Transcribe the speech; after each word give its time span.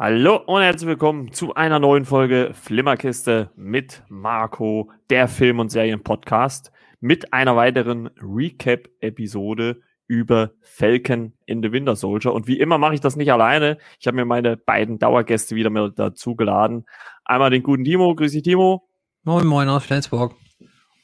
Hallo 0.00 0.36
und 0.46 0.62
herzlich 0.62 0.86
willkommen 0.86 1.32
zu 1.32 1.56
einer 1.56 1.80
neuen 1.80 2.04
Folge 2.04 2.52
Flimmerkiste 2.54 3.50
mit 3.56 4.04
Marco, 4.08 4.92
der 5.10 5.26
Film- 5.26 5.58
und 5.58 5.70
Serien-Podcast, 5.70 6.70
mit 7.00 7.32
einer 7.32 7.56
weiteren 7.56 8.08
Recap-Episode 8.22 9.80
über 10.06 10.52
Falcon 10.60 11.32
in 11.46 11.64
the 11.64 11.72
Winter 11.72 11.96
Soldier. 11.96 12.32
Und 12.32 12.46
wie 12.46 12.60
immer 12.60 12.78
mache 12.78 12.94
ich 12.94 13.00
das 13.00 13.16
nicht 13.16 13.32
alleine. 13.32 13.78
Ich 13.98 14.06
habe 14.06 14.14
mir 14.14 14.24
meine 14.24 14.56
beiden 14.56 15.00
Dauergäste 15.00 15.56
wieder 15.56 15.68
mit 15.68 15.98
dazu 15.98 16.36
geladen. 16.36 16.86
Einmal 17.24 17.50
den 17.50 17.64
guten 17.64 17.82
Timo. 17.82 18.14
Grüß 18.14 18.30
dich, 18.30 18.44
Timo. 18.44 18.88
Moin, 19.24 19.48
moin 19.48 19.68
aus 19.68 19.84
Flensburg. 19.84 20.36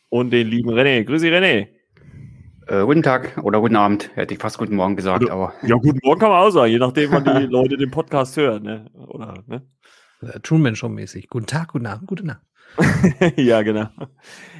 Und 0.09 0.30
den 0.30 0.47
lieben 0.47 0.70
René. 0.70 1.02
Grüß 1.02 1.20
dich, 1.20 1.33
René. 1.33 1.73
Äh, 2.66 2.84
guten 2.84 3.02
Tag 3.02 3.36
oder 3.42 3.60
guten 3.60 3.77
Abend, 3.77 4.10
hätte 4.14 4.32
ich 4.32 4.41
fast 4.41 4.56
guten 4.56 4.77
Morgen 4.77 4.96
gesagt, 4.96 5.24
Oder, 5.24 5.32
aber. 5.32 5.54
Ja, 5.62 5.77
guten 5.77 5.98
Morgen 6.02 6.20
kann 6.20 6.30
man 6.30 6.41
auch 6.41 6.50
sagen, 6.50 6.70
je 6.70 6.78
nachdem, 6.78 7.10
wann 7.12 7.24
die 7.24 7.46
Leute 7.46 7.77
den 7.77 7.90
Podcast 7.90 8.37
hören. 8.37 8.62
Ne? 8.62 8.90
Oder, 8.95 9.45
ne? 9.46 9.62
Äh, 10.23 10.40
Truman 10.40 10.74
Show 10.74 10.88
mäßig. 10.88 11.28
Guten 11.28 11.46
Tag, 11.46 11.73
guten 11.73 11.87
Abend, 11.87 12.06
gute 12.06 12.27
Nacht. 12.27 12.40
ja, 13.37 13.62
genau. 13.62 13.88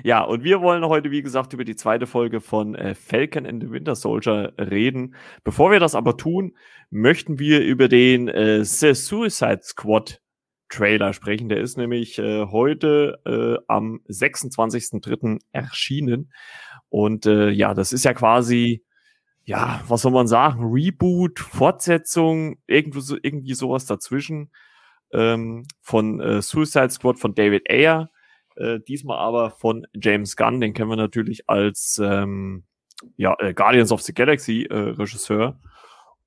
Ja, 0.03 0.23
und 0.23 0.45
wir 0.45 0.61
wollen 0.61 0.85
heute, 0.85 1.11
wie 1.11 1.23
gesagt, 1.23 1.53
über 1.55 1.65
die 1.65 1.77
zweite 1.77 2.07
Folge 2.07 2.41
von 2.41 2.75
äh, 2.75 2.95
Falcon 2.95 3.47
and 3.47 3.63
the 3.63 3.71
Winter 3.71 3.95
Soldier 3.95 4.53
reden. 4.59 5.15
Bevor 5.43 5.71
wir 5.71 5.81
das 5.81 5.95
aber 5.95 6.17
tun, 6.17 6.57
möchten 6.91 7.39
wir 7.39 7.63
über 7.63 7.89
den 7.89 8.29
äh, 8.29 8.65
The 8.65 8.95
Suicide 8.95 9.61
Squad 9.63 10.21
Trailer 10.69 11.13
sprechen. 11.13 11.49
Der 11.49 11.61
ist 11.61 11.79
nämlich 11.79 12.19
äh, 12.19 12.47
heute 12.47 13.21
äh, 13.25 13.63
am 13.69 14.01
26.03. 14.09 15.41
erschienen. 15.53 16.33
Und 16.95 17.27
äh, 17.27 17.51
ja, 17.51 17.75
das 17.75 17.93
ist 17.93 18.05
ja 18.05 18.15
quasi, 18.15 18.85
ja, 19.43 19.83
was 19.89 20.03
soll 20.03 20.13
man 20.13 20.29
sagen, 20.29 20.73
Reboot, 20.73 21.41
Fortsetzung, 21.41 22.59
irgendwo 22.69 23.01
so, 23.01 23.17
irgendwie 23.21 23.55
sowas 23.55 23.85
dazwischen 23.87 24.53
ähm, 25.13 25.67
von 25.81 26.21
äh, 26.21 26.41
Suicide 26.41 26.91
Squad 26.91 27.19
von 27.19 27.35
David 27.35 27.69
Ayer. 27.69 28.11
Äh, 28.55 28.79
diesmal 28.87 29.19
aber 29.19 29.51
von 29.51 29.89
James 29.93 30.37
Gunn, 30.37 30.61
den 30.61 30.73
kennen 30.73 30.89
wir 30.89 30.95
natürlich 30.95 31.49
als 31.49 32.01
ähm, 32.01 32.63
ja, 33.17 33.35
äh, 33.41 33.55
Guardians 33.55 33.91
of 33.91 34.03
the 34.03 34.15
Galaxy 34.15 34.63
äh, 34.71 34.77
Regisseur. 34.77 35.59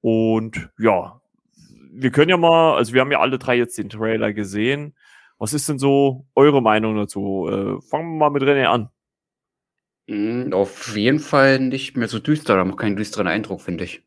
Und 0.01 0.69
ja, 0.77 1.21
wir 1.93 2.11
können 2.11 2.29
ja 2.29 2.35
mal, 2.35 2.75
also 2.75 2.93
wir 2.93 2.99
haben 2.99 3.11
ja 3.13 3.21
alle 3.21 3.39
drei 3.39 3.55
jetzt 3.55 3.77
den 3.77 3.87
Trailer 3.87 4.33
gesehen. 4.33 4.97
Was 5.37 5.53
ist 5.53 5.69
denn 5.69 5.79
so 5.79 6.25
eure 6.35 6.61
Meinung 6.61 6.97
dazu? 6.97 7.47
Äh, 7.47 7.81
fangen 7.89 8.17
wir 8.17 8.29
mal 8.29 8.31
mit 8.31 8.43
René 8.43 8.65
an. 8.65 8.89
Mm, 10.07 10.53
Auf 10.53 10.95
jeden 10.95 11.19
Fall 11.19 11.59
nicht 11.59 11.97
mehr 11.97 12.07
so 12.07 12.19
düster, 12.19 12.55
da 12.55 12.65
macht 12.65 12.79
keinen 12.79 12.95
düsteren 12.95 13.27
Eindruck, 13.27 13.61
finde 13.61 13.83
ich. 13.83 14.03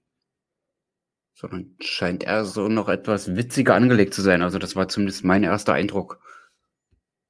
Sondern 1.35 1.77
scheint 1.81 2.25
eher 2.25 2.45
so 2.45 2.69
noch 2.69 2.89
etwas 2.89 3.35
witziger 3.37 3.75
angelegt 3.75 4.13
zu 4.15 4.23
sein. 4.23 4.43
Also, 4.43 4.59
das 4.59 4.77
war 4.77 4.89
zumindest 4.89 5.25
mein 5.25 5.43
erster 5.43 5.73
Eindruck. 5.75 6.21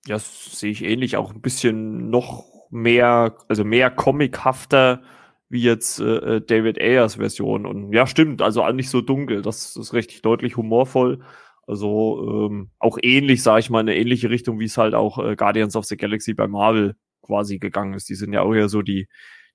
Ja, 0.06 0.14
das 0.16 0.58
sehe 0.58 0.70
ich 0.70 0.82
ähnlich, 0.82 1.16
auch 1.16 1.32
ein 1.32 1.42
bisschen 1.42 2.10
noch 2.10 2.44
mehr, 2.70 3.36
also 3.48 3.64
mehr 3.64 3.90
comichafter 3.90 5.02
wie 5.48 5.62
jetzt 5.62 6.00
äh, 6.00 6.36
äh, 6.36 6.40
David 6.40 6.78
Ayers 6.80 7.16
Version. 7.16 7.66
Und 7.66 7.92
ja, 7.92 8.06
stimmt, 8.06 8.40
also 8.40 8.68
nicht 8.72 8.88
so 8.88 9.00
dunkel. 9.00 9.42
Das 9.42 9.76
ist 9.76 9.92
richtig 9.92 10.22
deutlich 10.22 10.56
humorvoll. 10.56 11.22
Also 11.66 12.48
ähm, 12.50 12.70
auch 12.78 12.98
ähnlich, 13.02 13.42
sage 13.42 13.60
ich 13.60 13.70
mal, 13.70 13.80
in 13.80 13.88
eine 13.88 13.98
ähnliche 13.98 14.30
Richtung, 14.30 14.58
wie 14.60 14.64
es 14.64 14.78
halt 14.78 14.94
auch 14.94 15.18
äh, 15.18 15.36
Guardians 15.36 15.76
of 15.76 15.84
the 15.86 15.96
Galaxy 15.96 16.34
bei 16.34 16.46
Marvel 16.48 16.96
quasi 17.22 17.58
gegangen 17.58 17.94
ist. 17.94 18.08
Die 18.08 18.14
sind 18.14 18.32
ja 18.32 18.42
auch 18.42 18.54
eher 18.54 18.68
so 18.68 18.82
die, 18.82 19.08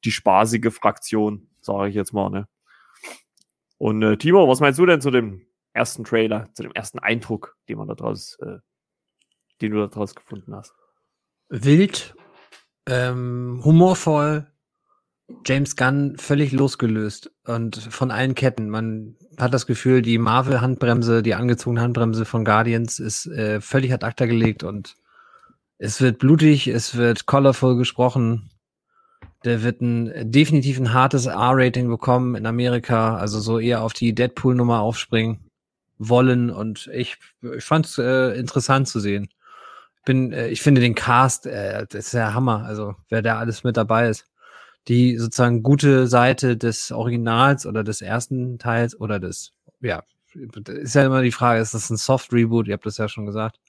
die 0.03 0.11
spaßige 0.11 0.73
Fraktion, 0.73 1.49
sage 1.61 1.89
ich 1.89 1.95
jetzt 1.95 2.13
mal. 2.13 2.29
Ne? 2.29 2.47
Und 3.77 4.01
äh, 4.01 4.17
Timo, 4.17 4.47
was 4.47 4.59
meinst 4.59 4.79
du 4.79 4.85
denn 4.85 5.01
zu 5.01 5.11
dem 5.11 5.45
ersten 5.73 6.03
Trailer, 6.03 6.49
zu 6.53 6.63
dem 6.63 6.71
ersten 6.71 6.99
Eindruck, 6.99 7.57
den 7.67 7.77
man 7.77 7.87
da 7.87 7.95
draus, 7.95 8.37
äh, 8.41 8.57
den 9.61 9.71
du 9.71 9.79
da 9.79 9.87
draus 9.87 10.15
gefunden 10.15 10.55
hast? 10.55 10.73
Wild, 11.49 12.15
ähm, 12.87 13.61
humorvoll, 13.63 14.47
James 15.45 15.75
Gunn 15.75 16.17
völlig 16.17 16.51
losgelöst 16.51 17.31
und 17.45 17.75
von 17.77 18.11
allen 18.11 18.35
Ketten. 18.35 18.69
Man 18.69 19.17
hat 19.37 19.53
das 19.53 19.65
Gefühl, 19.65 20.01
die 20.01 20.17
Marvel-Handbremse, 20.17 21.23
die 21.23 21.33
angezogene 21.33 21.81
Handbremse 21.81 22.25
von 22.25 22.45
Guardians 22.45 22.99
ist 22.99 23.25
äh, 23.27 23.59
völlig 23.59 23.91
ad 23.91 24.05
acta 24.05 24.27
gelegt 24.27 24.63
und 24.63 24.95
es 25.77 26.01
wird 26.01 26.19
blutig, 26.19 26.67
es 26.67 26.95
wird 26.95 27.25
colorful 27.25 27.77
gesprochen. 27.77 28.49
Der 29.43 29.63
wird 29.63 29.81
ein 29.81 30.31
definitiv 30.31 30.79
ein 30.79 30.93
hartes 30.93 31.27
R-Rating 31.27 31.87
bekommen 31.87 32.35
in 32.35 32.45
Amerika, 32.45 33.17
also 33.17 33.39
so 33.39 33.59
eher 33.59 33.81
auf 33.81 33.93
die 33.93 34.13
Deadpool-Nummer 34.13 34.79
aufspringen 34.79 35.39
wollen 35.97 36.49
und 36.49 36.89
ich, 36.93 37.17
ich 37.55 37.63
fand 37.63 37.85
es 37.85 37.97
äh, 37.97 38.37
interessant 38.37 38.87
zu 38.87 38.99
sehen. 38.99 39.29
Bin, 40.05 40.33
äh, 40.33 40.49
ich 40.49 40.61
finde 40.61 40.81
den 40.81 40.95
Cast, 40.95 41.45
äh, 41.45 41.85
das 41.87 42.07
ist 42.07 42.13
ja 42.13 42.33
Hammer, 42.33 42.65
also 42.65 42.95
wer 43.09 43.21
da 43.21 43.37
alles 43.37 43.63
mit 43.63 43.77
dabei 43.77 44.09
ist 44.09 44.25
die 44.87 45.17
sozusagen 45.17 45.63
gute 45.63 46.07
Seite 46.07 46.57
des 46.57 46.91
Originals 46.91 47.65
oder 47.65 47.83
des 47.83 48.01
ersten 48.01 48.59
Teils 48.59 48.99
oder 48.99 49.19
des, 49.19 49.51
ja, 49.81 50.03
ist 50.67 50.95
ja 50.95 51.05
immer 51.05 51.21
die 51.21 51.31
Frage, 51.31 51.61
ist 51.61 51.73
das 51.73 51.89
ein 51.89 51.97
Soft 51.97 52.33
Reboot? 52.33 52.67
Ihr 52.67 52.73
habt 52.73 52.85
das 52.85 52.97
ja 52.97 53.07
schon 53.07 53.25
gesagt. 53.25 53.59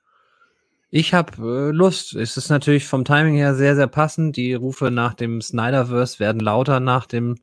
Ich 0.91 1.15
habe 1.15 1.71
äh, 1.71 1.73
Lust. 1.73 2.15
Es 2.15 2.37
ist 2.37 2.49
natürlich 2.49 2.87
vom 2.87 3.05
Timing 3.05 3.35
her 3.35 3.55
sehr, 3.55 3.75
sehr 3.75 3.89
passend. 3.89 4.37
Die 4.37 4.55
Rufe 4.55 4.91
nach 4.91 5.15
dem 5.15 5.41
Snyderverse 5.41 6.21
werden 6.21 6.41
lauter 6.41 6.79
nach 6.81 7.07
dem, 7.07 7.37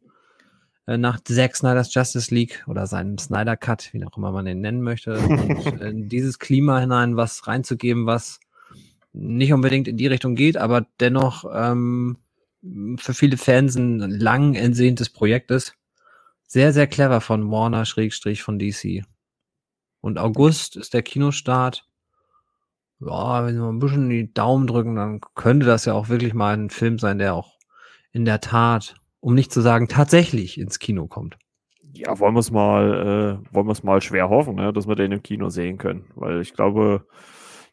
äh, 0.88 0.98
nach 0.98 1.20
Zack 1.22 1.56
Snyders 1.56 1.94
Justice 1.94 2.34
League 2.34 2.64
oder 2.68 2.88
seinem 2.88 3.18
Snyder 3.18 3.58
Cut, 3.58 3.90
wie 3.94 4.06
auch 4.06 4.18
immer 4.18 4.32
man 4.32 4.46
den 4.46 4.62
nennen 4.62 4.82
möchte. 4.82 5.18
Und 5.18 5.82
in 5.82 6.10
dieses 6.10 6.40
Klima 6.40 6.80
hinein 6.80 7.18
was 7.18 7.46
reinzugeben, 7.48 8.06
was 8.06 8.40
nicht 9.12 9.54
unbedingt 9.54 9.88
in 9.88 9.98
die 9.98 10.08
Richtung 10.08 10.36
geht, 10.36 10.58
aber 10.58 10.88
dennoch 11.00 11.46
ähm, 11.54 12.18
für 12.98 13.14
viele 13.14 13.38
Fans 13.38 13.76
ein 13.76 14.00
lang 14.00 14.56
entsehntes 14.56 15.10
Projekt 15.10 15.52
ist. 15.52 15.76
Sehr, 16.48 16.72
sehr 16.72 16.88
clever 16.88 17.20
von 17.20 17.52
Warner 17.52 17.86
Schrägstrich 17.86 18.42
von 18.42 18.58
DC. 18.58 19.04
Und 20.02 20.18
August 20.18 20.76
ist 20.76 20.94
der 20.94 21.04
Kinostart. 21.04 21.88
Ja, 23.00 23.46
wenn 23.46 23.56
wir 23.56 23.68
ein 23.68 23.80
bisschen 23.80 24.10
die 24.10 24.34
Daumen 24.34 24.68
drücken, 24.68 24.96
dann 24.96 25.22
könnte 25.36 25.66
das 25.66 25.86
ja 25.86 25.94
auch 25.94 26.10
wirklich 26.10 26.34
mal 26.34 26.56
ein 26.56 26.70
Film 26.70 27.00
sein, 27.00 27.18
der 27.18 27.36
auch 27.36 27.58
in 28.12 28.26
der 28.26 28.40
Tat, 28.40 28.96
um 29.20 29.34
nicht 29.34 29.52
zu 29.52 29.62
sagen 29.62 29.88
tatsächlich 29.88 30.60
ins 30.60 30.80
Kino 30.80 31.08
kommt. 31.08 31.38
Ja, 31.94 32.18
wollen 32.20 32.34
wir 32.34 32.40
es 32.40 32.52
mal, 32.52 33.42
äh, 33.44 33.54
wollen 33.54 33.68
wir 33.68 33.72
es 33.72 33.84
mal 33.84 34.02
schwer 34.02 34.30
hoffen, 34.30 34.56
ne, 34.56 34.74
dass 34.74 34.88
wir 34.88 34.96
den 34.96 35.12
im 35.12 35.24
Kino 35.24 35.50
sehen 35.50 35.78
können, 35.78 36.06
weil 36.16 36.42
ich 36.42 36.54
glaube, 36.54 37.06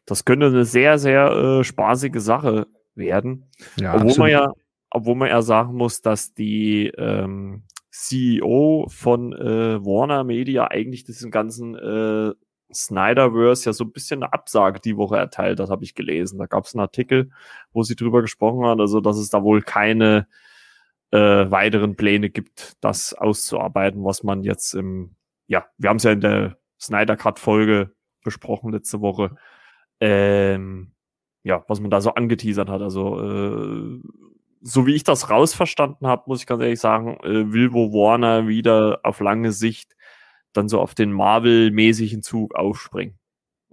das 0.05 0.25
könnte 0.25 0.47
eine 0.47 0.65
sehr, 0.65 0.99
sehr 0.99 1.31
äh, 1.31 1.63
spaßige 1.63 2.19
Sache 2.19 2.67
werden. 2.95 3.49
Ja, 3.79 3.95
obwohl 3.95 4.09
absolut. 4.09 4.17
man 4.17 4.29
ja, 4.29 4.53
obwohl 4.89 5.15
man 5.15 5.29
ja 5.29 5.41
sagen 5.41 5.75
muss, 5.75 6.01
dass 6.01 6.33
die 6.33 6.87
ähm, 6.97 7.63
CEO 7.91 8.87
von 8.89 9.33
äh, 9.33 9.83
Warner 9.83 10.23
Media 10.23 10.67
eigentlich 10.67 11.03
diesen 11.03 11.31
ganzen 11.31 11.75
äh, 11.75 12.33
Snyderverse 12.73 13.69
ja 13.69 13.73
so 13.73 13.83
ein 13.83 13.91
bisschen 13.91 14.23
eine 14.23 14.33
Absage 14.33 14.79
die 14.79 14.97
Woche 14.97 15.17
erteilt 15.17 15.59
hat, 15.59 15.69
habe 15.69 15.83
ich 15.83 15.95
gelesen. 15.95 16.39
Da 16.39 16.45
gab 16.45 16.65
es 16.65 16.73
einen 16.73 16.81
Artikel, 16.81 17.31
wo 17.73 17.83
sie 17.83 17.95
drüber 17.95 18.21
gesprochen 18.21 18.65
hat, 18.65 18.79
also 18.79 19.01
dass 19.01 19.17
es 19.17 19.29
da 19.29 19.43
wohl 19.43 19.61
keine 19.61 20.27
äh, 21.11 21.51
weiteren 21.51 21.95
Pläne 21.95 22.29
gibt, 22.29 22.77
das 22.81 23.13
auszuarbeiten, 23.13 24.03
was 24.03 24.23
man 24.23 24.43
jetzt 24.43 24.73
im, 24.73 25.15
ja, 25.47 25.65
wir 25.77 25.89
haben 25.89 25.97
es 25.97 26.03
ja 26.03 26.11
in 26.11 26.21
der 26.21 26.57
Snyder 26.79 27.17
Cut 27.17 27.39
Folge 27.39 27.91
besprochen 28.23 28.71
letzte 28.71 29.01
Woche, 29.01 29.35
ähm, 29.99 30.93
ja, 31.43 31.63
was 31.67 31.79
man 31.79 31.91
da 31.91 32.01
so 32.01 32.13
angeteasert 32.13 32.69
hat. 32.69 32.81
Also 32.81 33.19
äh, 33.19 33.99
so 34.61 34.85
wie 34.85 34.95
ich 34.95 35.03
das 35.03 35.29
rausverstanden 35.29 36.07
habe, 36.07 36.23
muss 36.27 36.41
ich 36.41 36.47
ganz 36.47 36.61
ehrlich 36.61 36.79
sagen, 36.79 37.17
äh, 37.23 37.51
will 37.51 37.73
wo 37.73 37.91
Warner 37.91 38.47
wieder 38.47 38.99
auf 39.03 39.19
lange 39.19 39.51
Sicht 39.51 39.95
dann 40.53 40.69
so 40.69 40.79
auf 40.79 40.95
den 40.95 41.11
Marvel-mäßigen 41.11 42.21
Zug 42.21 42.55
aufspringen. 42.55 43.17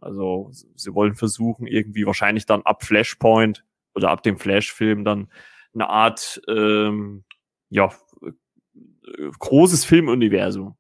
Also 0.01 0.51
sie 0.53 0.95
wollen 0.95 1.15
versuchen, 1.15 1.67
irgendwie 1.67 2.07
wahrscheinlich 2.07 2.47
dann 2.47 2.63
ab 2.63 2.85
Flashpoint 2.85 3.65
oder 3.95 4.11
ab 4.11 4.23
dem 4.23 4.39
Flash-Film 4.39 5.05
dann 5.05 5.29
eine 5.75 5.89
Art, 5.89 6.41
ähm, 6.49 7.25
ja, 7.69 7.93
äh, 8.23 9.31
großes 9.39 9.85
Filmuniversum. 9.85 10.77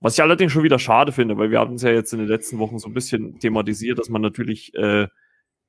Was 0.00 0.14
ich 0.14 0.22
allerdings 0.22 0.52
schon 0.52 0.62
wieder 0.62 0.78
schade 0.78 1.12
finde, 1.12 1.36
weil 1.36 1.50
wir 1.50 1.58
haben 1.60 1.74
es 1.74 1.82
ja 1.82 1.90
jetzt 1.90 2.12
in 2.12 2.20
den 2.20 2.28
letzten 2.28 2.58
Wochen 2.58 2.78
so 2.78 2.88
ein 2.88 2.94
bisschen 2.94 3.38
thematisiert, 3.38 3.98
dass 3.98 4.08
man 4.08 4.22
natürlich 4.22 4.74
äh, 4.74 5.08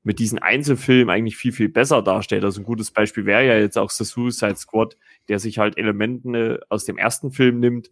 mit 0.04 0.20
diesen 0.20 0.40
Einzelfilmen 0.40 1.10
eigentlich 1.10 1.38
viel, 1.38 1.52
viel 1.52 1.70
besser 1.70 2.02
darstellt. 2.02 2.44
Also 2.44 2.62
ein 2.62 2.66
gutes 2.66 2.92
Beispiel 2.92 3.26
wäre 3.26 3.46
ja 3.46 3.58
jetzt 3.58 3.78
auch 3.78 3.90
The 3.90 4.06
Suicide 4.06 4.56
Squad, 4.56 4.98
der 5.28 5.40
sich 5.40 5.60
halt 5.60 5.78
Elemente 5.78 6.60
äh, 6.62 6.66
aus 6.70 6.86
dem 6.86 6.98
ersten 6.98 7.32
Film 7.32 7.60
nimmt, 7.60 7.92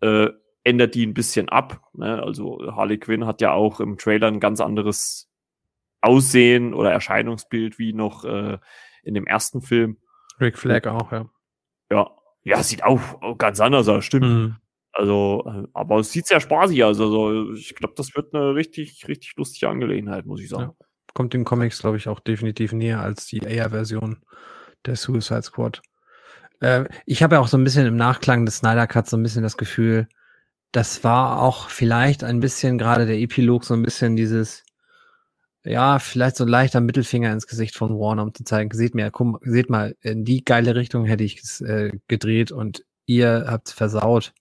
äh, 0.00 0.28
ändert 0.66 0.96
die 0.96 1.06
ein 1.06 1.14
bisschen 1.14 1.48
ab. 1.48 1.80
Ne? 1.94 2.20
Also 2.20 2.58
Harley 2.74 2.98
Quinn 2.98 3.24
hat 3.24 3.40
ja 3.40 3.52
auch 3.52 3.78
im 3.78 3.98
Trailer 3.98 4.26
ein 4.26 4.40
ganz 4.40 4.60
anderes 4.60 5.30
Aussehen 6.00 6.74
oder 6.74 6.90
Erscheinungsbild 6.90 7.78
wie 7.78 7.92
noch 7.92 8.24
äh, 8.24 8.58
in 9.04 9.14
dem 9.14 9.26
ersten 9.26 9.62
Film. 9.62 9.98
Rick 10.40 10.58
Flag 10.58 10.86
auch, 10.86 11.12
ja. 11.12 11.26
Ja, 11.90 12.10
ja, 12.42 12.62
sieht 12.62 12.82
auch, 12.82 13.38
ganz 13.38 13.60
anders 13.60 13.88
aus, 13.88 14.04
stimmt. 14.04 14.26
Mhm. 14.26 14.56
Also, 14.92 15.44
äh, 15.46 15.68
aber 15.72 15.98
es 15.98 16.10
sieht 16.10 16.26
sehr 16.26 16.40
spaßig 16.40 16.82
aus. 16.82 17.00
Also, 17.00 17.52
ich 17.52 17.74
glaube, 17.76 17.94
das 17.96 18.16
wird 18.16 18.34
eine 18.34 18.54
richtig, 18.54 19.06
richtig 19.06 19.34
lustige 19.36 19.68
Angelegenheit, 19.68 20.26
muss 20.26 20.40
ich 20.40 20.48
sagen. 20.48 20.74
Ja. 20.78 20.86
Kommt 21.14 21.32
den 21.32 21.44
Comics, 21.44 21.80
glaube 21.80 21.96
ich, 21.96 22.08
auch 22.08 22.18
definitiv 22.18 22.72
näher 22.72 23.00
als 23.00 23.26
die 23.26 23.46
AR-Version 23.46 24.18
der 24.84 24.96
Suicide 24.96 25.42
Squad. 25.42 25.80
Äh, 26.60 26.86
ich 27.04 27.22
habe 27.22 27.36
ja 27.36 27.40
auch 27.40 27.48
so 27.48 27.56
ein 27.56 27.64
bisschen 27.64 27.86
im 27.86 27.96
Nachklang 27.96 28.44
des 28.44 28.58
Snyder 28.58 28.86
Cuts 28.86 29.10
so 29.10 29.16
ein 29.16 29.22
bisschen 29.22 29.42
das 29.42 29.56
Gefühl, 29.56 30.08
das 30.76 31.02
war 31.04 31.40
auch 31.40 31.70
vielleicht 31.70 32.22
ein 32.22 32.40
bisschen 32.40 32.76
gerade 32.76 33.06
der 33.06 33.18
Epilog 33.18 33.64
so 33.64 33.72
ein 33.72 33.80
bisschen 33.80 34.14
dieses, 34.14 34.62
ja, 35.64 35.98
vielleicht 35.98 36.36
so 36.36 36.44
ein 36.44 36.48
leichter 36.48 36.82
Mittelfinger 36.82 37.32
ins 37.32 37.46
Gesicht 37.46 37.74
von 37.74 37.98
Warner, 37.98 38.24
um 38.24 38.34
zu 38.34 38.44
zeigen, 38.44 38.70
seht 38.76 38.94
mir, 38.94 39.10
komm, 39.10 39.38
seht 39.40 39.70
mal, 39.70 39.96
in 40.02 40.26
die 40.26 40.44
geile 40.44 40.76
Richtung 40.76 41.06
hätte 41.06 41.24
ich 41.24 41.40
es 41.40 41.62
äh, 41.62 41.92
gedreht 42.08 42.52
und 42.52 42.84
ihr 43.06 43.46
habt 43.48 43.70
versaut. 43.70 44.34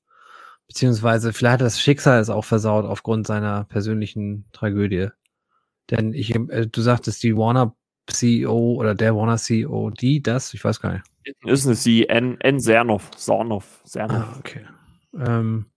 Beziehungsweise 0.68 1.32
vielleicht 1.32 1.54
hat 1.54 1.62
das 1.62 1.80
Schicksal 1.80 2.20
es 2.20 2.30
auch 2.30 2.44
versaut 2.44 2.84
aufgrund 2.84 3.26
seiner 3.28 3.64
persönlichen 3.64 4.44
Tragödie. 4.52 5.08
Denn 5.90 6.14
ich, 6.14 6.36
äh, 6.36 6.68
du 6.68 6.82
sagtest, 6.82 7.24
die 7.24 7.38
Warner 7.38 7.78
CEO 8.08 8.74
oder 8.74 8.94
der 8.94 9.16
Warner 9.16 9.38
CEO, 9.38 9.90
die 9.90 10.22
das, 10.22 10.54
ich 10.54 10.66
weiß 10.66 10.82
gar 10.82 10.92
nicht. 10.92 11.06
Ist 11.46 11.66
eine 11.66 11.76
sie, 11.76 12.10
N, 12.10 12.42
N 12.42 12.60
Sernov, 12.60 13.10
Sarnov, 13.16 13.80
Sernov. 13.86 14.18
Ah, 14.18 14.36
okay. 14.38 14.66
Ähm, 15.18 15.68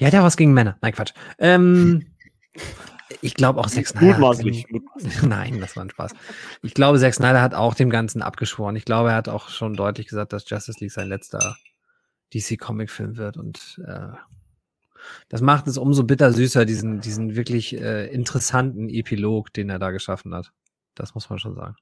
die 0.00 0.06
hat 0.06 0.14
ja 0.14 0.22
was 0.22 0.36
gegen 0.36 0.52
Männer. 0.54 0.78
Nein, 0.80 0.92
Quatsch. 0.92 1.12
Ähm, 1.38 2.06
ich 3.20 3.34
glaube 3.34 3.60
auch 3.60 3.68
Zack 3.68 3.86
Snyder. 3.86 4.18
Mutmaßlich. 4.18 4.66
Nein, 5.22 5.60
das 5.60 5.76
war 5.76 5.84
ein 5.84 5.90
Spaß. 5.90 6.12
Ich 6.62 6.74
glaube, 6.74 6.98
Zack 6.98 7.14
Snyder 7.14 7.42
hat 7.42 7.54
auch 7.54 7.74
dem 7.74 7.90
Ganzen 7.90 8.22
abgeschworen. 8.22 8.76
Ich 8.76 8.84
glaube, 8.84 9.10
er 9.10 9.16
hat 9.16 9.28
auch 9.28 9.50
schon 9.50 9.74
deutlich 9.74 10.08
gesagt, 10.08 10.32
dass 10.32 10.48
Justice 10.48 10.80
League 10.80 10.92
sein 10.92 11.08
letzter 11.08 11.56
DC-Comic-Film 12.32 13.16
wird. 13.16 13.36
Und 13.36 13.80
äh, 13.86 14.08
das 15.28 15.42
macht 15.42 15.66
es 15.66 15.76
umso 15.76 16.04
bitter 16.04 16.32
süßer, 16.32 16.64
diesen, 16.64 17.00
diesen 17.00 17.36
wirklich 17.36 17.78
äh, 17.78 18.06
interessanten 18.06 18.88
Epilog, 18.88 19.52
den 19.52 19.68
er 19.68 19.78
da 19.78 19.90
geschaffen 19.90 20.34
hat. 20.34 20.52
Das 20.94 21.14
muss 21.14 21.28
man 21.28 21.38
schon 21.38 21.54
sagen. 21.54 21.76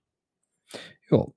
Jo. 1.10 1.34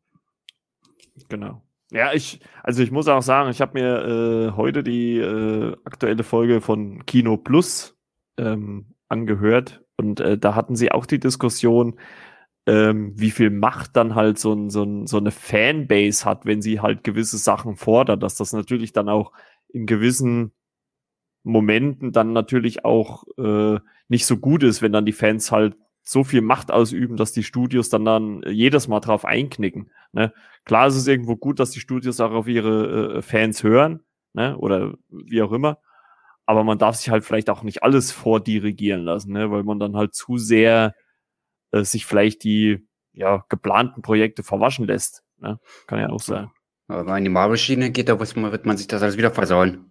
Genau. 1.29 1.63
Ja, 1.91 2.13
ich, 2.13 2.39
also 2.63 2.81
ich 2.81 2.91
muss 2.91 3.09
auch 3.09 3.21
sagen, 3.21 3.49
ich 3.49 3.59
habe 3.59 3.73
mir 3.79 4.51
äh, 4.53 4.55
heute 4.55 4.81
die 4.81 5.17
äh, 5.17 5.75
aktuelle 5.83 6.23
Folge 6.23 6.61
von 6.61 7.05
Kino 7.05 7.35
Plus 7.35 7.97
ähm, 8.37 8.95
angehört. 9.09 9.83
Und 9.97 10.21
äh, 10.21 10.37
da 10.37 10.55
hatten 10.55 10.77
sie 10.77 10.91
auch 10.91 11.05
die 11.05 11.19
Diskussion, 11.19 11.99
ähm, 12.65 13.11
wie 13.19 13.31
viel 13.31 13.49
Macht 13.49 13.97
dann 13.97 14.15
halt 14.15 14.39
so, 14.39 14.53
ein, 14.53 14.69
so, 14.69 14.83
ein, 14.83 15.05
so 15.05 15.17
eine 15.17 15.31
Fanbase 15.31 16.23
hat, 16.23 16.45
wenn 16.45 16.61
sie 16.61 16.79
halt 16.79 17.03
gewisse 17.03 17.37
Sachen 17.37 17.75
fordert, 17.75 18.23
dass 18.23 18.35
das 18.35 18.53
natürlich 18.53 18.93
dann 18.93 19.09
auch 19.09 19.33
in 19.67 19.85
gewissen 19.85 20.53
Momenten 21.43 22.13
dann 22.13 22.31
natürlich 22.33 22.85
auch 22.85 23.25
äh, 23.37 23.79
nicht 24.07 24.25
so 24.25 24.37
gut 24.37 24.63
ist, 24.63 24.81
wenn 24.81 24.93
dann 24.93 25.05
die 25.05 25.11
Fans 25.11 25.51
halt 25.51 25.75
so 26.11 26.25
viel 26.25 26.41
Macht 26.41 26.71
ausüben, 26.71 27.15
dass 27.15 27.31
die 27.31 27.43
Studios 27.43 27.89
dann 27.89 28.03
dann 28.03 28.43
jedes 28.45 28.89
Mal 28.89 28.99
drauf 28.99 29.23
einknicken. 29.23 29.91
Ne? 30.11 30.33
Klar 30.65 30.87
ist 30.87 30.95
es 30.95 31.07
irgendwo 31.07 31.37
gut, 31.37 31.59
dass 31.59 31.71
die 31.71 31.79
Studios 31.79 32.19
auch 32.19 32.31
auf 32.31 32.47
ihre 32.47 33.17
äh, 33.17 33.21
Fans 33.21 33.63
hören, 33.63 34.01
ne? 34.33 34.57
oder 34.57 34.95
wie 35.09 35.41
auch 35.41 35.53
immer. 35.53 35.79
Aber 36.45 36.65
man 36.65 36.77
darf 36.77 36.97
sich 36.97 37.09
halt 37.09 37.23
vielleicht 37.23 37.49
auch 37.49 37.63
nicht 37.63 37.83
alles 37.83 38.11
vordirigieren 38.11 39.03
lassen, 39.03 39.31
ne? 39.31 39.51
weil 39.51 39.63
man 39.63 39.79
dann 39.79 39.95
halt 39.95 40.13
zu 40.13 40.37
sehr 40.37 40.95
äh, 41.71 41.83
sich 41.83 42.05
vielleicht 42.05 42.43
die 42.43 42.85
ja, 43.13 43.45
geplanten 43.47 44.01
Projekte 44.01 44.43
verwaschen 44.43 44.87
lässt. 44.87 45.23
Ne? 45.39 45.59
Kann 45.87 45.99
ja 45.99 46.09
auch 46.09 46.21
sein. 46.21 46.51
Aber 46.89 46.99
wenn 46.99 47.07
man 47.07 47.17
in 47.19 47.23
die 47.23 47.29
Marvel-Schiene 47.29 47.91
geht, 47.91 48.09
da 48.09 48.19
wird 48.19 48.65
man 48.65 48.75
sich 48.77 48.87
das 48.87 49.01
alles 49.01 49.17
wieder 49.17 49.31
versauen. 49.31 49.90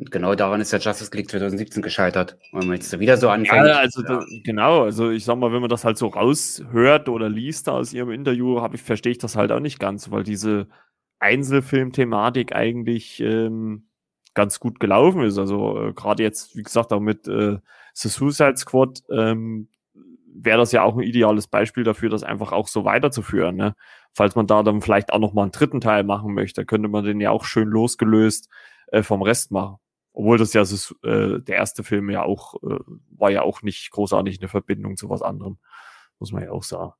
Und 0.00 0.10
genau 0.10 0.34
daran 0.34 0.62
ist 0.62 0.72
der 0.72 0.80
Justice 0.80 1.14
League 1.14 1.30
2017 1.30 1.82
gescheitert. 1.82 2.38
Wenn 2.52 2.66
man 2.66 2.76
jetzt 2.76 2.98
wieder 2.98 3.18
so 3.18 3.28
anfängt. 3.28 3.66
Ja, 3.66 3.76
also 3.76 4.02
ja. 4.02 4.08
Da, 4.08 4.24
genau, 4.44 4.84
also 4.84 5.10
ich 5.10 5.26
sag 5.26 5.36
mal, 5.36 5.52
wenn 5.52 5.60
man 5.60 5.68
das 5.68 5.84
halt 5.84 5.98
so 5.98 6.06
raushört 6.06 7.10
oder 7.10 7.28
liest 7.28 7.68
da 7.68 7.72
aus 7.72 7.92
ihrem 7.92 8.10
Interview, 8.10 8.66
ich, 8.72 8.80
verstehe 8.80 9.12
ich 9.12 9.18
das 9.18 9.36
halt 9.36 9.52
auch 9.52 9.60
nicht 9.60 9.78
ganz, 9.78 10.10
weil 10.10 10.22
diese 10.22 10.68
Einzelfilm-Thematik 11.18 12.54
eigentlich 12.54 13.20
ähm, 13.20 13.88
ganz 14.32 14.58
gut 14.58 14.80
gelaufen 14.80 15.22
ist. 15.22 15.36
Also 15.36 15.78
äh, 15.78 15.92
gerade 15.92 16.22
jetzt, 16.22 16.56
wie 16.56 16.62
gesagt, 16.62 16.94
auch 16.94 17.00
mit 17.00 17.28
äh, 17.28 17.58
The 17.92 18.08
Suicide 18.08 18.56
Squad 18.56 19.02
ähm, 19.10 19.68
wäre 20.32 20.56
das 20.56 20.72
ja 20.72 20.82
auch 20.82 20.96
ein 20.96 21.02
ideales 21.02 21.46
Beispiel 21.46 21.84
dafür, 21.84 22.08
das 22.08 22.22
einfach 22.22 22.52
auch 22.52 22.68
so 22.68 22.86
weiterzuführen. 22.86 23.54
Ne? 23.54 23.74
Falls 24.14 24.34
man 24.34 24.46
da 24.46 24.62
dann 24.62 24.80
vielleicht 24.80 25.12
auch 25.12 25.18
noch 25.18 25.34
mal 25.34 25.42
einen 25.42 25.52
dritten 25.52 25.82
Teil 25.82 26.04
machen 26.04 26.32
möchte, 26.32 26.64
könnte 26.64 26.88
man 26.88 27.04
den 27.04 27.20
ja 27.20 27.32
auch 27.32 27.44
schön 27.44 27.68
losgelöst 27.68 28.48
äh, 28.92 29.02
vom 29.02 29.20
Rest 29.20 29.50
machen. 29.50 29.76
Obwohl 30.12 30.38
das 30.38 30.52
ja 30.52 30.64
so, 30.64 30.94
äh, 31.02 31.40
der 31.40 31.56
erste 31.56 31.84
Film 31.84 32.10
ja 32.10 32.22
auch, 32.22 32.54
äh, 32.62 32.78
war 33.10 33.30
ja 33.30 33.42
auch 33.42 33.62
nicht 33.62 33.90
großartig 33.90 34.40
eine 34.40 34.48
Verbindung 34.48 34.96
zu 34.96 35.08
was 35.08 35.22
anderem. 35.22 35.58
Muss 36.18 36.32
man 36.32 36.42
ja 36.42 36.50
auch 36.50 36.64
sagen. 36.64 36.92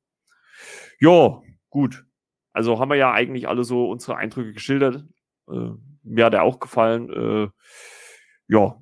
Ja, 0.99 1.41
gut. 1.69 2.05
Also 2.53 2.79
haben 2.79 2.89
wir 2.89 2.95
ja 2.95 3.11
eigentlich 3.11 3.47
alle 3.47 3.63
so 3.63 3.89
unsere 3.89 4.17
Eindrücke 4.17 4.53
geschildert. 4.53 5.05
Äh, 5.49 5.71
mir 6.03 6.25
hat 6.25 6.33
er 6.33 6.43
auch 6.43 6.59
gefallen. 6.59 7.09
Äh, 7.09 7.49
ja, 8.47 8.77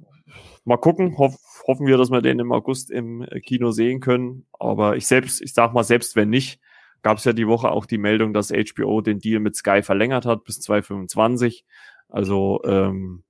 mal 0.64 0.78
gucken. 0.78 1.18
Hoff, 1.18 1.36
hoffen 1.68 1.88
wir, 1.88 1.98
dass 1.98 2.12
wir 2.12 2.22
den 2.22 2.40
im 2.40 2.52
August 2.52 2.92
im 2.92 3.26
Kino 3.46 3.72
sehen 3.72 4.00
können. 4.00 4.46
Aber 4.54 4.96
ich 4.96 5.08
selbst, 5.08 5.42
ich 5.42 5.54
sag 5.54 5.74
mal, 5.74 5.84
selbst 5.84 6.16
wenn 6.16 6.30
nicht, 6.30 6.62
gab 7.02 7.18
es 7.18 7.24
ja 7.24 7.34
die 7.34 7.48
Woche 7.48 7.72
auch 7.72 7.86
die 7.86 7.98
Meldung, 7.98 8.34
dass 8.34 8.52
HBO 8.52 9.02
den 9.02 9.20
Deal 9.20 9.40
mit 9.40 9.56
Sky 9.56 9.82
verlängert 9.82 10.26
hat 10.26 10.44
bis 10.44 10.60
2025. 10.62 11.66
Also 12.10 12.62
ähm, 12.66 13.24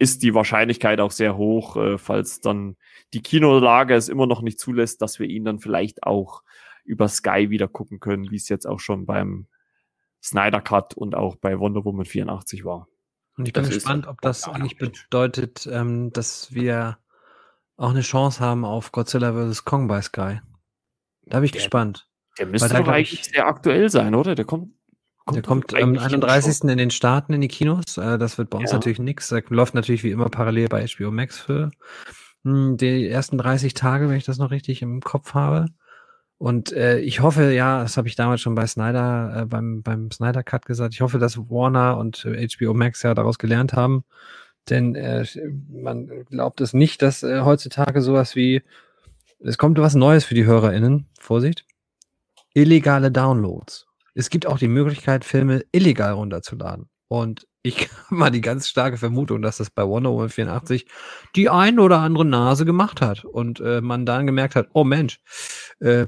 ist 0.00 0.22
die 0.22 0.34
Wahrscheinlichkeit 0.34 0.98
auch 0.98 1.10
sehr 1.10 1.36
hoch, 1.36 1.76
äh, 1.76 1.98
falls 1.98 2.40
dann 2.40 2.76
die 3.12 3.20
Kinolage 3.20 3.94
es 3.94 4.08
immer 4.08 4.26
noch 4.26 4.40
nicht 4.40 4.58
zulässt, 4.58 5.02
dass 5.02 5.18
wir 5.18 5.28
ihn 5.28 5.44
dann 5.44 5.58
vielleicht 5.58 6.04
auch 6.04 6.42
über 6.84 7.06
Sky 7.06 7.50
wieder 7.50 7.68
gucken 7.68 8.00
können, 8.00 8.30
wie 8.30 8.36
es 8.36 8.48
jetzt 8.48 8.66
auch 8.66 8.80
schon 8.80 9.04
beim 9.04 9.46
Snyder 10.22 10.62
Cut 10.62 10.94
und 10.94 11.14
auch 11.14 11.36
bei 11.36 11.58
Wonder 11.58 11.84
Woman 11.84 12.06
84 12.06 12.64
war. 12.64 12.88
Und 13.36 13.46
ich 13.46 13.52
bin 13.52 13.62
das 13.62 13.74
gespannt, 13.74 14.06
ob 14.06 14.22
das 14.22 14.48
eigentlich 14.48 14.78
bedeutet, 14.78 15.68
ähm, 15.70 16.12
dass 16.14 16.52
wir 16.54 16.98
auch 17.76 17.90
eine 17.90 18.00
Chance 18.00 18.40
haben 18.40 18.64
auf 18.64 18.92
Godzilla 18.92 19.34
vs. 19.34 19.66
Kong 19.66 19.86
bei 19.86 20.00
Sky. 20.00 20.40
Da 21.26 21.38
bin 21.38 21.44
ich 21.44 21.52
der, 21.52 21.60
gespannt. 21.60 22.08
Der 22.38 22.46
müsste 22.46 22.70
doch 22.70 22.88
eigentlich 22.88 23.24
sehr 23.24 23.46
aktuell 23.46 23.90
sein, 23.90 24.14
oder? 24.14 24.34
Der 24.34 24.46
kommt 24.46 24.72
Kommt 25.32 25.72
der 25.72 25.80
kommt 25.80 25.98
am 25.98 25.98
31. 25.98 26.62
in 26.70 26.78
den 26.78 26.90
Staaten 26.90 27.32
in 27.32 27.40
die 27.40 27.48
Kinos. 27.48 27.96
Äh, 27.96 28.18
das 28.18 28.38
wird 28.38 28.50
bei 28.50 28.58
uns 28.58 28.70
ja. 28.70 28.76
natürlich 28.76 28.98
nichts. 28.98 29.28
Da 29.28 29.40
läuft 29.48 29.74
natürlich 29.74 30.04
wie 30.04 30.10
immer 30.10 30.28
parallel 30.28 30.68
bei 30.68 30.86
HBO 30.86 31.10
Max 31.10 31.38
für 31.38 31.70
hm, 32.44 32.76
die 32.76 33.08
ersten 33.08 33.38
30 33.38 33.74
Tage, 33.74 34.08
wenn 34.08 34.16
ich 34.16 34.24
das 34.24 34.38
noch 34.38 34.50
richtig 34.50 34.82
im 34.82 35.00
Kopf 35.00 35.34
habe. 35.34 35.66
Und 36.38 36.72
äh, 36.72 36.98
ich 37.00 37.20
hoffe, 37.20 37.52
ja, 37.52 37.82
das 37.82 37.98
habe 37.98 38.08
ich 38.08 38.16
damals 38.16 38.40
schon 38.40 38.54
bei 38.54 38.66
Snyder, 38.66 39.42
äh, 39.42 39.44
beim, 39.44 39.82
beim 39.82 40.10
Snyder 40.10 40.42
Cut 40.42 40.64
gesagt, 40.64 40.94
ich 40.94 41.02
hoffe, 41.02 41.18
dass 41.18 41.36
Warner 41.36 41.98
und 41.98 42.24
äh, 42.24 42.48
HBO 42.48 42.72
Max 42.72 43.02
ja 43.02 43.12
daraus 43.12 43.38
gelernt 43.38 43.74
haben. 43.74 44.04
Denn 44.70 44.94
äh, 44.94 45.26
man 45.68 46.24
glaubt 46.30 46.62
es 46.62 46.72
nicht, 46.72 47.02
dass 47.02 47.22
äh, 47.22 47.42
heutzutage 47.42 48.00
sowas 48.00 48.36
wie, 48.36 48.62
es 49.40 49.58
kommt 49.58 49.78
was 49.78 49.94
Neues 49.94 50.24
für 50.24 50.34
die 50.34 50.46
HörerInnen, 50.46 51.08
Vorsicht, 51.18 51.66
illegale 52.54 53.10
Downloads 53.10 53.89
es 54.14 54.30
gibt 54.30 54.46
auch 54.46 54.58
die 54.58 54.68
Möglichkeit, 54.68 55.24
Filme 55.24 55.62
illegal 55.72 56.12
runterzuladen. 56.12 56.88
Und 57.08 57.46
ich 57.62 57.88
habe 58.06 58.14
mal 58.14 58.30
die 58.30 58.40
ganz 58.40 58.68
starke 58.68 58.96
Vermutung, 58.96 59.42
dass 59.42 59.58
das 59.58 59.70
bei 59.70 59.86
Wonder 59.86 60.10
Woman 60.10 60.28
84 60.28 60.86
die 61.36 61.48
ein 61.48 61.78
oder 61.78 61.98
andere 61.98 62.24
Nase 62.24 62.64
gemacht 62.64 63.00
hat 63.00 63.24
und 63.24 63.60
äh, 63.60 63.80
man 63.80 64.06
dann 64.06 64.26
gemerkt 64.26 64.56
hat, 64.56 64.68
oh 64.72 64.84
Mensch, 64.84 65.20
äh, 65.80 66.06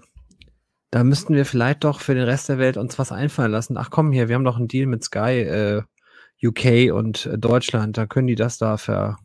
da 0.91 1.05
müssten 1.05 1.35
wir 1.35 1.47
vielleicht 1.47 1.85
doch 1.85 2.01
für 2.01 2.15
den 2.15 2.25
Rest 2.25 2.49
der 2.51 2.59
Welt 2.59 2.77
uns 2.77 2.99
was 2.99 3.13
einfallen 3.13 3.51
lassen. 3.51 3.79
Ach 3.79 3.91
komm 3.91 4.13
hier, 4.13 4.29
wir 4.29 4.35
haben 4.35 4.45
doch 4.45 4.59
einen 4.59 4.69
Deal 4.69 4.87
mit 4.87 5.03
Sky 5.03 5.41
äh, 5.41 5.83
UK 6.45 6.93
und 6.93 7.27
äh, 7.27 7.39
Deutschland, 7.39 7.97
da 7.97 8.07
können 8.07 8.27
die 8.27 8.35
das 8.35 8.59
da 8.59 8.77
ver 8.77 9.19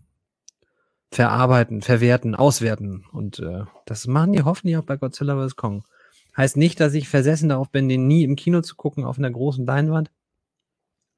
verarbeiten, 1.11 1.81
verwerten, 1.81 2.35
auswerten. 2.35 3.05
Und 3.11 3.39
äh, 3.39 3.63
das 3.85 4.07
machen 4.07 4.33
die 4.33 4.43
hoffentlich 4.43 4.77
auch 4.77 4.83
bei 4.83 4.97
Godzilla 4.97 5.35
vs. 5.35 5.55
Kong. 5.55 5.83
Heißt 6.37 6.55
nicht, 6.55 6.79
dass 6.79 6.93
ich 6.93 7.09
versessen 7.09 7.49
darauf 7.49 7.71
bin, 7.71 7.89
den 7.89 8.07
nie 8.07 8.23
im 8.23 8.35
Kino 8.35 8.61
zu 8.61 8.75
gucken 8.75 9.03
auf 9.03 9.17
einer 9.17 9.31
großen 9.31 9.65
Leinwand. 9.65 10.11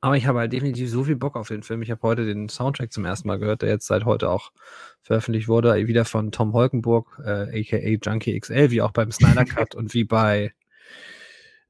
Aber 0.02 0.16
ich 0.16 0.28
habe 0.28 0.40
halt 0.40 0.54
definitiv 0.54 0.90
so 0.90 1.04
viel 1.04 1.18
Bock 1.18 1.36
auf 1.36 1.50
den 1.50 1.62
Film. 1.62 1.82
Ich 1.82 1.92
habe 1.92 2.02
heute 2.04 2.26
den 2.26 2.48
Soundtrack 2.48 2.94
zum 2.94 3.04
ersten 3.04 3.28
Mal 3.28 3.38
gehört, 3.38 3.62
der 3.62 3.70
jetzt 3.70 3.86
seit 3.86 4.06
heute 4.06 4.30
auch 4.30 4.54
veröffentlicht 5.02 5.50
wurde, 5.50 5.76
wieder 5.88 6.06
von 6.06 6.32
Tom 6.32 6.54
Holkenburg, 6.54 7.22
äh, 7.26 7.60
aka 7.60 7.78
Junkie 8.02 8.40
XL, 8.40 8.72
wie 8.72 8.82
auch 8.82 8.92
beim 8.92 9.12
Snyder 9.12 9.44
Cut 9.46 9.76
und 9.76 9.94
wie 9.94 10.06
bei 10.06 10.54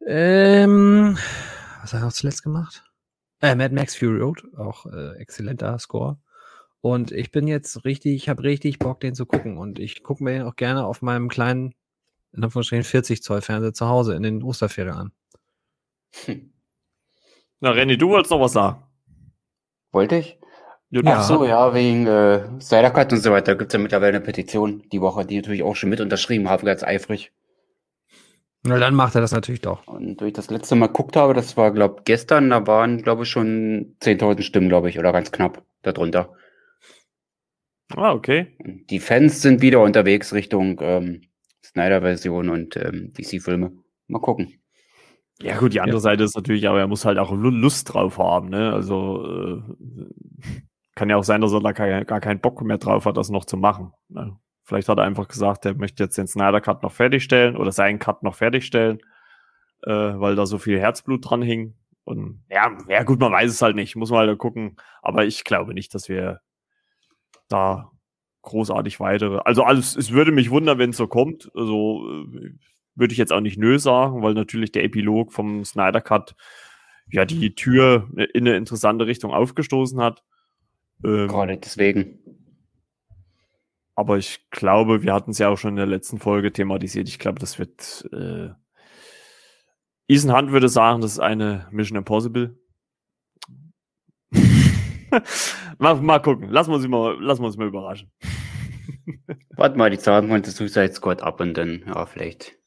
ähm, 0.05 1.17
was 1.81 1.93
hat 1.93 2.01
er 2.01 2.05
noch 2.05 2.13
zuletzt 2.13 2.43
gemacht? 2.43 2.83
Äh, 3.41 3.55
Mad 3.55 3.73
Max 3.73 3.95
Fury 3.95 4.19
Road, 4.19 4.43
auch 4.57 4.85
äh, 4.85 5.17
exzellenter 5.17 5.77
Score. 5.79 6.17
Und 6.81 7.11
ich 7.11 7.31
bin 7.31 7.47
jetzt 7.47 7.83
richtig, 7.85 8.15
ich 8.15 8.29
habe 8.29 8.43
richtig 8.43 8.79
Bock, 8.79 8.99
den 9.01 9.15
zu 9.15 9.25
gucken. 9.25 9.57
Und 9.57 9.79
ich 9.79 10.03
gucke 10.03 10.23
mir 10.23 10.31
den 10.31 10.43
auch 10.43 10.55
gerne 10.55 10.85
auf 10.85 11.01
meinem 11.01 11.29
kleinen 11.29 11.73
in 12.33 12.43
Anführungsstrichen 12.43 12.83
40 12.83 13.23
Zoll 13.23 13.41
Fernseher 13.41 13.73
zu 13.73 13.87
Hause 13.87 14.15
in 14.15 14.23
den 14.23 14.43
Osterferien 14.43 14.95
an. 14.95 15.11
Hm. 16.25 16.51
Na, 17.59 17.71
Renny, 17.71 17.97
du 17.97 18.09
wolltest 18.09 18.31
noch 18.31 18.39
was 18.39 18.53
sagen. 18.53 18.83
Wollte 19.91 20.17
ich? 20.17 20.39
Ja. 20.91 21.01
Ach 21.05 21.23
so, 21.23 21.45
ja, 21.45 21.73
wegen 21.73 22.07
äh, 22.07 22.59
Snyder 22.59 22.89
Cut 22.89 23.13
und 23.13 23.19
so 23.19 23.31
weiter 23.31 23.55
gibt 23.55 23.71
es 23.71 23.73
ja 23.73 23.79
mittlerweile 23.79 24.17
eine 24.17 24.25
Petition 24.25 24.83
die 24.91 25.01
Woche, 25.01 25.25
die 25.25 25.35
natürlich 25.35 25.61
auch 25.61 25.75
schon 25.75 25.89
mit 25.89 26.01
unterschrieben 26.01 26.49
habe, 26.49 26.65
ganz 26.65 26.83
eifrig. 26.83 27.31
Na, 28.63 28.77
dann 28.77 28.95
macht 28.95 29.15
er 29.15 29.21
das 29.21 29.31
natürlich 29.31 29.61
doch. 29.61 29.85
Und 29.87 30.21
ich 30.21 30.33
das 30.33 30.49
letzte 30.49 30.75
Mal 30.75 30.87
geguckt 30.87 31.15
habe, 31.15 31.33
das 31.33 31.55
war, 31.57 31.71
glaube 31.71 32.01
gestern, 32.05 32.49
da 32.49 32.65
waren, 32.65 33.03
glaube 33.03 33.23
ich, 33.23 33.29
schon 33.29 33.95
10.000 34.01 34.41
Stimmen, 34.41 34.67
glaube 34.67 34.89
ich, 34.89 34.97
oder 34.97 35.13
ganz 35.13 35.31
knapp 35.31 35.63
darunter. 35.83 36.33
Ah, 37.95 38.11
okay. 38.11 38.55
Die 38.89 38.99
Fans 38.99 39.41
sind 39.41 39.61
wieder 39.61 39.81
unterwegs 39.81 40.33
Richtung 40.33 40.79
ähm, 40.81 41.21
Snyder-Version 41.71 42.49
und 42.49 42.75
ähm, 42.77 43.13
DC-Filme. 43.13 43.71
Mal 44.07 44.19
gucken. 44.19 44.61
Ja, 45.41 45.57
gut, 45.57 45.73
die 45.73 45.79
andere 45.79 45.97
ja. 45.97 46.01
Seite 46.01 46.23
ist 46.23 46.35
natürlich, 46.35 46.67
aber 46.67 46.79
er 46.79 46.87
muss 46.87 47.05
halt 47.05 47.17
auch 47.17 47.31
Lust 47.31 47.93
drauf 47.93 48.17
haben, 48.17 48.49
ne? 48.49 48.73
Also 48.73 49.25
äh, 49.25 49.61
kann 50.95 51.09
ja 51.09 51.15
auch 51.15 51.23
sein, 51.23 51.39
dass 51.39 51.53
er 51.53 51.61
da 51.61 51.71
gar, 51.71 52.03
gar 52.03 52.19
keinen 52.19 52.41
Bock 52.41 52.61
mehr 52.61 52.77
drauf 52.77 53.05
hat, 53.05 53.15
das 53.15 53.29
noch 53.29 53.45
zu 53.45 53.55
machen. 53.55 53.93
Ne? 54.09 54.37
Vielleicht 54.63 54.89
hat 54.89 54.97
er 54.97 55.05
einfach 55.05 55.29
gesagt, 55.29 55.65
er 55.65 55.75
möchte 55.75 56.03
jetzt 56.03 56.17
den 56.17 56.27
Snyder 56.27 56.59
Cut 56.59 56.83
noch 56.83 56.91
fertigstellen 56.91 57.55
oder 57.55 57.71
seinen 57.71 57.99
Cut 57.99 58.21
noch 58.21 58.35
fertigstellen, 58.35 58.99
äh, 59.83 59.91
weil 59.91 60.35
da 60.35 60.45
so 60.45 60.57
viel 60.57 60.77
Herzblut 60.77 61.29
dran 61.29 61.41
hing. 61.41 61.75
Und 62.03 62.43
ja, 62.49 62.77
ja, 62.89 63.03
gut, 63.03 63.19
man 63.21 63.31
weiß 63.31 63.49
es 63.49 63.61
halt 63.61 63.77
nicht, 63.77 63.95
muss 63.95 64.11
man 64.11 64.27
halt 64.27 64.37
gucken. 64.39 64.75
Aber 65.01 65.23
ich 65.23 65.45
glaube 65.45 65.73
nicht, 65.73 65.95
dass 65.95 66.09
wir 66.09 66.41
da 67.47 67.91
großartig 68.41 68.99
weitere. 68.99 69.39
Also 69.45 69.63
alles, 69.63 69.95
es 69.95 70.11
würde 70.11 70.31
mich 70.31 70.49
wundern, 70.49 70.77
wenn 70.77 70.91
es 70.91 70.97
so 70.97 71.07
kommt. 71.07 71.49
Also 71.55 72.05
äh, 72.09 72.51
würde 72.95 73.11
ich 73.11 73.17
jetzt 73.17 73.33
auch 73.33 73.41
nicht 73.41 73.57
nö 73.57 73.79
sagen, 73.79 74.21
weil 74.21 74.33
natürlich 74.33 74.71
der 74.71 74.83
Epilog 74.83 75.33
vom 75.33 75.63
Snyder 75.63 76.01
Cut 76.01 76.35
ja 77.11 77.25
die 77.25 77.55
Tür 77.55 78.09
in 78.33 78.47
eine 78.47 78.55
interessante 78.55 79.07
Richtung 79.07 79.31
aufgestoßen 79.31 79.99
hat. 79.99 80.23
Ähm, 81.03 81.27
Gerade 81.27 81.57
deswegen. 81.57 82.19
Aber 83.95 84.17
ich 84.17 84.49
glaube, 84.49 85.03
wir 85.03 85.13
hatten 85.13 85.31
es 85.31 85.39
ja 85.39 85.49
auch 85.49 85.57
schon 85.57 85.71
in 85.71 85.75
der 85.77 85.85
letzten 85.85 86.19
Folge 86.19 86.53
thematisiert. 86.53 87.07
Ich 87.07 87.19
glaube, 87.19 87.39
das 87.39 87.59
wird. 87.59 88.07
Äh, 88.13 88.49
Ethan 90.07 90.35
Hunt 90.35 90.51
würde 90.51 90.69
sagen, 90.69 91.01
das 91.01 91.13
ist 91.13 91.19
eine 91.19 91.67
Mission 91.71 91.97
Impossible. 91.97 92.57
mal, 95.77 95.95
mal 95.95 96.19
gucken. 96.19 96.49
Lassen 96.49 96.71
wir 96.71 96.75
uns 96.77 96.87
mal, 96.87 97.21
lassen 97.21 97.41
wir 97.41 97.47
uns 97.47 97.57
mal 97.57 97.67
überraschen. 97.67 98.11
Warte 99.55 99.77
mal, 99.77 99.89
die 99.89 99.97
Zahlen 99.97 100.29
von 100.29 100.43
Suicide 100.43 100.93
Squad 100.93 101.21
ab 101.21 101.39
und 101.41 101.55
dann, 101.55 101.83
ja, 101.87 102.05
vielleicht 102.05 102.57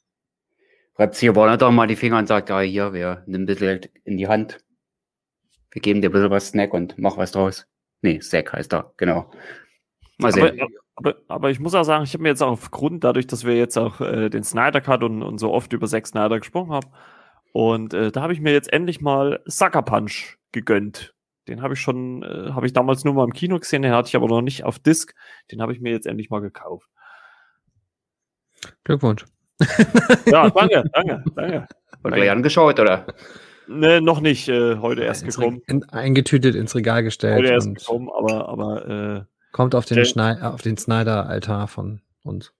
reibt 0.97 1.15
sich 1.15 1.29
aber 1.29 1.57
doch 1.57 1.71
mal 1.71 1.87
die 1.87 1.97
Finger 1.97 2.19
und 2.19 2.29
sagt, 2.29 2.51
ja, 2.51 2.61
hier, 2.61 2.93
wir 2.93 3.23
nehmen 3.27 3.45
ein 3.45 3.47
bisschen 3.47 3.67
Geld 3.67 3.91
in 4.05 4.17
die 4.17 4.29
Hand. 4.29 4.59
Wir 5.71 5.81
geben 5.81 6.03
dir 6.03 6.11
ein 6.11 6.13
bisschen 6.13 6.31
was 6.31 6.49
Snack 6.49 6.75
und 6.75 6.99
mach 6.99 7.17
was 7.17 7.33
draus. 7.33 7.67
Nee, 8.03 8.21
Sack 8.21 8.53
heißt 8.53 8.75
er, 8.75 8.93
genau. 8.97 9.31
Mal 10.19 10.33
sehen. 10.33 10.61
Aber, 10.61 10.69
aber, 10.97 11.17
aber 11.29 11.51
ich 11.51 11.61
muss 11.61 11.75
auch 11.75 11.85
sagen, 11.85 12.05
ich 12.05 12.13
habe 12.13 12.23
mir 12.23 12.29
jetzt 12.29 12.43
auch 12.43 12.51
aufgrund, 12.51 13.05
dadurch, 13.05 13.27
dass 13.27 13.45
wir 13.45 13.57
jetzt 13.57 13.79
auch 13.79 14.01
äh, 14.01 14.29
den 14.29 14.45
Snyder 14.45 14.81
Cut 14.81 15.03
und, 15.03 15.23
und 15.23 15.39
so 15.39 15.53
oft 15.53 15.73
über 15.73 15.87
Zack 15.87 16.07
Snyder 16.07 16.39
gesprochen 16.39 16.73
haben, 16.73 16.89
und 17.53 17.93
äh, 17.95 18.11
da 18.11 18.23
habe 18.23 18.33
ich 18.33 18.41
mir 18.41 18.53
jetzt 18.53 18.73
endlich 18.73 19.01
mal 19.01 19.41
Sucker 19.45 19.83
Punch 19.83 20.39
gegönnt. 20.53 21.15
Den 21.49 21.63
habe 21.63 21.75
ich 21.75 21.81
schon, 21.81 22.23
äh, 22.23 22.53
habe 22.53 22.67
ich 22.67 22.73
damals 22.73 23.05
nur 23.05 23.15
mal 23.15 23.25
im 23.25 23.33
Kino 23.33 23.59
gesehen, 23.59 23.83
den 23.83 23.93
hatte 23.93 24.09
ich 24.09 24.17
aber 24.17 24.29
noch 24.29 24.43
nicht 24.43 24.65
auf 24.65 24.79
Disc. 24.79 25.15
Den 25.51 25.61
habe 25.61 25.73
ich 25.73 25.81
mir 25.81 25.91
jetzt 25.91 26.07
endlich 26.07 26.31
mal 26.31 26.41
gekauft. 26.41 26.89
Glückwunsch. 28.85 29.25
Ja, 30.27 30.51
danke, 30.51 30.85
danke, 30.93 31.25
danke. 31.35 31.67
Und 32.03 32.15
gleich 32.15 32.31
angeschaut, 32.31 32.81
oder? 32.81 33.07
Ne, 33.69 34.01
noch 34.01 34.21
nicht. 34.21 34.49
Äh, 34.49 34.77
heute 34.79 35.03
erst 35.03 35.23
ins 35.23 35.37
gekommen. 35.37 35.63
In, 35.67 35.85
eingetütet 35.91 36.55
ins 36.55 36.75
Regal 36.75 37.03
gestellt. 37.03 37.39
Heute 37.39 37.53
erst 37.53 37.75
gekommen, 37.75 38.09
aber, 38.17 38.49
aber 38.49 38.89
äh, 38.89 39.25
kommt 39.53 39.75
auf 39.75 39.85
den, 39.85 39.99
Jeff, 39.99 40.63
den 40.63 40.77
Snyder-Altar 40.77 41.69
von 41.69 42.01
uns. 42.23 42.53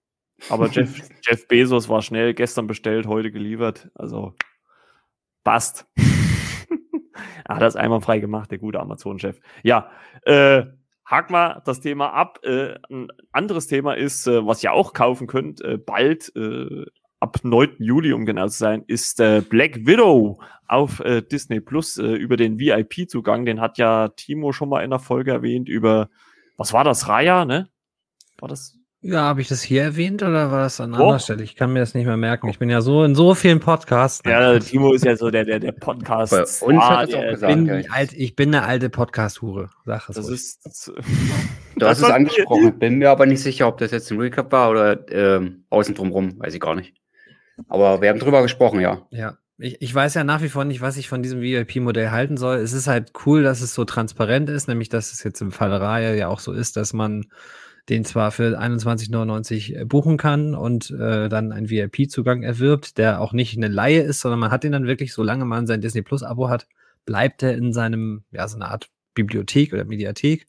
Aber 0.49 0.67
Jeff, 0.71 1.01
Jeff 1.21 1.47
Bezos 1.47 1.89
war 1.89 2.01
schnell 2.01 2.33
gestern 2.33 2.67
bestellt, 2.67 3.07
heute 3.07 3.31
geliefert. 3.31 3.89
Also 3.95 4.33
passt. 5.43 5.85
Hat 7.47 7.61
das 7.61 7.75
einmal 7.75 8.01
frei 8.01 8.19
gemacht, 8.19 8.51
der 8.51 8.57
gute 8.57 8.79
Amazon-Chef. 8.79 9.39
Ja, 9.63 9.89
äh, 10.23 10.63
hak 11.05 11.29
mal 11.29 11.61
das 11.65 11.81
Thema 11.81 12.13
ab. 12.13 12.39
Äh, 12.43 12.75
ein 12.89 13.07
anderes 13.31 13.67
Thema 13.67 13.93
ist, 13.93 14.27
äh, 14.27 14.45
was 14.45 14.63
ihr 14.63 14.73
auch 14.73 14.93
kaufen 14.93 15.27
könnt, 15.27 15.61
äh, 15.61 15.77
bald, 15.77 16.31
äh, 16.35 16.85
ab 17.19 17.37
9. 17.41 17.77
Juli, 17.79 18.11
um 18.11 18.25
genau 18.25 18.47
zu 18.47 18.57
sein, 18.57 18.83
ist 18.87 19.21
äh, 19.21 19.41
Black 19.41 19.85
Widow 19.85 20.41
auf 20.67 20.99
äh, 20.99 21.21
Disney 21.21 21.61
Plus 21.61 21.97
äh, 21.97 22.03
über 22.03 22.35
den 22.35 22.59
VIP-Zugang. 22.59 23.45
Den 23.45 23.61
hat 23.61 23.77
ja 23.77 24.09
Timo 24.09 24.51
schon 24.51 24.67
mal 24.67 24.83
in 24.83 24.89
der 24.89 24.99
Folge 24.99 25.31
erwähnt 25.31 25.69
über, 25.69 26.09
was 26.57 26.73
war 26.73 26.83
das, 26.83 27.07
Raya, 27.07 27.45
ne? 27.45 27.69
War 28.39 28.49
das? 28.49 28.77
Ja, 29.05 29.23
habe 29.23 29.41
ich 29.41 29.49
das 29.49 29.61
hier 29.61 29.83
erwähnt 29.83 30.23
oder 30.23 30.49
war 30.49 30.61
das 30.61 30.79
an 30.79 30.93
anderer 30.93 31.19
Stelle? 31.19 31.43
Ich 31.43 31.57
kann 31.57 31.73
mir 31.73 31.81
das 31.81 31.93
nicht 31.93 32.05
mehr 32.05 32.15
merken. 32.15 32.47
Ich 32.47 32.57
bin 32.57 32.69
ja 32.69 32.79
so 32.79 33.03
in 33.03 33.15
so 33.15 33.35
vielen 33.35 33.59
Podcasts. 33.59 34.21
Ja, 34.25 34.57
Timo 34.59 34.93
ist 34.93 35.03
ja 35.03 35.17
so 35.17 35.29
der, 35.29 35.43
der, 35.43 35.59
der 35.59 35.73
Podcast. 35.73 36.31
Bei 36.31 36.65
uns 36.65 36.81
hat 36.81 37.13
auch 37.13 37.21
gesagt. 37.21 37.53
Bin 37.53 37.65
ja. 37.65 37.81
alt, 37.91 38.13
ich 38.13 38.37
bin 38.37 38.55
eine 38.55 38.65
alte 38.65 38.89
Podcast-Hure. 38.89 39.69
Sag 39.85 40.07
es 40.07 40.15
das 40.15 40.25
ruhig. 40.25 40.35
ist. 40.35 40.65
Das, 40.65 40.91
du 41.75 41.85
hast 41.85 41.97
es 41.97 42.05
angesprochen. 42.05 42.79
Bin 42.79 42.99
mir 42.99 43.11
aber 43.11 43.25
nicht 43.25 43.41
sicher, 43.41 43.67
ob 43.67 43.77
das 43.77 43.91
jetzt 43.91 44.09
ein 44.09 44.19
Recap 44.19 44.53
war 44.53 44.71
oder 44.71 45.05
ähm, 45.11 45.65
außen 45.69 45.95
drumrum. 45.95 46.39
Weiß 46.39 46.53
ich 46.53 46.61
gar 46.61 46.75
nicht. 46.75 46.93
Aber 47.67 48.01
wir 48.01 48.07
haben 48.07 48.19
drüber 48.19 48.41
gesprochen, 48.41 48.79
ja. 48.79 49.05
Ja. 49.11 49.37
Ich, 49.57 49.81
ich 49.81 49.93
weiß 49.93 50.13
ja 50.13 50.23
nach 50.23 50.41
wie 50.41 50.49
vor 50.49 50.63
nicht, 50.63 50.79
was 50.79 50.95
ich 50.95 51.09
von 51.09 51.21
diesem 51.21 51.41
VIP-Modell 51.41 52.11
halten 52.11 52.37
soll. 52.37 52.57
Es 52.57 52.71
ist 52.71 52.87
halt 52.87 53.11
cool, 53.25 53.43
dass 53.43 53.59
es 53.59 53.73
so 53.73 53.83
transparent 53.83 54.49
ist, 54.49 54.69
nämlich 54.69 54.87
dass 54.87 55.11
es 55.11 55.23
jetzt 55.23 55.41
im 55.41 55.51
Fall 55.51 55.73
Reihe 55.73 56.17
ja 56.17 56.29
auch 56.29 56.39
so 56.39 56.53
ist, 56.53 56.77
dass 56.77 56.93
man 56.93 57.25
den 57.89 58.05
zwar 58.05 58.31
für 58.31 58.59
21,99 58.59 59.75
äh, 59.75 59.85
buchen 59.85 60.17
kann 60.17 60.55
und 60.55 60.91
äh, 60.91 61.27
dann 61.27 61.51
einen 61.51 61.69
VIP-Zugang 61.69 62.43
erwirbt, 62.43 62.97
der 62.97 63.19
auch 63.19 63.33
nicht 63.33 63.57
eine 63.57 63.67
Laie 63.67 64.01
ist, 64.01 64.21
sondern 64.21 64.39
man 64.39 64.51
hat 64.51 64.63
den 64.63 64.71
dann 64.71 64.87
wirklich, 64.87 65.13
solange 65.13 65.45
man 65.45 65.67
sein 65.67 65.81
Disney 65.81 66.01
Plus-Abo 66.01 66.49
hat, 66.49 66.67
bleibt 67.05 67.43
er 67.43 67.55
in 67.55 67.73
seinem, 67.73 68.23
ja, 68.31 68.47
so 68.47 68.55
eine 68.55 68.69
Art 68.69 68.89
Bibliothek 69.13 69.73
oder 69.73 69.83
Mediathek. 69.83 70.47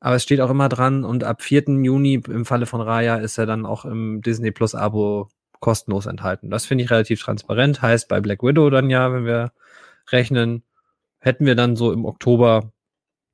Aber 0.00 0.16
es 0.16 0.24
steht 0.24 0.40
auch 0.40 0.50
immer 0.50 0.68
dran 0.68 1.04
und 1.04 1.22
ab 1.22 1.42
4. 1.42 1.64
Juni 1.84 2.20
im 2.28 2.44
Falle 2.44 2.66
von 2.66 2.80
Raya 2.80 3.16
ist 3.16 3.38
er 3.38 3.46
dann 3.46 3.64
auch 3.64 3.84
im 3.84 4.20
Disney 4.20 4.50
Plus-Abo 4.50 5.28
kostenlos 5.60 6.06
enthalten. 6.06 6.50
Das 6.50 6.66
finde 6.66 6.82
ich 6.82 6.90
relativ 6.90 7.22
transparent. 7.22 7.82
Heißt 7.82 8.08
bei 8.08 8.20
Black 8.20 8.42
Widow 8.42 8.68
dann 8.68 8.90
ja, 8.90 9.12
wenn 9.12 9.24
wir 9.24 9.52
rechnen, 10.10 10.64
hätten 11.20 11.46
wir 11.46 11.54
dann 11.54 11.76
so 11.76 11.92
im 11.92 12.04
Oktober 12.04 12.72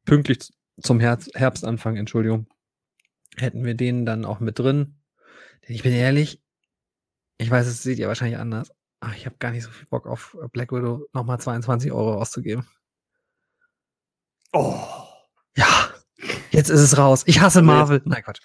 pünktlich 0.04 0.50
zum 0.80 1.00
Herbstanfang, 1.00 1.96
Entschuldigung, 1.96 2.46
hätten 3.40 3.64
wir 3.64 3.74
den 3.74 4.06
dann 4.06 4.24
auch 4.24 4.40
mit 4.40 4.58
drin. 4.58 5.00
Denn 5.66 5.74
ich 5.74 5.82
bin 5.82 5.92
ehrlich, 5.92 6.42
ich 7.38 7.50
weiß, 7.50 7.66
es 7.66 7.82
seht 7.82 7.98
ihr 7.98 8.08
wahrscheinlich 8.08 8.38
anders. 8.38 8.72
Ach, 9.00 9.14
ich 9.16 9.26
habe 9.26 9.36
gar 9.38 9.52
nicht 9.52 9.62
so 9.62 9.70
viel 9.70 9.86
Bock 9.86 10.06
auf 10.06 10.36
Black 10.52 10.72
Widow 10.72 11.06
nochmal 11.12 11.38
22 11.38 11.92
Euro 11.92 12.14
auszugeben. 12.14 12.66
Oh. 14.52 14.74
Ja, 15.56 15.90
jetzt 16.50 16.70
ist 16.70 16.80
es 16.80 16.98
raus. 16.98 17.22
Ich 17.26 17.40
hasse 17.40 17.62
Marvel. 17.62 18.02
Nein, 18.04 18.22
Quatsch. 18.22 18.40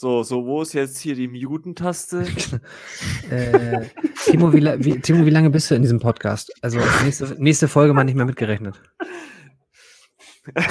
So, 0.00 0.22
so, 0.22 0.46
wo 0.46 0.62
ist 0.62 0.74
jetzt 0.74 0.98
hier 0.98 1.16
die 1.16 1.26
Muten-Taste? 1.26 2.24
äh, 3.30 3.84
Timo, 4.24 4.52
wie, 4.52 4.62
wie, 4.62 5.00
Timo, 5.00 5.26
wie 5.26 5.30
lange 5.30 5.50
bist 5.50 5.70
du 5.70 5.74
in 5.74 5.82
diesem 5.82 5.98
Podcast? 5.98 6.52
Also 6.62 6.78
nächste, 7.02 7.34
nächste 7.42 7.66
Folge 7.66 7.92
mal 7.94 8.04
nicht 8.04 8.14
mehr 8.14 8.24
mitgerechnet. 8.24 8.80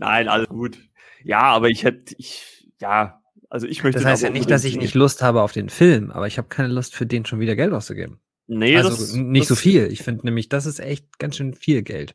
Nein, 0.00 0.28
alles 0.28 0.48
gut. 0.48 0.76
Ja, 1.24 1.40
aber 1.40 1.68
ich 1.68 1.84
hätte, 1.84 2.14
ich, 2.18 2.68
ja, 2.80 3.20
also 3.48 3.66
ich 3.66 3.82
möchte. 3.82 4.00
Das 4.00 4.08
heißt 4.08 4.22
ja 4.22 4.30
nicht, 4.30 4.50
dass 4.50 4.64
ich 4.64 4.76
nicht 4.76 4.94
Lust 4.94 5.22
habe 5.22 5.42
auf 5.42 5.52
den 5.52 5.68
Film, 5.68 6.10
aber 6.10 6.26
ich 6.26 6.38
habe 6.38 6.48
keine 6.48 6.68
Lust 6.68 6.94
für 6.94 7.06
den 7.06 7.24
schon 7.24 7.40
wieder 7.40 7.56
Geld 7.56 7.72
auszugeben. 7.72 8.20
Nee, 8.46 8.76
also 8.76 8.90
das, 8.90 9.14
nicht 9.14 9.42
das, 9.42 9.48
so 9.48 9.54
viel. 9.54 9.90
Ich 9.90 10.02
finde 10.02 10.26
nämlich, 10.26 10.48
das 10.48 10.66
ist 10.66 10.78
echt 10.78 11.18
ganz 11.18 11.36
schön 11.36 11.54
viel 11.54 11.82
Geld. 11.82 12.14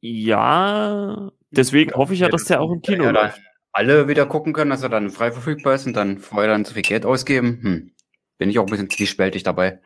Ja, 0.00 1.30
deswegen 1.50 1.92
hoffe 1.92 2.12
ich 2.12 2.20
ja, 2.20 2.28
dass 2.28 2.44
der 2.44 2.60
auch 2.60 2.70
im 2.70 2.82
Kino 2.82 3.04
ja, 3.04 3.10
läuft. 3.10 3.40
Alle 3.72 4.08
wieder 4.08 4.26
gucken 4.26 4.52
können, 4.52 4.70
dass 4.70 4.82
er 4.82 4.90
dann 4.90 5.10
frei 5.10 5.32
verfügbar 5.32 5.74
ist 5.74 5.86
und 5.86 5.94
dann 5.94 6.18
vorher 6.18 6.50
dann 6.50 6.64
zu 6.64 6.74
viel 6.74 6.82
Geld 6.82 7.06
ausgeben. 7.06 7.60
Hm. 7.62 7.92
Bin 8.36 8.50
ich 8.50 8.58
auch 8.58 8.66
ein 8.66 8.70
bisschen 8.70 8.90
zwiespältig 8.90 9.44
dabei. 9.44 9.80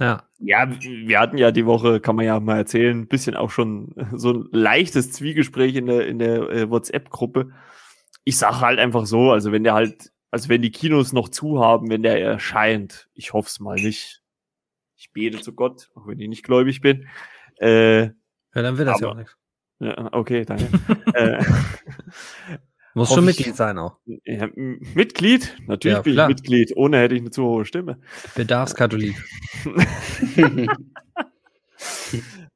Ja. 0.00 0.22
Ja, 0.38 0.66
wir 0.80 1.20
hatten 1.20 1.36
ja 1.36 1.50
die 1.50 1.66
Woche, 1.66 2.00
kann 2.00 2.16
man 2.16 2.24
ja 2.24 2.40
mal 2.40 2.56
erzählen, 2.56 2.98
ein 2.98 3.08
bisschen 3.08 3.36
auch 3.36 3.50
schon 3.50 3.94
so 4.14 4.32
ein 4.32 4.48
leichtes 4.50 5.12
Zwiegespräch 5.12 5.76
in 5.76 5.86
der, 5.86 6.06
in 6.06 6.18
der 6.18 6.48
äh, 6.48 6.70
WhatsApp-Gruppe. 6.70 7.52
Ich 8.24 8.38
sage 8.38 8.60
halt 8.60 8.78
einfach 8.78 9.04
so, 9.04 9.30
also 9.30 9.52
wenn 9.52 9.62
der 9.62 9.74
halt, 9.74 10.10
also 10.30 10.48
wenn 10.48 10.62
die 10.62 10.70
Kinos 10.70 11.12
noch 11.12 11.28
zu 11.28 11.60
haben, 11.60 11.90
wenn 11.90 12.02
der 12.02 12.20
erscheint, 12.20 13.10
ich 13.12 13.34
hoffe 13.34 13.48
es 13.48 13.60
mal 13.60 13.76
nicht. 13.76 14.22
Ich 14.96 15.12
bete 15.12 15.40
zu 15.40 15.54
Gott, 15.54 15.90
auch 15.94 16.06
wenn 16.06 16.18
ich 16.18 16.28
nicht 16.28 16.44
gläubig 16.44 16.80
bin. 16.80 17.06
Äh, 17.58 18.04
ja, 18.04 18.12
dann 18.54 18.78
wird 18.78 18.88
das 18.88 18.96
aber, 18.96 19.06
ja 19.06 19.12
auch 19.12 19.16
nichts. 19.16 19.36
Ja, 19.80 20.08
okay, 20.12 20.44
danke. 20.46 20.68
äh, 21.14 21.44
muss 22.94 23.12
schon 23.12 23.24
Mitglied 23.24 23.56
sein 23.56 23.78
auch. 23.78 23.96
Ja, 24.24 24.48
Mitglied? 24.54 25.56
Natürlich 25.66 25.96
ja, 25.96 26.02
bin 26.02 26.18
ich 26.18 26.26
Mitglied. 26.26 26.76
Ohne 26.76 26.98
hätte 26.98 27.14
ich 27.14 27.20
eine 27.20 27.30
zu 27.30 27.44
hohe 27.44 27.64
Stimme. 27.64 27.98
Bedarfskatholik. 28.34 29.16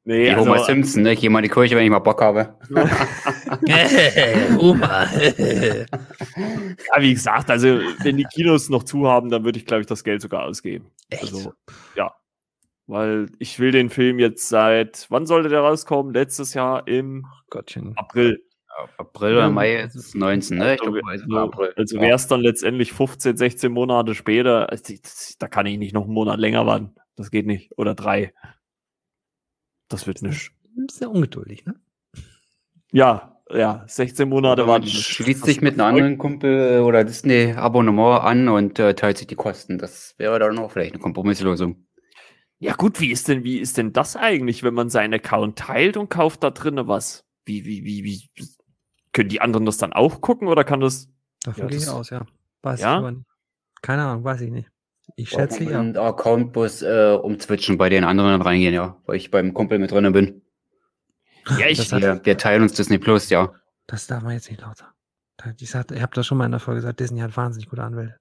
Nee, 0.07 0.27
Die 0.27 0.31
also, 0.35 0.51
Homer 0.51 0.59
Simpson, 0.65 1.03
ne? 1.03 1.15
Ich 1.15 1.21
gehe 1.21 1.31
mal 1.31 1.39
in 1.39 1.45
die 1.45 1.49
Kirche, 1.49 1.77
wenn 1.77 1.85
ich 1.85 1.91
mal 1.91 1.99
Bock 1.99 2.21
habe. 2.21 2.59
Oma. 4.59 5.05
ja, 5.15 5.87
wie 7.01 7.15
gesagt, 7.15 7.51
also 7.51 7.81
wenn 8.03 8.19
die 8.19 8.25
Kinos 8.25 8.69
noch 8.69 8.83
zu 8.83 9.09
haben, 9.09 9.31
dann 9.31 9.47
würde 9.47 9.59
ich, 9.59 9.65
glaube 9.65 9.81
ich, 9.81 9.87
das 9.87 10.05
Geld 10.05 10.21
sogar 10.21 10.45
ausgeben. 10.45 10.91
Echt? 11.09 11.23
Also, 11.23 11.55
ja. 11.97 12.15
Weil 12.87 13.31
ich 13.39 13.59
will 13.59 13.71
den 13.71 13.89
Film 13.89 14.19
jetzt 14.19 14.51
seit, 14.51 15.07
wann 15.09 15.25
sollte 15.25 15.49
der 15.49 15.61
rauskommen? 15.61 16.13
Letztes 16.13 16.53
Jahr 16.53 16.87
im 16.87 17.25
Gottchen. 17.49 17.97
April. 17.97 18.43
April 18.99 19.35
oder 19.37 19.51
Mai 19.51 19.77
ist 19.83 19.95
es 19.95 20.15
19, 20.15 20.59
ne? 20.59 20.75
Ich 20.75 20.81
Also, 20.81 20.93
glaube, 20.93 21.09
also, 21.09 21.37
April. 21.39 21.73
also 21.77 22.01
wäre 22.01 22.15
es 22.17 22.27
dann 22.27 22.41
letztendlich 22.41 22.93
15, 22.93 23.37
16 23.37 23.73
Monate 23.73 24.15
später, 24.15 24.67
das- 24.67 25.37
da 25.39 25.49
kann 25.49 25.67
ich 25.67 25.79
nicht 25.79 25.95
noch 25.95 26.05
einen 26.05 26.13
Monat 26.15 26.39
länger 26.39 26.67
warten. 26.67 26.95
Das 27.17 27.31
geht 27.31 27.47
nicht. 27.47 27.71
Oder 27.79 27.95
drei. 27.95 28.33
Das 29.89 30.07
wird 30.07 30.23
nicht. 30.23 30.51
Ist 30.89 31.01
ja 31.01 31.09
ungeduldig, 31.09 31.65
ne? 31.67 31.75
Ja, 32.93 33.41
ja, 33.53 33.85
16 33.87 34.29
Monate 34.29 34.67
warten. 34.67 34.87
schließt 34.87 35.45
sich 35.45 35.61
mit 35.61 35.75
einem 35.75 35.95
anderen 35.95 36.19
Kumpel 36.19 36.77
äh, 36.77 36.79
oder 36.81 37.05
Disney-Abonnement 37.05 38.23
an 38.23 38.49
und 38.49 38.79
äh, 38.79 38.95
teilt 38.95 39.19
sich 39.19 39.27
die 39.27 39.35
Kosten. 39.37 39.79
Das 39.79 40.15
wäre 40.19 40.39
dann 40.39 40.59
auch 40.59 40.73
vielleicht 40.73 40.95
eine 40.95 41.03
Kompromisslösung. 41.03 41.87
Ja, 42.59 42.75
gut, 42.75 43.01
wie 43.01 43.11
ist 43.11 43.29
denn, 43.29 43.45
wie 43.45 43.59
ist 43.59 43.77
denn 43.77 43.93
das 43.93 44.17
eigentlich, 44.17 44.63
wenn 44.63 44.75
man 44.75 44.89
seinen 44.89 45.15
Account 45.15 45.59
teilt 45.59 45.97
und 45.97 46.09
kauft 46.09 46.43
da 46.43 46.51
drinnen 46.51 46.89
was? 46.89 47.25
Wie, 47.45 47.65
wie, 47.67 47.85
wie, 47.85 48.05
wie, 48.05 48.29
können 49.15 49.31
die 49.31 49.41
anderen 49.41 49.65
das 49.65 49.79
dann 49.79 49.95
auch 49.95 50.21
gucken 50.21 50.49
oder 50.49 50.63
kann 50.65 50.81
das? 50.81 51.09
Davon 51.43 51.63
Ja, 51.65 51.69
gehe 51.69 51.79
ich 51.79 51.89
aus, 51.89 52.11
ja. 52.11 52.27
Weiß 52.63 52.81
Ja? 52.81 52.93
ich 52.95 52.99
aber 52.99 53.13
nicht. 53.13 53.27
Keine 53.81 54.05
Ahnung, 54.05 54.25
weiß 54.25 54.43
ich 54.43 54.51
nicht. 54.51 54.71
Ich 55.17 55.31
schätze 55.31 55.65
ja. 55.65 55.81
Und 55.81 55.97
Account 55.97 56.53
bloß 56.53 56.83
äh, 56.83 57.19
umzwitschen 57.23 57.79
bei 57.79 57.89
den 57.89 58.05
anderen 58.05 58.43
reingehen, 58.43 58.75
ja. 58.75 59.01
Weil 59.07 59.17
ich 59.17 59.31
beim 59.31 59.55
Kumpel 59.55 59.79
mit 59.79 59.91
drin 59.91 60.13
bin. 60.13 60.43
Ja, 61.59 61.67
ich, 61.67 61.79
Das 61.79 61.93
hat- 61.93 62.03
Wir, 62.03 62.21
wir 62.25 62.37
teilen 62.39 62.63
uns 62.63 62.73
Disney 62.75 62.99
Plus, 62.99 63.29
ja. 63.31 63.53
Das 63.87 64.07
darf 64.07 64.23
man 64.23 64.33
jetzt 64.33 64.49
nicht 64.51 64.63
laut 64.63 64.79
sagen. 64.79 64.93
Da- 65.37 65.53
Ich, 65.59 65.75
habe 65.75 66.15
das 66.15 66.27
schon 66.27 66.39
mal 66.39 66.47
in 66.47 66.53
der 66.53 66.61
Folge 66.61 66.81
gesagt, 66.81 67.01
Disney 67.01 67.21
hat 67.21 67.37
wahnsinnig 67.37 67.69
gute 67.69 67.83
Anwälte. 67.83 68.19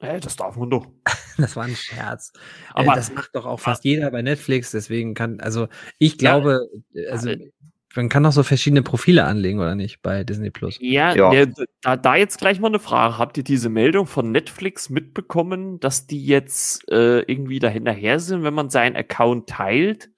äh, 0.00 0.20
das 0.20 0.36
darf 0.36 0.56
man 0.56 0.70
doch. 0.70 0.86
Das 1.38 1.54
war 1.54 1.64
ein 1.64 1.74
Scherz. 1.76 2.32
Aber- 2.74 2.92
äh, 2.92 2.96
das 2.96 3.12
macht 3.12 3.30
doch 3.34 3.46
auch 3.46 3.60
fast 3.60 3.84
jeder 3.84 4.10
bei 4.10 4.22
Netflix, 4.22 4.72
deswegen 4.72 5.14
kann, 5.14 5.40
also 5.40 5.68
ich 5.98 6.18
glaube, 6.18 6.68
äh, 6.92 7.06
also 7.08 7.30
äh, 7.30 7.52
man 7.96 8.08
kann 8.08 8.22
doch 8.22 8.32
so 8.32 8.42
verschiedene 8.42 8.82
Profile 8.82 9.24
anlegen, 9.24 9.58
oder 9.60 9.74
nicht, 9.74 10.02
bei 10.02 10.24
Disney 10.24 10.50
Plus. 10.50 10.78
Ja, 10.80 11.14
Ja. 11.14 11.30
ne, 11.32 11.52
da, 11.82 11.96
da 11.96 12.16
jetzt 12.16 12.38
gleich 12.38 12.60
mal 12.60 12.68
eine 12.68 12.78
Frage. 12.78 13.18
Habt 13.18 13.36
ihr 13.38 13.44
diese 13.44 13.68
Meldung 13.68 14.06
von 14.06 14.30
Netflix 14.30 14.90
mitbekommen, 14.90 15.80
dass 15.80 16.06
die 16.06 16.24
jetzt 16.24 16.90
äh, 16.90 17.20
irgendwie 17.20 17.58
dahinterher 17.58 18.20
sind, 18.20 18.42
wenn 18.42 18.54
man 18.54 18.70
seinen 18.70 18.96
Account 18.96 19.48
teilt? 19.48 20.10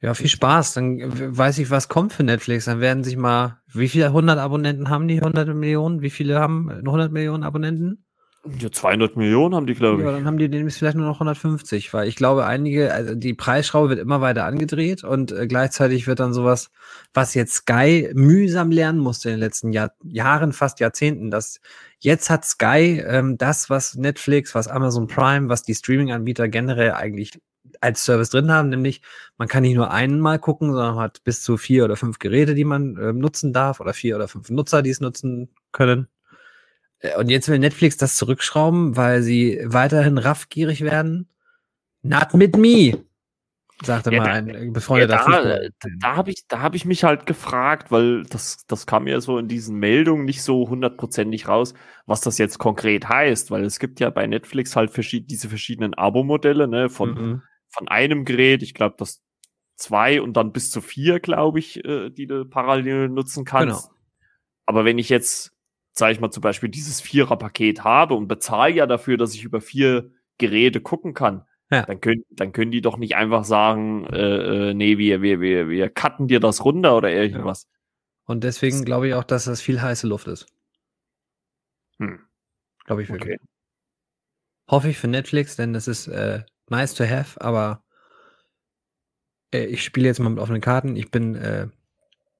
Ja, 0.00 0.14
viel 0.14 0.28
Spaß. 0.28 0.74
Dann 0.74 1.00
weiß 1.36 1.58
ich, 1.58 1.70
was 1.70 1.88
kommt 1.88 2.12
für 2.12 2.24
Netflix. 2.24 2.66
Dann 2.66 2.80
werden 2.80 3.04
sich 3.04 3.16
mal, 3.16 3.60
wie 3.72 3.88
viele 3.88 4.06
100 4.06 4.38
Abonnenten 4.38 4.90
haben 4.90 5.08
die? 5.08 5.18
100 5.18 5.54
Millionen? 5.54 6.02
Wie 6.02 6.10
viele 6.10 6.38
haben 6.40 6.70
100 6.70 7.12
Millionen 7.12 7.44
Abonnenten? 7.44 8.04
Ja, 8.44 8.72
200 8.72 9.16
Millionen 9.16 9.54
haben 9.54 9.66
die, 9.66 9.74
glaube 9.74 10.02
Ja, 10.02 10.10
ich. 10.10 10.16
dann 10.16 10.26
haben 10.26 10.36
die 10.36 10.48
demnächst 10.50 10.78
vielleicht 10.78 10.96
nur 10.96 11.06
noch 11.06 11.20
150, 11.20 11.94
weil 11.94 12.08
ich 12.08 12.16
glaube, 12.16 12.44
einige, 12.44 12.92
also 12.92 13.14
die 13.14 13.34
Preisschraube 13.34 13.90
wird 13.90 14.00
immer 14.00 14.20
weiter 14.20 14.44
angedreht 14.46 15.04
und 15.04 15.30
äh, 15.30 15.46
gleichzeitig 15.46 16.08
wird 16.08 16.18
dann 16.18 16.32
sowas, 16.34 16.70
was 17.14 17.34
jetzt 17.34 17.54
Sky 17.54 18.10
mühsam 18.14 18.72
lernen 18.72 18.98
musste 18.98 19.28
in 19.28 19.34
den 19.34 19.40
letzten 19.40 19.72
Jahr, 19.72 19.92
Jahren, 20.02 20.52
fast 20.52 20.80
Jahrzehnten, 20.80 21.30
dass 21.30 21.60
jetzt 22.00 22.30
hat 22.30 22.44
Sky 22.44 23.00
ähm, 23.06 23.38
das, 23.38 23.70
was 23.70 23.94
Netflix, 23.94 24.56
was 24.56 24.66
Amazon 24.66 25.06
Prime, 25.06 25.48
was 25.48 25.62
die 25.62 25.74
Streaming-Anbieter 25.76 26.48
generell 26.48 26.92
eigentlich 26.94 27.40
als 27.80 28.04
Service 28.04 28.30
drin 28.30 28.50
haben, 28.50 28.70
nämlich 28.70 29.02
man 29.38 29.46
kann 29.46 29.62
nicht 29.62 29.76
nur 29.76 29.92
einmal 29.92 30.40
gucken, 30.40 30.72
sondern 30.72 30.96
man 30.96 31.04
hat 31.04 31.22
bis 31.22 31.42
zu 31.42 31.56
vier 31.56 31.84
oder 31.84 31.94
fünf 31.96 32.18
Geräte, 32.18 32.54
die 32.56 32.64
man 32.64 32.96
ähm, 33.00 33.18
nutzen 33.18 33.52
darf 33.52 33.78
oder 33.78 33.94
vier 33.94 34.16
oder 34.16 34.26
fünf 34.26 34.50
Nutzer, 34.50 34.82
die 34.82 34.90
es 34.90 35.00
nutzen 35.00 35.50
können. 35.70 36.08
Äh, 37.02 37.16
Und 37.18 37.30
jetzt 37.30 37.48
will 37.48 37.58
Netflix 37.58 37.96
das 37.96 38.16
zurückschrauben, 38.16 38.96
weil 38.96 39.22
sie 39.22 39.60
weiterhin 39.64 40.18
raffgierig 40.18 40.82
werden. 40.82 41.28
Not 42.02 42.28
with 42.32 42.52
me, 42.56 43.04
sagte 43.84 44.12
Ja, 44.12 44.20
mal 44.20 44.30
ein 44.30 44.48
äh, 44.48 44.70
befreundeter 44.70 45.12
ja, 45.12 45.18
da, 45.18 45.24
Fußballer. 45.24 45.68
Da 46.00 46.16
habe 46.16 46.30
ich, 46.30 46.46
da 46.48 46.60
hab 46.60 46.74
ich 46.74 46.84
mich 46.84 47.04
halt 47.04 47.26
gefragt, 47.26 47.90
weil 47.90 48.24
das, 48.24 48.64
das 48.66 48.86
kam 48.86 49.06
ja 49.06 49.20
so 49.20 49.38
in 49.38 49.48
diesen 49.48 49.78
Meldungen 49.78 50.24
nicht 50.24 50.42
so 50.42 50.68
hundertprozentig 50.68 51.46
raus, 51.48 51.74
was 52.06 52.20
das 52.20 52.38
jetzt 52.38 52.58
konkret 52.58 53.08
heißt, 53.08 53.50
weil 53.50 53.64
es 53.64 53.78
gibt 53.78 54.00
ja 54.00 54.10
bei 54.10 54.26
Netflix 54.26 54.74
halt 54.74 54.90
verschied 54.90 55.30
diese 55.30 55.48
verschiedenen 55.48 55.94
Abo-Modelle, 55.94 56.66
ne, 56.66 56.88
von, 56.88 57.10
Mhm. 57.14 57.42
von 57.68 57.88
einem 57.88 58.24
Gerät, 58.24 58.62
ich 58.62 58.74
glaube, 58.74 58.96
das 58.98 59.22
zwei 59.76 60.20
und 60.20 60.36
dann 60.36 60.52
bis 60.52 60.70
zu 60.70 60.80
vier, 60.80 61.20
glaube 61.20 61.58
ich, 61.58 61.84
äh, 61.84 62.10
die 62.10 62.26
du 62.26 62.44
parallel 62.44 63.08
nutzen 63.08 63.44
kannst. 63.44 63.88
Genau. 63.88 63.96
Aber 64.66 64.84
wenn 64.84 64.98
ich 64.98 65.08
jetzt, 65.08 65.52
sage 65.92 66.12
ich 66.12 66.20
mal, 66.20 66.30
zum 66.30 66.40
Beispiel 66.42 66.68
dieses 66.68 67.00
Vierer-Paket 67.00 67.84
habe 67.84 68.14
und 68.14 68.28
bezahle 68.28 68.74
ja 68.74 68.86
dafür, 68.86 69.16
dass 69.16 69.34
ich 69.34 69.44
über 69.44 69.60
vier 69.60 70.10
Geräte 70.38 70.80
gucken 70.80 71.14
kann, 71.14 71.46
Ja. 71.70 71.82
dann, 71.82 72.00
können, 72.00 72.24
dann 72.30 72.52
können 72.52 72.70
die 72.70 72.80
doch 72.80 72.96
nicht 72.96 73.14
einfach 73.16 73.44
sagen, 73.44 74.06
äh, 74.06 74.70
äh, 74.70 74.74
nee, 74.74 74.98
wir, 74.98 75.22
wir, 75.22 75.40
wir, 75.40 75.68
wir 75.68 75.90
cutten 75.90 76.28
dir 76.28 76.40
das 76.40 76.64
runter 76.64 76.96
oder 76.96 77.10
irgendwas. 77.10 77.68
Und 78.24 78.44
deswegen 78.44 78.84
glaube 78.84 79.08
ich 79.08 79.14
auch, 79.14 79.24
dass 79.24 79.44
das 79.44 79.60
viel 79.60 79.82
heiße 79.82 80.06
Luft 80.06 80.26
ist. 80.28 80.46
Hm. 81.98 82.20
Glaube 82.84 83.02
ich 83.02 83.08
wirklich. 83.10 83.34
Okay. 83.38 83.46
Hoffe 84.70 84.88
ich 84.88 84.98
für 84.98 85.08
Netflix, 85.08 85.56
denn 85.56 85.72
das 85.72 85.88
ist 85.88 86.06
äh, 86.08 86.42
nice 86.68 86.94
to 86.94 87.04
have, 87.04 87.40
aber 87.40 87.84
äh, 89.52 89.66
ich 89.66 89.84
spiele 89.84 90.06
jetzt 90.06 90.18
mal 90.20 90.30
mit 90.30 90.38
offenen 90.38 90.60
Karten. 90.62 90.96
Ich 90.96 91.10
bin 91.10 91.34
äh, 91.34 91.68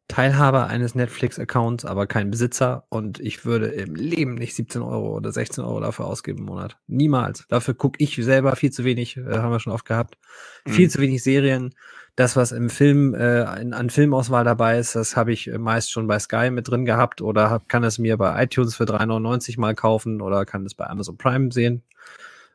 Teilhaber 0.09 0.67
eines 0.67 0.95
Netflix-Accounts, 0.95 1.85
aber 1.87 2.07
kein 2.07 2.31
Besitzer 2.31 2.85
und 2.91 3.19
ich 3.19 3.45
würde 3.47 3.67
im 3.69 3.95
Leben 3.95 4.35
nicht 4.35 4.55
17 4.55 4.83
Euro 4.83 5.17
oder 5.17 5.33
16 5.33 5.65
Euro 5.65 5.81
dafür 5.81 6.07
ausgeben 6.07 6.41
im 6.41 6.45
Monat. 6.47 6.77
Niemals. 6.87 7.47
Dafür 7.49 7.75
gucke 7.75 7.97
ich 8.03 8.17
selber 8.17 8.55
viel 8.57 8.71
zu 8.71 8.85
wenig, 8.85 9.17
äh, 9.17 9.39
haben 9.39 9.53
wir 9.53 9.61
schon 9.61 9.73
oft 9.73 9.87
gehabt. 9.87 10.19
Viel 10.67 10.87
Mhm. 10.87 10.91
zu 10.91 11.01
wenig 11.01 11.23
Serien. 11.23 11.75
Das, 12.15 12.37
was 12.37 12.53
im 12.53 12.69
Film 12.69 13.15
äh, 13.15 13.61
in, 13.61 13.73
an 13.73 13.89
Filmauswahl 13.89 14.45
dabei 14.45 14.79
ist, 14.79 14.95
das 14.97 15.17
habe 15.17 15.33
ich 15.33 15.51
meist 15.59 15.91
schon 15.91 16.07
bei 16.07 16.19
Sky 16.19 16.51
mit 16.51 16.69
drin 16.69 16.85
gehabt 16.85 17.23
oder 17.23 17.49
hab, 17.49 17.71
kann 17.71 17.85
es 17.85 17.99
mir 17.99 18.19
bei 18.19 18.43
iTunes 18.45 18.77
für 18.77 18.85
3,99 18.85 19.59
mal 19.59 19.75
kaufen 19.75 20.21
oder 20.21 20.45
kann 20.45 20.67
es 20.67 20.75
bei 20.75 20.87
Amazon 20.87 21.17
Prime 21.17 21.51
sehen. 21.53 21.83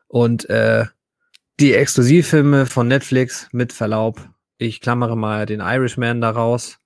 Und 0.06 0.48
äh, 0.48 0.84
die 1.58 1.74
Exklusivfilme 1.74 2.66
von 2.66 2.86
Netflix 2.86 3.48
mit 3.50 3.72
Verlaub. 3.72 4.28
Ich 4.58 4.80
klammere 4.80 5.16
mal 5.16 5.44
den 5.44 5.58
Irishman 5.60 6.20
da 6.20 6.30
raus. 6.30 6.78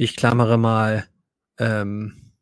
Ich 0.00 0.14
klammere 0.16 0.58
mal, 0.58 1.08
ähm, 1.58 2.32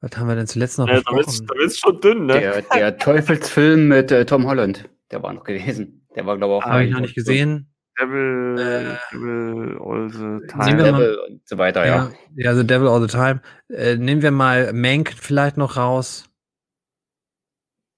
was 0.00 0.16
haben 0.16 0.26
wir 0.28 0.34
denn 0.34 0.46
zuletzt 0.46 0.78
noch 0.78 0.88
Ja, 0.88 1.00
da 1.02 1.12
wird's 1.12 1.78
schon 1.78 2.00
dünn, 2.00 2.24
ne? 2.26 2.40
Der, 2.40 2.62
der 2.62 2.96
Teufelsfilm 2.98 3.86
mit 3.86 4.10
äh, 4.10 4.24
Tom 4.24 4.46
Holland, 4.46 4.88
der 5.10 5.22
war 5.22 5.32
noch 5.34 5.44
gewesen. 5.44 6.06
Der 6.16 6.24
war, 6.24 6.38
glaube 6.38 6.54
ich, 6.56 6.64
auch. 6.64 6.70
Habe 6.70 6.84
ich 6.84 6.90
noch 6.90 7.00
nicht 7.00 7.14
gesehen. 7.14 7.68
Devil, 8.00 8.56
Äh, 8.58 8.96
Devil 9.14 9.78
all 9.78 10.08
the 10.10 10.46
time. 10.46 10.78
wir 10.78 10.92
mal- 10.92 11.00
Devil 11.02 11.18
und 11.28 11.46
so 11.48 11.58
weiter, 11.58 11.86
ja. 11.86 12.10
Ja, 12.34 12.54
The 12.54 12.66
Devil 12.66 12.88
All 12.88 13.02
the 13.02 13.06
Time. 13.08 13.42
Äh, 13.68 13.96
nehmen 13.96 14.22
wir 14.22 14.30
mal 14.30 14.72
Mank 14.72 15.12
vielleicht 15.14 15.58
noch 15.58 15.76
raus. 15.76 16.24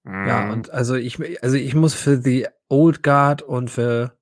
Ja, 0.05 0.41
Mhm. 0.41 0.51
und 0.51 0.69
also 0.71 0.95
ich, 0.95 1.17
also 1.41 1.55
ich 1.55 1.73
muss 1.73 1.93
für 1.93 2.17
The 2.21 2.47
Old 2.67 3.01
Guard 3.03 3.41
und 3.41 3.71
für, 3.71 4.17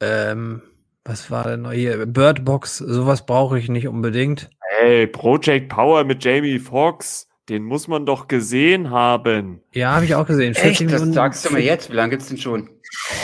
ähm, 0.00 0.62
was 1.08 1.30
war 1.30 1.44
denn 1.44 1.62
noch 1.62 1.72
hier? 1.72 2.04
Bird 2.06 2.44
Box, 2.44 2.76
sowas 2.76 3.24
brauche 3.24 3.58
ich 3.58 3.68
nicht 3.68 3.88
unbedingt. 3.88 4.50
Hey, 4.78 5.06
Project 5.06 5.70
Power 5.70 6.04
mit 6.04 6.22
Jamie 6.22 6.58
Foxx, 6.58 7.26
den 7.48 7.64
muss 7.64 7.88
man 7.88 8.04
doch 8.04 8.28
gesehen 8.28 8.90
haben. 8.90 9.62
Ja, 9.72 9.94
habe 9.94 10.04
ich 10.04 10.14
auch 10.14 10.26
gesehen. 10.26 10.54
40 10.54 10.70
Echt, 10.70 10.92
das 10.92 11.00
Minuten, 11.00 11.14
sagst 11.14 11.48
du 11.48 11.52
mir 11.54 11.60
jetzt? 11.60 11.90
Wie 11.90 11.94
lange 11.94 12.10
gibt's 12.10 12.28
denn 12.28 12.36
schon? 12.36 12.68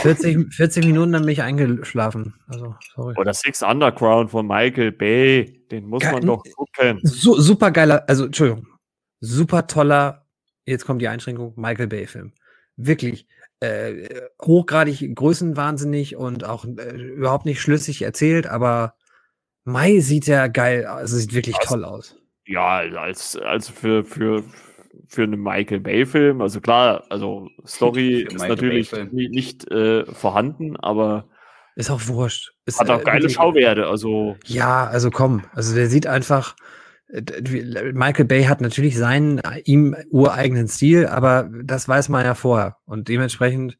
40, 0.03 0.53
40 0.55 0.87
Minuten, 0.87 1.12
dann 1.12 1.23
bin 1.23 1.33
ich 1.33 1.42
eingeschlafen. 1.42 2.35
Also, 2.49 2.75
sorry. 2.94 3.14
Oder 3.18 3.35
Six 3.35 3.62
Underground 3.62 4.31
von 4.31 4.47
Michael 4.47 4.92
Bay, 4.92 5.62
den 5.70 5.85
muss 5.87 6.03
Geil. 6.03 6.12
man 6.12 6.27
doch 6.27 6.42
gucken. 6.57 7.01
So, 7.03 7.38
super 7.38 7.70
geiler, 7.70 8.05
also 8.09 8.25
Entschuldigung, 8.25 8.66
super 9.20 9.66
toller, 9.66 10.27
jetzt 10.64 10.87
kommt 10.87 11.03
die 11.03 11.09
Einschränkung, 11.09 11.53
Michael 11.57 11.88
Bay-Film. 11.88 12.33
Wirklich 12.77 13.27
äh, 13.64 14.29
hochgradig 14.42 15.14
größenwahnsinnig 15.14 16.16
und 16.16 16.44
auch 16.44 16.64
äh, 16.64 16.96
überhaupt 16.96 17.46
nicht 17.46 17.61
schlüssig 17.61 18.03
erzählt, 18.03 18.46
aber 18.46 18.94
Mai 19.64 20.00
sieht 20.00 20.27
ja 20.27 20.46
geil, 20.46 20.87
aus, 20.87 20.98
also 21.00 21.16
sieht 21.16 21.35
wirklich 21.35 21.57
Was? 21.57 21.66
toll 21.66 21.85
aus. 21.85 22.16
Ja, 22.46 22.79
als, 22.79 23.37
also 23.37 23.72
für, 23.72 24.05
für, 24.05 24.44
für 25.09 25.22
einen 25.22 25.42
Michael 25.42 25.81
Bay-Film, 25.81 26.42
also 26.42 26.61
klar, 26.61 27.05
also 27.09 27.48
Story 27.66 28.27
ist 28.31 28.46
natürlich 28.46 28.92
nicht 29.11 29.70
äh, 29.70 30.05
vorhanden, 30.05 30.77
aber 30.77 31.27
Ist 31.77 31.90
auch 31.90 32.07
wurscht. 32.07 32.53
Ist, 32.66 32.79
hat 32.79 32.90
auch 32.90 33.00
äh, 33.00 33.05
geile 33.05 33.31
Schauwerte. 33.31 33.87
Also, 33.87 34.37
Ja, 34.44 34.87
also 34.87 35.11
komm, 35.11 35.44
also 35.55 35.74
der 35.74 35.88
sieht 35.88 36.07
einfach, 36.07 36.55
Michael 37.08 38.24
Bay 38.24 38.44
hat 38.44 38.60
natürlich 38.60 38.96
seinen 38.96 39.38
äh, 39.38 39.60
ihm 39.64 39.94
ureigenen 40.10 40.68
Stil, 40.68 41.06
aber 41.06 41.50
das 41.62 41.86
weiß 41.88 42.08
man 42.08 42.24
ja 42.24 42.34
vorher. 42.34 42.78
Und 42.86 43.08
dementsprechend, 43.08 43.78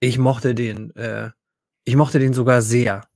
ich 0.00 0.18
mochte 0.18 0.54
den. 0.54 0.94
Äh, 0.96 1.30
Ich 1.84 1.96
mochte 1.96 2.18
den 2.18 2.34
sogar 2.34 2.60
sehr. 2.60 3.06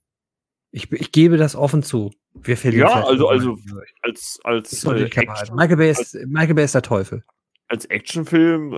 Ich, 0.71 0.91
ich 0.93 1.13
gebe 1.13 1.37
das 1.37 1.55
offen 1.55 1.83
zu. 1.83 2.11
Wir 2.35 2.57
verlieren 2.57 2.89
Ja, 2.89 3.05
also, 3.05 3.29
also 3.29 3.59
als, 4.01 4.41
als, 4.45 4.85
äh, 4.85 5.05
Action. 5.05 5.55
Michael 5.55 5.77
Bay 5.77 5.91
ist, 5.91 6.15
Michael 6.27 6.55
Bay 6.55 6.65
ist 6.65 6.75
der 6.75 6.83
Teufel. 6.83 7.23
als 7.69 7.85
Actionfilm 7.87 8.73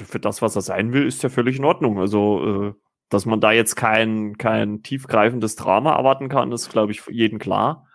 äh, 0.00 0.04
für 0.04 0.20
das, 0.20 0.42
was 0.42 0.56
er 0.56 0.62
sein 0.62 0.92
will, 0.92 1.06
ist 1.06 1.22
ja 1.22 1.28
völlig 1.28 1.58
in 1.58 1.64
Ordnung. 1.64 1.98
Also, 2.00 2.68
äh, 2.68 2.74
dass 3.10 3.26
man 3.26 3.40
da 3.40 3.52
jetzt 3.52 3.74
kein, 3.76 4.36
kein 4.38 4.82
tiefgreifendes 4.82 5.56
Drama 5.56 5.96
erwarten 5.96 6.28
kann, 6.28 6.52
ist, 6.52 6.70
glaube 6.70 6.92
ich, 6.92 7.00
für 7.00 7.12
jeden 7.12 7.38
klar. 7.38 7.86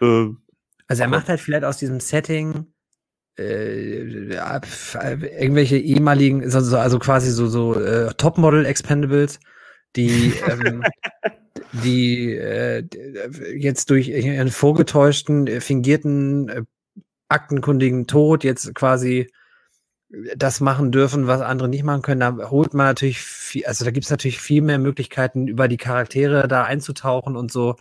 Äh, 0.00 0.28
Also 0.88 1.02
er 1.02 1.08
macht 1.08 1.28
halt 1.28 1.40
vielleicht 1.40 1.64
aus 1.64 1.76
diesem 1.78 2.00
Setting 2.00 2.66
äh, 3.38 4.34
ja, 4.34 4.60
äh, 5.00 5.14
irgendwelche 5.42 5.76
ehemaligen, 5.78 6.42
also, 6.42 6.60
so- 6.60 6.78
also 6.78 6.98
quasi 6.98 7.30
so, 7.30 7.46
so 7.46 7.74
äh, 7.80 8.12
Topmodel 8.14 8.66
Expendables, 8.66 9.38
die, 9.96 10.32
ähm, 10.48 10.82
die 11.72 12.34
äh, 12.34 12.82
d- 12.82 13.56
jetzt 13.56 13.90
durch 13.90 14.08
ihren 14.08 14.50
vorgetäuschten, 14.50 15.46
äh, 15.46 15.60
fingierten, 15.60 16.48
äh, 16.48 16.62
aktenkundigen 17.28 18.06
Tod 18.06 18.44
jetzt 18.44 18.74
quasi 18.74 19.28
das 20.36 20.60
machen 20.60 20.90
dürfen, 20.90 21.26
was 21.26 21.42
andere 21.42 21.68
nicht 21.68 21.84
machen 21.84 22.02
können. 22.02 22.20
Da 22.20 22.50
holt 22.50 22.72
man 22.72 22.86
natürlich 22.86 23.20
viel, 23.20 23.66
also 23.66 23.84
da 23.84 23.90
gibt 23.90 24.04
es 24.06 24.10
natürlich 24.10 24.40
viel 24.40 24.62
mehr 24.62 24.78
Möglichkeiten, 24.78 25.48
über 25.48 25.68
die 25.68 25.76
Charaktere 25.76 26.48
da 26.48 26.64
einzutauchen 26.64 27.36
und 27.36 27.52
so. 27.52 27.76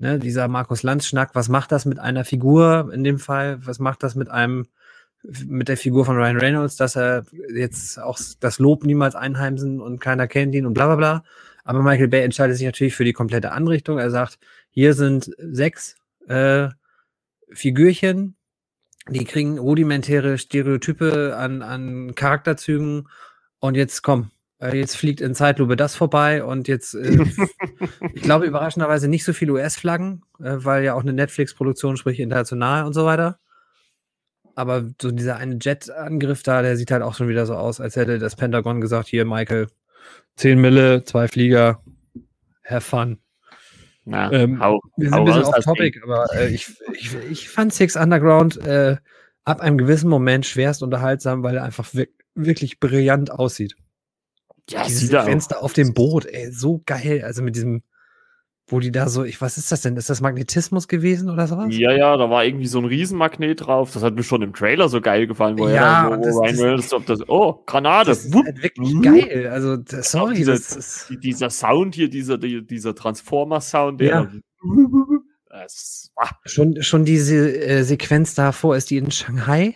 Ne, 0.00 0.18
dieser 0.18 0.48
Markus 0.48 0.82
Lanz-Schnack, 0.82 1.34
was 1.34 1.50
macht 1.50 1.72
das 1.72 1.84
mit 1.84 1.98
einer 1.98 2.24
Figur 2.24 2.90
in 2.90 3.04
dem 3.04 3.18
Fall? 3.18 3.58
Was 3.66 3.78
macht 3.80 4.02
das 4.02 4.14
mit 4.14 4.30
einem, 4.30 4.66
mit 5.44 5.68
der 5.68 5.76
Figur 5.76 6.06
von 6.06 6.16
Ryan 6.16 6.38
Reynolds, 6.38 6.76
dass 6.76 6.96
er 6.96 7.26
jetzt 7.54 8.00
auch 8.00 8.18
das 8.40 8.58
Lob 8.58 8.84
niemals 8.84 9.14
einheimsen 9.14 9.78
und 9.78 10.00
keiner 10.00 10.26
kennt 10.26 10.54
ihn 10.54 10.64
und 10.64 10.72
bla 10.72 10.86
bla 10.86 10.96
bla. 10.96 11.24
Aber 11.64 11.82
Michael 11.82 12.08
Bay 12.08 12.22
entscheidet 12.22 12.56
sich 12.56 12.64
natürlich 12.64 12.94
für 12.94 13.04
die 13.04 13.12
komplette 13.12 13.52
Anrichtung. 13.52 13.98
Er 13.98 14.10
sagt, 14.10 14.38
hier 14.70 14.94
sind 14.94 15.32
sechs 15.36 15.96
äh, 16.28 16.70
Figürchen, 17.52 18.36
die 19.10 19.26
kriegen 19.26 19.58
rudimentäre 19.58 20.38
Stereotype 20.38 21.36
an, 21.36 21.60
an 21.60 22.14
Charakterzügen 22.14 23.06
und 23.58 23.76
jetzt 23.76 24.00
komm, 24.00 24.30
jetzt 24.68 24.96
fliegt 24.96 25.20
in 25.20 25.34
Zeitlupe 25.34 25.76
das 25.76 25.94
vorbei 25.94 26.44
und 26.44 26.68
jetzt, 26.68 26.94
äh, 26.94 27.18
ich 28.14 28.22
glaube 28.22 28.46
überraschenderweise 28.46 29.08
nicht 29.08 29.24
so 29.24 29.32
viele 29.32 29.52
US-Flaggen, 29.52 30.22
äh, 30.38 30.56
weil 30.58 30.84
ja 30.84 30.94
auch 30.94 31.02
eine 31.02 31.12
Netflix-Produktion, 31.12 31.96
sprich 31.96 32.20
international 32.20 32.84
und 32.84 32.92
so 32.92 33.06
weiter. 33.06 33.38
Aber 34.54 34.90
so 35.00 35.10
dieser 35.10 35.36
eine 35.36 35.56
Jet-Angriff 35.60 36.42
da, 36.42 36.60
der 36.60 36.76
sieht 36.76 36.90
halt 36.90 37.02
auch 37.02 37.14
schon 37.14 37.28
wieder 37.28 37.46
so 37.46 37.54
aus, 37.54 37.80
als 37.80 37.96
hätte 37.96 38.18
das 38.18 38.36
Pentagon 38.36 38.80
gesagt, 38.80 39.08
hier 39.08 39.24
Michael, 39.24 39.68
10 40.36 40.60
Mille, 40.60 41.04
zwei 41.04 41.28
Flieger, 41.28 41.82
have 42.64 42.82
fun. 42.82 43.18
na, 44.04 44.30
Ähm, 44.32 44.60
hau, 44.60 44.80
Wir 44.96 45.08
sind 45.08 45.14
hau 45.14 45.20
ein 45.20 45.24
bisschen 45.24 45.44
off 45.44 45.64
topic, 45.64 46.00
aber 46.02 46.26
äh, 46.34 46.48
ich, 46.48 46.70
ich, 46.92 47.14
ich 47.30 47.48
fand 47.48 47.72
Six 47.72 47.96
Underground 47.96 48.58
äh, 48.58 48.96
ab 49.44 49.60
einem 49.60 49.78
gewissen 49.78 50.10
Moment 50.10 50.44
schwerst 50.44 50.82
unterhaltsam, 50.82 51.42
weil 51.42 51.56
er 51.56 51.64
einfach 51.64 51.86
wir 51.92 52.08
wirklich 52.34 52.80
brillant 52.80 53.30
aussieht. 53.30 53.74
Ja, 54.68 54.84
Diese 54.84 54.98
sieht 54.98 55.12
er 55.12 55.22
Sequenz 55.24 55.50
auch. 55.52 55.62
auf 55.62 55.72
dem 55.72 55.94
Boot, 55.94 56.26
ey, 56.26 56.52
so 56.52 56.82
geil. 56.86 57.22
Also 57.24 57.42
mit 57.42 57.56
diesem, 57.56 57.82
wo 58.68 58.78
die 58.78 58.92
da 58.92 59.08
so, 59.08 59.24
ich, 59.24 59.40
was 59.40 59.58
ist 59.58 59.72
das 59.72 59.80
denn? 59.82 59.96
Ist 59.96 60.10
das 60.10 60.20
Magnetismus 60.20 60.86
gewesen 60.86 61.28
oder 61.28 61.48
sowas? 61.48 61.66
Ja, 61.70 61.90
ja, 61.92 62.16
da 62.16 62.30
war 62.30 62.44
irgendwie 62.44 62.68
so 62.68 62.78
ein 62.78 62.84
Riesenmagnet 62.84 63.66
drauf. 63.66 63.92
Das 63.92 64.02
hat 64.04 64.14
mir 64.14 64.22
schon 64.22 64.42
im 64.42 64.52
Trailer 64.52 64.88
so 64.88 65.00
geil 65.00 65.26
gefallen, 65.26 65.58
wo 65.58 65.68
Ja, 65.68 66.08
er 66.08 66.16
das- 66.18 66.36
Ryan 66.36 66.56
Reynolds 66.60 66.92
auf 66.92 67.04
das, 67.04 67.20
oh, 67.28 67.64
Granate. 67.66 68.10
Das 68.10 68.24
ist 68.26 68.32
wupp, 68.32 68.44
halt 68.46 68.62
wirklich 68.62 68.94
wupp. 68.94 69.02
geil. 69.02 69.48
Also, 69.52 69.76
das, 69.76 70.12
sorry, 70.12 70.34
dieser- 70.36 70.52
das 70.52 70.76
ist. 70.76 71.06
Die- 71.10 71.18
dieser 71.18 71.50
Sound 71.50 71.96
hier, 71.96 72.08
dieser, 72.08 72.38
die- 72.38 72.64
dieser 72.64 72.94
Transformer-Sound, 72.94 74.00
der. 74.00 74.08
Ja. 74.08 74.30
Das, 75.48 76.12
ah, 76.14 76.30
Schon, 76.44 76.80
schon 76.82 77.04
diese 77.04 77.60
äh, 77.60 77.82
Sequenz 77.82 78.36
davor, 78.36 78.76
ist 78.76 78.90
die 78.90 78.98
in 78.98 79.10
Shanghai? 79.10 79.74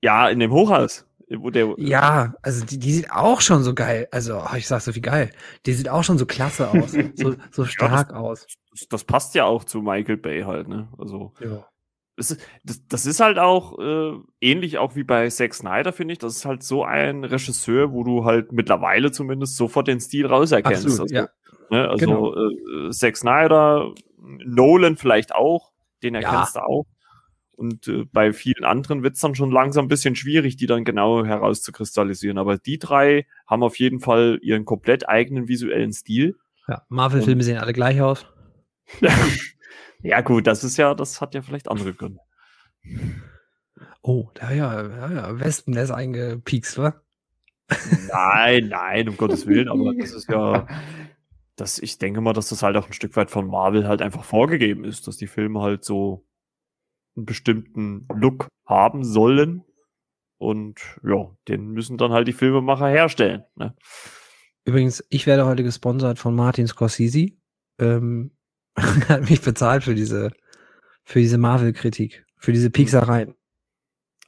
ja, 0.00 0.28
in 0.28 0.38
dem 0.38 0.52
Hochhaus. 0.52 1.04
Der, 1.28 1.74
Ja, 1.78 2.34
also 2.42 2.64
die, 2.64 2.78
die 2.78 2.92
sieht 2.92 3.10
auch 3.10 3.40
schon 3.40 3.62
so 3.64 3.74
geil. 3.74 4.06
Also, 4.12 4.38
oh, 4.38 4.56
ich 4.56 4.68
sag 4.68 4.80
so 4.80 4.94
wie 4.94 5.00
geil. 5.00 5.30
Die 5.66 5.72
sieht 5.72 5.88
auch 5.88 6.04
schon 6.04 6.18
so 6.18 6.26
klasse 6.26 6.70
aus. 6.70 6.92
So, 7.16 7.34
so 7.50 7.64
stark 7.64 8.12
aus. 8.12 8.46
das, 8.70 8.88
das 8.88 9.04
passt 9.04 9.34
ja 9.34 9.44
auch 9.44 9.64
zu 9.64 9.82
Michael 9.82 10.18
Bay 10.18 10.42
halt, 10.42 10.68
ne? 10.68 10.88
Also. 10.98 11.32
Ja. 11.40 11.66
Das 12.18 12.30
ist, 12.30 12.40
das, 12.64 12.86
das 12.88 13.04
ist 13.06 13.20
halt 13.20 13.38
auch 13.38 13.78
äh, 13.78 14.12
ähnlich 14.40 14.78
auch 14.78 14.96
wie 14.96 15.04
bei 15.04 15.28
Zack 15.28 15.52
Snyder, 15.52 15.92
finde 15.92 16.12
ich. 16.12 16.18
Das 16.18 16.34
ist 16.36 16.44
halt 16.46 16.62
so 16.62 16.82
ein 16.84 17.24
Regisseur, 17.24 17.92
wo 17.92 18.04
du 18.04 18.24
halt 18.24 18.52
mittlerweile 18.52 19.10
zumindest 19.10 19.56
sofort 19.56 19.86
den 19.88 20.00
Stil 20.00 20.26
rauserkennst. 20.26 20.86
Absolut, 20.86 21.00
also, 21.12 21.14
ja. 21.14 21.28
ne, 21.70 21.88
also 21.90 22.06
Genau. 22.06 22.34
äh, 22.88 22.90
Zack 22.90 23.16
Snyder, 23.18 23.92
Nolan 24.18 24.96
vielleicht 24.96 25.34
auch, 25.34 25.72
den 26.02 26.14
Ja. 26.14 26.20
erkennst 26.22 26.56
du 26.56 26.60
auch. 26.60 26.86
Und 27.56 27.88
äh, 27.88 28.04
bei 28.12 28.32
vielen 28.32 28.64
anderen 28.64 29.02
wird's 29.02 29.20
dann 29.20 29.34
schon 29.34 29.50
langsam 29.50 29.86
ein 29.86 29.88
bisschen 29.88 30.14
schwierig, 30.14 30.56
die 30.56 30.66
dann 30.66 30.84
genau 30.84 31.24
herauszukristallisieren. 31.24 32.38
Aber 32.38 32.58
die 32.58 32.78
drei 32.78 33.26
haben 33.46 33.62
auf 33.62 33.78
jeden 33.78 34.00
Fall 34.00 34.38
ihren 34.42 34.64
komplett 34.64 35.08
eigenen 35.08 35.48
visuellen 35.48 35.92
Stil. 35.92 36.36
ja. 36.68 36.82
Marvel-Filme 36.88 37.42
sehen 37.42 37.58
alle 37.58 37.72
gleich 37.72 38.00
aus. 38.00 38.26
Ja, 40.02 40.20
gut, 40.20 40.46
das 40.46 40.62
ist 40.62 40.76
ja, 40.76 40.94
das 40.94 41.20
hat 41.20 41.34
ja 41.34 41.42
vielleicht 41.42 41.68
andere 41.68 41.92
Gründe. 41.92 42.20
Oh, 44.02 44.30
da 44.34 44.52
ja, 44.52 44.88
ja, 44.88 45.12
ja, 45.12 45.40
Wespennest 45.40 45.90
eingepiekst, 45.90 46.78
wa? 46.78 47.00
Nein, 48.12 48.68
nein, 48.68 49.08
um 49.08 49.16
Gottes 49.16 49.46
Willen, 49.46 49.68
aber 49.68 49.92
das 49.94 50.12
ist 50.12 50.28
ja, 50.30 50.66
das, 51.56 51.80
ich 51.80 51.98
denke 51.98 52.20
mal, 52.20 52.32
dass 52.32 52.50
das 52.50 52.62
halt 52.62 52.76
auch 52.76 52.86
ein 52.86 52.92
Stück 52.92 53.16
weit 53.16 53.30
von 53.30 53.48
Marvel 53.48 53.88
halt 53.88 54.02
einfach 54.02 54.22
vorgegeben 54.22 54.84
ist, 54.84 55.08
dass 55.08 55.16
die 55.16 55.26
Filme 55.26 55.60
halt 55.60 55.84
so 55.84 56.24
einen 57.16 57.26
bestimmten 57.26 58.06
Look 58.14 58.48
haben 58.66 59.04
sollen. 59.04 59.64
Und 60.38 60.80
ja, 61.02 61.30
den 61.48 61.68
müssen 61.68 61.96
dann 61.96 62.12
halt 62.12 62.28
die 62.28 62.32
Filmemacher 62.32 62.88
herstellen. 62.88 63.44
Ne? 63.54 63.74
Übrigens, 64.64 65.04
ich 65.08 65.26
werde 65.26 65.46
heute 65.46 65.62
gesponsert 65.62 66.18
von 66.18 66.34
Martin 66.34 66.66
Scorsese. 66.66 67.28
Ähm, 67.78 68.32
hat 68.76 69.30
mich 69.30 69.40
bezahlt 69.40 69.84
für 69.84 69.94
diese, 69.94 70.32
für 71.04 71.20
diese 71.20 71.38
Marvel-Kritik, 71.38 72.26
für 72.36 72.52
diese 72.52 72.70
Pieksereien. 72.70 73.34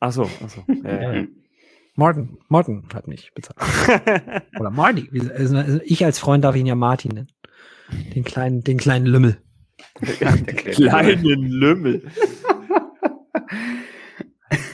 Achso, 0.01 0.31
achso. 0.43 0.65
Ja, 0.85 1.13
ja. 1.15 1.27
Martin, 1.95 2.39
Martin 2.49 2.85
hat 2.95 3.09
mich 3.09 3.33
bezahlt. 3.35 3.59
Oder 4.61 4.71
Marty. 4.71 5.11
Also 5.35 5.57
also 5.57 5.81
ich 5.85 6.05
als 6.05 6.21
Freund 6.21 6.45
darf 6.45 6.55
ihn 6.55 6.67
ja 6.67 6.77
Martin 6.77 7.11
nennen. 7.13 7.33
Den 8.15 8.23
kleinen, 8.23 8.63
den 8.63 8.79
kleinen 8.79 9.07
Lümmel. 9.07 9.43
Kleinen 10.73 11.43
Lümmel. 11.43 12.03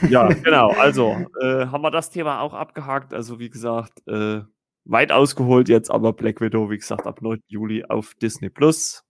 Ja, 0.09 0.27
genau. 0.43 0.69
Also, 0.71 1.25
äh, 1.41 1.67
haben 1.67 1.81
wir 1.81 1.91
das 1.91 2.09
Thema 2.09 2.41
auch 2.41 2.53
abgehakt. 2.53 3.13
Also, 3.13 3.39
wie 3.39 3.49
gesagt, 3.49 4.01
äh, 4.07 4.41
weit 4.85 5.11
ausgeholt 5.11 5.67
jetzt, 5.69 5.89
aber 5.91 6.13
Black 6.13 6.41
Widow, 6.41 6.69
wie 6.69 6.77
gesagt, 6.77 7.05
ab 7.07 7.21
9. 7.21 7.39
Juli 7.47 7.83
auf 7.85 8.13
Disney 8.15 8.49
Plus. 8.49 9.03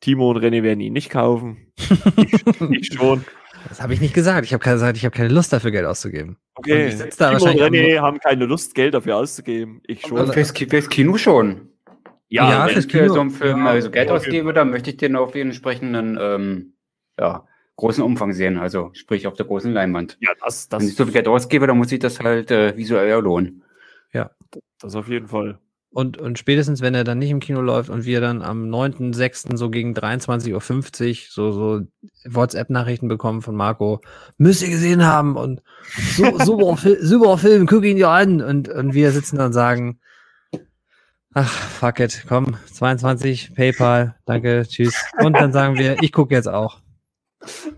Timo 0.00 0.30
und 0.30 0.38
René 0.38 0.62
werden 0.62 0.80
ihn 0.80 0.92
nicht 0.92 1.08
kaufen. 1.10 1.72
Ich, 1.78 2.32
ich 2.70 2.86
schon. 2.94 3.24
Das 3.68 3.80
habe 3.80 3.94
ich 3.94 4.00
nicht 4.02 4.12
gesagt. 4.12 4.44
Ich 4.44 4.52
habe 4.52 4.62
gesagt, 4.62 4.98
ich 4.98 5.04
habe 5.06 5.16
keine 5.16 5.30
Lust 5.32 5.50
dafür 5.52 5.70
Geld 5.70 5.86
auszugeben. 5.86 6.36
Okay. 6.56 6.92
Und 6.92 7.06
ich 7.08 7.16
da 7.16 7.34
Timo 7.38 7.50
und 7.50 7.58
René 7.60 8.00
haben 8.00 8.18
keine 8.18 8.44
Lust, 8.44 8.74
Geld 8.74 8.92
dafür 8.92 9.16
auszugeben. 9.16 9.80
Ich 9.86 10.02
schon. 10.02 10.18
Also- 10.18 10.32
Fürs, 10.34 10.50
fürs 10.50 10.88
Kino 10.90 11.16
schon. 11.16 11.70
Ja, 12.28 12.50
wenn- 12.50 12.66
Wenn 12.66 12.68
fürs 12.74 12.84
ich 12.86 12.92
für 12.92 12.98
Kino. 13.02 13.14
so 13.14 13.20
einen 13.20 13.30
Film 13.30 13.58
Ja, 13.60 13.66
also 13.70 13.90
Geld 13.90 14.08
ja, 14.10 14.14
ausgebe, 14.16 14.52
dann 14.52 14.70
möchte 14.70 14.90
ich 14.90 14.96
den 14.98 15.16
auf 15.16 15.30
den 15.32 15.46
entsprechenden 15.48 16.18
ähm, 16.20 16.74
ja, 17.18 17.46
großen 17.76 18.02
Umfang 18.02 18.32
sehen. 18.32 18.58
Also 18.58 18.90
sprich 18.94 19.26
auf 19.26 19.34
der 19.34 19.46
großen 19.46 19.72
Leinwand. 19.72 20.16
ja, 20.20 20.30
das, 20.44 20.68
Wenn 20.70 20.80
ich 20.80 20.88
das, 20.88 20.96
so 20.96 21.04
viel 21.04 21.12
Geld 21.12 21.28
ausgebe, 21.28 21.66
dann 21.66 21.78
muss 21.78 21.92
ich 21.92 21.98
das 21.98 22.20
halt 22.20 22.50
äh, 22.50 22.76
visuell 22.76 23.08
ja 23.08 23.18
lohnen. 23.18 23.62
das 24.80 24.94
auf 24.94 25.08
jeden 25.08 25.28
Fall. 25.28 25.58
Und, 25.94 26.18
und 26.18 26.40
spätestens, 26.40 26.80
wenn 26.80 26.96
er 26.96 27.04
dann 27.04 27.20
nicht 27.20 27.30
im 27.30 27.38
Kino 27.38 27.60
läuft 27.60 27.88
und 27.88 28.04
wir 28.04 28.20
dann 28.20 28.42
am 28.42 28.64
9.6. 28.64 29.56
so 29.56 29.70
gegen 29.70 29.94
23.50 29.94 30.50
Uhr 30.52 31.14
so, 31.30 31.52
so 31.52 31.86
WhatsApp-Nachrichten 32.24 33.06
bekommen 33.06 33.42
von 33.42 33.54
Marco, 33.54 34.00
müsst 34.36 34.62
ihr 34.62 34.70
gesehen 34.70 35.04
haben 35.04 35.36
und 35.36 35.62
so, 36.16 36.36
super, 36.40 36.76
super 37.00 37.38
Film, 37.38 37.66
guck 37.66 37.84
ihn 37.84 37.96
dir 37.96 38.08
an. 38.08 38.42
Und, 38.42 38.68
und 38.68 38.94
wir 38.94 39.12
sitzen 39.12 39.36
dann 39.36 39.46
und 39.46 39.52
sagen, 39.52 40.00
ach, 41.32 41.52
fuck 41.52 42.00
it, 42.00 42.24
komm, 42.28 42.56
22, 42.72 43.54
PayPal, 43.54 44.16
danke, 44.24 44.66
tschüss. 44.66 44.96
Und 45.22 45.34
dann 45.34 45.52
sagen 45.52 45.78
wir, 45.78 46.02
ich 46.02 46.10
gucke 46.10 46.34
jetzt 46.34 46.48
auch. 46.48 46.80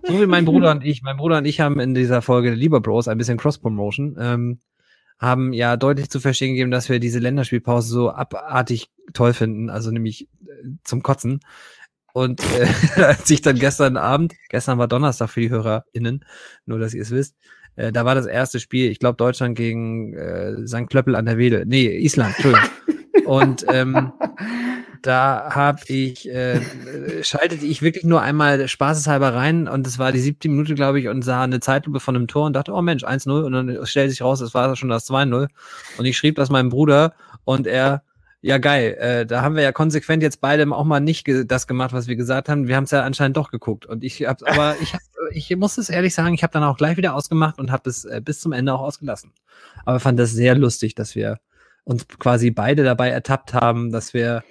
So 0.03 0.21
wie 0.21 0.27
mein 0.27 0.45
Bruder 0.45 0.71
und 0.71 0.85
ich. 0.85 1.03
Mein 1.03 1.17
Bruder 1.17 1.39
und 1.39 1.45
ich 1.45 1.61
haben 1.61 1.81
in 1.81 1.95
dieser 1.95 2.23
Folge 2.23 2.51
Lieber 2.51 2.81
Bros 2.81 3.09
ein 3.09 3.19
bisschen 3.19 3.39
Cross-Promotion. 3.39 4.17
Ähm, 4.19 4.61
haben 5.19 5.53
ja 5.53 5.77
deutlich 5.77 6.11
zu 6.11 6.21
verstehen 6.21 6.51
gegeben, 6.51 6.71
dass 6.71 6.89
wir 6.89 7.01
diese 7.01 7.19
Länderspielpause 7.19 7.89
so 7.89 8.11
abartig 8.11 8.91
toll 9.15 9.33
finden, 9.33 9.71
also 9.71 9.91
nämlich 9.91 10.29
äh, 10.47 10.69
zum 10.85 11.03
Kotzen. 11.03 11.41
Und 12.13 12.43
äh, 12.59 12.67
als 13.03 13.31
ich 13.31 13.43
dann 13.43 13.59
gestern 13.59 13.97
Abend, 13.97 14.35
gestern 14.49 14.79
war 14.79 14.89
Donnerstag 14.89 15.31
für 15.31 15.41
die 15.41 15.51
HörerInnen, 15.51 16.25
nur 16.67 16.79
dass 16.79 16.95
ihr 16.95 17.03
es 17.03 17.11
wisst, 17.11 17.37
äh, 17.77 17.93
da 17.93 18.05
war 18.05 18.15
das 18.15 18.27
erste 18.27 18.61
Spiel, 18.61 18.91
ich 18.91 18.99
glaube 18.99 19.17
Deutschland 19.17 19.57
gegen 19.57 20.15
äh, 20.15 20.67
St. 20.67 20.89
Klöppel 20.89 21.15
an 21.15 21.27
der 21.27 21.39
Wedel, 21.39 21.65
nee, 21.67 21.87
Island, 21.87 22.35
Entschuldigung. 22.37 22.71
Und 23.27 23.67
ähm, 23.69 24.13
da 25.07 25.51
habe 25.55 25.81
ich, 25.87 26.29
äh, 26.29 26.61
schaltete 27.23 27.65
ich 27.65 27.83
wirklich 27.83 28.05
nur 28.05 28.23
einmal 28.23 28.67
spaßeshalber 28.67 29.35
rein 29.35 29.69
und 29.69 29.87
es 29.87 29.99
war 29.99 30.11
die 30.11 30.19
siebte 30.19 30.49
Minute, 30.49 30.75
glaube 30.75 30.99
ich, 30.99 31.09
und 31.09 31.23
sah 31.23 31.45
eine 31.45 31.61
Zeitlupe 31.61 32.01
von 32.01 32.17
einem 32.17 32.27
Tor 32.27 32.47
und 32.47 32.55
dachte, 32.55 32.73
oh 32.73 32.83
Mensch, 32.83 33.05
1-0 33.05 33.45
und 33.45 33.53
dann 33.53 33.87
stellte 33.87 34.11
sich 34.11 34.23
raus, 34.23 34.41
es 34.41 34.53
war 34.53 34.75
schon 34.75 34.89
das 34.89 35.09
2-0 35.09 35.49
und 35.99 36.05
ich 36.05 36.17
schrieb 36.17 36.35
das 36.35 36.51
meinem 36.51 36.71
Bruder 36.71 37.15
und 37.45 37.69
er, 37.69 38.03
ja 38.41 38.59
geil, 38.59 38.97
äh, 38.99 39.27
da 39.27 39.43
haben 39.43 39.55
wir 39.55 39.63
ja 39.63 39.73
konsequent 39.73 40.23
jetzt 40.23 40.41
beide 40.41 40.71
auch 40.73 40.85
mal 40.85 41.01
nicht 41.01 41.25
ge 41.25 41.45
das 41.45 41.67
gemacht, 41.67 41.93
was 41.93 42.09
wir 42.09 42.17
gesagt 42.17 42.49
haben. 42.49 42.67
Wir 42.67 42.77
haben 42.77 42.85
es 42.85 42.91
ja 42.91 43.03
anscheinend 43.03 43.37
doch 43.37 43.51
geguckt 43.51 43.87
und 43.87 44.03
ich 44.03 44.27
habe, 44.27 44.45
aber 44.49 44.77
ich, 44.83 44.93
hab, 44.93 45.01
ich 45.31 45.55
muss 45.57 45.79
es 45.79 45.89
ehrlich 45.89 46.15
sagen, 46.15 46.35
ich 46.35 46.43
habe 46.43 46.53
dann 46.53 46.65
auch 46.65 46.77
gleich 46.77 46.97
wieder 46.97 47.15
ausgemacht 47.15 47.59
und 47.59 47.71
habe 47.71 47.89
es 47.89 48.05
äh, 48.05 48.21
bis 48.25 48.41
zum 48.41 48.53
Ende 48.53 48.75
auch 48.75 48.81
ausgelassen. 48.81 49.33
Aber 49.85 50.01
fand 50.01 50.19
das 50.19 50.33
sehr 50.33 50.57
lustig, 50.57 50.97
dass 50.97 51.15
wir 51.15 51.39
uns 51.85 52.07
quasi 52.19 52.51
beide 52.51 52.83
dabei 52.83 53.11
ertappt 53.11 53.55
haben, 53.55 53.93
dass 53.93 54.13
wir 54.13 54.43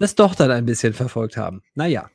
das 0.00 0.14
doch 0.16 0.34
dann 0.34 0.50
ein 0.50 0.66
bisschen 0.66 0.92
verfolgt 0.92 1.36
haben. 1.36 1.62
Naja. 1.74 2.10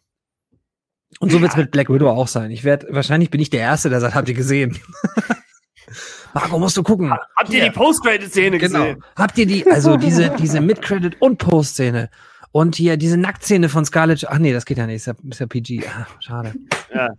Und 1.19 1.31
so 1.31 1.39
wird 1.39 1.51
es 1.51 1.57
mit 1.57 1.71
Black 1.71 1.89
Widow 1.89 2.09
auch 2.09 2.27
sein. 2.27 2.51
Ich 2.51 2.65
werde, 2.65 2.87
wahrscheinlich 2.89 3.29
bin 3.29 3.39
ich 3.39 3.49
der 3.49 3.61
Erste, 3.61 3.89
der 3.89 4.01
sagt, 4.01 4.15
habt 4.15 4.27
ihr 4.27 4.35
gesehen? 4.35 4.77
Marco, 6.33 6.59
musst 6.59 6.75
du 6.75 6.83
gucken. 6.83 7.13
Habt 7.13 7.49
ihr 7.49 7.61
Hier. 7.61 7.69
die 7.69 7.75
Post-Credit-Szene 7.75 8.57
Genau. 8.57 8.79
gesehen? 8.79 9.03
Habt 9.15 9.37
ihr 9.37 9.45
die, 9.45 9.65
also 9.71 9.95
diese, 9.95 10.31
diese 10.31 10.59
Mid-Credit- 10.59 11.21
und 11.21 11.37
Post-Szene 11.37 12.09
und 12.51 12.75
hier 12.75 12.97
diese 12.97 13.17
Nacktszene 13.17 13.69
von 13.69 13.85
Scarlett, 13.85 14.27
ach 14.29 14.39
nee, 14.39 14.51
das 14.51 14.65
geht 14.65 14.77
ja 14.77 14.87
nicht, 14.87 14.95
ist 14.95 15.07
ja, 15.07 15.13
ist 15.29 15.39
ja 15.39 15.45
PG. 15.45 15.83
Ah, 15.87 16.07
schade. 16.19 16.53
Ja. 16.93 17.09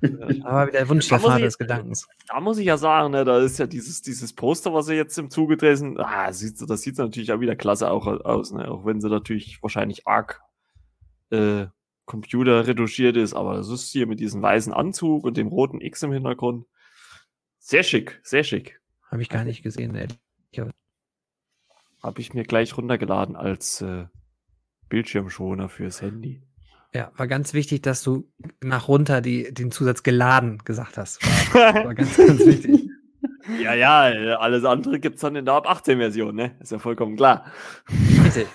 Aber 0.44 0.66
wieder 0.68 0.84
der 0.84 1.18
Vater 1.20 1.38
des 1.38 1.58
Gedankens. 1.58 2.06
Da 2.28 2.40
muss 2.40 2.58
ich 2.58 2.66
ja 2.66 2.76
sagen, 2.76 3.12
ne, 3.12 3.24
da 3.24 3.38
ist 3.38 3.58
ja 3.58 3.66
dieses, 3.66 4.02
dieses 4.02 4.32
Poster, 4.32 4.74
was 4.74 4.86
sie 4.86 4.94
jetzt 4.94 5.16
im 5.18 5.30
Zuge 5.30 5.56
drehen, 5.56 5.98
ah, 5.98 6.26
das 6.26 6.40
sieht 6.40 6.98
natürlich 6.98 7.32
auch 7.32 7.40
wieder 7.40 7.56
klasse 7.56 7.90
auch 7.90 8.06
aus, 8.06 8.52
ne? 8.52 8.70
auch 8.70 8.84
wenn 8.84 9.00
sie 9.00 9.08
natürlich 9.08 9.62
wahrscheinlich 9.62 10.06
arg 10.06 10.40
äh, 11.30 11.66
Computer 12.04 12.66
retuschiert 12.66 13.16
ist, 13.16 13.34
aber 13.34 13.56
das 13.56 13.68
ist 13.68 13.90
hier 13.90 14.06
mit 14.06 14.20
diesem 14.20 14.40
weißen 14.40 14.72
Anzug 14.72 15.24
und 15.24 15.36
dem 15.36 15.48
roten 15.48 15.80
X 15.80 16.02
im 16.02 16.12
Hintergrund. 16.12 16.66
Sehr 17.58 17.82
schick, 17.82 18.20
sehr 18.22 18.44
schick. 18.44 18.80
Habe 19.10 19.22
ich 19.22 19.28
gar 19.28 19.44
nicht 19.44 19.62
gesehen, 19.62 19.94
ey. 19.96 20.08
Habe 22.02 22.20
ich 22.20 22.34
mir 22.34 22.44
gleich 22.44 22.76
runtergeladen 22.76 23.34
als 23.34 23.80
äh, 23.80 24.06
Bildschirmschoner 24.88 25.68
fürs 25.68 26.00
Handy. 26.00 26.42
Ja, 26.94 27.10
war 27.16 27.26
ganz 27.26 27.52
wichtig, 27.52 27.82
dass 27.82 28.02
du 28.02 28.30
nach 28.62 28.86
runter 28.88 29.20
die, 29.20 29.52
den 29.52 29.72
Zusatz 29.72 30.02
geladen 30.02 30.58
gesagt 30.64 30.96
hast. 30.96 31.22
War, 31.52 31.74
war 31.84 31.94
ganz, 31.94 32.16
ganz 32.16 32.46
wichtig. 32.46 32.88
ja, 33.60 33.74
ja, 33.74 34.36
alles 34.38 34.64
andere 34.64 35.00
gibt's 35.00 35.20
dann 35.20 35.36
in 35.36 35.44
der 35.44 35.54
ab 35.54 35.68
18 35.68 35.98
Version, 35.98 36.34
ne? 36.36 36.56
Ist 36.60 36.72
ja 36.72 36.78
vollkommen 36.78 37.16
klar. 37.16 37.46
Richtig. 38.24 38.46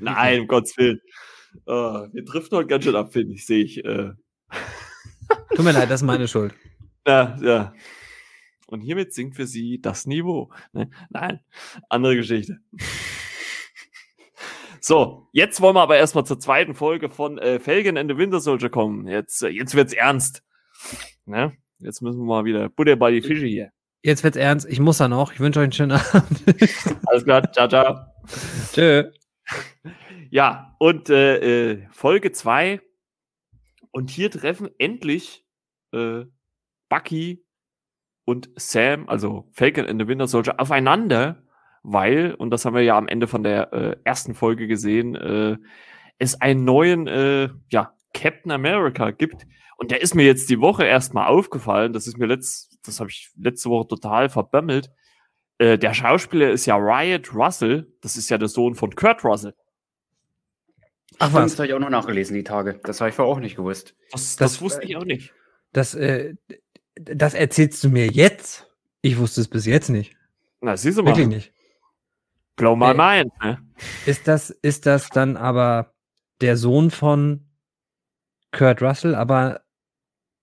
Nein, 0.00 0.40
um 0.40 0.46
Gottes 0.46 0.76
Willen. 0.76 1.00
Oh, 1.66 2.06
wir 2.12 2.24
driften 2.24 2.58
heute 2.58 2.68
ganz 2.68 2.84
schön 2.84 2.96
ab, 2.96 3.12
finde 3.12 3.34
ich, 3.34 3.46
sehe 3.46 3.64
ich. 3.64 3.84
Äh, 3.84 4.10
Tut 5.54 5.64
mir 5.64 5.72
leid, 5.72 5.90
das 5.90 6.02
ist 6.02 6.06
meine 6.06 6.28
Schuld. 6.28 6.54
ja, 7.06 7.36
ja. 7.40 7.72
Und 8.68 8.80
hiermit 8.80 9.14
sinkt 9.14 9.36
für 9.36 9.46
sie 9.46 9.80
das 9.80 10.06
Niveau. 10.06 10.52
Ne? 10.72 10.90
Nein, 11.10 11.40
andere 11.88 12.16
Geschichte. 12.16 12.58
So, 14.80 15.26
jetzt 15.32 15.60
wollen 15.60 15.74
wir 15.74 15.80
aber 15.80 15.96
erstmal 15.96 16.24
zur 16.24 16.38
zweiten 16.38 16.76
Folge 16.76 17.08
von 17.10 17.38
äh, 17.38 17.58
Felgen 17.58 17.98
and 17.98 18.08
the 18.08 18.16
Winter 18.18 18.38
Soldier 18.38 18.68
kommen. 18.68 19.08
Jetzt, 19.08 19.42
äh, 19.42 19.48
jetzt 19.48 19.74
wird's 19.74 19.92
ernst. 19.92 20.44
Ne? 21.24 21.54
Jetzt 21.80 22.02
müssen 22.02 22.20
wir 22.20 22.24
mal 22.24 22.44
wieder 22.44 22.68
Butter 22.68 22.94
bei 22.94 23.10
die 23.10 23.20
Fische 23.20 23.46
hier. 23.46 23.70
Jetzt 24.04 24.22
wird's 24.22 24.36
ernst. 24.36 24.64
Ich 24.70 24.78
muss 24.78 24.98
dann 24.98 25.12
auch. 25.12 25.32
Ich 25.32 25.40
wünsche 25.40 25.58
euch 25.58 25.64
einen 25.64 25.72
schönen 25.72 25.92
Abend. 25.92 26.44
Alles 27.06 27.24
klar, 27.24 27.50
ciao, 27.52 27.66
ciao. 27.66 27.96
Tschö. 28.72 29.10
Ja, 30.30 30.74
und 30.78 31.08
äh, 31.08 31.72
äh, 31.72 31.86
Folge 31.90 32.32
2. 32.32 32.80
Und 33.90 34.10
hier 34.10 34.30
treffen 34.30 34.68
endlich 34.78 35.46
äh, 35.92 36.24
Bucky 36.88 37.44
und 38.24 38.50
Sam, 38.56 39.08
also 39.08 39.48
Falcon 39.52 39.86
and 39.86 40.00
the 40.00 40.08
Winter 40.08 40.26
Soldier, 40.26 40.60
aufeinander, 40.60 41.44
weil, 41.82 42.34
und 42.34 42.50
das 42.50 42.64
haben 42.64 42.74
wir 42.74 42.82
ja 42.82 42.98
am 42.98 43.08
Ende 43.08 43.28
von 43.28 43.42
der 43.42 43.72
äh, 43.72 43.96
ersten 44.04 44.34
Folge 44.34 44.66
gesehen, 44.66 45.14
äh, 45.14 45.56
es 46.18 46.40
einen 46.40 46.64
neuen 46.64 47.06
äh, 47.06 47.48
ja, 47.70 47.94
Captain 48.12 48.50
America 48.50 49.12
gibt. 49.12 49.46
Und 49.78 49.90
der 49.90 50.00
ist 50.02 50.14
mir 50.14 50.24
jetzt 50.24 50.50
die 50.50 50.60
Woche 50.60 50.84
erstmal 50.84 51.28
aufgefallen. 51.28 51.92
Das 51.92 52.06
ist 52.06 52.18
mir 52.18 52.26
letzt, 52.26 52.78
das 52.84 52.98
habe 52.98 53.10
ich 53.10 53.30
letzte 53.36 53.70
Woche 53.70 53.88
total 53.88 54.28
verbömmelt. 54.28 54.90
Äh, 55.58 55.78
der 55.78 55.94
Schauspieler 55.94 56.50
ist 56.50 56.66
ja 56.66 56.76
Riot 56.76 57.34
Russell. 57.34 57.90
Das 58.02 58.16
ist 58.16 58.28
ja 58.28 58.38
der 58.38 58.48
Sohn 58.48 58.74
von 58.74 58.94
Kurt 58.94 59.24
Russell. 59.24 59.54
Ach 61.18 61.32
was. 61.32 61.52
Das 61.52 61.58
habe 61.58 61.68
ich 61.68 61.74
auch 61.74 61.78
noch 61.78 61.88
nachgelesen, 61.90 62.34
die 62.34 62.44
Tage. 62.44 62.78
Das 62.84 63.00
habe 63.00 63.08
ich 63.10 63.16
vorher 63.16 63.32
auch 63.34 63.40
nicht 63.40 63.56
gewusst. 63.56 63.94
Das, 64.12 64.36
Das- 64.36 64.52
das, 64.52 64.60
wusste 64.60 64.84
ich 64.84 64.96
auch 64.96 65.04
nicht. 65.04 65.32
Das, 65.72 65.94
äh, 65.94 66.34
das 66.96 67.34
erzählst 67.34 67.82
du 67.84 67.88
mir 67.88 68.06
jetzt? 68.08 68.70
Ich 69.02 69.18
wusste 69.18 69.40
es 69.40 69.48
bis 69.48 69.66
jetzt 69.66 69.88
nicht. 69.88 70.14
Na, 70.60 70.76
siehst 70.76 70.98
du 70.98 71.02
mal. 71.02 71.10
Wirklich 71.10 71.28
nicht. 71.28 71.52
Blow 72.56 72.74
my 72.76 72.90
Äh, 72.90 72.94
mind. 73.24 73.32
Ne? 73.42 73.58
Ist 74.06 74.26
das, 74.28 74.50
ist 74.50 74.86
das 74.86 75.08
dann 75.10 75.36
aber 75.36 75.94
der 76.40 76.56
Sohn 76.56 76.90
von 76.90 77.48
Kurt 78.52 78.82
Russell, 78.82 79.14
aber 79.14 79.62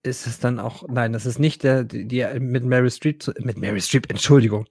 ist 0.03 0.27
es 0.27 0.39
dann 0.39 0.59
auch, 0.59 0.83
nein, 0.89 1.13
das 1.13 1.25
ist 1.25 1.39
nicht 1.39 1.63
der, 1.63 1.83
die, 1.85 2.05
die 2.07 2.25
mit 2.39 2.63
Mary 2.65 2.91
Streep, 2.91 3.23
mit 3.39 3.57
Mary 3.57 3.79
Streep, 3.81 4.09
Entschuldigung, 4.09 4.65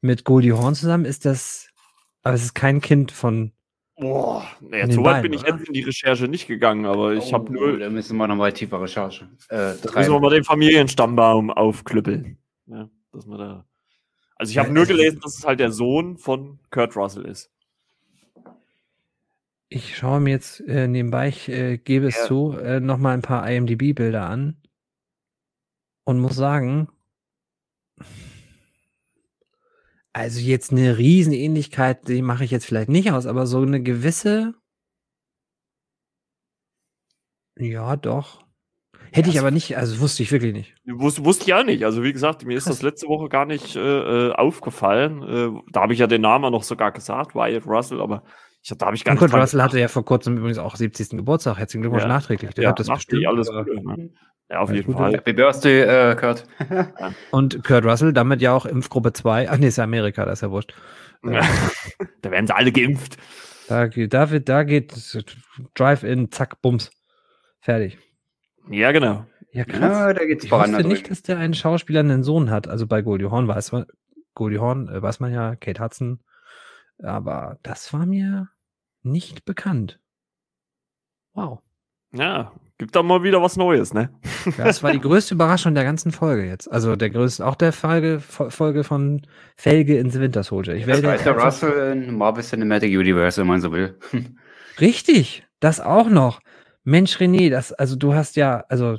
mit 0.00 0.24
Goldie 0.24 0.52
Hawn 0.52 0.74
zusammen 0.74 1.04
ist 1.04 1.24
das, 1.24 1.68
aber 2.22 2.34
es 2.34 2.44
ist 2.44 2.54
kein 2.54 2.80
Kind 2.80 3.10
von, 3.12 3.52
Boah, 3.98 4.46
naja, 4.60 4.90
so 4.90 5.02
weit 5.04 5.14
Beinen, 5.14 5.22
bin 5.22 5.32
ich 5.32 5.40
oder? 5.42 5.56
jetzt 5.56 5.68
in 5.68 5.72
die 5.74 5.82
Recherche 5.82 6.28
nicht 6.28 6.46
gegangen, 6.46 6.84
aber 6.84 7.14
ich 7.14 7.32
habe 7.32 7.46
Oh, 7.48 7.52
nur, 7.52 7.78
Da 7.78 7.88
müssen 7.88 8.16
wir 8.16 8.28
nochmal 8.28 8.52
tiefer 8.52 8.80
Recherche 8.80 9.24
äh, 9.48 9.56
da 9.82 9.92
müssen 9.94 10.12
wir 10.12 10.20
mal 10.20 10.30
den 10.30 10.44
Familienstammbaum 10.44 11.50
aufklüppeln. 11.50 12.36
Ja, 12.66 12.90
dass 13.12 13.26
man 13.26 13.38
da. 13.38 13.66
Also 14.36 14.50
ich 14.50 14.58
habe 14.58 14.70
nur 14.70 14.84
gelesen, 14.84 15.18
dass 15.22 15.38
es 15.38 15.46
halt 15.46 15.60
der 15.60 15.72
Sohn 15.72 16.18
von 16.18 16.58
Kurt 16.70 16.94
Russell 16.94 17.24
ist. 17.24 17.50
ich 19.68 19.96
schaue 19.96 20.20
mir 20.20 20.30
jetzt 20.30 20.60
äh, 20.68 20.86
nebenbei, 20.86 21.28
ich 21.28 21.48
äh, 21.48 21.78
gebe 21.78 22.06
es 22.06 22.16
Ja. 22.18 22.24
zu, 22.26 22.52
äh, 22.52 22.80
nochmal 22.80 23.14
ein 23.14 23.22
paar 23.22 23.50
IMDb-Bilder 23.50 24.28
an 24.28 24.56
und 26.06 26.20
muss 26.20 26.36
sagen, 26.36 26.88
also 30.12 30.40
jetzt 30.40 30.72
eine 30.72 30.96
Riesenähnlichkeit, 30.96 32.08
die 32.08 32.22
mache 32.22 32.44
ich 32.44 32.50
jetzt 32.50 32.64
vielleicht 32.64 32.88
nicht 32.88 33.12
aus, 33.12 33.26
aber 33.26 33.46
so 33.46 33.60
eine 33.60 33.82
gewisse, 33.82 34.54
ja 37.58 37.96
doch. 37.96 38.46
Hätte 39.12 39.28
ich 39.28 39.36
Ja, 39.36 39.42
aber 39.42 39.50
nicht, 39.50 39.76
also 39.76 40.00
wusste 40.00 40.22
ich 40.22 40.32
wirklich 40.32 40.52
nicht. 40.52 40.74
Wus 40.86 41.24
wusste 41.24 41.44
ich 41.44 41.54
auch 41.54 41.64
nicht. 41.64 41.84
Also 41.84 42.02
wie 42.02 42.12
gesagt, 42.12 42.44
mir 42.44 42.56
ist 42.56 42.68
das 42.68 42.82
letzte 42.82 43.08
Woche 43.08 43.28
gar 43.28 43.46
nicht 43.46 43.76
äh, 43.76 43.80
äh, 44.28 44.32
aufgefallen. 44.32 45.22
Äh, 45.22 45.62
da 45.72 45.82
habe 45.82 45.92
ich 45.92 45.98
ja 45.98 46.06
den 46.06 46.22
Namen 46.22 46.52
noch 46.52 46.62
sogar 46.62 46.92
gesagt, 46.92 47.34
Wyatt 47.34 47.66
Russell, 47.66 48.00
aber 48.00 48.22
ich, 48.72 48.78
da 48.78 48.86
habe 48.86 48.96
ich 48.96 49.04
gar 49.04 49.12
Und 49.12 49.20
nicht 49.22 49.30
Kurt 49.30 49.42
Russell 49.42 49.62
hatte 49.62 49.78
ja 49.80 49.88
vor 49.88 50.04
kurzem 50.04 50.36
übrigens 50.38 50.58
auch 50.58 50.76
70. 50.76 51.10
Geburtstag. 51.10 51.58
Herzlichen 51.58 51.82
Glückwunsch 51.82 52.02
Ja. 52.02 52.08
nachträglich. 52.08 52.54
Der 52.54 52.64
Ja, 52.64 52.70
hat 52.70 52.80
das 52.80 52.88
bestimmt. 52.88 53.26
alles 53.26 53.48
äh, 53.48 53.52
Gute. 53.64 53.86
Ne? 53.86 54.10
Ja, 54.50 54.60
auf 54.60 54.70
jeden. 54.72 54.92
Fall. 54.92 55.12
Happy 55.12 55.32
Birthday, 55.32 55.80
äh, 56.12 56.16
Kurt. 56.16 56.44
Und 57.32 57.64
Kurt 57.64 57.84
Russell 57.84 58.12
damit 58.12 58.40
ja 58.40 58.52
auch 58.52 58.66
Impfgruppe 58.66 59.12
2. 59.12 59.50
Ach 59.50 59.56
nee, 59.58 59.68
ist 59.68 59.78
ja 59.78 59.84
Amerika, 59.84 60.24
das 60.24 60.38
ist 60.38 60.42
ja 60.42 60.50
wurscht. 60.50 60.74
Ja. 61.24 61.40
da 62.22 62.30
werden 62.30 62.46
sie 62.46 62.54
alle 62.54 62.70
geimpft. 62.72 63.16
Da, 63.68 63.86
geht- 63.88 64.14
da, 64.14 64.26
da 64.26 64.62
geht 64.62 64.94
Drive-In, 65.74 66.30
zack, 66.30 66.62
Bums. 66.62 66.90
Fertig. 67.60 67.98
Ja, 68.70 68.92
genau. 68.92 69.26
Ja, 69.52 69.64
krass. 69.64 69.80
Ja, 69.80 70.12
da 70.12 70.24
geht's 70.24 70.44
ich 70.44 70.52
wusste 70.52 70.70
da 70.82 70.82
nicht, 70.86 71.10
dass 71.10 71.22
der 71.22 71.38
einen 71.38 71.54
Schauspieler 71.54 72.00
einen 72.00 72.22
Sohn 72.22 72.50
hat. 72.50 72.68
Also 72.68 72.86
bei 72.86 73.02
Goldie 73.02 73.26
Hawn 73.26 73.48
weiß 73.48 73.72
man, 73.72 73.86
Goldie 74.34 74.58
Hawn 74.58 74.88
äh, 74.88 75.02
weiß 75.02 75.18
man 75.20 75.32
ja, 75.32 75.56
Kate 75.56 75.82
Hudson. 75.82 76.20
Aber 77.02 77.58
das 77.62 77.92
war 77.92 78.06
mir 78.06 78.48
nicht 79.06 79.44
bekannt. 79.44 79.98
Wow. 81.34 81.60
Ja, 82.12 82.52
gibt 82.78 82.94
da 82.96 83.02
mal 83.02 83.22
wieder 83.22 83.42
was 83.42 83.56
Neues, 83.56 83.92
ne? 83.92 84.10
Das 84.56 84.82
war 84.82 84.92
die 84.92 85.00
größte 85.00 85.34
Überraschung 85.34 85.74
der 85.74 85.84
ganzen 85.84 86.12
Folge 86.12 86.46
jetzt. 86.46 86.70
Also 86.70 86.96
der 86.96 87.10
größte, 87.10 87.44
auch 87.46 87.56
der 87.56 87.72
Folge, 87.72 88.20
Fo- 88.20 88.50
Folge 88.50 88.84
von 88.84 89.22
Felge 89.56 89.98
ins 89.98 90.18
Winter 90.18 90.42
Soldier. 90.42 90.74
Ich 90.74 90.86
Das 90.86 91.02
werde 91.02 91.08
weiß 91.08 91.24
der 91.24 91.38
Russell 91.38 91.92
in 91.92 92.16
Marvel 92.16 92.42
Cinematic 92.44 92.90
Universe, 92.96 93.40
wenn 93.40 93.48
man 93.48 93.60
so 93.60 93.72
will. 93.72 93.98
Richtig, 94.80 95.46
das 95.60 95.80
auch 95.80 96.08
noch. 96.08 96.40
Mensch, 96.84 97.16
René, 97.16 97.50
das, 97.50 97.72
also 97.72 97.96
du 97.96 98.14
hast 98.14 98.36
ja, 98.36 98.64
also 98.68 98.98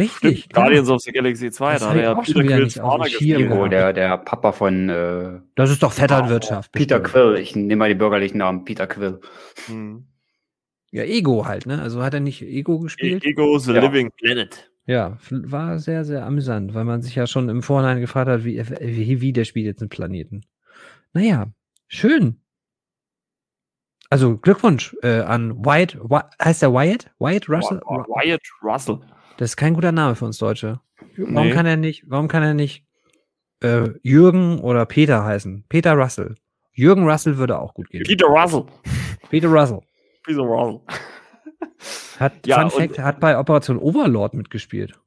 richtig. 0.00 0.38
Stimmt, 0.40 0.54
Guardians 0.54 0.88
of 0.90 1.00
the 1.02 1.12
Galaxy 1.12 1.50
2, 1.50 1.72
Das 1.74 1.82
da 1.82 1.88
hat 1.90 1.96
er 1.96 2.02
ja 2.02 2.14
Peter 2.14 2.42
Quills 2.42 2.74
Vater 2.74 3.04
gespielt. 3.04 3.48
Gehabt. 3.48 3.72
der, 3.72 3.92
der 3.92 4.18
Papa 4.18 4.52
von 4.52 4.88
äh, 4.88 5.40
Das 5.54 5.70
ist 5.70 5.82
doch 5.82 5.92
Vetternwirtschaft. 5.92 6.72
Peter 6.72 6.98
bestimmt. 7.00 7.24
Quill. 7.24 7.38
Ich 7.42 7.54
nehme 7.54 7.76
mal 7.76 7.88
den 7.88 7.98
bürgerlichen 7.98 8.38
Namen. 8.38 8.64
Peter 8.64 8.86
Quill. 8.86 9.20
Hm. 9.66 10.06
Ja, 10.92 11.04
Ego 11.04 11.46
halt, 11.46 11.66
ne? 11.66 11.80
Also 11.80 12.02
hat 12.02 12.14
er 12.14 12.20
nicht 12.20 12.42
Ego 12.42 12.80
gespielt? 12.80 13.24
Ego 13.24 13.58
the 13.58 13.72
Ja. 13.72 13.80
Living 13.80 14.10
Planet. 14.16 14.70
Ja, 14.86 15.18
war 15.30 15.78
sehr, 15.78 16.04
sehr 16.04 16.26
amüsant, 16.26 16.74
weil 16.74 16.84
man 16.84 17.00
sich 17.02 17.14
ja 17.14 17.28
schon 17.28 17.48
im 17.48 17.62
Vorhinein 17.62 18.00
gefragt 18.00 18.28
hat, 18.28 18.44
wie, 18.44 18.60
wie, 18.80 19.20
wie 19.20 19.32
der 19.32 19.44
spielt 19.44 19.66
jetzt 19.66 19.82
einen 19.82 19.88
Planeten. 19.88 20.40
Naja, 21.12 21.46
schön. 21.86 22.40
Also 24.08 24.36
Glückwunsch 24.38 24.96
äh, 25.02 25.20
an 25.20 25.64
Wyatt, 25.64 25.96
Wy 26.02 26.20
heißt 26.42 26.62
der 26.62 26.72
Wyatt? 26.72 27.08
Wyatt 27.20 27.48
Russell? 27.48 27.80
Wyatt 27.80 28.40
Russell. 28.64 28.98
Das 29.40 29.52
ist 29.52 29.56
kein 29.56 29.72
guter 29.72 29.90
Name 29.90 30.16
für 30.16 30.26
uns 30.26 30.36
Deutsche. 30.36 30.80
Warum 31.16 31.48
Nee. 31.48 31.54
kann 31.54 31.64
er 31.64 31.78
nicht, 31.78 32.04
warum 32.06 32.28
kann 32.28 32.42
er 32.42 32.52
nicht 32.52 32.84
äh, 33.62 33.88
Jürgen 34.02 34.58
oder 34.60 34.84
Peter 34.84 35.24
heißen? 35.24 35.64
Peter 35.70 35.94
Russell. 35.94 36.34
Jürgen 36.74 37.08
Russell 37.08 37.38
würde 37.38 37.58
auch 37.58 37.72
gut 37.72 37.88
gehen. 37.88 38.02
Peter 38.02 38.26
Russell. 38.26 38.66
Peter 39.30 39.48
Russell. 39.48 39.80
Peter 40.24 40.42
Russell. 40.42 40.80
Hat, 42.18 42.46
Ja, 42.46 42.68
Fun 42.68 42.70
Fact, 42.88 42.98
hat 42.98 43.18
bei 43.18 43.38
Operation 43.38 43.78
Overlord 43.78 44.34
mitgespielt. 44.34 45.00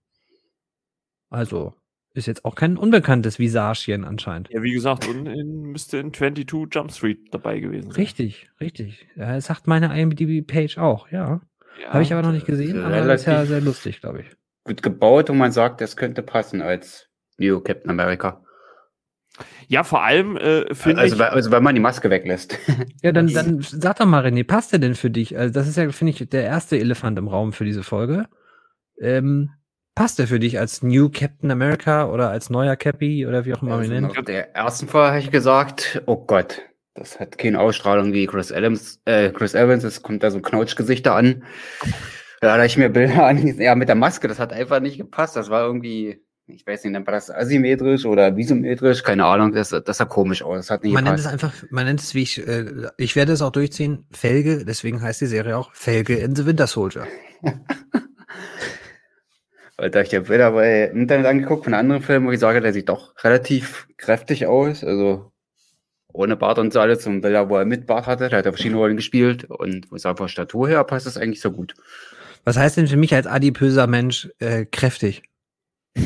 Also, 1.30 1.76
ist 2.16 2.26
jetzt 2.26 2.44
auch 2.44 2.56
kein 2.56 2.76
unbekanntes 2.76 3.38
Visagchen 3.38 4.04
anscheinend. 4.04 4.50
Ja, 4.50 4.64
wie 4.64 4.72
gesagt, 4.74 5.08
und 5.08 5.28
in, 5.28 5.62
müsste 5.62 6.00
in 6.00 6.12
22 6.12 6.74
Jump 6.74 6.92
Street 6.92 7.20
dabei 7.32 7.60
gewesen 7.60 7.92
sein. 7.92 8.02
Richtig, 8.02 8.50
richtig. 8.60 9.08
Ja, 9.16 9.36
das 9.36 9.46
sagt 9.46 9.68
meine 9.68 9.96
IMDb-Page 10.00 10.80
auch, 10.80 11.10
ja. 11.12 11.42
Ja. 11.82 11.90
Habe 11.94 12.04
ich 12.04 12.14
aber 12.14 12.22
noch 12.22 12.32
nicht 12.32 12.46
gesehen, 12.46 12.84
aber 12.84 12.98
ist 13.14 13.26
ja 13.26 13.34
relativ- 13.34 13.50
sehr 13.50 13.62
lustig, 13.62 14.02
glaube 14.02 14.22
ich. 14.22 14.28
Gut 14.66 14.82
gebaut 14.82 15.30
und 15.30 15.38
man 15.38 15.52
sagt, 15.52 15.82
das 15.82 15.96
könnte 15.98 16.22
passen 16.24 16.62
als 16.62 17.10
New 17.38 17.60
Captain 17.60 17.90
America. 17.90 18.42
Ja, 19.68 19.84
vor 19.84 20.04
allem 20.04 20.38
äh, 20.38 20.74
finde 20.76 21.02
Also, 21.02 21.16
ich. 21.16 21.20
weil- 21.22 21.30
also, 21.30 21.52
wenn 21.52 21.64
man 21.64 21.74
die 21.76 21.82
Maske 21.82 22.10
weglässt. 22.10 22.58
Ja, 23.02 23.12
dann, 23.12 23.28
Das- 23.28 23.46
dann 23.46 23.62
sag 23.62 23.98
doch 23.98 24.06
mal, 24.06 24.24
René, 24.26 24.46
passt 24.46 24.72
der 24.72 24.80
denn 24.80 24.96
für 24.96 25.10
dich? 25.10 25.38
Also, 25.38 25.54
das 25.54 25.68
ist 25.68 25.76
ja, 25.78 25.90
finde 25.92 26.12
ich, 26.12 26.30
der 26.30 26.44
erste 26.44 26.78
Elefant 26.78 27.18
im 27.18 27.28
Raum 27.28 27.52
für 27.52 27.66
diese 27.66 27.84
Folge. 27.84 28.28
Ähm, 29.02 29.50
passt 29.96 30.20
der 30.20 30.28
für 30.28 30.40
dich 30.40 30.60
als 30.60 30.84
New 30.84 31.10
Captain 31.10 31.50
America 31.52 32.06
oder 32.10 32.30
als 32.30 32.50
neuer 32.52 32.76
Cappy 32.76 33.26
oder 33.28 33.46
wie 33.46 33.54
auch 33.56 33.62
immer 33.64 33.72
man 33.78 33.86
ihn 33.86 33.92
Also 33.92 34.02
nennt? 34.06 34.16
nach 34.16 34.24
der 34.24 34.56
ersten 34.56 34.88
Folge 34.88 35.08
habe 35.10 35.20
ich 35.20 35.32
gesagt, 35.32 36.02
oh 36.06 36.24
Gott, 36.26 36.62
das 36.96 37.20
hat 37.20 37.38
keine 37.38 37.60
Ausstrahlung 37.60 38.14
wie 38.14 38.28
Chris 38.28 38.52
Adams, 38.52 39.02
äh, 39.06 39.30
Chris 39.32 39.56
Evans, 39.56 39.84
es 39.84 40.02
kommt 40.02 40.24
da 40.24 40.32
so 40.32 40.40
Knautschgesichter 40.42 41.16
an. 41.16 41.44
Ja, 42.42 42.50
da 42.50 42.54
habe 42.54 42.66
ich 42.66 42.78
mir 42.78 42.90
Bilder 42.90 43.26
angesehen, 43.28 43.62
ja, 43.62 43.76
mit 43.76 43.88
der 43.88 43.96
Maske, 43.96 44.28
das 44.28 44.40
hat 44.40 44.54
einfach 44.54 44.80
nicht 44.80 44.98
gepasst. 44.98 45.36
Das 45.36 45.50
war 45.50 45.66
irgendwie, 45.66 46.22
ich 46.46 46.68
weiß 46.68 46.84
nicht, 46.84 46.94
nennt 46.94 47.08
man 47.08 47.14
das 47.14 47.32
asymmetrisch 47.32 48.06
oder 48.06 48.30
bisymmetrisch, 48.32 49.02
keine 49.02 49.26
Ahnung, 49.26 49.54
das, 49.54 49.70
das 49.70 49.98
sah 49.98 50.06
komisch 50.06 50.44
aus, 50.44 50.58
das 50.58 50.70
hat 50.70 50.84
nicht 50.84 50.94
Man 50.94 51.04
nennt 51.04 51.20
es 51.20 51.26
gepasst. 51.26 51.44
einfach, 51.46 51.72
man 51.72 51.86
nennt 51.86 52.00
es, 52.00 52.14
wie 52.14 52.22
ich, 52.22 52.48
äh, 52.48 52.90
ich 52.98 53.16
werde 53.16 53.32
es 53.34 53.42
auch 53.42 53.52
durchziehen, 53.52 54.06
Felge, 54.12 54.66
deswegen 54.66 55.02
heißt 55.02 55.22
die 55.22 55.26
Serie 55.26 55.58
auch 55.58 55.74
Felge 55.74 56.16
in 56.16 56.36
the 56.36 56.46
Winter 56.46 56.68
Soldier. 56.68 57.08
Weil 59.78 59.90
da 59.90 60.00
hab 60.00 60.04
ich 60.04 60.12
die 60.12 60.20
Bilder 60.20 60.52
bei 60.52 60.84
Internet 60.84 61.26
angeguckt 61.26 61.64
von 61.64 61.74
anderen 61.74 62.04
Filmen, 62.04 62.28
wo 62.28 62.32
ich 62.32 62.40
sage, 62.40 62.62
der 62.62 62.74
sieht 62.74 62.90
doch 62.90 63.16
relativ 63.24 63.88
kräftig 63.98 64.46
aus, 64.46 64.84
also 64.84 65.33
ohne 66.14 66.36
Bart 66.38 66.60
und 66.60 66.72
so 66.72 66.80
alles 66.80 67.06
und 67.06 67.22
Bilder, 67.22 67.50
wo 67.50 67.58
er 67.58 67.66
mit 67.66 67.86
Bart 67.86 68.06
hatte, 68.08 68.30
da 68.30 68.38
hat 68.38 68.46
er 68.46 68.54
verschiedene 68.54 68.80
Rollen 68.80 68.96
gespielt 68.96 69.46
und 69.46 69.88
ich 69.94 70.02
sage, 70.02 70.18
von 70.18 70.28
Statur 70.30 70.68
her 70.70 70.84
passt 70.84 71.06
das 71.06 71.18
eigentlich 71.18 71.42
so 71.42 71.52
gut. 71.52 71.74
Was 72.46 72.58
heißt 72.58 72.78
denn 72.78 72.88
für 72.88 72.98
mich 72.98 73.14
als 73.14 73.28
adipöser 73.28 73.88
Mensch 73.88 74.30
äh, 74.40 74.66
kräftig? 74.66 75.24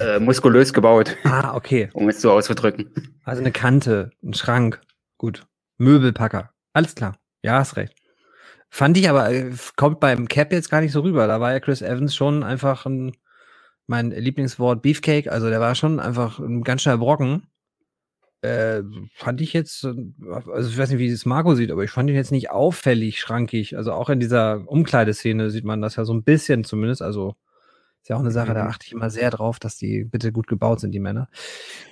Äh, 0.00 0.20
muskulös 0.20 0.72
gebaut, 0.72 1.16
Ah, 1.24 1.56
okay. 1.56 1.88
um 1.92 2.08
es 2.08 2.20
so 2.20 2.30
auszudrücken. 2.30 2.88
Also 3.24 3.40
eine 3.42 3.50
Kante, 3.50 4.12
ein 4.22 4.32
Schrank, 4.32 4.80
gut. 5.16 5.44
Möbelpacker, 5.76 6.52
alles 6.72 6.94
klar. 6.94 7.18
Ja, 7.42 7.58
hast 7.58 7.76
recht. 7.76 7.94
Fand 8.70 8.96
ich 8.96 9.08
aber, 9.10 9.28
äh, 9.32 9.50
kommt 9.74 9.98
beim 9.98 10.28
Cap 10.28 10.52
jetzt 10.52 10.70
gar 10.70 10.82
nicht 10.82 10.92
so 10.92 11.00
rüber. 11.00 11.26
Da 11.26 11.40
war 11.40 11.52
ja 11.52 11.58
Chris 11.58 11.82
Evans 11.82 12.14
schon 12.14 12.44
einfach 12.44 12.86
ein, 12.86 13.16
mein 13.88 14.12
Lieblingswort 14.12 14.82
Beefcake, 14.82 15.32
also 15.32 15.48
der 15.48 15.58
war 15.58 15.74
schon 15.74 15.98
einfach 15.98 16.38
ein 16.38 16.62
ganz 16.62 16.82
schöner 16.82 16.98
Brocken. 16.98 17.48
Äh, 18.40 18.82
fand 19.14 19.40
ich 19.40 19.52
jetzt, 19.52 19.82
äh, 19.84 19.94
also 20.52 20.70
ich 20.70 20.78
weiß 20.78 20.90
nicht, 20.90 20.98
wie 21.00 21.08
es 21.08 21.26
Marco 21.26 21.54
sieht, 21.56 21.70
aber 21.72 21.82
ich 21.82 21.90
fand 21.90 22.08
ihn 22.08 22.14
jetzt 22.16 22.30
nicht 22.32 22.50
auffällig 22.50 23.18
schrankig. 23.20 23.76
Also 23.76 23.92
auch 23.92 24.08
in 24.10 24.20
dieser 24.20 24.62
Umkleideszene 24.68 25.50
sieht 25.50 25.64
man 25.64 25.80
das 25.82 25.96
ja 25.96 26.04
so 26.04 26.14
ein 26.14 26.22
bisschen 26.22 26.62
zumindest. 26.64 27.02
Also 27.02 27.34
ist 28.00 28.08
ja 28.10 28.16
auch 28.16 28.20
eine 28.20 28.30
Sache, 28.30 28.54
da 28.54 28.62
Mhm. 28.64 28.70
achte 28.70 28.86
ich 28.86 28.92
immer 28.92 29.10
sehr 29.10 29.30
drauf, 29.30 29.58
dass 29.58 29.76
die 29.76 30.04
bitte 30.04 30.30
gut 30.30 30.46
gebaut 30.46 30.78
sind, 30.80 30.92
die 30.92 31.00
Männer. 31.00 31.28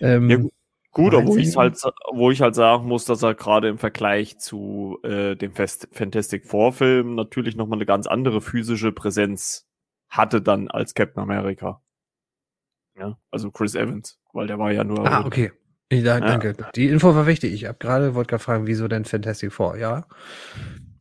Ähm, 0.00 0.30
Ja, 0.30 0.36
gu- 0.36 0.50
Gut, 0.92 1.12
obwohl 1.14 1.36
du? 1.42 1.42
ich 1.48 1.56
halt, 1.56 1.78
wo 2.12 2.30
ich 2.30 2.40
halt 2.40 2.54
sagen 2.54 2.86
muss, 2.86 3.04
dass 3.04 3.22
er 3.22 3.34
gerade 3.34 3.68
im 3.68 3.76
Vergleich 3.76 4.38
zu 4.38 4.98
äh, 5.02 5.34
dem 5.36 5.52
Fest 5.52 5.88
Fantastic 5.92 6.46
Four 6.46 6.72
Film 6.72 7.16
natürlich 7.16 7.54
nochmal 7.54 7.76
eine 7.78 7.84
ganz 7.86 8.06
andere 8.06 8.40
physische 8.40 8.92
Präsenz 8.92 9.66
hatte 10.08 10.40
dann 10.40 10.68
als 10.68 10.94
Captain 10.94 11.22
America. 11.22 11.82
Ja, 12.98 13.18
also 13.30 13.50
Chris 13.50 13.74
Evans, 13.74 14.18
weil 14.32 14.46
der 14.46 14.58
war 14.58 14.72
ja 14.72 14.84
nur. 14.84 15.04
Ah, 15.06 15.26
okay. 15.26 15.52
Ich, 15.88 16.02
da, 16.02 16.18
Danke. 16.20 16.54
Die 16.74 16.88
Info 16.88 17.14
war 17.14 17.26
wichtig. 17.26 17.52
Ich 17.54 17.64
habe 17.66 17.78
gerade, 17.78 18.14
wollte 18.14 18.30
gerade 18.30 18.42
fragen, 18.42 18.66
wieso 18.66 18.88
denn 18.88 19.04
Fantastic 19.04 19.52
Four? 19.52 19.76
Ja. 19.76 20.06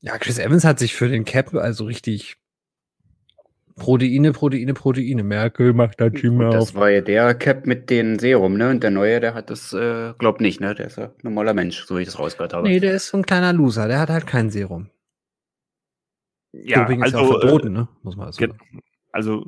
Ja, 0.02 0.18
Chris 0.20 0.38
Evans 0.38 0.64
hat 0.64 0.78
sich 0.78 0.94
für 0.94 1.08
den 1.10 1.26
Cap 1.26 1.54
also 1.56 1.86
richtig 1.86 2.38
Proteine, 3.76 4.32
Proteine, 4.32 4.74
Proteine. 4.74 5.24
Merkel 5.24 5.74
macht 5.74 6.00
da 6.00 6.10
Team 6.10 6.38
Gut, 6.38 6.46
auf. 6.48 6.54
das 6.54 6.76
war 6.76 6.90
ja 6.92 7.02
der 7.02 7.34
Cap 7.36 7.66
mit 7.66 7.90
den 7.90 8.20
Serum, 8.20 8.58
ne? 8.58 8.70
Und 8.70 8.84
der 8.84 8.92
neue, 8.92 9.20
der 9.20 9.34
hat 9.34 9.50
das, 9.50 9.74
äh, 9.74 10.14
glaub 10.18 10.40
nicht, 10.40 10.62
ne? 10.62 10.76
Der 10.76 10.86
ist 10.88 10.98
ja 10.98 11.06
ein 11.06 11.12
normaler 11.24 11.54
Mensch, 11.54 11.84
so 11.86 11.98
wie 11.98 12.02
ich 12.02 12.08
das 12.08 12.20
rausgehört 12.20 12.54
habe. 12.54 12.68
Nee, 12.68 12.80
der 12.80 12.94
ist 12.94 13.08
so 13.08 13.18
ein 13.18 13.26
kleiner 13.26 13.52
Loser. 13.52 13.88
Der 13.88 14.00
hat 14.00 14.10
halt 14.10 14.28
kein 14.28 14.50
Serum. 14.50 14.90
ja, 16.54 16.84
Doping 16.84 17.04
ist 17.04 17.12
ja 17.12 17.20
auch 17.20 17.24
also, 17.32 17.40
verboten, 17.42 17.74
ne? 17.74 17.88
Muss 18.04 18.16
man 18.16 18.28
also 18.28 18.38
ge- 18.38 18.54
also 19.16 19.46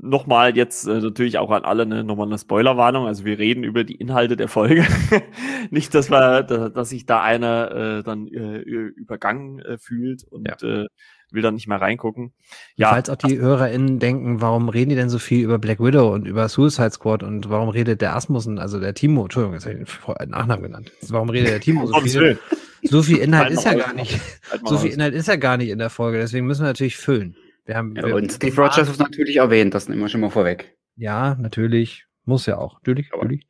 nochmal 0.00 0.56
jetzt 0.56 0.86
äh, 0.88 0.98
natürlich 0.98 1.36
auch 1.36 1.50
an 1.50 1.64
alle 1.64 1.84
ne, 1.84 2.02
nochmal 2.02 2.26
eine 2.26 2.38
Spoilerwarnung. 2.38 3.06
Also 3.06 3.26
wir 3.26 3.38
reden 3.38 3.64
über 3.64 3.84
die 3.84 3.94
Inhalte 3.96 4.34
der 4.34 4.48
Folge. 4.48 4.86
Nicht, 5.70 5.94
dass 5.94 6.10
wir, 6.10 6.42
da- 6.42 6.70
dass 6.70 6.88
sich 6.88 7.04
da 7.04 7.20
einer 7.22 7.70
äh, 7.98 8.02
dann 8.02 8.26
äh, 8.28 8.58
übergangen 8.60 9.58
äh, 9.60 9.76
fühlt 9.76 10.24
und 10.24 10.48
äh, 10.62 10.86
will 11.32 11.42
dann 11.42 11.54
nicht 11.54 11.68
mehr 11.68 11.80
reingucken. 11.80 12.32
Ja, 12.76 12.88
Falls 12.90 13.08
auch 13.10 13.16
die 13.16 13.38
HörerInnen 13.38 13.98
denken, 14.00 14.40
warum 14.40 14.68
reden 14.68 14.90
die 14.90 14.96
denn 14.96 15.10
so 15.10 15.18
viel 15.20 15.44
über 15.44 15.58
Black 15.60 15.78
Widow 15.78 16.12
und 16.12 16.26
über 16.26 16.48
Suicide 16.48 16.90
Squad 16.90 17.22
und 17.22 17.48
warum 17.50 17.68
redet 17.68 18.00
der 18.00 18.16
Asmussen, 18.16 18.58
also 18.58 18.80
der 18.80 18.94
Timo, 18.94 19.24
Entschuldigung, 19.24 19.54
jetzt 19.54 19.66
habe 19.66 19.76
ich 19.80 19.88
den 20.18 20.30
Nachnamen 20.30 20.64
genannt. 20.64 20.90
Warum 21.08 21.28
redet 21.30 21.50
der 21.50 21.60
Timo 21.60 21.86
so 21.86 22.00
viel? 22.00 22.14
Willen. 22.20 22.38
So 22.82 23.02
viel 23.02 23.18
Inhalt 23.18 23.44
Halt 23.48 23.54
ist 23.54 23.64
ja 23.64 23.74
gar 23.74 23.92
nicht. 23.92 24.18
Halt 24.50 24.66
So 24.66 24.78
viel. 24.78 24.90
Inhalt 24.92 25.14
ist 25.14 25.28
ja 25.28 25.36
gar 25.36 25.56
nicht 25.58 25.68
in 25.68 25.78
der 25.78 25.90
Folge, 25.90 26.18
deswegen 26.18 26.46
müssen 26.46 26.62
wir 26.62 26.68
natürlich 26.68 26.96
füllen. 26.96 27.36
Wir 27.66 27.76
haben, 27.76 27.94
Ja, 27.96 28.06
wir, 28.06 28.16
und 28.16 28.32
Steve 28.32 28.56
Rogers 28.60 28.88
ist 28.88 28.98
natürlich 28.98 29.36
erwähnt, 29.36 29.74
das 29.74 29.88
nehmen 29.88 30.00
wir 30.00 30.08
schon 30.08 30.20
mal 30.20 30.30
vorweg. 30.30 30.76
Ja, 30.96 31.34
natürlich. 31.36 32.06
Muss 32.24 32.46
ja 32.46 32.58
auch. 32.58 32.74
Natürlich, 32.74 33.12
Aber- 33.12 33.22
natürlich. 33.24 33.46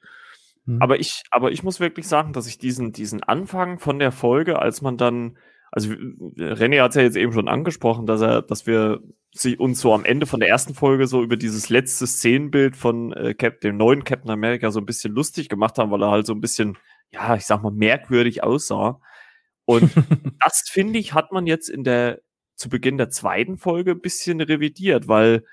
Hm. 0.66 0.80
Aber 0.82 1.00
ich, 1.00 1.22
aber 1.30 1.52
ich 1.52 1.62
muss 1.62 1.80
wirklich 1.80 2.06
sagen, 2.06 2.32
dass 2.32 2.46
ich 2.46 2.58
diesen, 2.58 2.92
diesen 2.92 3.22
Anfang 3.22 3.78
von 3.78 3.98
der 3.98 4.12
Folge, 4.12 4.58
als 4.58 4.82
man 4.82 4.96
dann, 4.96 5.38
also 5.72 5.90
René 5.92 6.82
hat 6.82 6.90
es 6.90 6.96
ja 6.96 7.02
jetzt 7.02 7.16
eben 7.16 7.32
schon 7.32 7.48
angesprochen, 7.48 8.06
dass 8.06 8.20
er, 8.20 8.42
dass 8.42 8.66
wir 8.66 9.00
sie 9.32 9.56
uns 9.56 9.80
so 9.80 9.94
am 9.94 10.04
Ende 10.04 10.26
von 10.26 10.40
der 10.40 10.48
ersten 10.48 10.74
Folge 10.74 11.06
so 11.06 11.22
über 11.22 11.36
dieses 11.36 11.68
letzte 11.70 12.06
Szenenbild 12.06 12.76
von 12.76 13.12
äh, 13.12 13.34
Cap, 13.34 13.60
dem 13.60 13.76
neuen 13.76 14.04
Captain 14.04 14.30
America 14.30 14.70
so 14.70 14.80
ein 14.80 14.86
bisschen 14.86 15.14
lustig 15.14 15.48
gemacht 15.48 15.78
haben, 15.78 15.90
weil 15.90 16.02
er 16.02 16.10
halt 16.10 16.26
so 16.26 16.34
ein 16.34 16.40
bisschen, 16.40 16.76
ja, 17.10 17.36
ich 17.36 17.46
sag 17.46 17.62
mal, 17.62 17.72
merkwürdig 17.72 18.42
aussah. 18.42 19.00
Und 19.64 19.90
das 20.44 20.64
finde 20.68 20.98
ich, 20.98 21.14
hat 21.14 21.32
man 21.32 21.46
jetzt 21.46 21.68
in 21.68 21.84
der, 21.84 22.20
zu 22.60 22.68
Beginn 22.68 22.98
der 22.98 23.10
zweiten 23.10 23.56
Folge 23.56 23.92
ein 23.92 24.00
bisschen 24.00 24.40
revidiert, 24.40 25.08
weil 25.08 25.44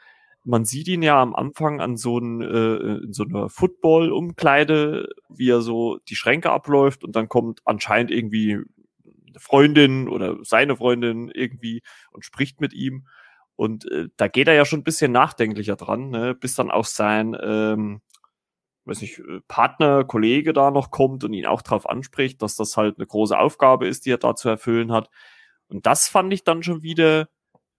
man 0.43 0.65
sieht 0.65 0.87
ihn 0.87 1.01
ja 1.01 1.21
am 1.21 1.35
Anfang 1.35 1.81
an 1.81 1.97
so, 1.97 2.19
ein, 2.19 2.41
äh, 2.41 3.03
in 3.03 3.13
so 3.13 3.23
einer 3.23 3.49
Football-Umkleide, 3.49 5.09
wie 5.29 5.49
er 5.49 5.61
so 5.61 5.99
die 6.07 6.15
Schränke 6.15 6.51
abläuft 6.51 7.03
und 7.03 7.15
dann 7.15 7.27
kommt 7.27 7.61
anscheinend 7.65 8.11
irgendwie 8.11 8.53
eine 8.53 9.39
Freundin 9.39 10.07
oder 10.07 10.37
seine 10.43 10.75
Freundin 10.75 11.29
irgendwie 11.29 11.81
und 12.11 12.23
spricht 12.23 12.61
mit 12.61 12.73
ihm. 12.73 13.07
Und 13.55 13.89
äh, 13.91 14.07
da 14.17 14.27
geht 14.27 14.47
er 14.47 14.53
ja 14.53 14.65
schon 14.65 14.81
ein 14.81 14.85
bisschen 14.85 15.11
nachdenklicher 15.11 15.75
dran, 15.75 16.09
ne? 16.09 16.35
bis 16.35 16.55
dann 16.55 16.71
auch 16.71 16.85
sein, 16.85 17.35
ähm, 17.41 18.01
weiß 18.85 19.01
nicht, 19.01 19.19
äh, 19.19 19.41
Partner, 19.47 20.03
Kollege 20.03 20.53
da 20.53 20.71
noch 20.71 20.91
kommt 20.91 21.23
und 21.23 21.33
ihn 21.33 21.45
auch 21.45 21.61
darauf 21.61 21.89
anspricht, 21.89 22.41
dass 22.41 22.55
das 22.55 22.77
halt 22.77 22.97
eine 22.97 23.07
große 23.07 23.37
Aufgabe 23.37 23.87
ist, 23.87 24.05
die 24.05 24.11
er 24.11 24.17
da 24.17 24.35
zu 24.35 24.47
erfüllen 24.49 24.91
hat. 24.91 25.09
Und 25.69 25.85
das 25.85 26.07
fand 26.07 26.31
ich 26.33 26.43
dann 26.43 26.63
schon 26.63 26.81
wieder, 26.83 27.27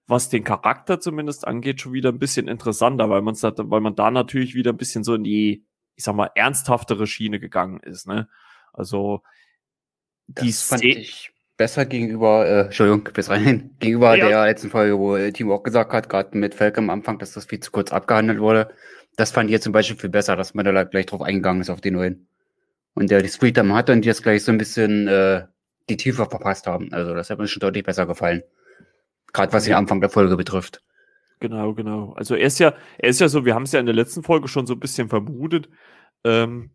was 0.06 0.28
den 0.28 0.44
Charakter 0.44 1.00
zumindest 1.00 1.46
angeht, 1.46 1.80
schon 1.80 1.92
wieder 1.92 2.10
ein 2.10 2.18
bisschen 2.18 2.48
interessanter, 2.48 3.08
weil 3.10 3.22
man 3.22 3.34
weil 3.34 3.80
man 3.80 3.94
da 3.94 4.10
natürlich 4.10 4.54
wieder 4.54 4.72
ein 4.72 4.76
bisschen 4.76 5.04
so 5.04 5.14
in 5.14 5.24
die, 5.24 5.64
ich 5.96 6.04
sag 6.04 6.14
mal, 6.14 6.30
ernsthaftere 6.34 7.06
Schiene 7.06 7.40
gegangen 7.40 7.80
ist, 7.80 8.06
ne? 8.06 8.28
Also 8.72 9.22
Das 10.28 10.44
die 10.44 10.52
fand 10.52 10.80
Szene- 10.82 10.98
ich 11.00 11.32
besser 11.56 11.86
gegenüber, 11.86 12.46
äh, 12.46 12.60
Entschuldigung, 12.66 13.04
bis 13.12 13.28
rein, 13.30 13.74
gegenüber 13.80 14.16
Ja. 14.16 14.28
der 14.28 14.44
letzten 14.44 14.70
Folge, 14.70 14.98
wo 14.98 15.16
äh, 15.16 15.32
Timo 15.32 15.54
auch 15.56 15.62
gesagt 15.62 15.92
hat, 15.92 16.08
gerade 16.08 16.36
mit 16.38 16.54
Falcon 16.54 16.84
am 16.84 16.90
Anfang, 16.90 17.18
dass 17.18 17.32
das 17.32 17.46
viel 17.46 17.60
zu 17.60 17.70
kurz 17.72 17.90
abgehandelt 17.92 18.38
wurde. 18.38 18.70
Das 19.16 19.32
fand 19.32 19.50
ich 19.50 19.52
jetzt 19.54 19.64
zum 19.64 19.72
Beispiel 19.72 19.96
viel 19.98 20.10
besser, 20.10 20.36
dass 20.36 20.54
man 20.54 20.64
da 20.64 20.84
gleich 20.84 21.06
drauf 21.06 21.22
eingegangen 21.22 21.60
ist 21.62 21.70
auf 21.70 21.80
die 21.80 21.90
neuen. 21.90 22.28
Und 22.94 23.10
der 23.10 23.20
die 23.22 23.28
Screentime 23.28 23.74
hatte 23.74 23.92
und 23.92 24.02
die 24.02 24.08
jetzt 24.08 24.22
gleich 24.22 24.44
so 24.44 24.52
ein 24.52 24.58
bisschen 24.58 25.08
äh, 25.08 25.46
die 25.88 25.96
Tiefe 25.96 26.26
verpasst 26.26 26.66
haben. 26.66 26.92
Also 26.92 27.14
das 27.14 27.30
hat 27.30 27.38
mir 27.38 27.46
schon 27.46 27.60
deutlich 27.60 27.84
besser 27.84 28.06
gefallen. 28.06 28.42
Gerade 29.32 29.52
was 29.52 29.64
den 29.64 29.74
Anfang 29.74 30.00
der 30.00 30.10
Folge 30.10 30.36
betrifft. 30.36 30.82
Genau, 31.40 31.74
genau. 31.74 32.12
Also 32.14 32.34
er 32.34 32.46
ist 32.46 32.58
ja, 32.58 32.74
er 32.98 33.08
ist 33.08 33.20
ja 33.20 33.28
so, 33.28 33.44
wir 33.44 33.54
haben 33.54 33.62
es 33.62 33.72
ja 33.72 33.80
in 33.80 33.86
der 33.86 33.94
letzten 33.94 34.22
Folge 34.22 34.48
schon 34.48 34.66
so 34.66 34.74
ein 34.74 34.80
bisschen 34.80 35.08
vermutet, 35.08 35.68
ähm, 36.24 36.70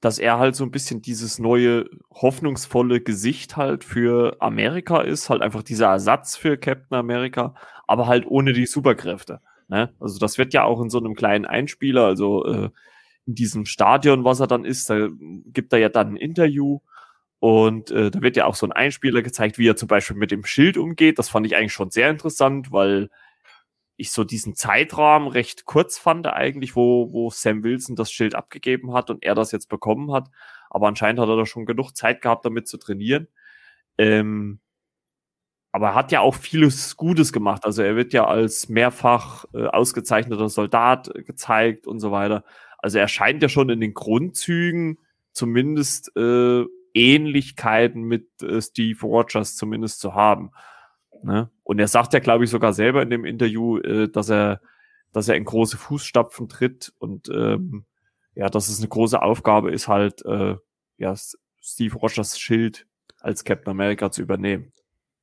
dass 0.00 0.18
er 0.18 0.38
halt 0.38 0.54
so 0.54 0.64
ein 0.64 0.70
bisschen 0.70 1.02
dieses 1.02 1.38
neue, 1.38 1.86
hoffnungsvolle 2.12 3.00
Gesicht 3.00 3.56
halt 3.56 3.84
für 3.84 4.36
Amerika 4.40 5.00
ist, 5.00 5.30
halt 5.30 5.42
einfach 5.42 5.62
dieser 5.62 5.86
Ersatz 5.86 6.36
für 6.36 6.56
Captain 6.58 6.96
America, 6.96 7.54
aber 7.86 8.06
halt 8.06 8.26
ohne 8.26 8.52
die 8.52 8.66
Superkräfte. 8.66 9.40
Ne? 9.68 9.92
Also 9.98 10.18
das 10.18 10.38
wird 10.38 10.52
ja 10.52 10.64
auch 10.64 10.80
in 10.80 10.90
so 10.90 10.98
einem 10.98 11.14
kleinen 11.14 11.46
Einspieler, 11.46 12.04
also 12.04 12.44
äh, 12.44 12.70
in 13.26 13.34
diesem 13.34 13.64
Stadion, 13.64 14.24
was 14.24 14.40
er 14.40 14.46
dann 14.46 14.64
ist, 14.64 14.90
da 14.90 15.08
gibt 15.46 15.72
er 15.72 15.78
ja 15.78 15.88
dann 15.88 16.10
ein 16.10 16.16
Interview 16.16 16.80
und 17.44 17.90
äh, 17.90 18.10
da 18.10 18.22
wird 18.22 18.38
ja 18.38 18.46
auch 18.46 18.54
so 18.54 18.64
ein 18.64 18.72
Einspieler 18.72 19.20
gezeigt, 19.20 19.58
wie 19.58 19.68
er 19.68 19.76
zum 19.76 19.86
Beispiel 19.86 20.16
mit 20.16 20.30
dem 20.30 20.46
Schild 20.46 20.78
umgeht. 20.78 21.18
Das 21.18 21.28
fand 21.28 21.44
ich 21.44 21.54
eigentlich 21.54 21.74
schon 21.74 21.90
sehr 21.90 22.08
interessant, 22.08 22.72
weil 22.72 23.10
ich 23.98 24.12
so 24.12 24.24
diesen 24.24 24.54
Zeitrahmen 24.54 25.28
recht 25.28 25.66
kurz 25.66 25.98
fand 25.98 26.26
eigentlich, 26.26 26.74
wo, 26.74 27.12
wo 27.12 27.28
Sam 27.28 27.62
Wilson 27.62 27.96
das 27.96 28.10
Schild 28.10 28.34
abgegeben 28.34 28.94
hat 28.94 29.10
und 29.10 29.22
er 29.22 29.34
das 29.34 29.52
jetzt 29.52 29.68
bekommen 29.68 30.10
hat. 30.10 30.30
Aber 30.70 30.88
anscheinend 30.88 31.20
hat 31.20 31.28
er 31.28 31.36
da 31.36 31.44
schon 31.44 31.66
genug 31.66 31.94
Zeit 31.94 32.22
gehabt, 32.22 32.46
damit 32.46 32.66
zu 32.66 32.78
trainieren. 32.78 33.28
Ähm, 33.98 34.60
aber 35.70 35.88
er 35.88 35.94
hat 35.96 36.12
ja 36.12 36.20
auch 36.20 36.36
vieles 36.36 36.96
Gutes 36.96 37.30
gemacht. 37.30 37.66
Also 37.66 37.82
er 37.82 37.94
wird 37.94 38.14
ja 38.14 38.26
als 38.26 38.70
mehrfach 38.70 39.44
äh, 39.52 39.66
ausgezeichneter 39.66 40.48
Soldat 40.48 41.12
gezeigt 41.26 41.86
und 41.86 42.00
so 42.00 42.10
weiter. 42.10 42.42
Also 42.78 42.98
er 42.98 43.08
scheint 43.08 43.42
ja 43.42 43.50
schon 43.50 43.68
in 43.68 43.80
den 43.80 43.92
Grundzügen 43.92 44.98
zumindest 45.32 46.10
äh, 46.16 46.64
Ähnlichkeiten 46.94 48.02
mit 48.02 48.42
äh, 48.42 48.62
Steve 48.62 49.00
Rogers 49.02 49.56
zumindest 49.56 50.00
zu 50.00 50.14
haben. 50.14 50.50
Ne? 51.22 51.50
Und 51.62 51.78
er 51.78 51.88
sagt 51.88 52.12
ja, 52.12 52.20
glaube 52.20 52.44
ich, 52.44 52.50
sogar 52.50 52.72
selber 52.72 53.02
in 53.02 53.10
dem 53.10 53.24
Interview, 53.24 53.78
äh, 53.78 54.08
dass 54.08 54.30
er, 54.30 54.60
dass 55.12 55.28
er 55.28 55.36
in 55.36 55.44
große 55.44 55.76
Fußstapfen 55.76 56.48
tritt 56.48 56.92
und 56.98 57.28
ähm, 57.28 57.84
ja, 58.34 58.48
dass 58.48 58.68
es 58.68 58.78
eine 58.78 58.88
große 58.88 59.20
Aufgabe 59.20 59.70
ist, 59.70 59.88
halt 59.88 60.24
äh, 60.24 60.56
ja, 60.98 61.14
Steve 61.60 61.96
Rogers 61.96 62.38
Schild 62.38 62.86
als 63.20 63.44
Captain 63.44 63.70
America 63.70 64.10
zu 64.10 64.22
übernehmen. 64.22 64.72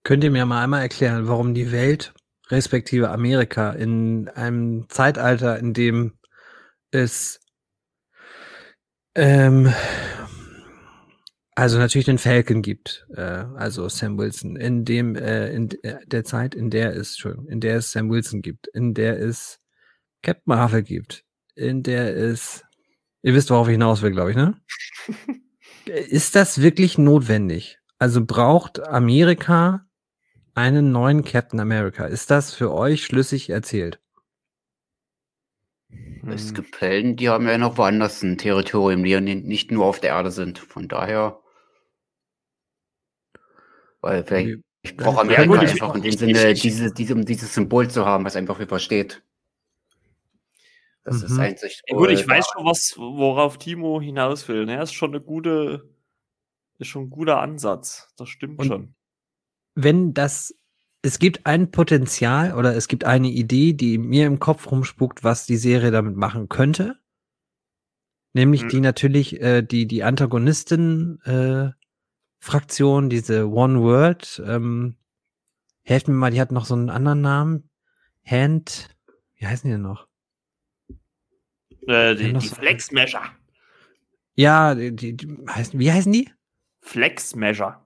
Könnt 0.03 0.23
ihr 0.23 0.31
mir 0.31 0.45
mal 0.45 0.63
einmal 0.63 0.81
erklären, 0.81 1.27
warum 1.27 1.53
die 1.53 1.71
Welt, 1.71 2.13
respektive 2.49 3.11
Amerika, 3.11 3.71
in 3.71 4.27
einem 4.29 4.89
Zeitalter, 4.89 5.59
in 5.59 5.73
dem 5.73 6.13
es 6.89 7.39
ähm, 9.13 9.71
also 11.55 11.77
natürlich 11.77 12.05
den 12.05 12.17
Falcon 12.17 12.61
gibt, 12.61 13.05
äh, 13.15 13.21
also 13.21 13.89
Sam 13.89 14.17
Wilson, 14.17 14.55
in 14.55 14.85
dem, 14.85 15.15
äh, 15.15 15.53
in 15.53 15.69
der 16.05 16.23
Zeit, 16.23 16.55
in 16.55 16.69
der 16.69 16.95
es, 16.95 17.17
schon, 17.17 17.47
in 17.47 17.59
der 17.59 17.77
es 17.77 17.91
Sam 17.91 18.09
Wilson 18.09 18.41
gibt, 18.41 18.67
in 18.67 18.93
der 18.93 19.19
es 19.19 19.59
Captain 20.21 20.43
Marvel 20.45 20.83
gibt, 20.83 21.25
in 21.55 21.83
der 21.83 22.15
es, 22.15 22.63
ihr 23.21 23.33
wisst, 23.33 23.49
worauf 23.49 23.67
ich 23.67 23.73
hinaus 23.73 24.01
will, 24.01 24.11
glaube 24.11 24.31
ich, 24.31 24.37
ne? 24.37 24.59
Ist 25.85 26.35
das 26.35 26.61
wirklich 26.61 26.97
notwendig? 26.97 27.79
Also 27.97 28.23
braucht 28.25 28.79
Amerika 28.87 29.85
einen 30.53 30.91
neuen 30.91 31.23
Captain 31.23 31.59
America? 31.59 32.05
Ist 32.05 32.31
das 32.31 32.53
für 32.53 32.71
euch 32.71 33.03
schlüssig 33.03 33.49
erzählt? 33.49 33.99
Es 36.27 36.53
gibt 36.53 36.79
Helden, 36.79 37.15
die 37.15 37.29
haben 37.29 37.47
ja 37.47 37.57
noch 37.57 37.77
woanders 37.77 38.21
ein 38.21 38.37
Territorium, 38.37 39.03
die 39.03 39.09
ja 39.09 39.21
nicht 39.21 39.71
nur 39.71 39.85
auf 39.85 39.99
der 39.99 40.11
Erde 40.11 40.31
sind. 40.31 40.59
Von 40.59 40.87
daher. 40.87 41.40
Weil 44.01 44.23
vielleicht, 44.23 44.59
ich 44.81 44.97
brauche 44.97 45.21
Amerika 45.21 45.41
ja, 45.41 45.47
gut, 45.47 45.59
einfach 45.59 45.95
in 45.95 46.01
dem 46.01 46.11
Sinne, 46.11 46.53
diese, 46.53 46.91
diese, 46.91 47.13
um 47.15 47.25
dieses 47.25 47.53
Symbol 47.53 47.89
zu 47.89 48.05
haben, 48.05 48.25
was 48.25 48.35
einfach 48.35 48.59
übersteht. 48.59 49.23
Das 51.03 51.19
mhm. 51.19 51.25
ist 51.25 51.39
einzig. 51.39 51.81
Ja, 51.87 51.97
gut, 51.97 52.09
ich 52.09 52.27
weiß 52.27 52.45
schon, 52.53 52.65
was, 52.65 52.95
worauf 52.97 53.57
Timo 53.57 54.01
hinaus 54.01 54.47
will. 54.47 54.69
Er 54.69 54.77
ne? 54.77 54.83
ist 54.83 54.93
schon 54.93 55.11
eine 55.11 55.21
gute, 55.21 55.89
ist 56.77 56.87
schon 56.87 57.03
ein 57.05 57.09
guter 57.09 57.39
Ansatz. 57.39 58.09
Das 58.17 58.29
stimmt 58.29 58.59
Und 58.59 58.67
schon. 58.67 58.95
Wenn 59.75 60.13
das 60.13 60.53
es 61.03 61.19
gibt 61.19 61.45
ein 61.45 61.71
Potenzial 61.71 62.53
oder 62.53 62.75
es 62.75 62.87
gibt 62.87 63.05
eine 63.05 63.29
Idee, 63.29 63.73
die 63.73 63.97
mir 63.97 64.27
im 64.27 64.39
Kopf 64.39 64.69
rumspuckt, 64.71 65.23
was 65.23 65.45
die 65.45 65.57
Serie 65.57 65.91
damit 65.91 66.15
machen 66.15 66.47
könnte. 66.47 66.99
Nämlich 68.33 68.63
mhm. 68.63 68.69
die 68.69 68.79
natürlich, 68.81 69.41
äh, 69.41 69.61
die, 69.61 69.87
die 69.87 70.03
Antagonistin 70.03 71.19
äh, 71.25 71.71
Fraktion, 72.41 73.09
diese 73.11 73.47
One 73.49 73.81
World, 73.81 74.41
ähm, 74.45 74.97
helft 75.83 76.07
mir 76.07 76.15
mal, 76.15 76.31
die 76.31 76.41
hat 76.41 76.51
noch 76.51 76.65
so 76.65 76.73
einen 76.73 76.89
anderen 76.89 77.21
Namen. 77.21 77.69
Hand, 78.25 78.89
wie 79.35 79.45
heißen 79.45 79.69
die 79.69 79.73
denn 79.73 79.83
noch? 79.83 80.07
Äh, 81.87 82.15
die, 82.15 82.33
die 82.33 82.47
so 82.47 82.55
Flex 82.55 82.91
Measure. 82.91 83.23
Ja, 84.33 84.73
die, 84.73 84.95
die, 84.95 85.15
die 85.15 85.37
heißen, 85.47 85.79
wie 85.79 85.91
heißen 85.91 86.11
die? 86.11 86.31
Flex 86.81 87.35
Measure. 87.35 87.79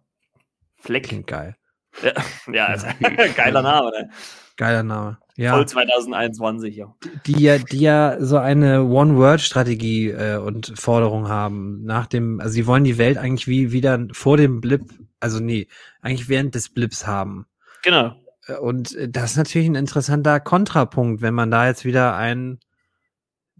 Flex. 0.78 1.10
Klingt 1.10 1.28
geil. 1.28 1.58
Ja, 2.02 2.14
ja 2.54 2.66
also, 2.68 2.88
geiler 3.36 3.62
Name, 3.62 3.92
ne? 3.92 4.10
Geiler 4.58 4.84
Name. 4.84 5.18
Ja. 5.38 5.54
Voll 5.54 5.68
2021, 5.68 6.76
ja. 6.76 6.96
Die 7.26 7.42
ja, 7.42 7.58
die 7.58 7.80
ja 7.80 8.18
so 8.20 8.38
eine 8.38 8.86
One-Word-Strategie 8.86 10.12
äh, 10.12 10.38
und 10.38 10.74
Forderung 10.80 11.28
haben. 11.28 11.84
Nach 11.84 12.08
dem, 12.08 12.40
also 12.40 12.54
sie 12.54 12.68
wollen 12.68 12.86
die 12.86 12.98
Welt 12.98 13.18
eigentlich 13.18 13.48
wie 13.48 13.72
wieder 13.72 14.08
vor 14.14 14.38
dem 14.38 14.62
Blip, 14.62 14.84
also 15.20 15.40
nee, 15.40 15.68
eigentlich 16.02 16.30
während 16.30 16.56
des 16.56 16.70
Blips 16.70 17.06
haben. 17.06 17.48
Genau. 17.84 18.16
Äh, 18.48 18.56
und 18.58 18.96
das 19.10 19.32
ist 19.32 19.38
natürlich 19.38 19.68
ein 19.68 19.76
interessanter 19.76 20.40
Kontrapunkt, 20.40 21.22
wenn 21.22 21.34
man 21.34 21.52
da 21.52 21.68
jetzt 21.68 21.84
wieder 21.84 22.16
einen 22.16 22.60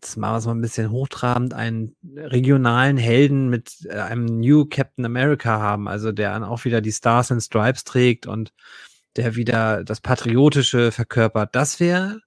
jetzt 0.06 0.18
machen 0.18 0.34
wir 0.34 0.38
es 0.38 0.46
mal 0.46 0.56
ein 0.56 0.62
bisschen 0.62 0.92
hochtrabend, 0.92 1.54
einen 1.54 1.96
regionalen 2.16 2.98
Helden 2.98 3.50
mit 3.50 3.86
äh, 3.90 4.00
einem 4.00 4.26
New 4.26 4.66
Captain 4.66 5.06
America 5.06 5.60
haben, 5.60 5.88
also 5.88 6.12
der 6.12 6.32
dann 6.32 6.44
auch 6.44 6.64
wieder 6.66 6.82
die 6.82 6.92
Stars 6.92 7.32
and 7.32 7.42
Stripes 7.42 7.84
trägt 7.84 8.28
und 8.28 8.54
der 9.18 9.36
wieder 9.36 9.84
das 9.84 10.02
Patriotische 10.02 10.92
verkörpert. 10.92 11.56
Das 11.56 11.80
wäre 11.80 12.20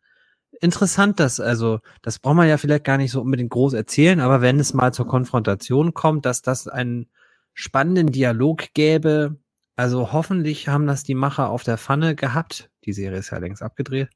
interessant, 0.61 1.21
dass, 1.21 1.41
also, 1.41 1.81
das 2.03 2.19
braucht 2.19 2.37
man 2.37 2.49
ja 2.49 2.57
vielleicht 2.59 2.85
gar 2.85 2.97
nicht 2.97 3.13
so 3.13 3.21
unbedingt 3.21 3.51
groß 3.51 3.75
erzählen, 3.75 4.21
aber 4.21 4.41
wenn 4.41 4.59
es 4.59 4.75
mal 4.75 4.93
zur 4.93 5.07
Konfrontation 5.07 5.95
kommt, 5.95 6.27
dass 6.27 6.43
das 6.43 6.69
einen 6.69 7.09
spannenden 7.55 8.09
Dialog 8.09 8.73
gäbe, 8.75 9.37
also 9.77 10.13
hoffentlich 10.13 10.69
haben 10.69 10.87
das 10.87 11.05
die 11.05 11.15
Macher 11.15 11.51
auf 11.51 11.63
der 11.63 11.79
Pfanne 11.79 12.17
gehabt. 12.17 12.71
Die 12.85 12.93
Serie 12.93 13.19
ist 13.19 13.31
ja 13.31 13.39
längst 13.39 13.63
abgedreht. 13.63 14.09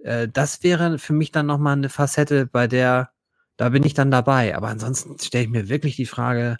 Äh, 0.00 0.28
das 0.28 0.62
wäre 0.62 0.98
für 0.98 1.12
mich 1.14 1.32
dann 1.32 1.46
nochmal 1.46 1.76
eine 1.76 1.88
Facette, 1.88 2.46
bei 2.46 2.66
der, 2.66 3.10
da 3.56 3.70
bin 3.70 3.84
ich 3.84 3.94
dann 3.94 4.10
dabei. 4.10 4.54
Aber 4.54 4.68
ansonsten 4.68 5.18
stelle 5.18 5.44
ich 5.44 5.50
mir 5.50 5.68
wirklich 5.68 5.96
die 5.96 6.06
Frage, 6.06 6.58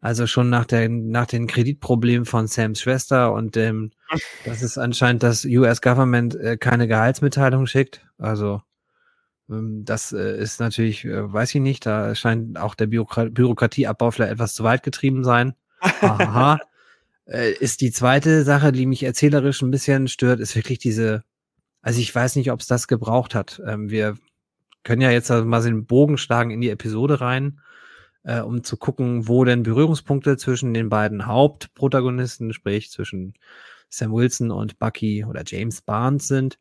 also 0.00 0.26
schon 0.26 0.50
nach, 0.50 0.64
der, 0.64 0.88
nach 0.88 1.26
den 1.26 1.46
Kreditproblemen 1.46 2.24
von 2.24 2.46
Sams 2.46 2.80
Schwester 2.80 3.32
und 3.32 3.56
dem, 3.56 3.90
dass 4.44 4.62
es 4.62 4.78
anscheinend 4.78 5.22
das 5.22 5.44
US-Government 5.44 6.34
äh, 6.36 6.56
keine 6.56 6.88
Gehaltsmitteilung 6.88 7.66
schickt. 7.66 8.06
Also 8.18 8.62
ähm, 9.48 9.84
das 9.84 10.12
äh, 10.12 10.38
ist 10.38 10.60
natürlich, 10.60 11.04
äh, 11.04 11.32
weiß 11.32 11.54
ich 11.54 11.60
nicht, 11.60 11.86
da 11.86 12.14
scheint 12.14 12.58
auch 12.58 12.74
der 12.74 12.86
Bürokra 12.86 13.26
Bürokratieabbau 13.26 14.10
vielleicht 14.10 14.32
etwas 14.32 14.54
zu 14.54 14.64
weit 14.64 14.82
getrieben 14.82 15.24
sein. 15.24 15.54
Aha. 15.80 16.58
äh, 17.26 17.52
ist 17.52 17.80
die 17.80 17.92
zweite 17.92 18.44
Sache, 18.44 18.72
die 18.72 18.86
mich 18.86 19.02
erzählerisch 19.02 19.62
ein 19.62 19.70
bisschen 19.70 20.08
stört, 20.08 20.40
ist 20.40 20.56
wirklich 20.56 20.78
diese 20.78 21.24
also 21.82 22.00
ich 22.00 22.14
weiß 22.14 22.36
nicht, 22.36 22.50
ob 22.52 22.60
es 22.60 22.66
das 22.66 22.88
gebraucht 22.88 23.34
hat. 23.34 23.60
Ähm, 23.66 23.90
wir 23.90 24.16
können 24.82 25.02
ja 25.02 25.10
jetzt 25.10 25.30
also 25.30 25.44
mal 25.44 25.62
den 25.62 25.86
Bogen 25.86 26.18
schlagen 26.18 26.50
in 26.50 26.60
die 26.60 26.70
Episode 26.70 27.20
rein, 27.20 27.60
äh, 28.24 28.40
um 28.40 28.64
zu 28.64 28.76
gucken, 28.76 29.28
wo 29.28 29.44
denn 29.44 29.62
Berührungspunkte 29.62 30.36
zwischen 30.36 30.74
den 30.74 30.88
beiden 30.88 31.26
Hauptprotagonisten, 31.26 32.52
sprich 32.52 32.90
zwischen 32.90 33.34
Sam 33.88 34.12
Wilson 34.12 34.50
und 34.50 34.78
Bucky 34.78 35.24
oder 35.24 35.42
James 35.46 35.82
Barnes 35.82 36.28
sind. 36.28 36.58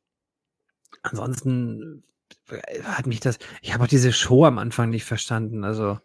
Ansonsten 1.03 2.03
äh, 2.49 2.81
hat 2.83 3.07
mich 3.07 3.19
das, 3.19 3.39
ich 3.61 3.73
habe 3.73 3.83
auch 3.83 3.89
diese 3.89 4.11
Show 4.11 4.45
am 4.45 4.57
Anfang 4.57 4.89
nicht 4.89 5.05
verstanden. 5.05 5.63
Also 5.63 5.99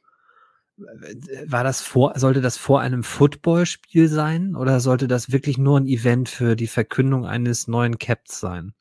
äh, 0.79 1.47
war 1.47 1.65
das 1.65 1.81
vor, 1.81 2.13
sollte 2.19 2.41
das 2.41 2.57
vor 2.57 2.81
einem 2.81 3.03
Footballspiel 3.03 4.09
sein 4.09 4.57
oder 4.57 4.81
sollte 4.81 5.09
das 5.09 5.33
wirklich 5.33 5.59
nur 5.59 5.79
ein 5.79 5.87
Event 5.87 6.29
für 6.29 6.57
die 6.57 6.67
Verkündung 6.67 7.27
eines 7.27 7.69
neuen 7.69 7.99
Caps 7.99 8.41
sein? 8.41 8.75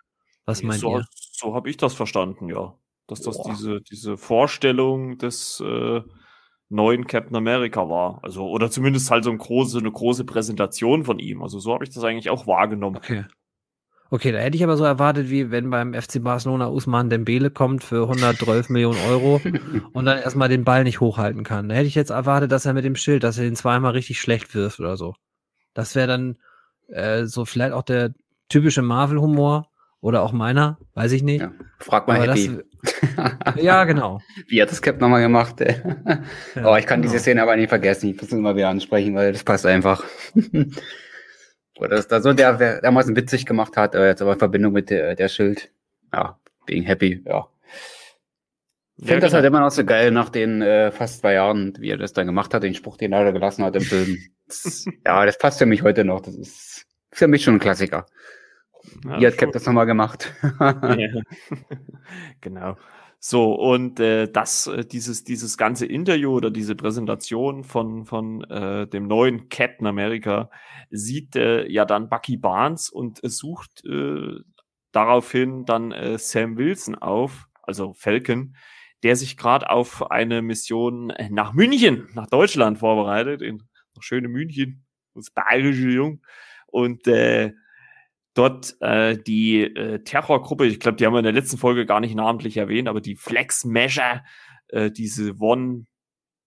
Was 0.45 0.63
meint 0.63 0.81
so, 0.81 0.97
ihr? 0.97 1.05
So 1.11 1.55
habe 1.55 1.69
ich 1.69 1.77
das 1.77 1.93
verstanden, 1.93 2.49
ja. 2.49 2.75
Dass 3.07 3.21
das 3.21 3.41
diese, 3.43 3.81
diese 3.81 4.17
Vorstellung 4.17 5.17
des 5.17 5.59
äh, 5.59 6.01
neuen 6.73 7.07
Captain 7.07 7.35
America 7.35 7.89
war. 7.89 8.19
Also, 8.23 8.47
oder 8.47 8.69
zumindest 8.69 9.09
halt 9.11 9.23
so 9.23 9.29
eine 9.29 9.39
große, 9.39 9.77
eine 9.77 9.91
große 9.91 10.25
Präsentation 10.25 11.05
von 11.05 11.19
ihm. 11.19 11.41
Also 11.41 11.59
so 11.59 11.73
habe 11.73 11.83
ich 11.83 11.91
das 11.91 12.03
eigentlich 12.03 12.29
auch 12.29 12.47
wahrgenommen. 12.47 12.97
Okay. 12.97 13.25
Okay, 14.09 14.31
da 14.31 14.37
hätte 14.37 14.55
ich 14.55 14.63
aber 14.63 14.77
so 14.77 14.83
erwartet, 14.83 15.31
wie 15.31 15.49
wenn 15.49 15.71
beim 15.71 15.95
FC 15.95 16.23
Barcelona 16.23 16.67
Usman 16.67 17.09
Dembele 17.09 17.49
kommt 17.49 17.83
für 17.83 18.03
112 18.03 18.69
Millionen 18.69 18.99
Euro 19.09 19.41
und 19.93 20.05
dann 20.05 20.19
erstmal 20.19 20.49
den 20.49 20.63
Ball 20.63 20.83
nicht 20.83 20.99
hochhalten 20.99 21.43
kann. 21.43 21.67
Da 21.67 21.75
hätte 21.75 21.87
ich 21.87 21.95
jetzt 21.95 22.11
erwartet, 22.11 22.51
dass 22.51 22.67
er 22.67 22.73
mit 22.73 22.85
dem 22.85 22.95
Schild, 22.95 23.23
dass 23.23 23.39
er 23.39 23.45
den 23.45 23.55
zweimal 23.55 23.93
richtig 23.93 24.21
schlecht 24.21 24.53
wirft 24.53 24.79
oder 24.79 24.97
so. 24.97 25.15
Das 25.73 25.95
wäre 25.95 26.07
dann 26.07 26.37
äh, 26.89 27.25
so 27.25 27.45
vielleicht 27.45 27.73
auch 27.73 27.81
der 27.81 28.13
typische 28.49 28.83
Marvel-Humor, 28.83 29.67
oder 30.03 30.21
auch 30.21 30.33
meiner, 30.33 30.77
weiß 30.95 31.13
ich 31.13 31.23
nicht. 31.23 31.41
Ja, 31.41 31.53
frag 31.79 32.09
mal 32.09 32.17
Aber 32.17 32.33
Happy. 32.33 32.59
Ja, 33.55 33.83
genau. 33.85 34.21
Wie 34.47 34.61
hat 34.61 34.71
das 34.71 34.81
Cap 34.81 34.99
nochmal 34.99 35.21
gemacht? 35.21 35.61
Ey? 35.61 35.81
Ja, 36.55 36.71
oh, 36.71 36.75
ich 36.75 36.85
kann 36.85 37.01
genau. 37.01 37.11
diese 37.11 37.21
Szene 37.21 37.41
aber 37.41 37.55
nicht 37.55 37.69
vergessen. 37.69 38.09
Ich 38.09 38.15
muss 38.17 38.27
es 38.27 38.33
immer 38.33 38.55
wieder 38.55 38.69
ansprechen, 38.69 39.15
weil 39.15 39.31
das 39.31 39.43
passt 39.43 39.65
einfach. 39.65 40.03
Oder 41.77 41.95
das 41.95 42.07
da 42.07 42.21
so 42.21 42.33
der 42.33 42.81
damals 42.81 43.13
witzig 43.15 43.45
gemacht 43.45 43.77
hat, 43.77 43.95
jetzt 43.95 44.21
aber 44.21 44.33
in 44.33 44.39
Verbindung 44.39 44.73
mit 44.73 44.89
der, 44.89 45.15
der 45.15 45.27
Schild. 45.27 45.71
Ja, 46.13 46.39
being 46.65 46.83
happy, 46.83 47.23
ja. 47.25 47.47
Ich 48.97 49.05
finde 49.05 49.15
ja, 49.15 49.19
das 49.21 49.33
halt 49.33 49.43
genau. 49.43 49.57
immer 49.57 49.65
noch 49.65 49.71
so 49.71 49.83
geil 49.83 50.11
nach 50.11 50.29
den 50.29 50.61
äh, 50.61 50.91
fast 50.91 51.21
zwei 51.21 51.33
Jahren, 51.33 51.73
wie 51.79 51.89
er 51.89 51.97
das 51.97 52.13
dann 52.13 52.27
gemacht 52.27 52.53
hat, 52.53 52.63
den 52.63 52.75
Spruch, 52.75 52.97
den 52.97 53.11
er 53.11 53.31
gelassen 53.33 53.63
hat 53.63 53.75
im 53.75 53.81
Film. 53.81 54.17
Ja, 55.05 55.25
das 55.25 55.39
passt 55.39 55.57
für 55.57 55.65
mich 55.65 55.81
heute 55.81 56.03
noch. 56.03 56.21
Das 56.21 56.35
ist 56.35 56.85
für 57.11 57.27
mich 57.27 57.43
schon 57.43 57.55
ein 57.55 57.59
Klassiker. 57.59 58.05
Ja, 59.05 59.27
hat 59.27 59.37
Cap 59.37 59.51
das 59.51 59.65
nochmal 59.65 59.85
gemacht? 59.85 60.33
ja. 60.59 61.21
genau. 62.41 62.77
So, 63.25 63.53
und 63.53 64.01
äh, 64.01 64.29
das, 64.29 64.67
äh, 64.67 64.83
dieses, 64.83 65.23
dieses 65.23 65.57
ganze 65.57 65.85
Interview 65.85 66.33
oder 66.33 66.51
diese 66.51 66.75
Präsentation 66.75 67.63
von, 67.63 68.05
von 68.05 68.43
äh, 68.43 68.85
dem 68.85 69.07
neuen 69.07 69.47
Captain 69.47 69.87
America 69.87 70.49
sieht 70.89 71.37
äh, 71.37 71.65
ja 71.71 71.85
dann 71.85 72.09
Bucky 72.09 72.35
Barnes 72.35 72.89
und 72.89 73.21
sucht 73.23 73.85
äh, 73.85 74.39
daraufhin 74.91 75.63
dann 75.63 75.93
äh, 75.93 76.17
Sam 76.17 76.57
Wilson 76.57 76.95
auf, 76.95 77.47
also 77.61 77.93
Falcon, 77.93 78.57
der 79.03 79.15
sich 79.15 79.37
gerade 79.37 79.69
auf 79.69 80.11
eine 80.11 80.41
Mission 80.41 81.13
nach 81.29 81.53
München, 81.53 82.09
nach 82.13 82.27
Deutschland 82.27 82.79
vorbereitet, 82.79 83.41
in 83.41 83.63
schöne 83.99 84.27
München, 84.27 84.85
das 85.15 85.31
bayerische 85.31 85.89
Jung. 85.89 86.21
Und 86.67 87.07
äh, 87.07 87.53
dort 88.33 88.75
äh, 88.81 89.17
die 89.17 89.61
äh, 89.61 90.03
Terrorgruppe, 90.03 90.65
ich 90.65 90.79
glaube, 90.79 90.97
die 90.97 91.05
haben 91.05 91.13
wir 91.13 91.19
in 91.19 91.25
der 91.25 91.33
letzten 91.33 91.57
Folge 91.57 91.85
gar 91.85 91.99
nicht 91.99 92.15
namentlich 92.15 92.57
erwähnt, 92.57 92.87
aber 92.87 93.01
die 93.01 93.15
Flex 93.15 93.65
Measure, 93.65 94.23
äh, 94.69 94.91
diese 94.91 95.39
One 95.39 95.85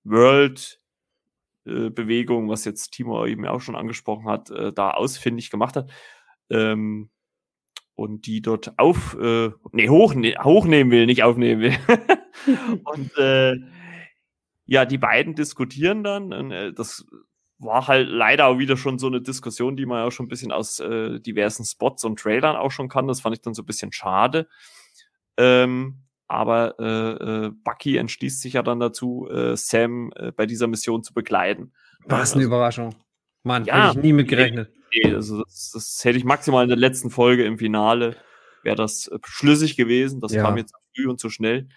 World 0.05 0.81
äh, 1.67 1.91
Bewegung, 1.91 2.49
was 2.49 2.65
jetzt 2.65 2.91
Timo 2.91 3.27
eben 3.27 3.47
auch 3.47 3.61
schon 3.61 3.77
angesprochen 3.77 4.27
hat, 4.29 4.51
äh, 4.51 4.73
da 4.73 4.91
ausfindig 4.91 5.51
gemacht 5.51 5.77
hat. 5.77 5.91
Ähm, 6.51 7.11
und 7.95 8.27
die 8.27 8.43
dort 8.43 8.79
auf, 8.79 9.17
äh, 9.19 9.51
nee, 9.73 9.89
hochne 9.89 10.35
hochnehmen 10.43 10.93
will, 10.93 11.07
nicht 11.07 11.23
aufnehmen 11.23 11.63
will. 11.63 11.77
und 12.85 13.17
äh, 13.17 13.57
ja, 14.67 14.85
die 14.85 14.99
beiden 14.99 15.35
diskutieren 15.35 16.05
dann. 16.05 16.33
Und, 16.33 16.51
äh, 16.51 16.73
das 16.73 17.07
war 17.59 17.87
halt 17.89 18.09
leider 18.09 18.47
auch 18.47 18.59
wieder 18.59 18.77
schon 18.77 18.99
so 18.99 19.07
eine 19.07 19.21
Diskussion, 19.21 19.77
die 19.77 19.87
man 19.87 20.05
ja 20.05 20.11
schon 20.11 20.27
ein 20.27 20.29
bisschen 20.29 20.53
aus 20.53 20.81
äh, 20.81 21.21
diversen 21.21 21.65
Spots 21.65 22.05
und 22.05 22.19
Trailern 22.19 22.57
auch 22.57 22.71
schon 22.71 22.89
kann. 22.89 23.09
Das 23.09 23.21
fand 23.21 23.35
ich 23.35 23.43
dann 23.43 23.55
so 23.55 23.63
ein 23.63 23.67
bisschen 23.67 23.93
schade. 23.93 24.49
Ähm, 25.39 26.03
aber 26.29 26.75
äh, 26.79 27.47
äh, 27.47 27.51
Bucky 27.65 27.97
entschließt 27.97 28.41
sich 28.41 28.55
ja 28.55 28.63
dann 28.63 28.81
dazu, 28.81 29.29
äh, 29.31 29.57
Sam 29.57 30.13
äh, 30.17 30.33
bei 30.33 30.47
dieser 30.47 30.67
Mission 30.67 31.03
zu 31.03 31.15
begleiten. 31.15 31.73
Was 32.05 32.33
eine 32.33 32.41
also, 32.41 32.49
Überraschung. 32.49 32.95
Mann, 33.43 33.65
ja, 33.65 33.89
hätte 33.89 33.99
ich 33.99 34.05
nie 34.05 34.13
mit 34.13 34.29
gerechnet. 34.29 34.73
Nee, 34.93 35.15
also 35.15 35.43
das, 35.45 35.71
das, 35.73 36.05
hätte 36.05 36.19
ich 36.19 36.25
maximal 36.25 36.65
in 36.65 36.69
der 36.69 36.79
letzten 36.79 37.11
Folge 37.11 37.45
im 37.45 37.59
Finale, 37.59 38.17
wäre 38.63 38.77
das 38.77 39.07
äh, 39.09 39.19
schlüssig 39.25 39.77
gewesen. 39.77 40.21
Das 40.21 40.33
ja. 40.33 40.43
kam 40.43 40.57
jetzt 40.57 40.73
zu 40.73 40.79
früh 40.95 41.09
und 41.09 41.21
zu 41.21 41.31
schnell. 41.31 41.69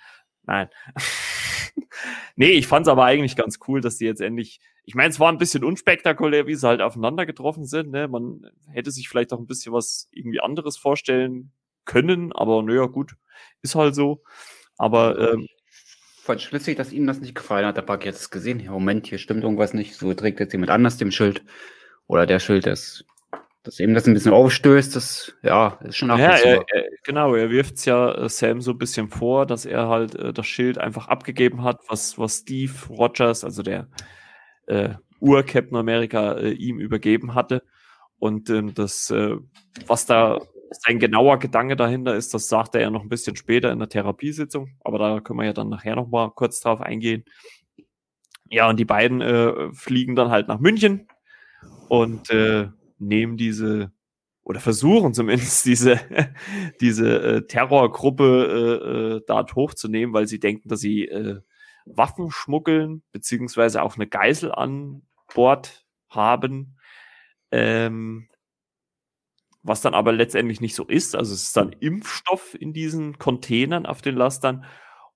Nein. 0.44 0.70
nee, 2.36 2.52
ich 2.52 2.68
fand 2.68 2.88
es 2.88 2.92
aber 2.92 3.06
eigentlich 3.06 3.36
ganz 3.36 3.60
cool, 3.68 3.82
dass 3.82 3.98
die 3.98 4.06
jetzt 4.06 4.22
endlich 4.22 4.60
ich 4.90 4.96
meine, 4.96 5.10
es 5.12 5.20
war 5.20 5.32
ein 5.32 5.38
bisschen 5.38 5.64
unspektakulär, 5.64 6.48
wie 6.48 6.56
sie 6.56 6.68
halt 6.68 6.82
aufeinander 6.82 7.28
getroffen 7.28 7.64
sind. 7.64 7.92
Ne? 7.92 8.08
Man 8.08 8.50
hätte 8.74 8.90
sich 8.90 9.08
vielleicht 9.08 9.32
auch 9.32 9.38
ein 9.38 9.46
bisschen 9.46 9.72
was 9.72 10.10
irgendwie 10.12 10.40
anderes 10.40 10.78
vorstellen 10.78 11.52
können, 11.86 12.32
aber 12.34 12.64
naja, 12.64 12.88
gut, 12.88 13.14
ist 13.62 13.76
halt 13.76 13.94
so. 13.94 14.24
Aber 14.80 15.34
ähm, 15.34 15.48
voll 16.24 16.40
schlüssig, 16.40 16.76
dass 16.76 16.92
ihm 16.92 17.06
das 17.06 17.20
nicht 17.20 17.36
gefallen 17.36 17.68
hat. 17.68 17.78
Der 17.78 17.84
Bug 17.84 18.04
jetzt 18.04 18.32
gesehen, 18.32 18.66
Moment, 18.66 19.06
hier 19.06 19.20
stimmt 19.20 19.44
irgendwas 19.44 19.76
nicht. 19.76 19.94
So 19.94 20.12
trägt 20.16 20.40
jetzt 20.40 20.54
jemand 20.54 20.72
anders 20.72 20.98
dem 20.98 21.12
Schild. 21.12 21.44
Oder 22.08 22.26
der 22.26 22.40
Schild, 22.40 22.66
das, 22.66 23.06
dass 23.62 23.80
eben 23.80 23.94
das 23.94 24.08
ein 24.08 24.16
bisschen 24.16 24.34
aufstößt, 24.34 24.96
das 24.96 25.36
ja, 25.44 25.78
ist 25.84 25.98
schon 25.98 26.10
ja, 26.10 26.18
er, 26.18 26.66
er, 26.68 26.86
Genau, 27.04 27.36
er 27.36 27.52
wirft 27.52 27.76
es 27.76 27.86
ja 27.86 28.12
äh, 28.12 28.28
Sam 28.28 28.60
so 28.60 28.72
ein 28.72 28.80
bisschen 28.80 29.10
vor, 29.10 29.46
dass 29.46 29.66
er 29.66 29.88
halt 29.88 30.16
äh, 30.16 30.34
das 30.34 30.48
Schild 30.48 30.80
einfach 30.80 31.10
abgegeben 31.10 31.64
hat, 31.64 31.80
was, 31.88 32.18
was 32.18 32.38
Steve 32.38 32.74
Rogers, 32.90 33.44
also 33.44 33.62
der 33.62 33.88
äh, 34.70 34.96
Ur-Captain 35.20 35.78
America 35.78 36.34
äh, 36.34 36.52
ihm 36.52 36.80
übergeben 36.80 37.36
hatte. 37.36 37.64
Und 38.20 38.50
ähm, 38.50 38.74
das, 38.74 39.10
äh, 39.12 39.36
was 39.88 40.06
da 40.06 40.40
sein 40.72 41.00
genauer 41.00 41.40
Gedanke 41.40 41.76
dahinter 41.76 42.16
ist, 42.16 42.34
das 42.34 42.48
sagt 42.48 42.76
er 42.76 42.82
ja 42.82 42.90
noch 42.90 43.02
ein 43.02 43.10
bisschen 43.10 43.36
später 43.36 43.72
in 43.72 43.80
der 43.80 43.90
Therapiesitzung, 43.90 44.76
aber 44.82 45.00
da 45.00 45.20
können 45.20 45.40
wir 45.40 45.46
ja 45.46 45.54
dann 45.54 45.70
nachher 45.70 45.96
noch 45.96 46.08
mal 46.08 46.30
kurz 46.30 46.60
drauf 46.60 46.82
eingehen. 46.82 47.24
Ja, 48.52 48.70
und 48.70 48.80
die 48.80 48.86
beiden 48.86 49.22
äh, 49.22 49.72
fliegen 49.74 50.16
dann 50.16 50.30
halt 50.30 50.48
nach 50.48 50.60
München 50.60 51.08
und 51.88 52.30
äh, 52.30 52.68
nehmen 52.98 53.38
diese 53.38 53.92
oder 54.44 54.60
versuchen 54.60 55.14
zumindest 55.14 55.66
diese 55.66 56.00
diese 56.82 57.22
äh, 57.22 57.48
Terrorgruppe 57.48 58.26
äh, 58.26 59.18
äh, 59.18 59.22
dort 59.28 59.56
hochzunehmen, 59.56 60.14
weil 60.14 60.28
sie 60.28 60.40
denken, 60.40 60.70
dass 60.70 60.80
sie 60.80 61.06
äh, 61.06 61.42
Waffen 61.86 62.32
schmuggeln, 62.32 63.04
beziehungsweise 63.12 63.82
auch 63.82 63.96
eine 63.96 64.08
Geisel 64.08 64.52
an 64.52 65.04
Bord 65.34 65.86
haben. 66.10 66.78
Ähm, 67.52 68.30
was 69.64 69.82
dann 69.82 69.94
aber 69.94 70.12
letztendlich 70.12 70.62
nicht 70.62 70.76
so 70.76 70.86
ist. 70.86 71.16
Also 71.16 71.34
es 71.34 71.44
ist 71.44 71.58
dann 71.58 71.74
Impfstoff 71.80 72.56
in 72.60 72.74
diesen 72.74 73.18
Containern 73.18 73.86
auf 73.86 74.02
den 74.02 74.16
Lastern 74.16 74.66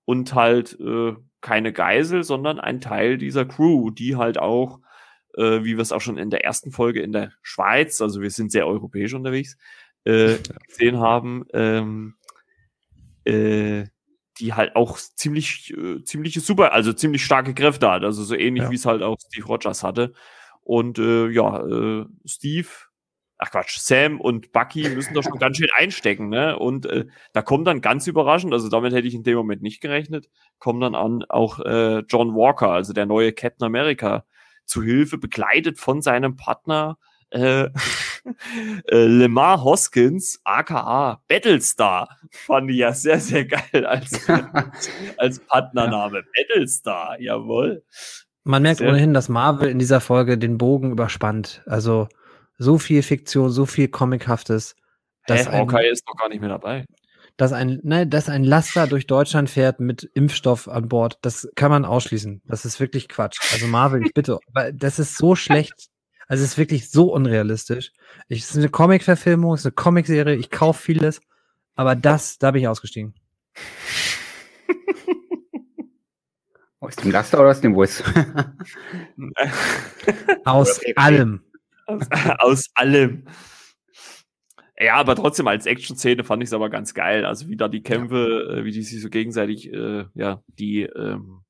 und 0.04 0.34
halt 0.34 0.78
äh, 0.80 1.14
keine 1.40 1.72
Geisel, 1.72 2.24
sondern 2.24 2.60
ein 2.60 2.80
Teil 2.80 3.18
dieser 3.18 3.44
Crew, 3.46 3.90
die 3.90 4.16
halt 4.16 4.38
auch, 4.38 4.80
äh, 5.36 5.64
wie 5.64 5.76
wir 5.76 5.80
es 5.80 5.92
auch 5.92 6.00
schon 6.00 6.18
in 6.18 6.30
der 6.30 6.44
ersten 6.44 6.72
Folge 6.72 7.00
in 7.02 7.12
der 7.12 7.32
Schweiz, 7.42 8.00
also 8.00 8.20
wir 8.20 8.30
sind 8.30 8.52
sehr 8.52 8.66
europäisch 8.66 9.14
unterwegs, 9.14 9.56
äh, 10.04 10.36
gesehen 10.68 10.98
haben, 10.98 11.46
ähm, 11.52 12.14
äh, 13.24 13.84
die 14.38 14.54
halt 14.54 14.76
auch 14.76 14.98
ziemlich, 14.98 15.72
äh, 15.76 16.02
ziemlich 16.04 16.34
super, 16.42 16.72
also 16.72 16.92
ziemlich 16.92 17.24
starke 17.24 17.54
Kräfte 17.54 17.90
hat. 17.90 18.04
Also 18.04 18.24
so 18.24 18.34
ähnlich 18.34 18.64
ja. 18.64 18.70
wie 18.70 18.74
es 18.74 18.86
halt 18.86 19.02
auch 19.02 19.16
Steve 19.20 19.46
Rogers 19.46 19.82
hatte. 19.82 20.12
Und 20.62 20.98
äh, 20.98 21.28
ja, 21.28 21.60
äh, 21.66 22.06
Steve, 22.24 22.68
ach 23.38 23.50
Quatsch, 23.50 23.78
Sam 23.78 24.20
und 24.20 24.52
Bucky 24.52 24.88
müssen 24.88 25.14
da 25.14 25.22
schon 25.22 25.38
ganz 25.38 25.58
schön 25.58 25.68
einstecken, 25.76 26.28
ne? 26.30 26.58
Und 26.58 26.86
äh, 26.86 27.06
da 27.32 27.42
kommt 27.42 27.66
dann 27.66 27.80
ganz 27.80 28.06
überraschend, 28.06 28.52
also 28.52 28.68
damit 28.68 28.92
hätte 28.92 29.06
ich 29.06 29.14
in 29.14 29.24
dem 29.24 29.36
Moment 29.36 29.62
nicht 29.62 29.80
gerechnet, 29.80 30.30
kommt 30.58 30.82
dann 30.82 30.94
an 30.94 31.24
auch 31.28 31.60
äh, 31.60 31.98
John 32.08 32.34
Walker, 32.34 32.70
also 32.70 32.92
der 32.92 33.06
neue 33.06 33.32
Captain 33.32 33.66
America, 33.66 34.24
zu 34.64 34.82
Hilfe, 34.82 35.18
begleitet 35.18 35.78
von 35.78 36.00
seinem 36.00 36.36
Partner 36.36 36.96
äh, 37.34 37.64
äh, 38.90 39.06
Lemar 39.06 39.62
Hoskins, 39.62 40.40
aka 40.44 41.20
Battlestar, 41.28 42.08
fand 42.30 42.70
ich 42.70 42.76
ja 42.76 42.92
sehr, 42.92 43.20
sehr 43.20 43.44
geil 43.44 43.84
als, 43.84 44.20
als 45.18 45.40
Partnername. 45.40 46.18
Ja. 46.18 46.24
Battlestar, 46.36 47.20
jawohl. 47.20 47.82
Man 48.44 48.62
merkt 48.62 48.78
sehr 48.78 48.88
ohnehin, 48.88 49.14
dass 49.14 49.28
Marvel 49.28 49.68
in 49.68 49.78
dieser 49.78 50.00
Folge 50.00 50.38
den 50.38 50.58
Bogen 50.58 50.92
überspannt. 50.92 51.62
Also 51.66 52.08
so 52.56 52.78
viel 52.78 53.02
Fiktion, 53.02 53.50
so 53.50 53.66
viel 53.66 53.88
Comichaftes. 53.88 54.76
Dass 55.26 55.48
Hä, 55.48 55.58
Hawkeye 55.58 55.88
ist 55.88 56.04
doch 56.06 56.16
gar 56.16 56.28
nicht 56.28 56.40
mehr 56.40 56.50
dabei. 56.50 56.84
Dass 57.36 57.52
ein, 57.52 57.80
ne, 57.82 58.06
dass 58.06 58.28
ein 58.28 58.44
Laster 58.44 58.86
durch 58.86 59.08
Deutschland 59.08 59.50
fährt 59.50 59.80
mit 59.80 60.04
Impfstoff 60.14 60.68
an 60.68 60.88
Bord, 60.88 61.18
das 61.22 61.48
kann 61.56 61.70
man 61.70 61.84
ausschließen. 61.84 62.42
Das 62.44 62.64
ist 62.64 62.78
wirklich 62.78 63.08
Quatsch. 63.08 63.40
Also 63.52 63.66
Marvel, 63.66 64.04
ich 64.06 64.12
bitte, 64.14 64.38
weil 64.52 64.72
das 64.72 65.00
ist 65.00 65.16
so 65.16 65.34
schlecht 65.34 65.88
also 66.28 66.44
es 66.44 66.50
ist 66.50 66.58
wirklich 66.58 66.90
so 66.90 67.12
unrealistisch. 67.12 67.92
es 68.28 68.50
ist 68.50 68.56
eine 68.56 68.68
Comic-Verfilmung, 68.68 69.54
es 69.54 69.60
ist 69.60 69.66
eine 69.66 69.72
Comic-Serie, 69.72 70.36
ich 70.36 70.50
kaufe 70.50 70.82
vieles, 70.82 71.20
aber 71.74 71.96
das, 71.96 72.38
da 72.38 72.50
bin 72.50 72.62
ich 72.62 72.68
ausgestiegen. 72.68 73.14
aus 76.80 76.96
dem 76.96 77.10
Laster 77.10 77.40
oder 77.40 77.50
aus 77.50 77.60
dem 77.60 77.74
Bus? 77.74 78.02
aus 80.44 80.80
allem. 80.96 81.42
Aus, 81.86 82.08
aus, 82.38 82.70
allem. 82.74 83.26
Ja, 84.78 84.96
aber 84.96 85.16
trotzdem 85.16 85.46
als 85.46 85.66
Action-Szene 85.66 86.24
fand 86.24 86.42
ich 86.42 86.48
es 86.48 86.52
aber 86.52 86.70
ganz 86.70 86.94
geil. 86.94 87.24
Also 87.24 87.48
wie 87.48 87.56
da 87.56 87.68
die 87.68 87.82
Kämpfe, 87.82 88.46
ja. 88.48 88.58
Äh, 88.58 88.64
wie 88.64 88.72
die 88.72 88.82
sich 88.82 89.00
so 89.00 89.08
gegenseitig, 89.08 89.72
äh, 89.72 90.06
ja, 90.14 90.42
die 90.46 90.82
ähm, 90.82 91.42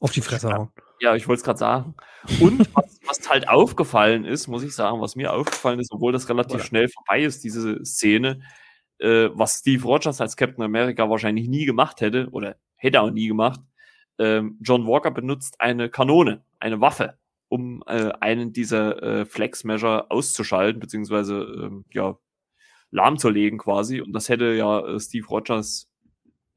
auf 0.00 0.12
die 0.12 0.20
Fresse 0.20 0.52
hauen. 0.52 0.70
Ja, 1.00 1.14
ich 1.14 1.28
wollte 1.28 1.40
es 1.40 1.44
gerade 1.44 1.58
sagen. 1.58 1.94
Und 2.40 2.60
was, 2.74 3.00
was, 3.06 3.28
halt 3.30 3.48
aufgefallen 3.48 4.24
ist, 4.24 4.48
muss 4.48 4.62
ich 4.62 4.74
sagen, 4.74 5.00
was 5.00 5.16
mir 5.16 5.32
aufgefallen 5.32 5.78
ist, 5.80 5.92
obwohl 5.92 6.12
das 6.12 6.28
relativ 6.28 6.56
Oder? 6.56 6.64
schnell 6.64 6.88
vorbei 6.88 7.22
ist, 7.22 7.44
diese 7.44 7.84
Szene, 7.84 8.40
äh, 8.98 9.28
was 9.32 9.58
Steve 9.58 9.82
Rogers 9.84 10.20
als 10.20 10.36
Captain 10.36 10.64
America 10.64 11.08
wahrscheinlich 11.08 11.48
nie 11.48 11.64
gemacht 11.64 12.00
hätte 12.00 12.28
oder 12.30 12.56
hätte 12.76 13.00
auch 13.00 13.10
nie 13.10 13.28
gemacht. 13.28 13.60
Ähm, 14.18 14.58
John 14.60 14.86
Walker 14.86 15.10
benutzt 15.10 15.60
eine 15.60 15.88
Kanone, 15.88 16.42
eine 16.58 16.80
Waffe, 16.80 17.18
um 17.48 17.82
äh, 17.86 18.10
einen 18.20 18.52
dieser 18.52 19.02
äh, 19.02 19.24
Flex 19.24 19.64
Measure 19.64 20.10
auszuschalten, 20.10 20.80
beziehungsweise 20.80 21.42
ähm, 21.42 21.84
ja, 21.92 22.18
lahmzulegen 22.90 23.58
quasi. 23.58 24.00
Und 24.00 24.12
das 24.12 24.28
hätte 24.28 24.54
ja 24.54 24.80
äh, 24.80 25.00
Steve 25.00 25.26
Rogers 25.28 25.87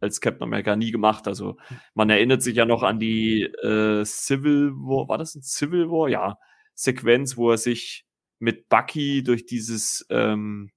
als 0.01 0.19
Captain 0.19 0.43
America 0.43 0.75
nie 0.75 0.91
gemacht. 0.91 1.27
Also 1.27 1.57
man 1.93 2.09
erinnert 2.09 2.41
sich 2.41 2.55
ja 2.55 2.65
noch 2.65 2.83
an 2.83 2.99
die 2.99 3.43
äh, 3.43 4.03
Civil 4.03 4.71
War, 4.71 5.07
war 5.07 5.17
das 5.17 5.35
ein 5.35 5.43
Civil 5.43 5.89
War? 5.89 6.09
Ja, 6.09 6.37
Sequenz, 6.73 7.37
wo 7.37 7.51
er 7.51 7.57
sich 7.57 8.05
mit 8.39 8.67
Bucky 8.69 9.23
durch 9.23 9.45
dieses 9.45 10.05
ähm, 10.09 10.71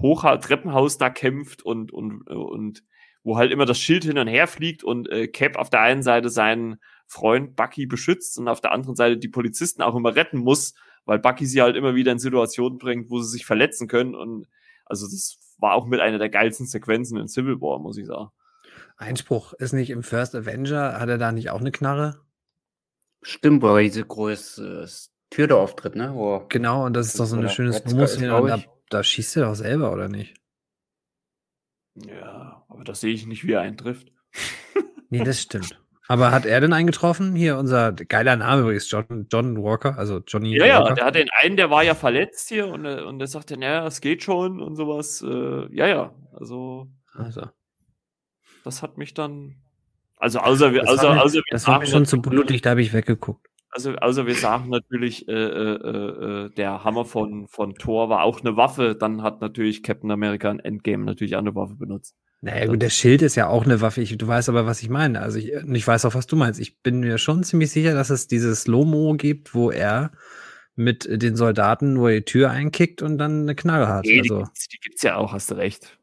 Hochha 0.00 0.36
Treppenhaus 0.36 0.96
da 0.96 1.10
kämpft 1.10 1.62
und, 1.62 1.92
und, 1.92 2.28
und 2.28 2.84
wo 3.24 3.36
halt 3.36 3.50
immer 3.50 3.66
das 3.66 3.78
Schild 3.78 4.04
hin 4.04 4.18
und 4.18 4.28
her 4.28 4.46
fliegt 4.46 4.84
und 4.84 5.10
äh, 5.10 5.28
Cap 5.28 5.56
auf 5.56 5.70
der 5.70 5.80
einen 5.80 6.02
Seite 6.02 6.28
seinen 6.28 6.76
Freund 7.06 7.56
Bucky 7.56 7.86
beschützt 7.86 8.38
und 8.38 8.48
auf 8.48 8.60
der 8.60 8.72
anderen 8.72 8.96
Seite 8.96 9.16
die 9.18 9.28
Polizisten 9.28 9.82
auch 9.82 9.94
immer 9.96 10.14
retten 10.14 10.38
muss, 10.38 10.74
weil 11.04 11.18
Bucky 11.18 11.46
sie 11.46 11.62
halt 11.62 11.76
immer 11.76 11.94
wieder 11.94 12.12
in 12.12 12.18
Situationen 12.18 12.78
bringt, 12.78 13.10
wo 13.10 13.20
sie 13.20 13.30
sich 13.30 13.46
verletzen 13.46 13.88
können. 13.88 14.14
Und 14.14 14.46
also 14.84 15.06
das 15.06 15.38
war 15.58 15.74
auch 15.74 15.86
mit 15.86 16.00
einer 16.00 16.18
der 16.18 16.28
geilsten 16.28 16.66
Sequenzen 16.66 17.18
in 17.18 17.28
Civil 17.28 17.60
War, 17.60 17.78
muss 17.78 17.98
ich 17.98 18.06
sagen. 18.06 18.30
Einspruch 18.96 19.52
ist 19.54 19.72
nicht 19.72 19.90
im 19.90 20.02
First 20.02 20.34
Avenger, 20.34 21.00
hat 21.00 21.08
er 21.08 21.18
da 21.18 21.32
nicht 21.32 21.50
auch 21.50 21.60
eine 21.60 21.72
Knarre? 21.72 22.20
Stimmt, 23.22 23.62
er 23.64 23.78
diese 23.80 24.04
große 24.04 24.86
Tür 25.30 25.46
da 25.48 25.56
auftritt, 25.56 25.96
ne? 25.96 26.14
Wo 26.14 26.44
Genau, 26.48 26.84
und 26.84 26.94
das 26.94 27.08
ist 27.08 27.18
doch 27.18 27.24
so 27.26 27.36
eine 27.36 27.48
schöne 27.48 27.70
und 27.70 28.46
da, 28.48 28.62
da 28.90 29.02
schießt 29.02 29.36
er 29.38 29.46
doch 29.46 29.54
selber, 29.54 29.92
oder 29.92 30.08
nicht? 30.08 30.36
Ja, 31.96 32.64
aber 32.68 32.84
das 32.84 33.00
sehe 33.00 33.12
ich 33.14 33.26
nicht, 33.26 33.46
wie 33.46 33.52
er 33.52 33.60
einen 33.62 33.76
trifft. 33.76 34.12
Nee, 35.10 35.22
das 35.22 35.40
stimmt. 35.40 35.80
Aber 36.08 36.32
hat 36.32 36.44
er 36.44 36.60
denn 36.60 36.72
eingetroffen? 36.72 37.36
Hier 37.36 37.56
unser 37.56 37.92
geiler 37.92 38.34
Name 38.34 38.62
übrigens, 38.62 38.90
John, 38.90 39.28
John 39.30 39.62
Walker, 39.62 39.96
also 39.96 40.20
Johnny 40.26 40.56
Ja, 40.56 40.66
ja, 40.66 40.80
Walker. 40.80 40.94
der 40.94 41.04
hat 41.04 41.14
den 41.14 41.28
einen, 41.40 41.56
der 41.56 41.70
war 41.70 41.84
ja 41.84 41.94
verletzt 41.94 42.48
hier 42.48 42.66
und, 42.66 42.84
äh, 42.84 43.00
und 43.02 43.20
der 43.20 43.28
sagte, 43.28 43.56
naja, 43.56 43.86
es 43.86 44.00
geht 44.00 44.24
schon 44.24 44.60
und 44.60 44.74
sowas. 44.74 45.22
Äh, 45.22 45.72
ja, 45.72 45.86
ja, 45.86 46.14
also 46.32 46.88
Also, 47.12 47.42
das 48.64 48.82
hat 48.82 48.98
mich 48.98 49.14
dann. 49.14 49.56
Also 50.16 50.40
außer 50.40 50.72
wir, 50.72 50.80
das 50.80 50.98
außer, 50.98 51.22
außer 51.22 51.34
wir 51.36 51.42
das 51.50 51.66
war 51.68 51.78
mir 51.78 51.86
schon 51.86 52.06
zu 52.06 52.20
blutig, 52.20 52.62
da 52.62 52.70
habe 52.70 52.82
ich 52.82 52.92
weggeguckt. 52.92 53.46
Also, 53.70 53.90
also 53.96 54.26
wir 54.26 54.36
sagen 54.36 54.70
natürlich, 54.70 55.26
äh, 55.26 55.32
äh, 55.32 56.46
äh, 56.46 56.50
der 56.50 56.84
Hammer 56.84 57.04
von, 57.04 57.48
von 57.48 57.74
Thor 57.74 58.08
war 58.08 58.22
auch 58.22 58.40
eine 58.40 58.56
Waffe. 58.56 58.94
Dann 58.94 59.22
hat 59.22 59.40
natürlich 59.40 59.82
Captain 59.82 60.12
America 60.12 60.48
in 60.48 60.60
Endgame 60.60 61.04
natürlich 61.04 61.34
auch 61.34 61.40
eine 61.40 61.56
Waffe 61.56 61.74
benutzt. 61.74 62.14
Naja, 62.40 62.66
gut, 62.66 62.80
der 62.80 62.90
Schild 62.90 63.22
ist 63.22 63.34
ja 63.34 63.48
auch 63.48 63.64
eine 63.64 63.80
Waffe. 63.80 64.00
Ich, 64.00 64.16
du 64.16 64.26
weißt 64.28 64.48
aber, 64.48 64.64
was 64.64 64.82
ich 64.82 64.90
meine. 64.90 65.20
Also 65.20 65.38
ich, 65.38 65.52
ich 65.52 65.86
weiß 65.86 66.04
auch, 66.04 66.14
was 66.14 66.28
du 66.28 66.36
meinst. 66.36 66.60
Ich 66.60 66.82
bin 66.82 67.00
mir 67.00 67.18
schon 67.18 67.42
ziemlich 67.42 67.72
sicher, 67.72 67.94
dass 67.94 68.10
es 68.10 68.28
dieses 68.28 68.68
Lomo 68.68 69.14
gibt, 69.14 69.54
wo 69.54 69.72
er 69.72 70.12
mit 70.76 71.08
den 71.10 71.34
Soldaten 71.34 71.94
nur 71.94 72.10
die 72.10 72.22
Tür 72.22 72.50
einkickt 72.50 73.02
und 73.02 73.18
dann 73.18 73.42
eine 73.42 73.54
Knarre 73.56 73.88
hat. 73.88 74.04
Nee, 74.04 74.20
die, 74.20 74.30
Also, 74.30 74.44
gibt's, 74.44 74.68
die 74.68 74.78
gibt's 74.78 75.02
ja 75.02 75.16
auch, 75.16 75.32
hast 75.32 75.50
du 75.50 75.56
recht. 75.56 75.98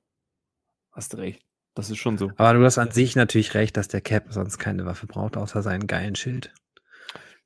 Hast 0.92 1.14
du 1.14 1.18
recht. 1.18 1.42
Das 1.74 1.90
ist 1.90 1.98
schon 1.98 2.18
so. 2.18 2.32
aber 2.38 2.54
du 2.60 2.66
hast 2.66 2.78
an 2.78 2.92
sich 2.92 3.16
natürlich 3.16 3.54
recht, 3.54 3.78
dass 3.78 3.88
der 3.88 4.02
Cap 4.02 4.26
sonst 4.30 4.58
keine 4.58 4.86
Waffe 4.86 5.08
braucht, 5.08 5.38
außer 5.38 5.62
seinen 5.62 5.88
geilen 5.88 6.16
Schild. 6.16 6.52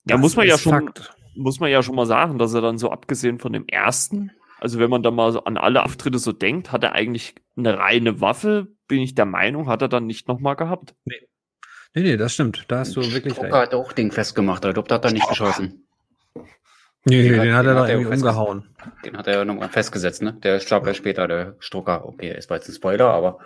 Ja, 0.08 0.16
Das 0.16 0.20
muss 0.20 0.36
man 0.36 0.48
ja 0.48 0.58
schon, 0.58 0.72
Fakt. 0.72 1.14
muss 1.36 1.60
man 1.60 1.70
ja 1.70 1.84
schon 1.84 1.96
mal 1.96 2.06
sagen, 2.08 2.38
dass 2.40 2.54
er 2.54 2.62
dann 2.62 2.78
so 2.78 2.92
abgesehen 2.92 3.40
von 3.40 3.54
dem 3.54 3.68
ersten, 3.68 4.32
also 4.60 4.80
wenn 4.80 4.90
man 4.90 5.04
da 5.04 5.12
mal 5.12 5.32
so 5.32 5.44
an 5.44 5.58
alle 5.58 5.84
Auftritte 5.84 6.18
so 6.18 6.32
denkt, 6.32 6.72
hat 6.72 6.84
er 6.84 6.94
eigentlich 6.94 7.36
eine 7.56 7.78
reine 7.78 8.20
Waffe, 8.22 8.68
bin 8.88 9.00
ich 9.02 9.14
der 9.16 9.26
Meinung, 9.26 9.68
hat 9.68 9.82
er 9.84 9.90
dann 9.90 10.06
nicht 10.08 10.28
nochmal 10.28 10.56
gehabt. 10.56 10.96
Nee, 11.06 11.22
nee, 11.94 12.18
das 12.18 12.34
stimmt. 12.34 12.66
Da 12.68 12.80
hast 12.80 12.96
du 12.96 13.02
wirklich 13.14 13.34
Strucker 13.34 13.62
recht. 13.62 13.72
hat 13.72 13.74
auch 13.74 13.94
Ding 13.94 14.12
festgemacht, 14.12 14.66
aber 14.66 14.74
da 14.82 14.96
hat 14.96 15.06
er 15.06 15.12
nicht 15.12 15.28
geschossen. 15.30 15.86
Nee, 17.08 17.22
Den 17.30 17.40
den, 17.42 17.54
hat 17.54 17.66
er 17.68 17.74
den 17.74 17.76
doch 17.76 17.82
hat 17.84 17.90
er 17.90 17.94
irgendwie 17.96 18.10
festgesetzt. 18.10 18.38
umgehauen. 18.40 18.76
Den 19.06 19.18
hat 19.18 19.28
er 19.28 19.34
ja 19.38 19.46
nochmal 19.46 19.70
festgesetzt, 19.70 20.22
ne? 20.24 20.34
Der 20.44 20.60
starb 20.60 20.88
ja 20.88 20.94
später, 20.96 21.28
der 21.28 21.56
Strucker. 21.60 22.06
Okay, 22.06 22.36
ist 22.36 22.50
jetzt 22.50 22.68
ein 22.68 22.74
Spoiler, 22.74 23.12
aber 23.12 23.40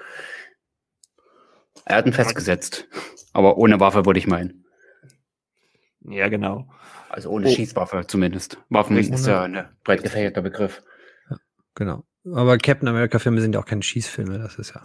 er 1.89 1.97
hat 1.97 2.05
ihn 2.05 2.13
festgesetzt. 2.13 2.87
Aber 3.33 3.57
ohne 3.57 3.79
Waffe, 3.79 4.05
würde 4.05 4.19
ich 4.19 4.27
meinen. 4.27 4.65
Ja, 6.01 6.29
genau. 6.29 6.69
Also 7.09 7.29
ohne 7.29 7.47
Oh. 7.47 7.49
Schießwaffe 7.53 8.05
zumindest. 8.07 8.57
Waffen 8.69 8.95
Richtig. 8.95 9.15
ist 9.15 9.27
ja 9.27 9.43
ein 9.43 9.67
breit 9.83 10.03
gefächerter 10.03 10.41
Begriff. 10.41 10.81
Genau. 11.75 12.03
Aber 12.33 12.57
Captain 12.57 12.87
America-Filme 12.87 13.41
sind 13.41 13.53
ja 13.53 13.59
auch 13.61 13.65
keine 13.65 13.83
Schießfilme, 13.83 14.37
das 14.39 14.57
ist 14.57 14.73
ja. 14.75 14.81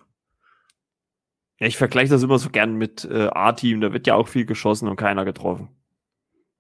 Ja, 1.61 1.67
ich 1.67 1.77
vergleiche 1.77 2.11
das 2.11 2.23
immer 2.23 2.39
so 2.39 2.51
gern 2.51 2.75
mit 2.77 3.05
äh, 3.05 3.29
A-Team, 3.29 3.81
da 3.81 3.93
wird 3.93 4.07
ja 4.07 4.15
auch 4.15 4.29
viel 4.29 4.45
geschossen 4.47 4.89
und 4.89 4.97
keiner 4.97 5.25
getroffen. 5.25 5.69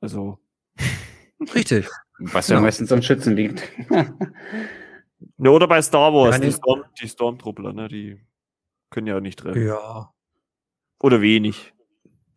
Also, 0.00 0.38
Richtig. 1.54 1.88
Was 2.18 2.48
ja 2.48 2.56
Ja. 2.56 2.60
meistens 2.62 2.92
am 2.92 3.02
Schützen 3.02 3.34
liegt. 3.36 3.62
ne, 5.36 5.50
oder 5.50 5.66
bei 5.66 5.82
Star 5.82 6.12
Wars, 6.12 6.36
Ja, 6.36 6.40
die. 6.42 6.52
Storm, 6.52 6.84
die 7.00 7.08
Stormtruppler, 7.08 7.72
ne, 7.72 7.88
die 7.88 8.20
können 8.90 9.06
ja 9.06 9.20
nicht 9.20 9.38
treffen. 9.40 9.66
Ja, 9.66 10.12
Oder 11.04 11.20
wenig. 11.20 11.74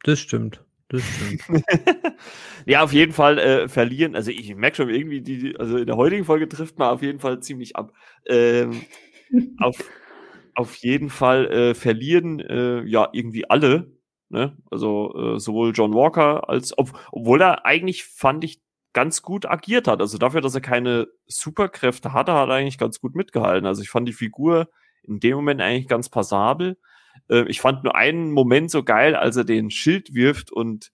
das 0.03 0.19
stimmt. 0.19 0.61
Das 0.89 1.01
stimmt. 1.01 1.63
ja, 2.65 2.83
auf 2.83 2.91
jeden 2.91 3.13
Fall 3.13 3.39
äh, 3.39 3.69
verlieren. 3.69 4.13
Also 4.13 4.29
ich 4.31 4.53
merke 4.55 4.75
schon 4.75 4.89
irgendwie, 4.89 5.21
die, 5.21 5.55
also 5.57 5.77
in 5.77 5.85
der 5.85 5.95
heutigen 5.95 6.25
Folge 6.25 6.49
trifft 6.49 6.77
man 6.77 6.89
auf 6.89 7.01
jeden 7.01 7.19
Fall 7.19 7.39
ziemlich 7.39 7.77
ab. 7.77 7.93
Ähm, 8.25 8.81
auf, 9.59 9.81
auf 10.53 10.75
jeden 10.75 11.09
Fall 11.09 11.45
äh, 11.49 11.75
verlieren 11.75 12.41
äh, 12.41 12.83
ja 12.83 13.07
irgendwie 13.13 13.49
alle. 13.49 13.89
Ne? 14.27 14.57
Also 14.69 15.15
äh, 15.15 15.39
sowohl 15.39 15.71
John 15.73 15.93
Walker 15.93 16.49
als, 16.49 16.77
ob, 16.77 16.91
obwohl 17.13 17.39
er 17.39 17.65
eigentlich 17.65 18.03
fand 18.03 18.43
ich 18.43 18.59
ganz 18.91 19.21
gut 19.21 19.45
agiert 19.45 19.87
hat. 19.87 20.01
Also 20.01 20.17
dafür, 20.17 20.41
dass 20.41 20.55
er 20.55 20.61
keine 20.61 21.07
Superkräfte 21.25 22.11
hatte, 22.11 22.33
hat 22.33 22.49
er 22.49 22.55
eigentlich 22.55 22.77
ganz 22.77 22.99
gut 22.99 23.15
mitgehalten. 23.15 23.65
Also 23.65 23.81
ich 23.81 23.89
fand 23.89 24.09
die 24.09 24.13
Figur 24.13 24.67
in 25.03 25.21
dem 25.21 25.37
Moment 25.37 25.61
eigentlich 25.61 25.87
ganz 25.87 26.09
passabel. 26.09 26.75
Äh, 27.29 27.43
ich 27.47 27.61
fand 27.61 27.83
nur 27.83 27.95
einen 27.95 28.31
Moment 28.31 28.71
so 28.71 28.83
geil, 28.83 29.15
als 29.15 29.35
er 29.35 29.43
den 29.43 29.71
Schild 29.71 30.13
wirft 30.13 30.51
und 30.51 30.91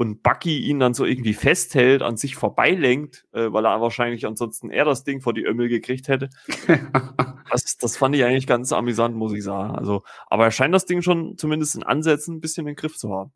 und 0.00 0.22
Bucky 0.22 0.60
ihn 0.60 0.78
dann 0.78 0.94
so 0.94 1.04
irgendwie 1.04 1.34
festhält, 1.34 2.02
an 2.02 2.16
sich 2.16 2.36
vorbeilenkt, 2.36 3.26
äh, 3.32 3.52
weil 3.52 3.66
er 3.66 3.80
wahrscheinlich 3.80 4.26
ansonsten 4.26 4.70
eher 4.70 4.84
das 4.84 5.02
Ding 5.02 5.20
vor 5.20 5.34
die 5.34 5.44
Ömmel 5.44 5.68
gekriegt 5.68 6.08
hätte. 6.08 6.30
Das, 7.50 7.78
das 7.78 7.96
fand 7.96 8.14
ich 8.14 8.22
eigentlich 8.24 8.46
ganz 8.46 8.74
amüsant, 8.74 9.16
muss 9.16 9.32
ich 9.32 9.42
sagen. 9.42 9.74
Also, 9.74 10.02
aber 10.26 10.44
er 10.44 10.50
scheint 10.50 10.74
das 10.74 10.84
Ding 10.84 11.00
schon 11.00 11.38
zumindest 11.38 11.76
in 11.76 11.82
Ansätzen 11.82 12.36
ein 12.36 12.40
bisschen 12.42 12.66
im 12.66 12.76
Griff 12.76 12.98
zu 12.98 13.10
haben. 13.10 13.32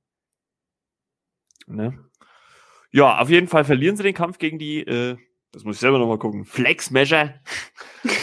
Ne? 1.67 1.99
Ja, 2.91 3.19
auf 3.19 3.31
jeden 3.31 3.49
Fall 3.49 3.65
verlieren 3.65 3.97
sie 3.97 4.03
den 4.03 4.13
Kampf 4.13 4.37
gegen 4.37 4.59
die, 4.59 4.81
äh, 4.81 5.17
das 5.51 5.65
muss 5.65 5.77
ich 5.77 5.81
selber 5.81 5.99
nochmal 5.99 6.19
gucken, 6.19 6.45
Flex 6.45 6.91
Measure. 6.91 7.41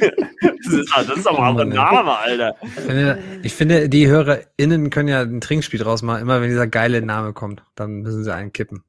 das, 0.00 0.72
ist, 0.72 0.92
das 0.96 1.18
ist 1.18 1.26
aber 1.26 1.38
auch 1.38 1.58
ein. 1.58 1.68
Name, 1.68 2.16
Alter. 2.16 2.56
Ich 2.62 2.70
finde, 2.70 3.18
ich 3.42 3.54
finde, 3.54 3.88
die 3.88 4.06
HörerInnen 4.06 4.90
können 4.90 5.08
ja 5.08 5.22
ein 5.22 5.40
Trinkspiel 5.40 5.80
draus 5.80 6.02
machen. 6.02 6.22
Immer 6.22 6.40
wenn 6.40 6.48
dieser 6.48 6.66
geile 6.66 7.02
Name 7.02 7.32
kommt, 7.32 7.62
dann 7.74 8.02
müssen 8.02 8.24
sie 8.24 8.34
einen 8.34 8.52
kippen. 8.52 8.84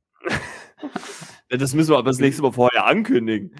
Das 1.50 1.74
müssen 1.74 1.90
wir 1.90 1.98
aber 1.98 2.12
das 2.12 2.20
nächste 2.20 2.44
Mal 2.44 2.52
vorher 2.52 2.86
ankündigen. 2.86 3.56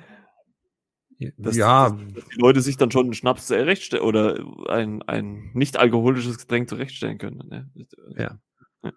Dass, 1.38 1.58
ja, 1.58 1.90
dass, 1.90 2.14
dass 2.14 2.26
die 2.30 2.40
Leute 2.40 2.62
sich 2.62 2.78
dann 2.78 2.92
schon 2.92 3.08
einen 3.08 3.14
Schnaps 3.14 3.48
zurechtstellen 3.48 4.06
oder 4.06 4.40
ein, 4.70 5.02
ein 5.02 5.52
nicht 5.54 5.78
alkoholisches 5.78 6.38
Getränk 6.38 6.70
zurechtstellen 6.70 7.18
können. 7.18 7.42
Ne? 7.50 7.70
Ja. 8.16 8.40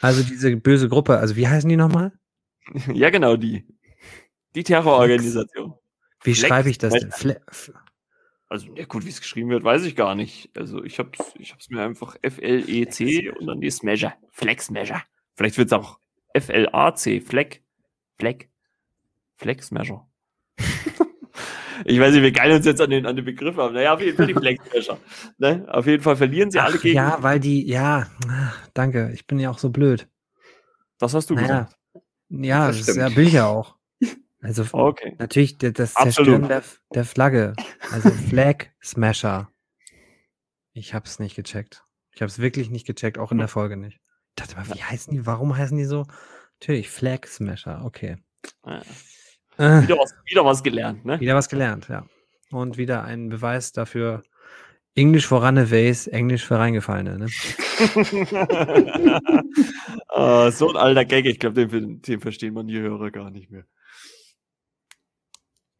also 0.00 0.22
diese 0.22 0.54
böse 0.56 0.88
Gruppe, 0.88 1.18
also 1.18 1.34
wie 1.34 1.48
heißen 1.48 1.68
die 1.68 1.76
nochmal? 1.76 2.12
ja, 2.92 3.10
genau, 3.10 3.36
die. 3.36 3.66
Die 4.54 4.62
Terrororganisation. 4.62 5.74
Wie 6.26 6.34
Flex- 6.34 6.48
schreibe 6.48 6.70
ich 6.70 6.78
das 6.78 6.92
denn? 6.94 7.10
Fle 7.12 7.40
Also, 8.48 8.68
ja 8.76 8.84
gut, 8.84 9.04
wie 9.04 9.08
es 9.10 9.20
geschrieben 9.20 9.50
wird, 9.50 9.64
weiß 9.64 9.84
ich 9.84 9.96
gar 9.96 10.14
nicht. 10.14 10.50
Also, 10.56 10.82
ich 10.84 10.98
hab's, 10.98 11.18
ich 11.38 11.52
hab's 11.52 11.68
mir 11.70 11.82
einfach 11.82 12.16
F-L-E-C 12.22 13.30
und 13.30 13.46
dann 13.46 13.60
die 13.60 13.70
Smasher. 13.70 14.14
Flex 14.30 14.66
Smasher. 14.66 15.02
Vielleicht 15.34 15.58
wird's 15.58 15.72
auch 15.72 15.98
F-L-A-C. 16.34 17.20
Fleck. 17.22 17.62
Fleck. 18.18 18.48
Flex 19.36 19.66
Smasher. 19.68 20.06
ich 21.84 21.98
weiß 22.00 22.14
nicht, 22.14 22.22
wie 22.22 22.32
geil 22.32 22.52
uns 22.52 22.64
jetzt 22.66 22.80
an 22.80 22.90
den, 22.90 23.04
an 23.06 23.16
den 23.16 23.24
Begriff 23.24 23.56
haben. 23.56 23.74
Naja, 23.74 23.94
auf 23.94 24.00
jeden 24.00 24.16
Fall 24.16 24.26
die 24.26 24.34
Flex 24.34 24.64
Smasher. 24.70 24.98
Ne? 25.38 25.66
Auf 25.68 25.86
jeden 25.86 26.02
Fall 26.02 26.16
verlieren 26.16 26.50
sie 26.50 26.58
alle 26.58 26.76
Ach, 26.78 26.82
gegen. 26.82 26.96
ja, 26.96 27.18
weil 27.22 27.40
die, 27.40 27.66
ja, 27.66 28.06
danke, 28.74 29.10
ich 29.12 29.26
bin 29.26 29.38
ja 29.38 29.50
auch 29.50 29.58
so 29.58 29.70
blöd. 29.70 30.08
Das 30.98 31.12
hast 31.14 31.28
du 31.30 31.34
Naja. 31.34 31.46
gesagt. 31.46 31.76
Ja, 32.28 32.66
Das 32.68 32.78
das, 32.78 32.88
ist 32.88 32.96
ja 32.96 33.08
bin 33.10 33.26
ich 33.26 33.34
ja 33.34 33.46
auch. 33.46 33.76
Also 34.46 34.64
Okay. 34.72 35.16
natürlich 35.18 35.58
das. 35.58 35.94
Zerstören 35.94 36.46
der, 36.46 36.62
der 36.94 37.04
Flagge. 37.04 37.54
Also 37.92 38.10
Flag 38.10 38.66
Smasher. 38.82 39.50
Ich 40.72 40.94
hab's 40.94 41.18
nicht 41.18 41.34
gecheckt. 41.34 41.82
Ich 42.12 42.22
hab's 42.22 42.38
wirklich 42.38 42.70
nicht 42.70 42.86
gecheckt, 42.86 43.18
auch 43.18 43.32
in 43.32 43.38
der 43.38 43.48
Folge 43.48 43.76
nicht. 43.76 44.00
Ich 44.30 44.36
dachte 44.44 44.56
mal, 44.56 44.68
wie 44.76 44.82
heißen 44.82 45.12
die? 45.12 45.26
Warum 45.26 45.56
heißen 45.56 45.76
die 45.76 45.84
so? 45.84 46.06
Natürlich, 46.60 46.88
Flag 46.90 47.26
Smasher, 47.26 47.82
okay. 47.84 48.16
Ja. 48.64 48.82
Äh, 49.58 49.82
Wieder, 49.82 49.96
was, 49.96 50.14
wieder 50.26 50.44
was 50.44 50.62
gelernt, 50.62 51.04
ne? 51.04 51.18
wieder 51.18 51.34
was 51.34 51.48
gelernt, 51.48 51.88
ja. 51.88 52.06
Und 52.50 52.76
wieder 52.78 53.02
ein 53.04 53.30
Beweis 53.30 53.72
dafür, 53.72 54.22
Englisch 54.94 55.26
for 55.26 55.44
Runaways, 55.44 56.06
Englisch 56.06 56.44
für 56.44 56.58
Reingefallene, 56.58 57.18
ne? 57.18 57.26
Ah, 60.08 60.50
so 60.50 60.70
ein 60.70 60.76
alter 60.76 61.04
Gag, 61.04 61.26
ich 61.26 61.38
glaube, 61.38 61.66
den, 61.66 62.00
den 62.00 62.20
verstehen 62.20 62.54
man 62.54 62.66
die 62.68 62.78
Hörer 62.78 63.10
gar 63.10 63.30
nicht 63.30 63.50
mehr. 63.50 63.64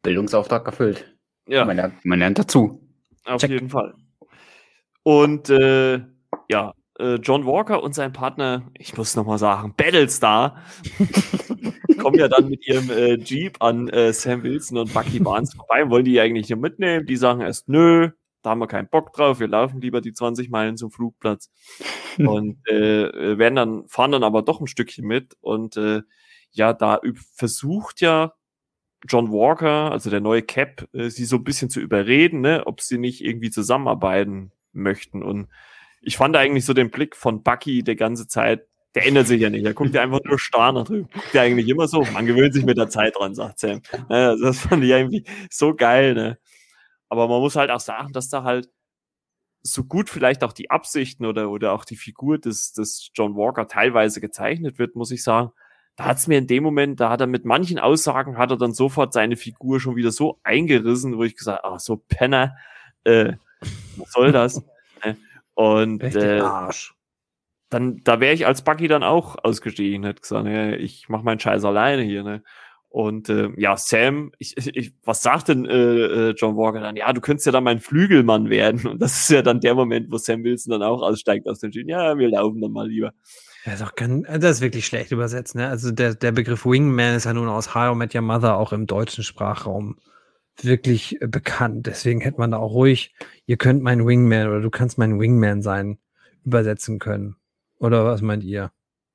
Bildungsauftrag 0.07 0.65
erfüllt. 0.65 1.17
Ja, 1.49 1.65
Man, 1.65 1.75
lernt, 1.75 2.05
man 2.05 2.19
lernt 2.19 2.39
dazu. 2.39 2.81
auf 3.25 3.41
check. 3.41 3.51
jeden 3.51 3.69
Fall. 3.69 3.93
Und 5.03 5.49
äh, 5.49 5.99
ja, 6.49 6.73
äh, 6.97 7.15
John 7.15 7.45
Walker 7.45 7.83
und 7.83 7.93
sein 7.93 8.13
Partner, 8.13 8.71
ich 8.77 8.95
muss 8.95 9.17
nochmal 9.17 9.37
sagen, 9.37 9.73
Battlestar, 9.75 10.61
kommen 11.99 12.17
ja 12.19 12.29
dann 12.29 12.47
mit 12.47 12.65
ihrem 12.65 12.89
äh, 12.89 13.15
Jeep 13.15 13.61
an 13.61 13.89
äh, 13.89 14.13
Sam 14.13 14.43
Wilson 14.43 14.77
und 14.77 14.93
Bucky 14.93 15.19
Barnes 15.19 15.53
vorbei, 15.53 15.89
wollen 15.89 16.05
die 16.05 16.21
eigentlich 16.21 16.49
nur 16.49 16.59
mitnehmen. 16.59 17.05
Die 17.05 17.17
sagen 17.17 17.41
erst, 17.41 17.67
nö, 17.67 18.11
da 18.43 18.51
haben 18.51 18.59
wir 18.59 18.67
keinen 18.67 18.87
Bock 18.87 19.11
drauf, 19.11 19.41
wir 19.41 19.49
laufen 19.49 19.81
lieber 19.81 19.99
die 19.99 20.13
20 20.13 20.49
Meilen 20.49 20.77
zum 20.77 20.89
Flugplatz. 20.89 21.51
und 22.17 22.65
äh, 22.69 23.37
werden 23.37 23.55
dann, 23.55 23.87
fahren 23.89 24.13
dann 24.13 24.23
aber 24.23 24.41
doch 24.41 24.61
ein 24.61 24.67
Stückchen 24.67 25.05
mit. 25.05 25.35
Und 25.41 25.75
äh, 25.75 26.01
ja, 26.51 26.71
da 26.71 27.01
versucht 27.35 27.99
ja 27.99 28.33
John 29.07 29.31
Walker, 29.31 29.91
also 29.91 30.09
der 30.09 30.21
neue 30.21 30.41
Cap, 30.41 30.87
äh, 30.93 31.09
sie 31.09 31.25
so 31.25 31.37
ein 31.37 31.43
bisschen 31.43 31.69
zu 31.69 31.79
überreden, 31.79 32.41
ne, 32.41 32.63
ob 32.65 32.81
sie 32.81 32.97
nicht 32.97 33.23
irgendwie 33.23 33.51
zusammenarbeiten 33.51 34.51
möchten. 34.73 35.23
Und 35.23 35.47
ich 36.01 36.17
fand 36.17 36.35
eigentlich 36.35 36.65
so 36.65 36.73
den 36.73 36.89
Blick 36.89 37.15
von 37.15 37.43
Bucky 37.43 37.83
der 37.83 37.95
ganze 37.95 38.27
Zeit, 38.27 38.67
der 38.95 39.05
ändert 39.05 39.27
sich 39.27 39.41
ja 39.41 39.49
nicht. 39.49 39.65
Er 39.65 39.73
guckt 39.73 39.93
ja 39.93 40.01
einfach 40.01 40.21
nur 40.23 40.39
starr 40.39 40.71
nach 40.71 40.85
drüben. 40.85 41.09
Guckt 41.13 41.33
ja 41.33 41.43
eigentlich 41.43 41.67
immer 41.67 41.87
so. 41.87 42.03
Man 42.13 42.25
gewöhnt 42.25 42.53
sich 42.53 42.65
mit 42.65 42.77
der 42.77 42.89
Zeit 42.89 43.15
dran, 43.15 43.35
sagt 43.35 43.59
Sam. 43.59 43.81
Ja, 44.09 44.35
das 44.35 44.59
fand 44.59 44.83
ich 44.83 44.89
irgendwie 44.89 45.23
so 45.51 45.75
geil, 45.75 46.15
ne? 46.15 46.39
Aber 47.09 47.27
man 47.27 47.39
muss 47.39 47.55
halt 47.55 47.69
auch 47.69 47.79
sagen, 47.79 48.11
dass 48.11 48.29
da 48.29 48.43
halt 48.43 48.69
so 49.61 49.83
gut 49.83 50.09
vielleicht 50.09 50.43
auch 50.43 50.53
die 50.53 50.71
Absichten 50.71 51.25
oder, 51.25 51.49
oder 51.49 51.73
auch 51.73 51.85
die 51.85 51.95
Figur 51.95 52.39
des, 52.39 52.73
des 52.73 53.11
John 53.13 53.35
Walker 53.35 53.67
teilweise 53.67 54.21
gezeichnet 54.21 54.79
wird, 54.79 54.95
muss 54.95 55.11
ich 55.11 55.23
sagen. 55.23 55.51
Da 55.97 56.05
hat 56.05 56.17
es 56.17 56.27
mir 56.27 56.37
in 56.37 56.45
dem 56.45 56.63
Moment, 56.63 56.99
da 56.99 57.09
hat 57.09 57.21
er 57.21 57.27
mit 57.27 57.43
manchen 57.43 57.79
Aussagen, 57.79 58.37
hat 58.37 58.51
er 58.51 58.57
dann 58.57 58.71
sofort 58.71 59.13
seine 59.13 59.35
Figur 59.35 59.79
schon 59.79 59.95
wieder 59.95 60.11
so 60.11 60.39
eingerissen, 60.43 61.17
wo 61.17 61.23
ich 61.23 61.35
gesagt, 61.35 61.61
ach 61.63 61.79
so 61.79 61.97
Penner, 62.07 62.55
äh, 63.03 63.33
was 63.97 64.11
soll 64.11 64.31
das? 64.31 64.63
Ne? 65.03 65.17
Und 65.55 66.03
äh, 66.03 66.39
Arsch. 66.39 66.93
dann, 67.69 68.01
da 68.03 68.19
wäre 68.19 68.35
ich 68.35 68.45
als 68.45 68.63
Bucky 68.63 68.87
dann 68.87 69.01
auch 69.01 69.37
ausgestiegen, 69.43 70.05
hätte 70.05 70.21
gesagt, 70.21 70.47
ja, 70.47 70.69
ich 70.69 71.09
mache 71.09 71.25
meinen 71.25 71.39
Scheiß 71.39 71.65
alleine 71.65 72.03
hier, 72.03 72.21
ne? 72.21 72.43
Und 72.89 73.29
äh, 73.29 73.49
ja, 73.57 73.75
Sam, 73.75 74.31
ich, 74.37 74.55
ich, 74.57 74.93
was 75.03 75.21
sagt 75.21 75.49
denn 75.49 75.65
äh, 75.65 76.29
äh, 76.29 76.33
John 76.37 76.55
Walker 76.55 76.79
dann? 76.79 76.95
Ja, 76.95 77.11
du 77.11 77.21
könntest 77.21 77.45
ja 77.45 77.51
dann 77.51 77.63
mein 77.63 77.79
Flügelmann 77.79 78.49
werden. 78.49 78.87
Und 78.87 79.01
das 79.01 79.21
ist 79.21 79.29
ja 79.29 79.41
dann 79.41 79.59
der 79.59 79.75
Moment, 79.75 80.11
wo 80.11 80.17
Sam 80.17 80.43
Wilson 80.43 80.71
dann 80.71 80.83
auch 80.83 81.01
aussteigt 81.01 81.47
aus 81.47 81.59
dem 81.59 81.71
Jeep. 81.71 81.89
Ja, 81.89 82.17
wir 82.17 82.29
laufen 82.29 82.61
dann 82.61 82.71
mal 82.71 82.87
lieber. 82.87 83.13
Das 83.67 83.81
ist, 83.81 83.85
auch 83.85 83.95
ganz, 83.95 84.25
das 84.25 84.57
ist 84.57 84.61
wirklich 84.61 84.85
schlecht 84.85 85.11
übersetzt. 85.11 85.53
Ne? 85.53 85.67
Also 85.67 85.91
der, 85.91 86.15
der 86.15 86.31
Begriff 86.31 86.65
Wingman 86.65 87.15
ist 87.15 87.25
ja 87.25 87.33
nun 87.33 87.49
aus 87.49 87.75
How 87.75 87.93
I 87.93 87.97
Met 87.97 88.15
Your 88.15 88.21
Mother 88.21 88.55
auch 88.55 88.71
im 88.71 88.87
deutschen 88.87 89.25
Sprachraum 89.25 89.97
wirklich 90.61 91.21
äh, 91.21 91.27
bekannt. 91.27 91.85
Deswegen 91.85 92.21
hätte 92.21 92.37
man 92.37 92.51
da 92.51 92.59
auch 92.59 92.71
ruhig, 92.71 93.13
ihr 93.45 93.57
könnt 93.57 93.83
mein 93.83 94.07
Wingman 94.07 94.47
oder 94.47 94.61
du 94.61 94.69
kannst 94.69 94.97
mein 94.97 95.19
Wingman 95.19 95.61
sein, 95.61 95.97
übersetzen 96.45 96.97
können. 96.97 97.35
Oder 97.77 98.05
was 98.05 98.21
meint 98.21 98.45
ihr? 98.45 98.71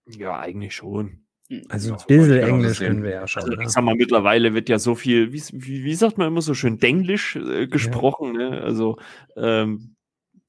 Ja, 0.07 0.39
eigentlich 0.39 0.75
schon. 0.75 1.25
Also 1.71 1.95
ein 1.95 2.07
bisschen 2.07 2.41
Englisch 2.41 2.79
können 2.81 3.05
wir 3.05 3.11
ja 3.11 3.27
schon. 3.27 3.45
Also, 3.45 3.55
ich 3.55 3.59
ne? 3.59 3.71
sag 3.71 3.85
mal, 3.85 3.95
mittlerweile 3.95 4.53
wird 4.53 4.69
ja 4.69 4.79
so 4.79 4.95
viel, 4.95 5.33
wie, 5.33 5.43
wie, 5.53 5.83
wie 5.83 5.95
sagt 5.95 6.19
man 6.19 6.29
immer 6.29 6.43
so 6.43 6.53
schön, 6.53 6.79
Denglisch 6.79 7.37
äh, 7.37 7.69
gesprochen. 7.69 8.39
Ja. 8.39 8.51
Ne? 8.51 8.61
Also, 8.61 8.99
ähm, 9.35 9.97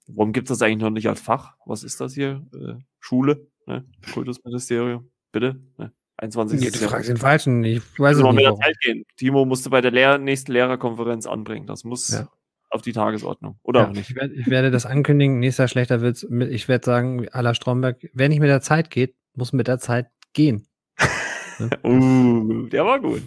warum 0.08 0.34
gibt 0.34 0.50
es 0.50 0.60
das 0.60 0.62
eigentlich 0.62 0.84
noch 0.84 0.90
nicht 0.90 1.08
als 1.08 1.22
Fach? 1.22 1.56
Was 1.66 1.86
ist 1.86 2.02
das 2.02 2.14
hier? 2.16 2.46
Äh, 2.54 2.84
Schule, 3.00 3.48
ne? 3.66 3.86
Kultusministerium, 4.14 5.10
bitte? 5.32 5.60
Ne? 5.78 5.92
21. 6.18 6.60
Nee, 6.60 6.70
du 6.70 6.78
fragst 6.90 7.10
den 7.10 7.18
Falschen. 7.18 7.64
Ich 7.64 7.82
weiß 7.98 8.18
nicht. 8.18 8.32
Mit 8.34 8.46
der 8.46 8.56
Zeit 8.56 8.80
gehen. 8.82 9.04
Timo 9.18 9.46
musste 9.46 9.70
bei 9.70 9.82
der 9.82 9.92
Lehr 9.92 10.18
nächsten 10.18 10.52
Lehrerkonferenz 10.52 11.26
anbringen. 11.26 11.66
Das 11.68 11.84
muss 11.84 12.10
ja. 12.10 12.28
auf 12.70 12.82
die 12.82 12.94
Tagesordnung. 12.94 13.60
Oder 13.64 13.82
ja, 13.82 13.88
auch 13.88 13.92
nicht. 13.92 14.10
Ich 14.10 14.16
werde, 14.16 14.34
ich 14.34 14.48
werde, 14.48 14.72
das 14.72 14.86
ankündigen. 14.86 15.40
Nächster 15.40 15.68
schlechter 15.68 16.02
Witz. 16.02 16.26
Ich 16.50 16.68
werde 16.68 16.86
sagen, 16.86 17.28
la 17.32 17.54
Stromberg, 17.54 18.10
wer 18.14 18.30
nicht 18.30 18.40
mit 18.40 18.50
der 18.50 18.62
Zeit 18.62 18.90
geht, 18.92 19.16
muss 19.34 19.54
mit 19.54 19.68
der 19.68 19.80
Zeit 19.80 20.08
gehen. 20.34 20.68
uh, 21.84 22.68
der 22.68 22.86
war 22.86 23.00
gut. 23.00 23.24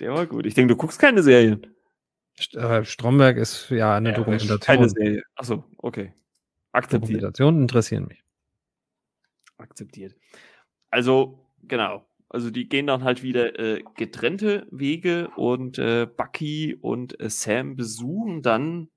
Der 0.00 0.12
war 0.12 0.26
gut. 0.26 0.46
Ich 0.46 0.54
denke, 0.54 0.74
du 0.74 0.76
guckst 0.76 0.98
keine 0.98 1.22
Serien. 1.22 1.66
Äh, 2.54 2.84
Stromberg 2.84 3.36
ist 3.36 3.70
ja 3.70 3.96
eine 3.96 4.10
ja, 4.10 4.16
Dokumentation. 4.16 4.58
Keine 4.58 4.88
Serie. 4.88 5.22
Achso, 5.36 5.64
okay. 5.78 6.12
Akzeptiert. 6.72 7.02
Dokumentationen 7.02 7.62
interessieren 7.62 8.06
mich. 8.08 8.22
Akzeptiert. 9.62 10.14
Also, 10.90 11.38
genau. 11.62 12.06
Also 12.28 12.50
die 12.50 12.68
gehen 12.68 12.86
dann 12.86 13.04
halt 13.04 13.22
wieder 13.22 13.58
äh, 13.58 13.84
getrennte 13.96 14.66
Wege 14.70 15.30
und 15.36 15.78
äh, 15.78 16.06
Bucky 16.06 16.74
und 16.80 17.20
äh, 17.20 17.28
Sam 17.28 17.76
besuchen 17.76 18.42
dann 18.42 18.88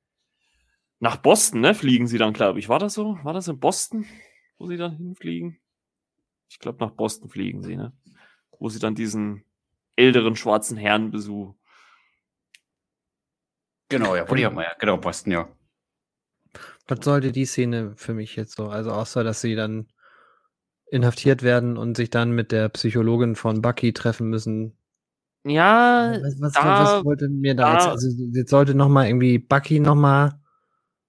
nach 1.00 1.18
Boston, 1.18 1.60
ne? 1.60 1.76
Fliegen 1.76 2.08
sie 2.08 2.18
dann, 2.18 2.32
glaube 2.32 2.60
ich. 2.60 2.70
War 2.70 2.80
das 2.80 2.94
so? 2.94 3.20
War 3.24 3.34
das 3.34 3.50
in 3.50 3.60
Boston, 3.60 4.06
wo 4.58 4.68
sie 4.68 4.78
dann 4.78 4.96
hinfliegen? 4.96 5.60
Ich 6.50 6.60
glaube, 6.60 6.84
nach 6.84 6.92
Boston 6.92 7.30
fliegen 7.30 7.62
sie, 7.62 7.76
ne? 7.76 7.92
Wo 8.58 8.70
sie 8.70 8.80
dann 8.80 8.96
diesen 8.96 9.44
älteren 9.98 10.38
schwarzen 10.38 10.78
Herrn 10.78 11.12
besuchen. 11.12 11.60
Genau, 13.90 14.16
ja, 14.16 14.30
wo 14.30 14.36
die 14.36 14.46
haben 14.46 14.56
wir 14.56 14.64
ja, 14.64 14.74
genau, 14.80 14.98
Boston, 14.98 15.34
ja. 15.34 15.50
Was 16.88 17.04
sollte 17.04 17.32
die 17.32 17.46
Szene 17.46 17.96
für 17.98 18.14
mich 18.14 18.36
jetzt 18.36 18.56
so? 18.56 18.70
Also 18.70 18.92
außer, 18.92 19.24
dass 19.24 19.42
sie 19.42 19.56
dann 19.56 19.88
inhaftiert 20.92 21.44
werden 21.44 21.78
und 21.78 21.98
sich 21.98 22.10
dann 22.10 22.32
mit 22.32 22.52
der 22.52 22.70
Psychologin 22.70 23.36
von 23.36 23.62
Bucky 23.62 23.94
treffen 23.94 24.30
müssen. 24.30 24.78
Ja, 25.44 26.18
was, 26.22 26.42
was, 26.42 26.54
da, 26.54 26.84
was 26.84 27.06
wollte 27.06 27.30
mir 27.30 27.56
da, 27.56 27.66
da 27.66 27.74
jetzt? 27.74 27.88
Also 27.88 28.08
jetzt 28.34 28.50
sollte 28.50 28.74
noch 28.74 28.90
mal 28.90 29.08
irgendwie 29.08 29.38
Bucky 29.38 29.80
noch 29.80 29.96
mal. 29.96 30.40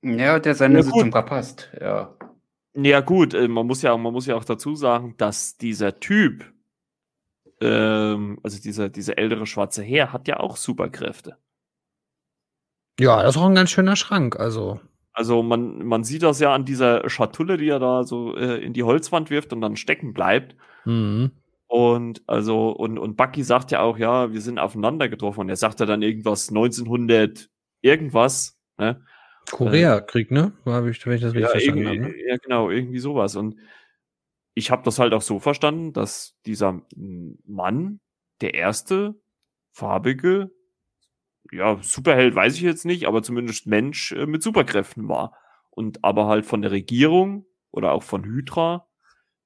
Ja, 0.02 0.38
der 0.38 0.54
seine 0.54 0.76
ja, 0.76 0.82
Sitzung 0.82 1.10
verpasst. 1.10 1.70
Ja. 1.80 2.14
Ja 2.74 3.00
gut, 3.00 3.32
äh, 3.32 3.48
man 3.48 3.66
muss 3.66 3.80
ja, 3.80 3.96
man 3.96 4.12
muss 4.12 4.26
ja 4.26 4.36
auch 4.36 4.44
dazu 4.44 4.74
sagen, 4.74 5.14
dass 5.16 5.56
dieser 5.56 5.98
Typ, 5.98 6.44
ähm, 7.62 8.38
also 8.42 8.60
dieser, 8.60 8.90
dieser 8.90 9.16
ältere 9.16 9.46
schwarze 9.46 9.82
Herr, 9.82 10.12
hat 10.12 10.28
ja 10.28 10.38
auch 10.40 10.56
Superkräfte. 10.56 11.38
Ja, 13.00 13.22
das 13.22 13.34
ist 13.34 13.40
auch 13.40 13.48
ein 13.48 13.54
ganz 13.54 13.70
schöner 13.70 13.96
Schrank, 13.96 14.38
also. 14.38 14.80
Also 15.16 15.42
man, 15.42 15.82
man 15.86 16.04
sieht 16.04 16.22
das 16.22 16.40
ja 16.40 16.52
an 16.52 16.66
dieser 16.66 17.08
Schatulle, 17.08 17.56
die 17.56 17.70
er 17.70 17.78
da 17.78 18.04
so 18.04 18.36
äh, 18.36 18.62
in 18.62 18.74
die 18.74 18.82
Holzwand 18.82 19.30
wirft 19.30 19.54
und 19.54 19.62
dann 19.62 19.76
stecken 19.76 20.12
bleibt. 20.12 20.56
Mhm. 20.84 21.30
Und 21.68 22.22
also, 22.26 22.68
und, 22.68 22.98
und 22.98 23.16
Bucky 23.16 23.42
sagt 23.42 23.70
ja 23.70 23.80
auch, 23.80 23.96
ja, 23.96 24.34
wir 24.34 24.42
sind 24.42 24.58
aufeinander 24.58 25.08
getroffen. 25.08 25.40
Und 25.40 25.48
er 25.48 25.56
sagt 25.56 25.80
ja 25.80 25.86
dann 25.86 26.02
irgendwas 26.02 26.50
1900 26.50 27.48
irgendwas, 27.80 28.60
ne? 28.76 29.00
Koreakrieg, 29.50 30.30
ne? 30.30 30.52
Habe 30.66 30.90
ich, 30.90 31.06
wenn 31.06 31.14
ich 31.14 31.22
das 31.22 31.32
richtig 31.32 31.44
ja, 31.44 31.50
verstanden 31.50 31.86
habe. 31.86 31.98
Ne? 31.98 32.14
Ja, 32.28 32.36
genau, 32.36 32.68
irgendwie 32.68 32.98
sowas. 32.98 33.36
Und 33.36 33.56
ich 34.52 34.70
habe 34.70 34.82
das 34.82 34.98
halt 34.98 35.14
auch 35.14 35.22
so 35.22 35.38
verstanden, 35.38 35.94
dass 35.94 36.36
dieser 36.44 36.82
Mann 36.94 38.00
der 38.42 38.52
erste 38.52 39.14
farbige, 39.72 40.50
ja, 41.52 41.78
Superheld 41.82 42.34
weiß 42.34 42.54
ich 42.56 42.62
jetzt 42.62 42.84
nicht, 42.84 43.06
aber 43.06 43.22
zumindest 43.22 43.66
Mensch 43.66 44.12
äh, 44.12 44.26
mit 44.26 44.42
Superkräften 44.42 45.08
war. 45.08 45.36
Und 45.70 46.04
aber 46.04 46.26
halt 46.26 46.46
von 46.46 46.62
der 46.62 46.70
Regierung 46.70 47.46
oder 47.70 47.92
auch 47.92 48.02
von 48.02 48.24
Hydra 48.24 48.86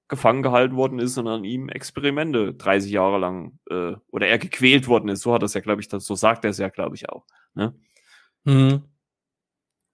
gefangen 0.08 0.42
gehalten 0.42 0.76
worden 0.76 0.98
ist 0.98 1.16
und 1.18 1.28
an 1.28 1.44
ihm 1.44 1.68
Experimente 1.68 2.52
30 2.54 2.90
Jahre 2.90 3.18
lang 3.18 3.58
äh, 3.70 3.94
oder 4.08 4.26
er 4.26 4.38
gequält 4.38 4.88
worden 4.88 5.08
ist. 5.08 5.22
So 5.22 5.32
hat 5.32 5.42
das 5.42 5.54
ja, 5.54 5.60
glaube 5.60 5.80
ich, 5.80 5.88
das, 5.88 6.04
so 6.04 6.14
sagt 6.14 6.44
er 6.44 6.50
es 6.50 6.58
ja, 6.58 6.68
glaube 6.68 6.96
ich, 6.96 7.08
auch. 7.08 7.24
Ne? 7.54 7.74
Mhm. 8.44 8.84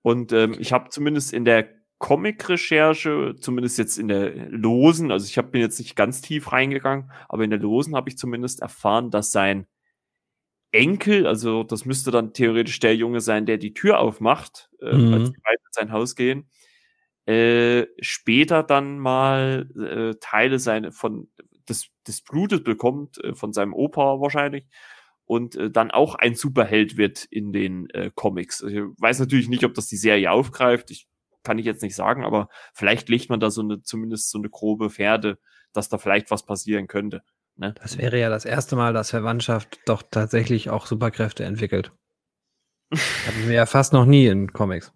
Und 0.03 0.33
ähm, 0.33 0.57
ich 0.59 0.73
habe 0.73 0.89
zumindest 0.89 1.33
in 1.33 1.45
der 1.45 1.69
Comic-Recherche, 1.99 3.37
zumindest 3.39 3.79
jetzt 3.79 3.99
in 3.99 4.09
der 4.09 4.49
losen, 4.51 5.11
also 5.11 5.27
ich 5.27 5.39
hab, 5.39 5.53
bin 5.53 5.61
jetzt 5.61 5.79
nicht 5.79 5.97
ganz 5.97 6.21
tief 6.21 6.53
reingegangen, 6.53 7.11
aber 7.29 7.45
in 7.45 7.51
der 7.51 7.59
losen 7.59 7.95
habe 7.95 8.09
ich 8.09 8.19
zumindest 8.19 8.61
erfahren, 8.61 9.11
dass 9.11 9.33
sein 9.33 9.67
Enkel, 10.77 11.27
also 11.27 11.63
das 11.65 11.85
müsste 11.85 12.11
dann 12.11 12.33
theoretisch 12.33 12.79
der 12.79 12.95
Junge 12.95 13.21
sein, 13.21 13.47
der 13.47 13.59
die 13.59 13.75
Tür 13.75 13.99
aufmacht, 13.99 14.71
äh, 14.81 14.97
mhm. 14.97 15.15
als 15.15 15.31
die 15.31 15.41
beiden 15.41 15.65
in 15.65 15.73
sein 15.73 15.93
Haus 15.93 16.15
gehen, 16.15 16.49
äh, 17.27 17.87
später 18.01 18.63
dann 18.63 18.99
mal 18.99 19.69
äh, 19.77 20.19
Teile 20.21 20.59
seine 20.59 20.93
von 20.93 21.29
des, 21.69 21.89
des 22.07 22.23
Blutes 22.23 22.63
bekommt, 22.63 23.23
äh, 23.25 23.35
von 23.35 23.53
seinem 23.53 23.75
Opa 23.75 24.21
wahrscheinlich, 24.21 24.67
und 25.25 25.57
äh, 25.57 25.71
dann 25.71 25.91
auch 25.91 26.15
ein 26.15 26.35
Superheld 26.35 26.97
wird 26.97 27.25
in 27.25 27.53
den 27.53 27.91
äh, 27.91 28.11
Comics. 28.15 28.63
Ich 28.63 28.81
weiß 28.99 29.19
natürlich 29.19 29.49
nicht, 29.49 29.65
ob 29.65 29.75
das 29.75 29.89
die 29.89 29.97
Serie 29.97 30.31
aufgreift. 30.31 30.91
Ich 30.91 31.09
kann 31.43 31.59
ich 31.59 31.67
jetzt 31.67 31.83
nicht 31.83 31.95
sagen, 31.95 32.25
aber 32.25 32.49
vielleicht 32.75 33.09
legt 33.09 33.29
man 33.29 33.41
da 33.41 33.51
so 33.51 33.63
eine, 33.63 33.83
zumindest 33.83 34.31
so 34.31 34.39
eine 34.39 34.51
grobe 34.51 34.91
Pferde, 34.91 35.39
dass 35.73 35.89
da 35.89 35.99
vielleicht 35.99 36.31
was 36.31 36.45
passieren 36.45 36.87
könnte. 36.87 37.23
Ne? 37.57 37.75
Das 37.81 37.99
wäre 37.99 38.19
ja 38.19 38.29
das 38.29 38.45
erste 38.45 38.77
Mal, 38.77 38.93
dass 38.93 39.11
Verwandtschaft 39.11 39.81
doch 39.87 40.03
tatsächlich 40.03 40.71
auch 40.71 40.87
Superkräfte 40.87 41.45
entwickelt. 41.45 41.93
Hatten 42.93 43.49
wir 43.49 43.55
ja 43.55 43.67
fast 43.67 43.93
noch 43.93 44.07
nie 44.07 44.27
in 44.27 44.53
Comics. 44.53 44.93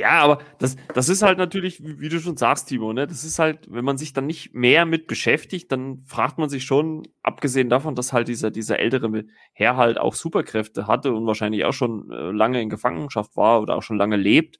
Ja, 0.00 0.20
aber 0.22 0.38
das, 0.58 0.76
das 0.94 1.10
ist 1.10 1.20
halt 1.20 1.36
natürlich, 1.36 1.82
wie, 1.84 2.08
du 2.08 2.20
schon 2.20 2.38
sagst, 2.38 2.68
Timo, 2.68 2.94
ne? 2.94 3.06
Das 3.06 3.22
ist 3.22 3.38
halt, 3.38 3.66
wenn 3.70 3.84
man 3.84 3.98
sich 3.98 4.14
dann 4.14 4.24
nicht 4.24 4.54
mehr 4.54 4.86
mit 4.86 5.06
beschäftigt, 5.06 5.70
dann 5.72 6.02
fragt 6.04 6.38
man 6.38 6.48
sich 6.48 6.64
schon, 6.64 7.02
abgesehen 7.22 7.68
davon, 7.68 7.94
dass 7.94 8.14
halt 8.14 8.28
dieser, 8.28 8.50
dieser 8.50 8.78
ältere 8.78 9.26
Herr 9.52 9.76
halt 9.76 9.98
auch 9.98 10.14
Superkräfte 10.14 10.86
hatte 10.86 11.12
und 11.12 11.26
wahrscheinlich 11.26 11.66
auch 11.66 11.74
schon 11.74 12.10
äh, 12.10 12.30
lange 12.30 12.62
in 12.62 12.70
Gefangenschaft 12.70 13.36
war 13.36 13.60
oder 13.60 13.76
auch 13.76 13.82
schon 13.82 13.98
lange 13.98 14.16
lebt, 14.16 14.58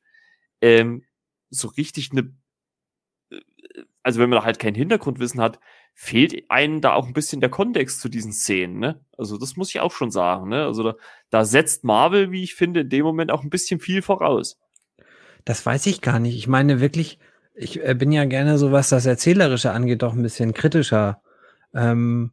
ähm, 0.61 1.05
so 1.49 1.69
richtig 1.69 2.11
eine, 2.13 2.35
also 4.03 4.21
wenn 4.21 4.31
man 4.31 4.41
da 4.41 4.45
halt 4.45 4.59
kein 4.59 4.75
Hintergrundwissen 4.75 5.41
hat, 5.41 5.61
fehlt 5.95 6.51
einem 6.51 6.81
da 6.81 6.95
auch 6.95 7.07
ein 7.07 7.13
bisschen 7.13 7.41
der 7.41 7.51
Kontext 7.51 8.01
zu 8.01 8.09
diesen 8.09 8.33
Szenen, 8.33 8.79
ne? 8.79 9.01
Also 9.19 9.37
das 9.37 9.57
muss 9.57 9.71
ich 9.71 9.81
auch 9.81 9.93
schon 9.93 10.11
sagen, 10.11 10.49
ne? 10.49 10.65
Also 10.65 10.83
da, 10.83 10.95
da 11.31 11.45
setzt 11.45 11.85
Marvel, 11.85 12.31
wie 12.31 12.43
ich 12.43 12.55
finde, 12.55 12.81
in 12.81 12.89
dem 12.89 13.05
Moment 13.05 13.31
auch 13.31 13.43
ein 13.43 13.51
bisschen 13.51 13.81
viel 13.81 14.03
voraus. 14.03 14.59
Das 15.45 15.65
weiß 15.65 15.87
ich 15.87 16.01
gar 16.01 16.19
nicht. 16.19 16.37
Ich 16.37 16.49
meine 16.49 16.81
wirklich, 16.81 17.19
ich 17.55 17.85
äh, 17.85 17.95
bin 17.95 18.13
ja 18.13 18.25
gerne 18.25 18.59
so, 18.59 18.73
was 18.73 18.89
das 18.89 19.07
Erzählerische 19.07 19.73
angeht, 19.73 20.03
doch 20.03 20.15
ein 20.15 20.23
bisschen 20.23 20.55
kritischer. 20.55 21.23
Ähm, 21.75 22.33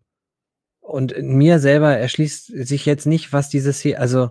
und 0.79 1.21
mir 1.21 1.59
selber 1.59 1.97
erschließt 1.97 2.45
sich 2.45 2.85
jetzt 2.85 3.05
nicht, 3.05 3.33
was 3.33 3.49
dieses 3.49 3.81
hier, 3.81 3.99
also 3.99 4.29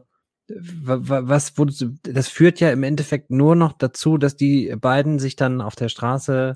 was 0.49 1.59
wurde, 1.59 1.75
das 2.03 2.29
führt 2.29 2.61
ja 2.61 2.71
im 2.71 2.85
Endeffekt 2.85 3.31
nur 3.31 3.57
noch 3.57 3.73
dazu, 3.73 4.17
dass 4.17 4.37
die 4.37 4.75
beiden 4.77 5.19
sich 5.19 5.37
dann 5.37 5.61
auf 5.61 5.75
der 5.75 5.89
Straße 5.89 6.55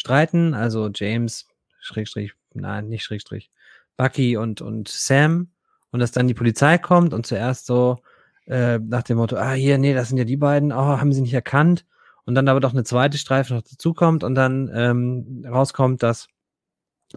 streiten, 0.00 0.54
also 0.54 0.90
James, 0.94 1.46
Schrägstrich, 1.78 2.32
nein, 2.54 2.88
nicht 2.88 3.04
Schrägstrich, 3.04 3.50
Bucky 3.98 4.38
und, 4.38 4.62
und 4.62 4.88
Sam. 4.88 5.50
Und 5.92 6.00
dass 6.00 6.10
dann 6.10 6.26
die 6.26 6.34
Polizei 6.34 6.78
kommt 6.78 7.12
und 7.12 7.26
zuerst 7.26 7.66
so 7.66 7.98
äh, 8.46 8.78
nach 8.78 9.02
dem 9.02 9.18
Motto, 9.18 9.36
ah, 9.36 9.52
hier, 9.52 9.76
nee, 9.76 9.92
das 9.92 10.08
sind 10.08 10.16
ja 10.16 10.24
die 10.24 10.38
beiden, 10.38 10.72
oh, 10.72 10.76
haben 10.98 11.12
sie 11.12 11.20
nicht 11.20 11.34
erkannt. 11.34 11.84
Und 12.24 12.34
dann 12.34 12.48
aber 12.48 12.60
doch 12.60 12.72
eine 12.72 12.84
zweite 12.84 13.18
Streife 13.18 13.52
noch 13.52 13.62
dazukommt 13.62 14.24
und 14.24 14.34
dann 14.34 14.70
ähm, 14.72 15.44
rauskommt, 15.46 16.02
dass 16.02 16.28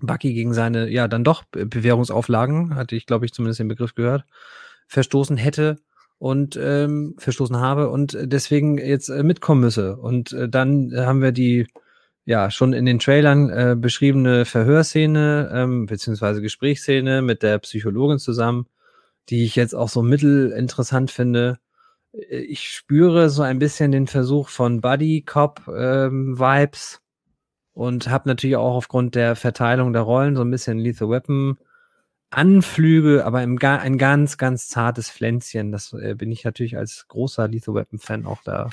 Bucky 0.02 0.34
gegen 0.34 0.54
seine, 0.54 0.90
ja, 0.90 1.08
dann 1.08 1.24
doch 1.24 1.44
Bewährungsauflagen, 1.52 2.76
hatte 2.76 2.96
ich, 2.96 3.06
glaube 3.06 3.26
ich, 3.26 3.34
zumindest 3.34 3.60
den 3.60 3.68
Begriff 3.70 3.96
gehört, 3.96 4.26
verstoßen 4.88 5.38
hätte 5.38 5.78
und 6.18 6.60
ähm, 6.62 7.16
verstoßen 7.18 7.58
habe 7.58 7.90
und 7.90 8.18
deswegen 8.20 8.78
jetzt 8.78 9.10
äh, 9.10 9.24
mitkommen 9.24 9.62
müsse. 9.62 9.96
Und 9.96 10.34
äh, 10.34 10.50
dann 10.50 10.92
haben 10.96 11.22
wir 11.22 11.32
die 11.32 11.68
ja 12.26 12.52
schon 12.52 12.74
in 12.74 12.86
den 12.86 13.00
Trailern 13.00 13.50
äh, 13.50 13.76
beschriebene 13.78 14.46
Verhörszene 14.46 15.52
ähm, 15.54 15.86
beziehungsweise 15.86 16.42
Gesprächsszene 16.42 17.22
mit 17.22 17.44
der 17.44 17.60
Psychologin 17.60 18.20
zusammen, 18.20 18.68
die 19.30 19.44
ich 19.44 19.56
jetzt 19.56 19.76
auch 19.76 19.90
so 19.90 20.02
mittelinteressant 20.02 21.12
finde. 21.12 21.60
Äh, 22.14 22.38
ich 22.38 22.70
spüre 22.70 23.30
so 23.30 23.42
ein 23.44 23.60
bisschen 23.60 23.92
den 23.92 24.08
Versuch 24.08 24.50
von 24.50 24.82
Buddy 24.82 25.22
Cop 25.24 25.62
ähm, 25.68 26.40
Vibes 26.40 27.02
und 27.74 28.10
habe 28.10 28.30
natürlich 28.30 28.56
auch 28.56 28.76
aufgrund 28.76 29.16
der 29.16 29.36
Verteilung 29.36 29.94
der 29.94 30.04
Rollen 30.04 30.36
so 30.36 30.44
ein 30.44 30.52
bisschen 30.52 30.78
Lethal 30.78 31.10
Weapon 31.10 31.58
Anflüge, 32.30 33.26
aber 33.26 33.44
im 33.44 33.60
ein 33.62 33.98
ganz, 33.98 34.38
ganz 34.38 34.68
zartes 34.68 35.12
Pflänzchen. 35.12 35.72
Das 35.72 35.94
äh, 35.94 36.16
bin 36.16 36.32
ich 36.32 36.44
natürlich 36.44 36.78
als 36.78 37.08
großer 37.08 37.48
Lethal 37.48 37.76
Weapon 37.76 38.00
Fan 38.00 38.26
auch 38.26 38.42
da. 38.44 38.70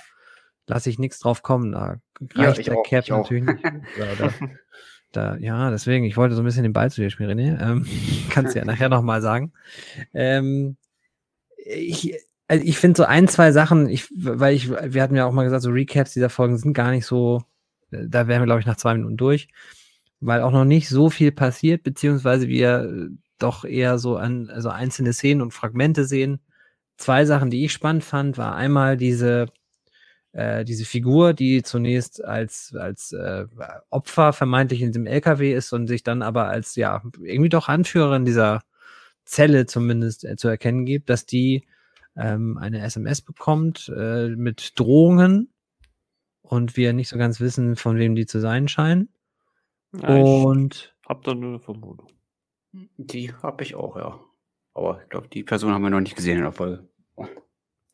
Lasse 0.70 0.88
ich 0.88 1.00
nichts 1.00 1.18
drauf 1.18 1.42
kommen. 1.42 1.72
Da 1.72 1.96
reicht 2.34 2.58
ja, 2.58 2.62
der 2.62 2.78
auch, 2.78 2.84
Cap 2.84 3.08
natürlich 3.08 3.42
nicht. 3.42 3.64
Ja, 3.98 4.14
da, 4.16 4.32
da, 5.10 5.36
ja, 5.38 5.70
deswegen, 5.72 6.04
ich 6.04 6.16
wollte 6.16 6.36
so 6.36 6.42
ein 6.42 6.44
bisschen 6.44 6.62
den 6.62 6.72
Ball 6.72 6.92
zu 6.92 7.00
dir 7.00 7.10
spielen, 7.10 7.36
René. 7.36 7.60
Ähm, 7.60 7.86
kannst 8.30 8.54
du 8.54 8.60
ja 8.60 8.64
nachher 8.64 8.88
nochmal 8.88 9.20
sagen. 9.20 9.52
Ähm, 10.14 10.76
ich, 11.56 12.14
also 12.46 12.64
ich 12.64 12.78
finde 12.78 12.98
so 12.98 13.04
ein, 13.04 13.26
zwei 13.26 13.50
Sachen, 13.50 13.88
ich, 13.88 14.06
weil 14.14 14.54
ich, 14.54 14.70
wir 14.70 15.02
hatten 15.02 15.16
ja 15.16 15.26
auch 15.26 15.32
mal 15.32 15.42
gesagt, 15.42 15.64
so 15.64 15.70
Recaps 15.70 16.12
dieser 16.12 16.30
Folgen 16.30 16.56
sind 16.56 16.72
gar 16.72 16.92
nicht 16.92 17.04
so, 17.04 17.42
da 17.90 18.28
wären 18.28 18.42
wir, 18.42 18.46
glaube 18.46 18.60
ich, 18.60 18.66
nach 18.66 18.76
zwei 18.76 18.94
Minuten 18.94 19.16
durch, 19.16 19.48
weil 20.20 20.40
auch 20.40 20.52
noch 20.52 20.64
nicht 20.64 20.88
so 20.88 21.10
viel 21.10 21.32
passiert, 21.32 21.82
beziehungsweise 21.82 22.46
wir 22.46 23.10
doch 23.40 23.64
eher 23.64 23.98
so 23.98 24.18
an 24.18 24.48
also 24.50 24.68
einzelne 24.68 25.14
Szenen 25.14 25.42
und 25.42 25.52
Fragmente 25.52 26.04
sehen. 26.04 26.38
Zwei 26.96 27.24
Sachen, 27.24 27.50
die 27.50 27.64
ich 27.64 27.72
spannend 27.72 28.04
fand, 28.04 28.38
war 28.38 28.54
einmal 28.54 28.96
diese 28.96 29.46
äh, 30.32 30.64
diese 30.64 30.84
Figur, 30.84 31.32
die 31.34 31.62
zunächst 31.62 32.24
als 32.24 32.74
als 32.74 33.12
äh, 33.12 33.46
Opfer 33.90 34.32
vermeintlich 34.32 34.82
in 34.82 34.92
dem 34.92 35.06
LKW 35.06 35.52
ist 35.52 35.72
und 35.72 35.86
sich 35.86 36.02
dann 36.02 36.22
aber 36.22 36.46
als 36.46 36.76
ja 36.76 37.02
irgendwie 37.20 37.48
doch 37.48 37.68
Anführerin 37.68 38.24
dieser 38.24 38.62
Zelle 39.24 39.66
zumindest 39.66 40.24
äh, 40.24 40.36
zu 40.36 40.48
erkennen 40.48 40.86
gibt, 40.86 41.10
dass 41.10 41.26
die 41.26 41.66
ähm, 42.16 42.58
eine 42.58 42.80
SMS 42.82 43.22
bekommt 43.22 43.92
äh, 43.96 44.28
mit 44.28 44.78
Drohungen 44.78 45.52
und 46.42 46.76
wir 46.76 46.92
nicht 46.92 47.08
so 47.08 47.18
ganz 47.18 47.40
wissen, 47.40 47.76
von 47.76 47.96
wem 47.96 48.14
die 48.14 48.26
zu 48.26 48.40
sein 48.40 48.68
scheinen. 48.68 49.08
Ja, 49.92 50.08
und 50.16 50.96
hab 51.06 51.22
da 51.24 51.34
nur 51.34 51.50
eine 51.50 51.58
Vermutung. 51.60 52.08
Die 52.72 53.32
habe 53.34 53.64
ich 53.64 53.74
auch, 53.74 53.96
ja. 53.96 54.20
Aber 54.74 55.02
ich 55.02 55.08
glaube, 55.08 55.28
die 55.28 55.42
Person 55.42 55.72
haben 55.72 55.82
wir 55.82 55.90
noch 55.90 56.00
nicht 56.00 56.16
gesehen 56.16 56.38
in 56.38 56.44
der 56.44 56.52
Folge. 56.52 56.88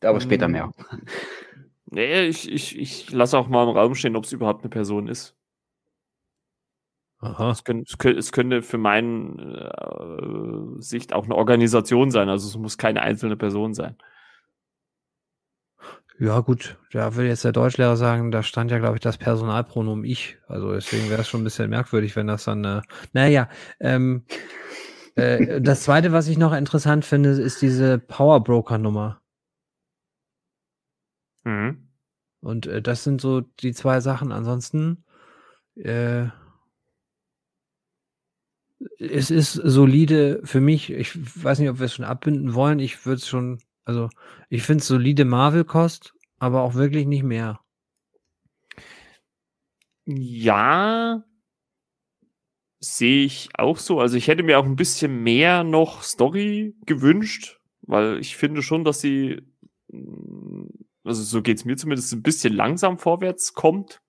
Aber 0.01 0.21
später 0.21 0.45
hm. 0.45 0.51
mehr. 0.51 0.71
Nee, 1.89 2.27
ich, 2.27 2.51
ich, 2.51 2.77
ich 2.77 3.11
lasse 3.11 3.37
auch 3.37 3.47
mal 3.47 3.63
im 3.63 3.75
Raum 3.75 3.95
stehen, 3.95 4.15
ob 4.15 4.25
es 4.25 4.33
überhaupt 4.33 4.61
eine 4.61 4.69
Person 4.69 5.07
ist. 5.07 5.35
Aha. 7.19 7.49
Es, 7.49 7.63
können, 7.63 7.83
es, 7.83 8.31
könnte, 8.31 8.61
für 8.61 8.77
meine 8.77 9.71
äh, 9.73 10.81
Sicht 10.81 11.13
auch 11.13 11.25
eine 11.25 11.35
Organisation 11.35 12.11
sein. 12.11 12.29
Also 12.29 12.47
es 12.47 12.57
muss 12.57 12.77
keine 12.77 13.01
einzelne 13.01 13.37
Person 13.37 13.73
sein. 13.73 13.97
Ja, 16.19 16.39
gut, 16.39 16.77
da 16.91 17.15
würde 17.15 17.29
jetzt 17.29 17.43
der 17.43 17.51
Deutschlehrer 17.51 17.95
sagen, 17.95 18.31
da 18.31 18.41
stand 18.41 18.71
ja, 18.71 18.79
glaube 18.79 18.95
ich, 18.95 19.01
das 19.01 19.17
Personalpronomen 19.17 20.03
ich. 20.03 20.37
Also 20.47 20.73
deswegen 20.73 21.09
wäre 21.09 21.21
es 21.21 21.27
schon 21.29 21.41
ein 21.41 21.43
bisschen 21.43 21.69
merkwürdig, 21.69 22.15
wenn 22.15 22.27
das 22.27 22.45
dann, 22.45 22.65
äh, 22.65 22.81
naja, 23.13 23.49
ähm, 23.79 24.25
äh, 25.15 25.61
das 25.61 25.83
zweite, 25.83 26.11
was 26.11 26.27
ich 26.27 26.37
noch 26.37 26.53
interessant 26.53 27.05
finde, 27.05 27.29
ist 27.29 27.61
diese 27.61 27.99
Powerbroker-Nummer. 27.99 29.21
Mhm. 31.47 31.89
Und 32.41 32.67
äh, 32.67 32.81
das 32.81 33.03
sind 33.03 33.21
so 33.21 33.41
die 33.41 33.73
zwei 33.73 33.99
Sachen. 33.99 34.31
Ansonsten, 34.31 35.03
äh, 35.75 36.27
es 38.99 39.31
ist 39.31 39.53
solide 39.53 40.41
für 40.43 40.61
mich. 40.61 40.91
Ich 40.91 41.17
weiß 41.43 41.59
nicht, 41.59 41.69
ob 41.69 41.79
wir 41.79 41.85
es 41.85 41.95
schon 41.95 42.05
abbinden 42.05 42.53
wollen. 42.53 42.79
Ich 42.79 43.05
würde 43.05 43.17
es 43.17 43.27
schon 43.27 43.59
also, 43.87 44.09
ich 44.49 44.63
finde 44.63 44.81
es 44.81 44.87
solide 44.87 45.23
Marvel-Kost, 45.23 46.13
aber 46.39 46.61
auch 46.63 46.73
wirklich 46.73 47.07
nicht 47.07 47.23
mehr. 47.23 47.61
Ja, 50.05 51.23
sehe 52.81 53.23
ich 53.23 53.47
auch 53.53 53.77
so. 53.77 54.01
Also 54.01 54.17
ich 54.17 54.27
hätte 54.27 54.43
mir 54.43 54.59
auch 54.59 54.65
ein 54.65 54.75
bisschen 54.75 55.23
mehr 55.23 55.63
noch 55.63 56.03
Story 56.03 56.75
gewünscht, 56.85 57.61
weil 57.81 58.19
ich 58.19 58.35
finde 58.35 58.61
schon, 58.61 58.83
dass 58.83 58.99
sie, 58.99 59.41
mm, 59.87 60.65
also 61.07 61.23
so 61.23 61.41
geht 61.41 61.57
es 61.57 61.65
mir 61.65 61.77
zumindest, 61.77 62.13
ein 62.13 62.23
bisschen 62.23 62.53
langsam 62.53 62.97
vorwärts 62.97 63.53
kommt, 63.53 64.01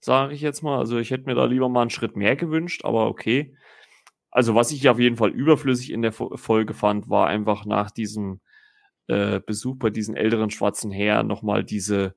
sage 0.00 0.34
ich 0.34 0.40
jetzt 0.40 0.62
mal. 0.62 0.78
Also 0.78 0.98
ich 0.98 1.10
hätte 1.10 1.26
mir 1.26 1.34
da 1.34 1.44
lieber 1.44 1.68
mal 1.68 1.82
einen 1.82 1.90
Schritt 1.90 2.16
mehr 2.16 2.36
gewünscht, 2.36 2.84
aber 2.84 3.06
okay. 3.06 3.54
Also 4.30 4.54
was 4.54 4.72
ich 4.72 4.88
auf 4.88 4.98
jeden 4.98 5.16
Fall 5.16 5.30
überflüssig 5.30 5.90
in 5.90 6.02
der 6.02 6.12
Folge 6.12 6.74
fand, 6.74 7.08
war 7.08 7.28
einfach 7.28 7.64
nach 7.64 7.90
diesem 7.90 8.40
äh, 9.06 9.40
Besuch 9.40 9.76
bei 9.76 9.90
diesen 9.90 10.16
älteren 10.16 10.50
schwarzen 10.50 10.90
Herren 10.90 11.26
nochmal 11.26 11.64
diese, 11.64 12.14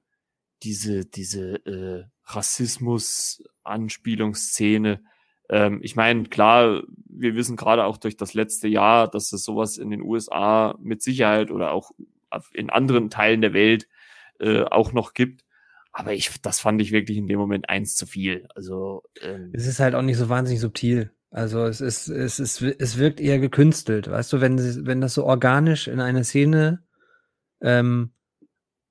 diese, 0.63 1.05
diese 1.05 1.65
äh, 1.65 2.03
Rassismus-Anspielungsszene. 2.25 5.01
Ähm, 5.49 5.79
ich 5.83 5.95
meine, 5.95 6.23
klar, 6.23 6.83
wir 7.05 7.35
wissen 7.35 7.55
gerade 7.55 7.85
auch 7.85 7.97
durch 7.97 8.17
das 8.17 8.33
letzte 8.33 8.67
Jahr, 8.67 9.09
dass 9.09 9.31
es 9.33 9.43
sowas 9.43 9.77
in 9.77 9.89
den 9.89 10.01
USA 10.01 10.77
mit 10.81 11.01
Sicherheit 11.01 11.49
oder 11.49 11.71
auch 11.71 11.91
in 12.53 12.69
anderen 12.69 13.09
Teilen 13.09 13.41
der 13.41 13.53
Welt 13.53 13.87
äh, 14.39 14.63
auch 14.63 14.93
noch 14.93 15.13
gibt. 15.13 15.43
Aber 15.93 16.13
ich, 16.13 16.41
das 16.41 16.59
fand 16.59 16.81
ich 16.81 16.91
wirklich 16.91 17.17
in 17.17 17.27
dem 17.27 17.39
Moment 17.39 17.69
eins 17.69 17.95
zu 17.95 18.05
viel. 18.05 18.47
Also 18.55 19.03
ähm, 19.21 19.51
es 19.53 19.67
ist 19.67 19.79
halt 19.79 19.93
auch 19.95 20.01
nicht 20.01 20.17
so 20.17 20.29
wahnsinnig 20.29 20.61
subtil. 20.61 21.11
Also 21.31 21.65
es 21.65 21.79
ist, 21.79 22.09
es 22.09 22.39
ist, 22.39 22.61
es 22.61 22.97
wirkt 22.97 23.21
eher 23.21 23.39
gekünstelt, 23.39 24.09
weißt 24.09 24.33
du, 24.33 24.41
wenn, 24.41 24.85
wenn 24.85 24.99
das 24.99 25.13
so 25.13 25.25
organisch 25.25 25.87
in 25.87 26.01
eine 26.01 26.25
Szene 26.25 26.83
ähm, 27.61 28.11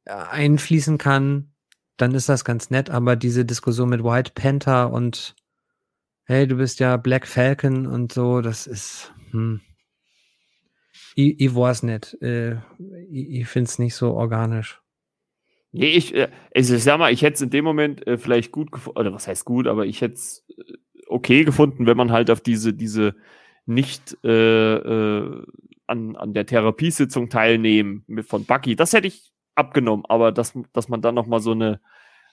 einfließen 0.07 0.97
kann, 0.97 1.53
dann 1.99 2.15
ist 2.15 2.31
das 2.31 2.47
ganz 2.47 2.71
nett, 2.71 2.89
aber 2.89 3.15
diese 3.15 3.45
Diskussion 3.45 3.91
mit 3.91 4.03
White 4.03 4.33
Panther 4.35 4.91
und 4.91 5.37
hey, 6.25 6.47
du 6.47 6.57
bist 6.57 6.81
ja 6.81 6.97
Black 6.97 7.27
Falcon 7.27 7.87
und 7.87 8.13
so, 8.13 8.41
das 8.41 8.67
ist, 8.67 9.13
hm. 9.33 9.61
Ich, 11.21 11.41
ich 11.41 11.55
weiß 11.55 11.83
nicht. 11.83 12.21
Äh, 12.23 12.57
ich 13.11 13.31
ich 13.31 13.49
finde 13.49 13.69
es 13.69 13.79
nicht 13.79 13.95
so 13.95 14.15
organisch. 14.15 14.81
Nee, 15.73 15.91
ich, 15.91 16.15
äh, 16.15 16.29
also 16.55 16.75
ich 16.75 16.83
sag 16.83 16.99
mal, 16.99 17.13
ich 17.13 17.23
hätte 17.23 17.35
es 17.35 17.43
in 17.43 17.51
dem 17.51 17.65
Moment 17.65 18.07
äh, 18.07 18.17
vielleicht 18.19 18.53
gut 18.53 18.73
gefunden, 18.73 18.99
oder 18.99 19.13
was 19.13 19.29
heißt 19.29 19.45
gut, 19.45 19.67
aber 19.67 19.87
ich 19.87 20.01
hätte 20.01 20.15
es 20.15 20.45
äh, 20.49 20.73
okay 21.07 21.45
gefunden, 21.45 21.87
wenn 21.87 21.97
man 21.97 22.11
halt 22.11 22.31
auf 22.31 22.41
diese, 22.41 22.73
diese 22.73 23.15
nicht 23.67 24.17
äh, 24.25 24.75
äh, 24.77 25.47
an, 25.87 26.17
an 26.17 26.33
der 26.35 26.47
Therapiesitzung 26.47 27.29
teilnehmen 27.29 28.05
mit, 28.07 28.27
von 28.27 28.47
Bucky. 28.47 28.75
Das 28.75 28.93
hätte 28.93 29.07
ich 29.07 29.33
abgenommen, 29.55 30.05
aber 30.09 30.33
dass, 30.33 30.55
dass 30.73 30.89
man 30.89 31.03
dann 31.03 31.15
nochmal 31.15 31.41
so 31.41 31.53
eine, 31.53 31.81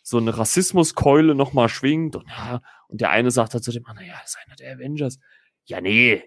so 0.02 0.18
eine 0.18 0.38
Rassismuskeule 0.38 1.36
nochmal 1.36 1.68
schwingt 1.68 2.16
und, 2.16 2.26
und 2.88 3.02
der 3.02 3.10
eine 3.10 3.32
sagt 3.32 3.54
halt 3.54 3.64
zu 3.64 3.72
dem 3.72 3.86
anderen, 3.86 4.08
ja, 4.08 4.16
das 4.22 4.30
ist 4.32 4.38
einer 4.46 4.56
der 4.56 4.76
Avengers. 4.76 5.20
Ja, 5.66 5.82
nee, 5.82 6.24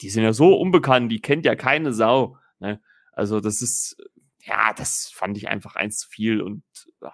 die 0.00 0.10
sind 0.10 0.22
ja 0.22 0.32
so 0.32 0.54
unbekannt, 0.56 1.10
die 1.10 1.20
kennt 1.20 1.44
ja 1.44 1.54
keine 1.54 1.92
Sau. 1.92 2.38
Ne? 2.58 2.80
Also 3.12 3.40
das 3.40 3.62
ist, 3.62 3.96
ja, 4.40 4.72
das 4.72 5.10
fand 5.12 5.36
ich 5.36 5.48
einfach 5.48 5.76
eins 5.76 5.98
zu 5.98 6.08
viel 6.08 6.40
und 6.40 6.62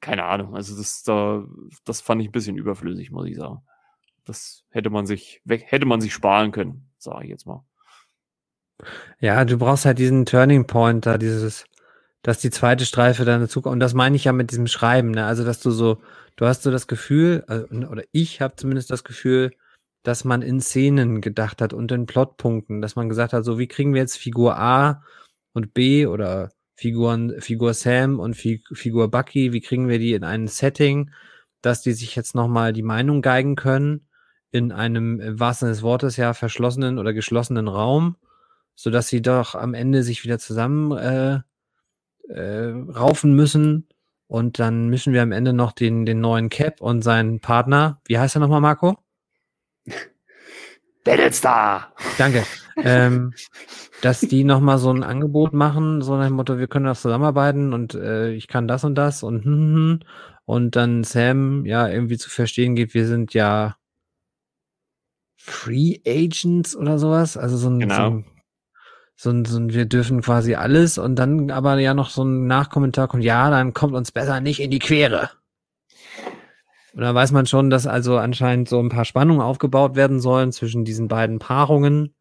keine 0.00 0.24
Ahnung. 0.24 0.54
Also 0.54 0.76
das, 0.76 1.02
da, 1.02 1.44
das 1.84 2.00
fand 2.00 2.22
ich 2.22 2.28
ein 2.28 2.32
bisschen 2.32 2.56
überflüssig, 2.56 3.10
muss 3.10 3.26
ich 3.26 3.36
sagen. 3.36 3.62
Das 4.24 4.64
hätte 4.70 4.90
man 4.90 5.06
sich 5.06 5.40
hätte 5.46 5.86
man 5.86 6.00
sich 6.00 6.12
sparen 6.12 6.50
können, 6.50 6.90
sage 6.98 7.24
ich 7.24 7.30
jetzt 7.30 7.46
mal. 7.46 7.64
Ja, 9.20 9.44
du 9.44 9.56
brauchst 9.56 9.84
halt 9.84 9.98
diesen 9.98 10.26
Turning 10.26 10.66
Point 10.66 11.06
da, 11.06 11.16
dieses, 11.16 11.64
dass 12.22 12.40
die 12.40 12.50
zweite 12.50 12.84
Streife 12.84 13.24
dann 13.24 13.40
dazu 13.40 13.62
kommt. 13.62 13.74
Und 13.74 13.80
das 13.80 13.94
meine 13.94 14.16
ich 14.16 14.24
ja 14.24 14.32
mit 14.32 14.50
diesem 14.50 14.66
Schreiben, 14.66 15.12
ne? 15.12 15.24
Also, 15.26 15.44
dass 15.44 15.60
du 15.60 15.70
so, 15.70 16.02
du 16.36 16.46
hast 16.46 16.62
so 16.62 16.70
das 16.70 16.86
Gefühl, 16.86 17.44
also, 17.46 17.66
oder 17.68 18.04
ich 18.12 18.40
habe 18.40 18.56
zumindest 18.56 18.90
das 18.90 19.04
Gefühl, 19.04 19.52
dass 20.06 20.24
man 20.24 20.40
in 20.40 20.60
Szenen 20.60 21.20
gedacht 21.20 21.60
hat 21.60 21.72
und 21.72 21.90
in 21.90 22.06
Plotpunkten, 22.06 22.80
dass 22.80 22.94
man 22.94 23.08
gesagt 23.08 23.32
hat, 23.32 23.44
so 23.44 23.58
wie 23.58 23.66
kriegen 23.66 23.92
wir 23.92 24.00
jetzt 24.00 24.16
Figur 24.16 24.56
A 24.56 25.02
und 25.52 25.74
B 25.74 26.06
oder 26.06 26.52
Figuren, 26.76 27.40
Figur 27.40 27.74
Sam 27.74 28.20
und 28.20 28.36
Figur 28.36 29.10
Bucky, 29.10 29.52
wie 29.52 29.60
kriegen 29.60 29.88
wir 29.88 29.98
die 29.98 30.12
in 30.12 30.22
ein 30.22 30.46
Setting, 30.46 31.10
dass 31.60 31.82
die 31.82 31.92
sich 31.92 32.14
jetzt 32.14 32.36
nochmal 32.36 32.72
die 32.72 32.84
Meinung 32.84 33.20
geigen 33.20 33.56
können 33.56 34.06
in 34.52 34.70
einem, 34.70 35.18
im 35.18 35.40
wahrsten 35.40 35.70
des 35.70 35.82
Wortes 35.82 36.16
ja, 36.16 36.34
verschlossenen 36.34 37.00
oder 37.00 37.12
geschlossenen 37.12 37.66
Raum, 37.66 38.14
sodass 38.76 39.08
sie 39.08 39.22
doch 39.22 39.56
am 39.56 39.74
Ende 39.74 40.04
sich 40.04 40.22
wieder 40.22 40.38
zusammen 40.38 40.92
äh, 40.92 41.40
äh, 42.28 42.70
raufen 42.92 43.34
müssen. 43.34 43.88
Und 44.28 44.60
dann 44.60 44.88
müssen 44.88 45.12
wir 45.12 45.22
am 45.22 45.32
Ende 45.32 45.52
noch 45.52 45.72
den, 45.72 46.06
den 46.06 46.20
neuen 46.20 46.48
Cap 46.48 46.80
und 46.80 47.02
seinen 47.02 47.40
Partner, 47.40 48.00
wie 48.06 48.20
heißt 48.20 48.36
er 48.36 48.40
nochmal, 48.40 48.60
Marco? 48.60 48.96
Battlestar! 51.04 51.92
Danke. 52.18 52.44
ähm, 52.76 53.32
dass 54.02 54.20
die 54.20 54.44
nochmal 54.44 54.78
so 54.78 54.90
ein 54.90 55.02
Angebot 55.02 55.52
machen, 55.52 56.02
so 56.02 56.16
nach 56.16 56.26
dem 56.26 56.34
Motto, 56.34 56.58
wir 56.58 56.66
können 56.66 56.84
das 56.84 57.02
zusammenarbeiten 57.02 57.72
und 57.72 57.94
äh, 57.94 58.32
ich 58.32 58.48
kann 58.48 58.68
das 58.68 58.84
und 58.84 58.94
das 58.94 59.22
und 59.22 59.44
hm, 59.44 59.52
hm, 59.52 59.74
hm. 59.74 60.00
und 60.44 60.76
dann 60.76 61.04
Sam 61.04 61.64
ja 61.64 61.88
irgendwie 61.88 62.18
zu 62.18 62.28
verstehen 62.28 62.74
gibt, 62.74 62.94
wir 62.94 63.06
sind 63.06 63.32
ja 63.34 63.76
Free 65.36 66.00
Agents 66.06 66.76
oder 66.76 66.98
sowas, 66.98 67.36
also 67.36 67.56
so 67.56 67.70
ein, 67.70 67.80
genau. 67.80 67.94
so, 67.94 68.02
ein 68.02 68.24
so 69.16 69.30
ein, 69.30 69.44
so 69.44 69.58
ein, 69.58 69.72
wir 69.72 69.86
dürfen 69.86 70.20
quasi 70.20 70.54
alles 70.54 70.98
und 70.98 71.16
dann 71.16 71.50
aber 71.50 71.78
ja 71.78 71.94
noch 71.94 72.10
so 72.10 72.24
ein 72.24 72.46
Nachkommentar 72.46 73.08
kommt, 73.08 73.24
ja, 73.24 73.48
dann 73.50 73.72
kommt 73.72 73.94
uns 73.94 74.12
besser 74.12 74.40
nicht 74.40 74.60
in 74.60 74.70
die 74.70 74.78
Quere. 74.78 75.30
Und 76.96 77.02
da 77.02 77.14
weiß 77.14 77.30
man 77.32 77.44
schon, 77.44 77.68
dass 77.68 77.86
also 77.86 78.16
anscheinend 78.16 78.70
so 78.70 78.80
ein 78.80 78.88
paar 78.88 79.04
Spannungen 79.04 79.42
aufgebaut 79.42 79.96
werden 79.96 80.18
sollen 80.18 80.50
zwischen 80.50 80.86
diesen 80.86 81.08
beiden 81.08 81.38
Paarungen. 81.38 82.14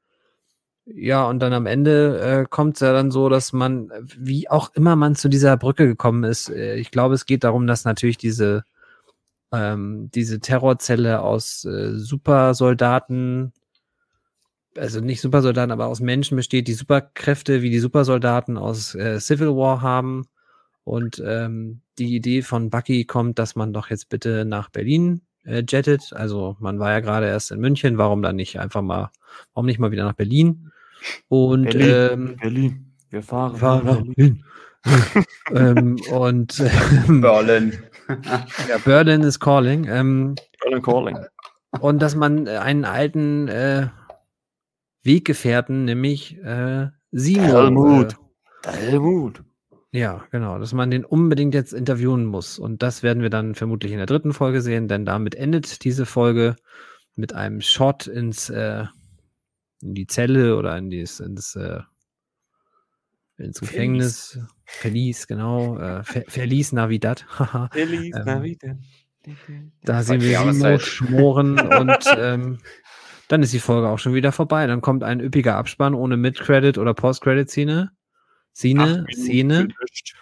Ja, 0.85 1.29
und 1.29 1.39
dann 1.39 1.53
am 1.53 1.65
Ende 1.65 2.19
äh, 2.19 2.45
kommt 2.49 2.75
es 2.75 2.81
ja 2.81 2.91
dann 2.91 3.09
so, 3.09 3.29
dass 3.29 3.53
man, 3.53 3.89
wie 4.17 4.49
auch 4.49 4.73
immer 4.75 4.97
man 4.97 5.15
zu 5.15 5.29
dieser 5.29 5.55
Brücke 5.55 5.87
gekommen 5.87 6.25
ist, 6.25 6.49
äh, 6.49 6.75
ich 6.75 6.91
glaube, 6.91 7.15
es 7.15 7.25
geht 7.25 7.45
darum, 7.45 7.67
dass 7.67 7.85
natürlich 7.85 8.17
diese, 8.17 8.65
ähm, 9.53 10.09
diese 10.13 10.41
Terrorzelle 10.41 11.21
aus 11.21 11.63
äh, 11.63 11.93
Supersoldaten, 11.97 13.53
also 14.77 14.99
nicht 14.99 15.21
Supersoldaten, 15.21 15.71
aber 15.71 15.87
aus 15.87 16.01
Menschen 16.01 16.35
besteht, 16.35 16.67
die 16.67 16.73
Superkräfte 16.73 17.61
wie 17.61 17.69
die 17.69 17.79
Supersoldaten 17.79 18.57
aus 18.57 18.93
äh, 18.93 19.21
Civil 19.21 19.55
War 19.55 19.81
haben. 19.81 20.27
Und 20.85 21.21
ähm, 21.25 21.81
die 21.97 22.15
Idee 22.15 22.43
von 22.43 22.69
Bucky 22.69 23.05
kommt, 23.05 23.39
dass 23.39 23.55
man 23.55 23.73
doch 23.73 23.89
jetzt 23.89 24.07
bitte 24.07 24.45
nach 24.45 24.69
Berlin 24.69 25.21
äh, 25.43 25.63
jettet. 25.67 26.13
Also 26.13 26.55
man 26.59 26.79
war 26.79 26.91
ja 26.91 26.99
gerade 26.99 27.27
erst 27.27 27.51
in 27.51 27.59
München, 27.59 27.97
warum 27.97 28.21
dann 28.21 28.35
nicht 28.35 28.59
einfach 28.59 28.83
mal, 28.83 29.11
warum 29.53 29.65
nicht 29.65 29.79
mal 29.79 29.91
wieder 29.91 30.05
nach 30.05 30.13
Berlin? 30.13 30.71
Und 31.27 31.63
Berlin, 31.63 32.11
ähm, 32.11 32.37
Berlin. 32.37 32.93
Wir 33.09 33.23
fahren, 33.23 33.55
fahren 33.55 33.85
nach 33.85 34.01
Berlin. 34.03 34.43
ähm, 35.51 35.97
und 36.11 36.63
ähm, 37.07 37.21
Berlin. 37.21 37.73
ja, 38.69 38.77
Berlin 38.85 39.21
is 39.21 39.39
calling. 39.39 39.87
Ähm, 39.89 40.35
Berlin 40.61 40.83
Calling. 40.83 41.17
und 41.79 41.99
dass 41.99 42.15
man 42.15 42.45
äh, 42.45 42.57
einen 42.57 42.85
alten 42.85 43.47
äh, 43.47 43.87
Weggefährten, 45.01 45.85
nämlich 45.85 46.37
äh, 46.43 46.89
Simo, 47.11 47.41
Helmut. 47.41 48.17
Äh, 48.63 48.71
Helmut. 48.71 49.43
Ja, 49.95 50.25
genau, 50.31 50.59
dass 50.59 50.73
man 50.73 50.91
den 50.91 51.05
unbedingt 51.05 51.53
jetzt 51.53 51.73
interviewen 51.73 52.25
muss. 52.25 52.59
Und 52.59 52.83
das 52.83 53.01
werden 53.01 53.23
wir 53.23 53.29
dann 53.29 53.55
vermutlich 53.55 53.91
in 53.91 53.97
der 53.97 54.05
dritten 54.05 54.33
Folge 54.33 54.61
sehen, 54.61 54.87
denn 54.87 55.05
damit 55.05 55.35
endet 55.35 55.83
diese 55.83 56.05
Folge 56.05 56.55
mit 57.15 57.33
einem 57.33 57.61
Shot 57.61 58.07
ins 58.07 58.49
äh, 58.49 58.85
in 59.81 59.93
die 59.93 60.07
Zelle 60.07 60.57
oder 60.57 60.77
in 60.77 60.89
dies, 60.89 61.19
ins 61.19 61.55
äh, 61.55 61.79
ins 63.37 63.59
Gefängnis. 63.59 64.39
Verlies, 64.65 65.27
genau. 65.27 65.77
Äh, 65.77 66.03
Ver 66.03 66.23
Verlies 66.27 66.71
Navidad. 66.71 67.25
haha. 67.39 67.69
Feliz 67.71 68.15
Ähm, 68.15 68.25
Navidad. 68.25 68.77
Da 69.83 70.03
sehen 70.03 70.21
wir 70.21 70.39
Simo 70.39 70.77
schmoren 70.77 71.59
und 71.79 71.97
ähm, 72.17 72.59
dann 73.27 73.41
ist 73.41 73.53
die 73.53 73.59
Folge 73.59 73.87
auch 73.87 73.97
schon 73.97 74.13
wieder 74.13 74.31
vorbei. 74.31 74.67
Dann 74.67 74.81
kommt 74.81 75.03
ein 75.03 75.19
üppiger 75.19 75.55
Abspann 75.55 75.95
ohne 75.95 76.15
Mid-Credit 76.15 76.77
oder 76.77 76.93
Post-Credit-Szene. 76.93 77.91
Szene, 78.55 79.05
Szene. 79.11 79.67
gelöscht. 79.67 80.15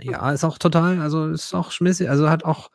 Ja, 0.00 0.30
ist 0.30 0.44
auch 0.44 0.58
total, 0.58 1.00
also 1.00 1.26
ist 1.26 1.52
auch 1.54 1.72
schmissig. 1.72 2.08
Also 2.08 2.30
hat 2.30 2.44
auch, 2.44 2.70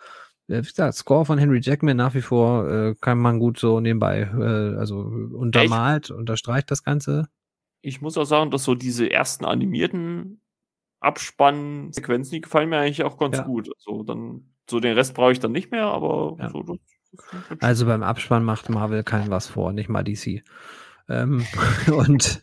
wie 0.47 0.61
gesagt, 0.61 0.95
Score 0.95 1.25
von 1.25 1.38
Henry 1.38 1.59
Jackman 1.61 1.95
nach 1.95 2.13
wie 2.13 2.21
vor 2.21 2.69
äh, 2.69 2.95
kann 2.99 3.17
man 3.17 3.39
gut 3.39 3.57
so 3.59 3.79
nebenbei, 3.79 4.21
äh, 4.21 4.77
also 4.77 4.97
untermalt, 4.97 6.11
unterstreicht 6.11 6.69
das 6.69 6.84
Ganze. 6.84 7.29
Ich 7.81 8.01
muss 8.01 8.17
auch 8.17 8.25
sagen, 8.25 8.51
dass 8.51 8.65
so 8.65 8.75
diese 8.75 9.09
ersten 9.09 9.45
animierten 9.45 10.41
Abspannsequenzen, 10.99 12.31
die 12.36 12.41
gefallen 12.41 12.69
mir 12.69 12.79
eigentlich 12.79 13.03
auch 13.03 13.17
ganz 13.17 13.38
Ja. 13.38 13.43
gut. 13.43 13.69
Also 13.77 14.03
dann, 14.03 14.53
so 14.69 14.79
den 14.79 14.93
Rest 14.95 15.13
brauche 15.13 15.31
ich 15.31 15.39
dann 15.39 15.51
nicht 15.51 15.71
mehr, 15.71 15.86
aber 15.86 16.36
Ja. 16.39 16.49
so, 16.49 16.77
Also 17.59 17.86
beim 17.86 18.03
Abspann 18.03 18.43
macht 18.43 18.69
Marvel 18.69 19.03
kein 19.03 19.29
was 19.29 19.47
vor, 19.47 19.71
nicht 19.71 19.89
mal 19.89 20.03
DC. 20.03 20.43
Ähm, 21.09 21.45
und 21.93 22.41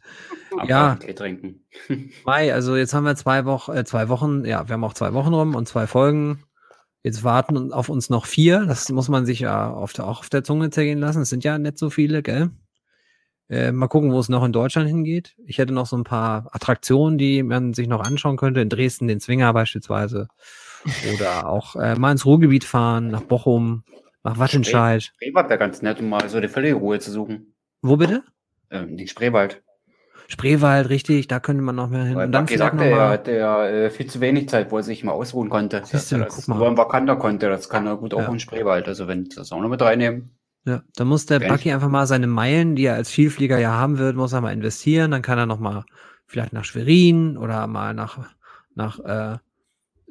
Ja. 0.66 0.96
Tee 0.96 1.14
trinken. 1.14 1.64
Mai, 2.24 2.52
also 2.52 2.76
jetzt 2.76 2.94
haben 2.94 3.04
wir 3.04 3.16
zwei 3.16 3.44
Wochen, 3.44 3.72
äh, 3.72 3.84
zwei 3.84 4.08
Wochen, 4.08 4.44
ja, 4.44 4.68
wir 4.68 4.74
haben 4.74 4.84
auch 4.84 4.94
zwei 4.94 5.12
Wochen 5.14 5.32
rum 5.32 5.54
und 5.54 5.66
zwei 5.66 5.86
Folgen. 5.86 6.44
Jetzt 7.02 7.24
warten 7.24 7.72
auf 7.72 7.88
uns 7.88 8.10
noch 8.10 8.26
vier. 8.26 8.66
Das 8.66 8.90
muss 8.90 9.08
man 9.08 9.24
sich 9.24 9.40
ja 9.40 9.70
auf 9.70 9.92
der, 9.92 10.06
auch 10.06 10.20
auf 10.20 10.28
der 10.28 10.44
Zunge 10.44 10.70
zergehen 10.70 10.98
lassen. 10.98 11.22
Es 11.22 11.30
sind 11.30 11.44
ja 11.44 11.58
nicht 11.58 11.78
so 11.78 11.88
viele, 11.88 12.22
gell? 12.22 12.50
Äh, 13.48 13.72
mal 13.72 13.88
gucken, 13.88 14.12
wo 14.12 14.18
es 14.18 14.28
noch 14.28 14.44
in 14.44 14.52
Deutschland 14.52 14.88
hingeht. 14.88 15.34
Ich 15.44 15.58
hätte 15.58 15.72
noch 15.72 15.86
so 15.86 15.96
ein 15.96 16.04
paar 16.04 16.54
Attraktionen, 16.54 17.18
die 17.18 17.42
man 17.42 17.74
sich 17.74 17.88
noch 17.88 18.00
anschauen 18.00 18.36
könnte. 18.36 18.60
In 18.60 18.68
Dresden 18.68 19.08
den 19.08 19.18
Zwinger 19.18 19.52
beispielsweise. 19.52 20.28
Oder 21.14 21.48
auch 21.48 21.74
äh, 21.76 21.94
mal 21.94 22.12
ins 22.12 22.26
Ruhrgebiet 22.26 22.64
fahren, 22.64 23.08
nach 23.08 23.22
Bochum, 23.22 23.82
nach 24.22 24.38
Wattenscheid. 24.38 25.02
Spreewald 25.02 25.48
wäre 25.48 25.58
ganz 25.58 25.82
nett, 25.82 26.00
um 26.00 26.08
mal 26.08 26.28
so 26.28 26.40
die 26.40 26.48
völlige 26.48 26.76
Ruhe 26.76 27.00
zu 27.00 27.10
suchen. 27.10 27.54
Wo 27.82 27.96
bitte? 27.96 28.22
Ähm, 28.70 28.96
den 28.96 29.08
Spreewald. 29.08 29.62
Spreewald, 30.30 30.88
richtig, 30.90 31.26
da 31.28 31.40
könnte 31.40 31.62
man 31.62 31.74
noch 31.74 31.88
mehr 31.90 32.04
hin. 32.04 32.14
Weil 32.14 32.26
Und 32.26 32.32
dann 32.32 32.44
Bucky 32.44 32.54
vielleicht 32.54 32.72
sagte, 32.72 32.84
noch 32.84 32.90
er 32.90 32.96
mal, 32.96 33.08
hatte 33.10 33.32
ja 33.36 33.66
äh, 33.66 33.90
viel 33.90 34.06
zu 34.06 34.20
wenig 34.20 34.48
Zeit, 34.48 34.70
wo 34.70 34.76
er 34.76 34.82
sich 34.84 35.02
mal 35.02 35.12
ausruhen 35.12 35.50
konnte. 35.50 35.82
Siehst 35.84 36.12
du, 36.12 36.18
Dass 36.18 36.22
er 36.22 36.26
guck 36.28 36.36
das 36.36 36.48
mal. 36.48 36.56
nur 36.58 36.68
im 36.68 36.76
Wakanda 36.76 37.16
konnte, 37.16 37.48
das 37.48 37.68
kann 37.68 37.86
er 37.86 37.96
gut 37.96 38.14
auch 38.14 38.20
Ja. 38.20 38.28
im 38.28 38.38
Spreewald. 38.38 38.86
Also 38.86 39.08
wenn 39.08 39.24
das 39.24 39.50
auch 39.50 39.60
noch 39.60 39.68
mit 39.68 39.82
reinnehmen. 39.82 40.30
Ja, 40.66 40.82
da 40.94 41.04
muss 41.04 41.26
der? 41.26 41.40
Bucky 41.40 41.72
einfach 41.72 41.88
mal 41.88 42.06
seine 42.06 42.26
Meilen, 42.26 42.76
die 42.76 42.84
er 42.84 42.94
als 42.94 43.10
Vielflieger 43.10 43.58
ja 43.58 43.72
haben 43.72 43.98
wird, 43.98 44.14
muss 44.14 44.32
er 44.32 44.40
mal 44.40 44.52
investieren. 44.52 45.10
Dann 45.10 45.22
kann 45.22 45.38
er 45.38 45.46
noch 45.46 45.58
mal 45.58 45.84
vielleicht 46.26 46.52
nach 46.52 46.64
Schwerin 46.64 47.36
oder 47.36 47.66
mal 47.66 47.92
nach, 47.94 48.18
nach 48.74 49.00
äh, 49.00 49.38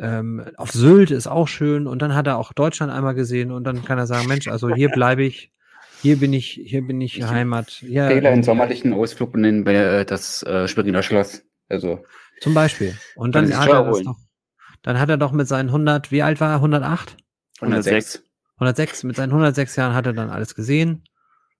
ähm, 0.01 0.43
auf 0.57 0.71
Sylt 0.71 1.11
ist 1.11 1.27
auch 1.27 1.47
schön. 1.47 1.87
Und 1.87 2.01
dann 2.01 2.15
hat 2.15 2.27
er 2.27 2.37
auch 2.37 2.51
Deutschland 2.51 2.91
einmal 2.91 3.15
gesehen 3.15 3.51
und 3.51 3.63
dann 3.63 3.85
kann 3.85 3.97
er 3.97 4.07
sagen, 4.07 4.27
Mensch, 4.27 4.47
also 4.47 4.69
hier 4.73 4.89
bleibe 4.89 5.23
ich, 5.23 5.51
hier 6.01 6.17
bin 6.17 6.33
ich, 6.33 6.59
hier 6.65 6.81
bin 6.81 7.01
ich 7.01 7.17
Ich 7.17 7.25
Heimat. 7.25 7.69
Hier, 7.69 8.07
Fehler 8.07 8.31
in 8.31 8.43
sommerlichen 8.43 8.93
Ausflug 8.93 9.33
und 9.33 9.43
in 9.43 9.65
äh, 9.65 10.05
das 10.05 10.43
äh, 10.43 10.67
Schweriner 10.67 11.03
Schloss. 11.03 11.43
Also 11.67 12.03
Zum 12.41 12.53
Beispiel. 12.53 12.97
Und 13.15 13.35
dann 13.35 13.47
sich 13.47 13.57
hat 13.57 13.69
er 13.69 13.83
das 13.83 14.01
doch, 14.01 14.17
dann 14.81 14.99
hat 14.99 15.09
er 15.09 15.17
doch 15.17 15.31
mit 15.31 15.47
seinen 15.47 15.69
100, 15.69 16.11
wie 16.11 16.23
alt 16.23 16.39
war 16.39 16.51
er? 16.51 16.55
108? 16.55 17.17
106. 17.61 18.23
106, 18.55 19.03
mit 19.03 19.15
seinen 19.15 19.29
106 19.29 19.75
Jahren 19.75 19.93
hat 19.93 20.05
er 20.05 20.13
dann 20.13 20.29
alles 20.29 20.55
gesehen, 20.55 21.03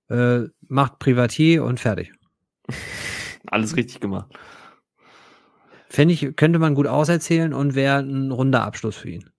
äh, 0.10 0.42
macht 0.68 1.00
Privatier 1.00 1.64
und 1.64 1.80
fertig. 1.80 2.12
alles 3.48 3.76
richtig 3.76 4.00
gemacht. 4.00 4.32
Fände 5.88 6.14
ich, 6.14 6.36
könnte 6.36 6.60
man 6.60 6.76
gut 6.76 6.88
auserzählen 6.88 7.54
und 7.54 7.76
wäre 7.76 8.00
ein 8.00 8.32
runder 8.32 8.64
Abschluss 8.64 8.96
für 8.96 9.10
ihn. 9.10 9.30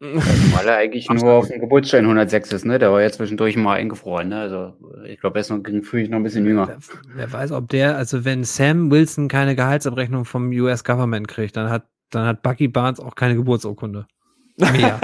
Weil 0.00 0.68
er 0.68 0.76
eigentlich 0.76 1.10
nur 1.10 1.32
auf 1.32 1.48
dem 1.48 1.60
Geburtsstein 1.60 2.04
106 2.04 2.52
ist, 2.52 2.64
ne? 2.64 2.78
Der 2.78 2.92
war 2.92 3.02
ja 3.02 3.10
zwischendurch 3.10 3.56
mal 3.56 3.74
eingefroren, 3.74 4.28
ne? 4.28 4.38
Also 4.38 4.74
ich 5.04 5.18
glaube, 5.18 5.38
er 5.38 5.40
ist 5.40 5.50
noch 5.50 5.58
noch 5.58 5.64
ein 5.64 6.22
bisschen 6.22 6.46
jünger. 6.46 6.68
Wer, 6.68 6.78
wer, 7.14 7.32
weiß, 7.32 7.50
ob 7.50 7.68
der, 7.68 7.96
also 7.96 8.24
wenn 8.24 8.44
Sam 8.44 8.92
Wilson 8.92 9.26
keine 9.26 9.56
Gehaltsabrechnung 9.56 10.24
vom 10.24 10.50
US 10.52 10.84
Government 10.84 11.26
kriegt, 11.26 11.56
dann 11.56 11.68
hat, 11.68 11.88
dann 12.10 12.26
hat 12.26 12.42
Bucky 12.42 12.68
Barnes 12.68 13.00
auch 13.00 13.16
keine 13.16 13.34
Geburtsurkunde. 13.34 14.06
Mehr. 14.56 15.00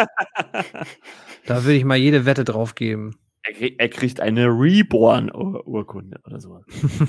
da 1.46 1.64
würde 1.64 1.74
ich 1.74 1.84
mal 1.84 1.96
jede 1.96 2.24
Wette 2.24 2.44
drauf 2.44 2.76
geben. 2.76 3.16
Er, 3.42 3.52
krieg, 3.52 3.74
er 3.78 3.88
kriegt 3.88 4.20
eine 4.20 4.46
Reborn-Urkunde 4.46 6.20
oder 6.24 6.40
so. 6.40 6.64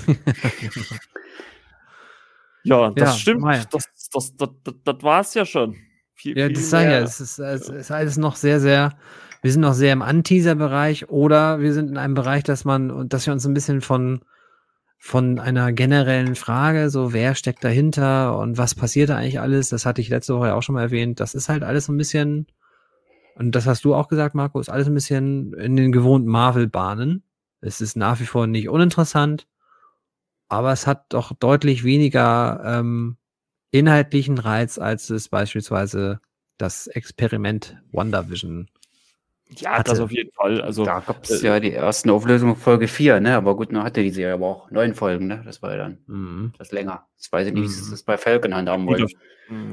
ja, 2.63 2.89
das 2.91 3.09
ja, 3.09 3.15
stimmt. 3.15 3.45
Das, 3.45 3.69
das, 3.69 4.35
das, 4.35 4.53
das, 4.63 4.73
das 4.83 5.03
war 5.03 5.21
es 5.21 5.35
ja 5.35 5.45
schon. 5.45 5.75
Viel, 6.15 6.37
ja, 6.37 6.47
das 6.47 6.69
sage 6.69 6.91
ja, 6.91 6.99
es 6.99 7.19
ist, 7.19 7.39
es 7.39 7.67
ist 7.67 7.91
alles 7.91 8.17
noch 8.17 8.37
sehr, 8.37 8.61
sehr, 8.61 8.97
wir 9.41 9.51
sind 9.51 9.61
noch 9.61 9.73
sehr 9.73 9.91
im 9.91 10.01
Anteaser-Bereich 10.01 11.09
oder 11.09 11.59
wir 11.59 11.73
sind 11.73 11.89
in 11.89 11.97
einem 11.97 12.13
Bereich, 12.13 12.43
dass 12.43 12.63
man, 12.63 13.09
dass 13.09 13.25
wir 13.25 13.33
uns 13.33 13.45
ein 13.45 13.53
bisschen 13.53 13.81
von, 13.81 14.21
von 14.97 15.39
einer 15.39 15.73
generellen 15.73 16.35
Frage, 16.35 16.89
so 16.89 17.11
wer 17.11 17.35
steckt 17.35 17.65
dahinter 17.65 18.39
und 18.39 18.57
was 18.57 18.75
passiert 18.75 19.09
da 19.09 19.17
eigentlich 19.17 19.41
alles, 19.41 19.67
das 19.69 19.85
hatte 19.85 19.99
ich 19.99 20.07
letzte 20.07 20.35
Woche 20.35 20.53
auch 20.53 20.63
schon 20.63 20.75
mal 20.75 20.83
erwähnt, 20.83 21.19
das 21.19 21.35
ist 21.35 21.49
halt 21.49 21.63
alles 21.63 21.85
so 21.85 21.93
ein 21.93 21.97
bisschen, 21.97 22.47
und 23.35 23.51
das 23.51 23.67
hast 23.67 23.83
du 23.83 23.93
auch 23.93 24.07
gesagt, 24.07 24.35
Marco, 24.35 24.59
ist 24.61 24.69
alles 24.69 24.87
ein 24.87 24.93
bisschen 24.93 25.53
in 25.53 25.75
den 25.75 25.91
gewohnten 25.91 26.29
Marvel-Bahnen. 26.29 27.23
Es 27.59 27.81
ist 27.81 27.97
nach 27.97 28.21
wie 28.21 28.25
vor 28.25 28.47
nicht 28.47 28.69
uninteressant, 28.69 29.47
aber 30.47 30.71
es 30.71 30.87
hat 30.87 31.07
doch 31.09 31.33
deutlich 31.33 31.83
weniger 31.83 32.61
ähm, 32.63 33.17
inhaltlichen 33.75 34.37
Reiz, 34.37 34.77
als 34.77 35.09
es 35.09 35.29
beispielsweise 35.29 36.19
das 36.57 36.87
Experiment 36.87 37.77
WandaVision 37.91 38.69
ja, 39.57 39.77
hatte. 39.77 39.91
das 39.91 39.99
auf 39.99 40.11
jeden 40.11 40.31
Fall. 40.31 40.61
Also, 40.61 40.85
da 40.85 41.01
gab 41.01 41.23
es 41.23 41.43
äh, 41.43 41.47
ja 41.47 41.59
die 41.59 41.71
ersten 41.71 42.09
Auflösungen 42.09 42.55
Folge 42.55 42.87
4, 42.87 43.19
ne? 43.19 43.35
Aber 43.35 43.55
gut, 43.55 43.71
nur 43.71 43.83
hatte 43.83 44.01
die 44.01 44.09
Serie 44.09 44.33
aber 44.33 44.47
auch 44.47 44.71
neun 44.71 44.95
Folgen, 44.95 45.27
ne? 45.27 45.41
Das 45.45 45.61
war 45.61 45.71
ja 45.71 45.77
dann 45.77 45.97
mhm. 46.07 46.53
das 46.57 46.71
länger. 46.71 47.05
Das 47.17 47.31
weiß 47.31 47.47
ich 47.47 47.53
nicht, 47.53 47.63
wie 47.63 47.67
sie 47.67 47.85
mhm. 47.85 47.91
das 47.91 48.03
bei 48.03 48.17
Falcon 48.17 48.55
handhaben 48.55 48.87
wollen. 48.87 49.07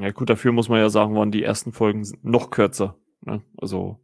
Ja, 0.02 0.10
gut, 0.10 0.28
dafür 0.28 0.52
muss 0.52 0.68
man 0.68 0.80
ja 0.80 0.90
sagen, 0.90 1.14
waren 1.14 1.30
die 1.30 1.42
ersten 1.42 1.72
Folgen 1.72 2.06
noch 2.22 2.50
kürzer. 2.50 2.96
Ne? 3.22 3.40
Also. 3.56 4.00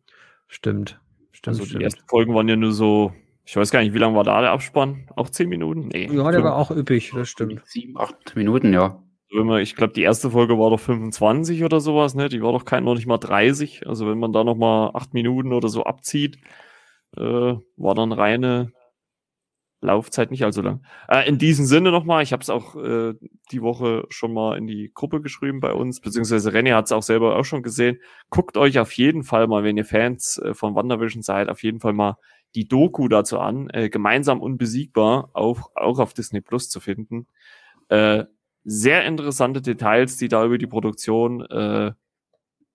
Stimmt. 0.47 0.99
Stimmt, 1.33 1.49
also 1.49 1.67
stimmt. 1.67 1.81
Die 1.81 1.85
ersten 1.85 2.09
Folgen 2.09 2.35
waren 2.35 2.49
ja 2.49 2.57
nur 2.57 2.73
so, 2.73 3.13
ich 3.45 3.55
weiß 3.55 3.71
gar 3.71 3.81
nicht, 3.81 3.93
wie 3.93 3.99
lange 3.99 4.17
war 4.17 4.25
da 4.25 4.41
der 4.41 4.53
Abspann? 4.53 5.11
Auch 5.15 5.29
zehn 5.29 5.51
Minuten? 5.51 5.89
Nee. 5.89 6.09
Ja, 6.11 6.31
der 6.31 6.43
war 6.43 6.57
auch 6.57 6.71
üppig, 6.71 7.13
das 7.15 7.29
stimmt. 7.29 7.61
Sieben, 7.67 7.99
acht 7.99 8.35
Minuten, 8.35 8.73
ja 8.73 9.03
wenn 9.31 9.47
man, 9.47 9.61
ich 9.61 9.77
glaube, 9.77 9.93
die 9.93 10.03
erste 10.03 10.31
Folge 10.31 10.59
war 10.59 10.71
doch 10.71 10.81
25 10.81 11.65
oder 11.65 11.81
sowas, 11.81 12.15
ne? 12.15 12.29
Die 12.29 12.43
war 12.43 12.53
doch 12.53 12.65
kein, 12.65 12.85
noch 12.85 12.95
nicht 12.95 13.07
mal 13.07 13.19
30. 13.19 13.87
Also 13.87 14.09
wenn 14.09 14.19
man 14.19 14.33
da 14.33 14.45
noch 14.45 14.57
mal 14.57 14.91
acht 14.95 15.15
Minuten 15.15 15.53
oder 15.53 15.69
so 15.69 15.85
abzieht, 15.85 16.39
äh, 17.17 17.23
war 17.77 17.95
dann 17.95 18.13
reine 18.13 18.73
Laufzeit 19.81 20.31
nicht 20.31 20.45
allzu 20.45 20.63
lang. 20.63 20.83
Äh, 21.09 21.29
in 21.29 21.39
diesem 21.39 21.65
Sinne 21.65 21.93
nochmal, 21.93 22.23
ich 22.23 22.33
habe 22.33 22.43
es 22.43 22.51
auch 22.51 22.75
äh, 22.77 23.15
die 23.53 23.63
Woche 23.63 24.07
schon 24.09 24.33
mal 24.33 24.59
in 24.59 24.67
die 24.67 24.91
Gruppe 24.93 25.21
geschrieben 25.21 25.61
bei 25.61 25.73
uns, 25.73 26.01
beziehungsweise 26.01 26.51
René 26.51 26.75
hat 26.75 26.87
es 26.87 26.93
auch 26.93 27.03
selber 27.03 27.37
auch 27.37 27.45
schon 27.45 27.63
gesehen. 27.63 28.01
Guckt 28.31 28.57
euch 28.57 28.79
auf 28.81 28.93
jeden 28.93 29.23
Fall 29.23 29.47
mal, 29.47 29.63
wenn 29.63 29.77
ihr 29.77 29.85
Fans 29.85 30.39
äh, 30.39 30.55
von 30.55 30.75
WandaVision 30.75 31.23
seid, 31.23 31.49
auf 31.49 31.63
jeden 31.63 31.81
Fall 31.81 31.93
mal 31.93 32.17
die 32.55 32.67
Doku 32.67 33.09
dazu 33.09 33.39
an, 33.39 33.71
äh, 33.71 33.89
gemeinsam 33.89 34.41
unbesiegbar, 34.41 35.31
auch, 35.35 35.71
auch 35.77 36.01
auf 36.01 36.13
Disney 36.13 36.41
Plus 36.41 36.71
zu 36.71 36.81
finden. 36.81 37.27
Äh, 37.89 38.25
sehr 38.65 39.05
interessante 39.05 39.63
Details, 39.63 40.17
die 40.17 40.29
da 40.29 40.45
über 40.45 40.59
die 40.59 40.67
Produktion 40.67 41.43
äh, 41.43 41.93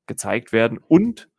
gezeigt 0.07 0.51
werden. 0.51 0.79
Und 0.79 1.29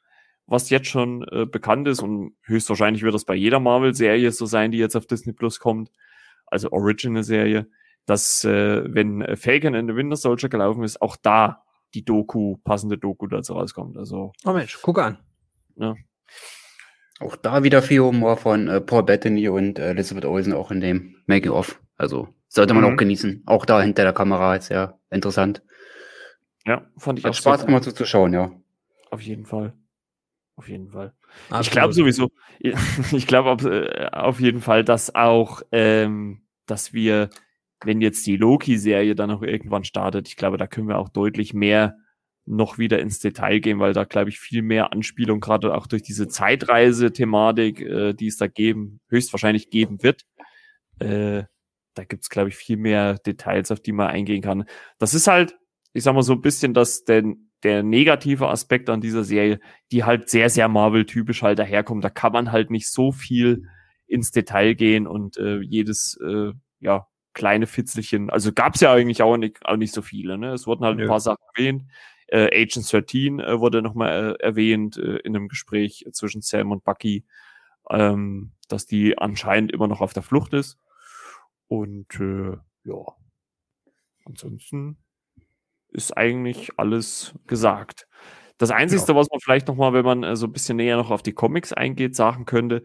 was 0.46 0.70
jetzt 0.70 0.88
schon 0.88 1.26
äh, 1.32 1.46
bekannt 1.46 1.88
ist, 1.88 2.02
und 2.02 2.36
höchstwahrscheinlich 2.42 3.02
wird 3.02 3.14
das 3.14 3.24
bei 3.24 3.34
jeder 3.34 3.60
Marvel-Serie 3.60 4.30
so 4.30 4.46
sein, 4.46 4.70
die 4.70 4.78
jetzt 4.78 4.96
auf 4.96 5.06
Disney 5.06 5.32
Plus 5.32 5.58
kommt, 5.58 5.90
also 6.46 6.70
Original-Serie, 6.70 7.66
dass 8.06 8.44
äh, 8.44 8.82
wenn 8.86 9.36
Falcon 9.36 9.74
in 9.74 9.88
the 9.88 9.96
Winter 9.96 10.16
Soldier 10.16 10.48
gelaufen 10.48 10.84
ist, 10.84 11.00
auch 11.00 11.16
da 11.16 11.62
die 11.94 12.04
Doku, 12.04 12.56
passende 12.58 12.98
Doku 12.98 13.26
dazu 13.26 13.54
rauskommt. 13.54 13.96
Also, 13.96 14.32
oh 14.44 14.52
Mensch, 14.52 14.78
guck 14.82 14.98
an. 14.98 15.18
Ja. 15.76 15.94
Auch 17.20 17.36
da 17.36 17.62
wieder 17.62 17.80
viel 17.80 18.00
Humor 18.00 18.36
von 18.36 18.68
äh, 18.68 18.80
Paul 18.80 19.04
Bettany 19.04 19.48
und 19.48 19.78
äh, 19.78 19.90
Elizabeth 19.90 20.24
Olsen 20.24 20.52
auch 20.52 20.70
in 20.70 20.80
dem 20.80 21.16
Making-of. 21.26 21.80
Also 21.96 22.28
sollte 22.48 22.74
man 22.74 22.84
mhm. 22.84 22.92
auch 22.92 22.96
genießen. 22.96 23.42
Auch 23.46 23.64
da 23.66 23.82
hinter 23.82 24.02
der 24.02 24.12
Kamera 24.12 24.56
ist 24.56 24.68
ja 24.68 24.98
interessant. 25.10 25.62
Ja, 26.66 26.86
fand 26.96 27.18
ich 27.18 27.24
Hat 27.24 27.32
auch 27.32 27.36
Spaß 27.36 27.66
gemacht 27.66 27.84
so 27.84 27.92
zu 27.92 28.06
schauen, 28.06 28.32
ja. 28.32 28.50
Auf 29.10 29.20
jeden 29.20 29.44
Fall. 29.44 29.74
Auf 30.56 30.68
jeden 30.68 30.88
Fall. 30.90 31.12
Absolut. 31.50 31.60
Ich 31.66 31.70
glaube 31.70 31.92
sowieso, 31.92 32.30
ich 32.60 33.26
glaube 33.26 33.50
auf, 33.50 33.64
äh, 33.64 34.08
auf 34.12 34.40
jeden 34.40 34.60
Fall, 34.60 34.84
dass 34.84 35.14
auch, 35.14 35.62
ähm, 35.72 36.42
dass 36.66 36.92
wir, 36.92 37.30
wenn 37.84 38.00
jetzt 38.00 38.26
die 38.26 38.36
Loki-Serie 38.36 39.14
dann 39.14 39.30
auch 39.30 39.42
irgendwann 39.42 39.84
startet, 39.84 40.28
ich 40.28 40.36
glaube, 40.36 40.56
da 40.56 40.66
können 40.66 40.88
wir 40.88 40.98
auch 40.98 41.08
deutlich 41.08 41.54
mehr 41.54 41.96
noch 42.46 42.78
wieder 42.78 42.98
ins 42.98 43.18
Detail 43.18 43.60
gehen, 43.60 43.80
weil 43.80 43.94
da, 43.94 44.04
glaube 44.04 44.28
ich, 44.28 44.38
viel 44.38 44.62
mehr 44.62 44.92
Anspielung, 44.92 45.40
gerade 45.40 45.74
auch 45.74 45.86
durch 45.86 46.02
diese 46.02 46.28
Zeitreise-Thematik, 46.28 47.80
äh, 47.80 48.12
die 48.12 48.26
es 48.26 48.36
da 48.36 48.46
geben, 48.46 49.00
höchstwahrscheinlich 49.08 49.70
geben 49.70 50.02
wird, 50.02 50.22
äh, 51.00 51.44
da 51.94 52.04
gibt's 52.04 52.28
glaube 52.28 52.48
ich, 52.50 52.56
viel 52.56 52.76
mehr 52.76 53.14
Details, 53.14 53.70
auf 53.70 53.80
die 53.80 53.92
man 53.92 54.08
eingehen 54.08 54.42
kann. 54.42 54.64
Das 54.98 55.14
ist 55.14 55.26
halt, 55.26 55.56
ich 55.92 56.04
sag 56.04 56.14
mal 56.14 56.22
so 56.22 56.34
ein 56.34 56.42
bisschen 56.42 56.74
das, 56.74 57.04
der, 57.04 57.22
der 57.62 57.82
negative 57.82 58.48
Aspekt 58.48 58.90
an 58.90 59.00
dieser 59.00 59.24
Serie, 59.24 59.60
die 59.90 60.04
halt 60.04 60.28
sehr, 60.28 60.50
sehr 60.50 60.68
Marvel-typisch 60.68 61.42
halt 61.42 61.58
daherkommt. 61.58 62.04
Da 62.04 62.10
kann 62.10 62.32
man 62.32 62.52
halt 62.52 62.70
nicht 62.70 62.88
so 62.90 63.12
viel 63.12 63.68
ins 64.06 64.30
Detail 64.30 64.74
gehen 64.74 65.06
und 65.06 65.38
äh, 65.38 65.60
jedes, 65.60 66.18
äh, 66.22 66.52
ja, 66.80 67.06
kleine 67.32 67.66
Fitzelchen, 67.66 68.30
also 68.30 68.52
gab's 68.52 68.80
ja 68.80 68.92
eigentlich 68.92 69.22
auch 69.22 69.36
nicht, 69.36 69.64
auch 69.66 69.76
nicht 69.76 69.92
so 69.92 70.02
viele, 70.02 70.38
ne? 70.38 70.52
Es 70.52 70.66
wurden 70.66 70.84
halt 70.84 70.98
ja. 70.98 71.04
ein 71.04 71.08
paar 71.08 71.20
Sachen 71.20 71.42
erwähnt. 71.54 71.84
Äh, 72.28 72.62
Agent 72.62 72.90
13 72.90 73.40
äh, 73.40 73.60
wurde 73.60 73.82
nochmal 73.82 74.36
äh, 74.40 74.42
erwähnt 74.42 74.96
äh, 74.96 75.16
in 75.18 75.34
einem 75.34 75.48
Gespräch 75.48 76.06
zwischen 76.12 76.42
Sam 76.42 76.70
und 76.70 76.84
Bucky, 76.84 77.24
ähm, 77.90 78.52
dass 78.68 78.86
die 78.86 79.18
anscheinend 79.18 79.72
immer 79.72 79.88
noch 79.88 80.00
auf 80.00 80.12
der 80.12 80.22
Flucht 80.22 80.54
ist. 80.54 80.78
Und 81.68 82.20
äh, 82.20 82.56
ja, 82.84 83.04
ansonsten 84.24 84.98
ist 85.90 86.16
eigentlich 86.16 86.78
alles 86.78 87.34
gesagt. 87.46 88.06
Das 88.58 88.70
Einzige, 88.70 89.02
ja. 89.02 89.14
was 89.14 89.28
man 89.30 89.40
vielleicht 89.40 89.68
noch 89.68 89.76
mal, 89.76 89.92
wenn 89.92 90.04
man 90.04 90.22
äh, 90.22 90.36
so 90.36 90.46
ein 90.46 90.52
bisschen 90.52 90.76
näher 90.76 90.96
noch 90.96 91.10
auf 91.10 91.22
die 91.22 91.32
Comics 91.32 91.72
eingeht, 91.72 92.14
sagen 92.14 92.44
könnte, 92.44 92.82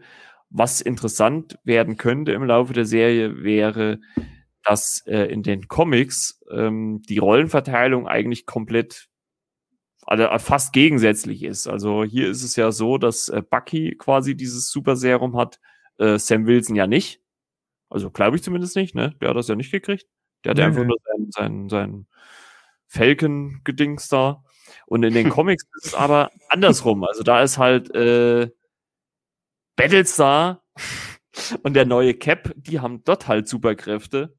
was 0.48 0.80
interessant 0.80 1.58
werden 1.64 1.96
könnte 1.96 2.32
im 2.32 2.44
Laufe 2.44 2.72
der 2.72 2.84
Serie, 2.84 3.42
wäre, 3.42 4.00
dass 4.64 5.04
äh, 5.06 5.24
in 5.26 5.42
den 5.42 5.68
Comics 5.68 6.40
ähm, 6.50 7.02
die 7.08 7.18
Rollenverteilung 7.18 8.08
eigentlich 8.08 8.46
komplett 8.46 9.08
also 10.02 10.26
fast 10.38 10.72
gegensätzlich 10.72 11.44
ist. 11.44 11.68
Also 11.68 12.02
hier 12.02 12.28
ist 12.28 12.42
es 12.42 12.56
ja 12.56 12.72
so, 12.72 12.98
dass 12.98 13.28
äh, 13.28 13.42
Bucky 13.48 13.96
quasi 13.96 14.36
dieses 14.36 14.70
Super 14.70 14.96
Serum 14.96 15.36
hat, 15.36 15.60
äh, 15.98 16.18
Sam 16.18 16.46
Wilson 16.46 16.74
ja 16.74 16.88
nicht. 16.88 17.20
Also 17.90 18.10
glaube 18.10 18.36
ich 18.36 18.42
zumindest 18.42 18.76
nicht, 18.76 18.94
ne? 18.94 19.14
Der 19.20 19.30
hat 19.30 19.36
das 19.36 19.48
ja 19.48 19.56
nicht 19.56 19.72
gekriegt. 19.72 20.06
Der 20.44 20.50
hat 20.50 20.58
nee, 20.58 20.64
einfach 20.64 20.84
nur 20.84 20.96
sein, 21.04 21.26
sein, 21.30 21.68
sein 21.68 22.06
Falcon-Gedings 22.86 24.08
da. 24.08 24.42
Und 24.86 25.02
in 25.02 25.12
den 25.12 25.28
Comics 25.30 25.64
ist 25.76 25.88
es 25.88 25.94
aber 25.94 26.30
andersrum. 26.48 27.04
Also 27.04 27.22
da 27.22 27.42
ist 27.42 27.58
halt 27.58 27.94
äh, 27.94 28.50
Battlestar 29.76 30.62
und 31.62 31.74
der 31.74 31.84
neue 31.84 32.14
Cap, 32.14 32.52
die 32.56 32.80
haben 32.80 33.02
dort 33.04 33.28
halt 33.28 33.48
Superkräfte. 33.48 34.36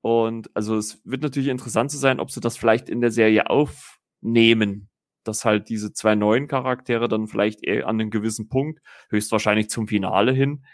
Und 0.00 0.54
also 0.54 0.76
es 0.76 1.00
wird 1.04 1.22
natürlich 1.22 1.48
interessant 1.48 1.90
zu 1.90 1.98
sein, 1.98 2.20
ob 2.20 2.30
sie 2.30 2.40
das 2.40 2.56
vielleicht 2.56 2.88
in 2.88 3.00
der 3.00 3.10
Serie 3.10 3.50
aufnehmen, 3.50 4.88
dass 5.24 5.44
halt 5.44 5.68
diese 5.68 5.92
zwei 5.92 6.14
neuen 6.14 6.46
Charaktere 6.46 7.08
dann 7.08 7.26
vielleicht 7.26 7.64
eher 7.64 7.88
an 7.88 8.00
einem 8.00 8.10
gewissen 8.10 8.48
Punkt, 8.48 8.80
höchstwahrscheinlich 9.10 9.68
zum 9.68 9.88
Finale 9.88 10.32
hin, 10.32 10.64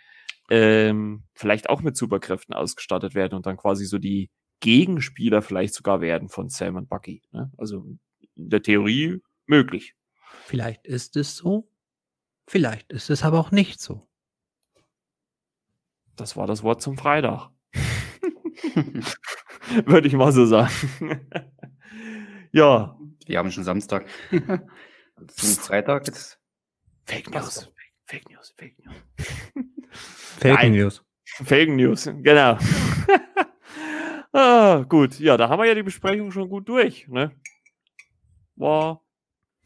ähm, 0.51 1.25
vielleicht 1.35 1.71
auch 1.71 1.81
mit 1.81 1.97
Superkräften 1.97 2.55
ausgestattet 2.55 3.15
werden 3.15 3.35
und 3.35 3.47
dann 3.47 3.57
quasi 3.57 3.87
so 3.87 3.99
die 3.99 4.31
Gegenspieler 4.61 5.43
vielleicht 5.43 5.75
sogar 5.75 6.01
werden 6.01 6.29
von 6.29 6.49
Sam 6.49 6.77
und 6.77 6.89
Bucky. 6.89 7.23
Ne? 7.33 7.51
Also 7.57 7.87
in 8.35 8.49
der 8.49 8.63
Theorie 8.63 9.21
möglich. 9.47 9.95
Vielleicht 10.47 10.87
ist 10.87 11.17
es 11.17 11.37
so, 11.37 11.69
vielleicht 12.47 12.93
ist 12.93 13.11
es 13.11 13.23
aber 13.23 13.39
auch 13.39 13.51
nicht 13.51 13.81
so. 13.81 14.09
Das 16.17 16.37
war 16.37 16.47
das 16.47 16.63
Wort 16.63 16.81
zum 16.81 16.97
Freitag. 16.97 17.51
Würde 19.87 20.09
ich 20.09 20.15
mal 20.15 20.33
so 20.33 20.47
sagen. 20.47 20.73
ja. 22.53 22.99
Wir 23.27 23.39
haben 23.39 23.51
schon 23.51 23.65
Samstag. 23.65 24.07
zum 25.29 25.51
Freitag 25.51 26.07
jetzt. 26.07 26.39
Fake 27.05 27.31
News. 27.31 27.71
Fake 28.07 28.31
News, 28.31 28.55
Fake 28.57 28.77
News. 28.85 28.95
Fake 30.39 30.55
Nein. 30.55 30.73
News. 30.73 31.05
Fake 31.25 31.71
News, 31.71 32.11
genau. 32.23 32.59
ah, 34.33 34.85
gut, 34.89 35.19
ja, 35.19 35.37
da 35.37 35.49
haben 35.49 35.61
wir 35.61 35.67
ja 35.67 35.75
die 35.75 35.83
Besprechung 35.83 36.31
schon 36.31 36.49
gut 36.49 36.69
durch. 36.69 37.09
Ne? 37.09 37.33
War 38.57 39.01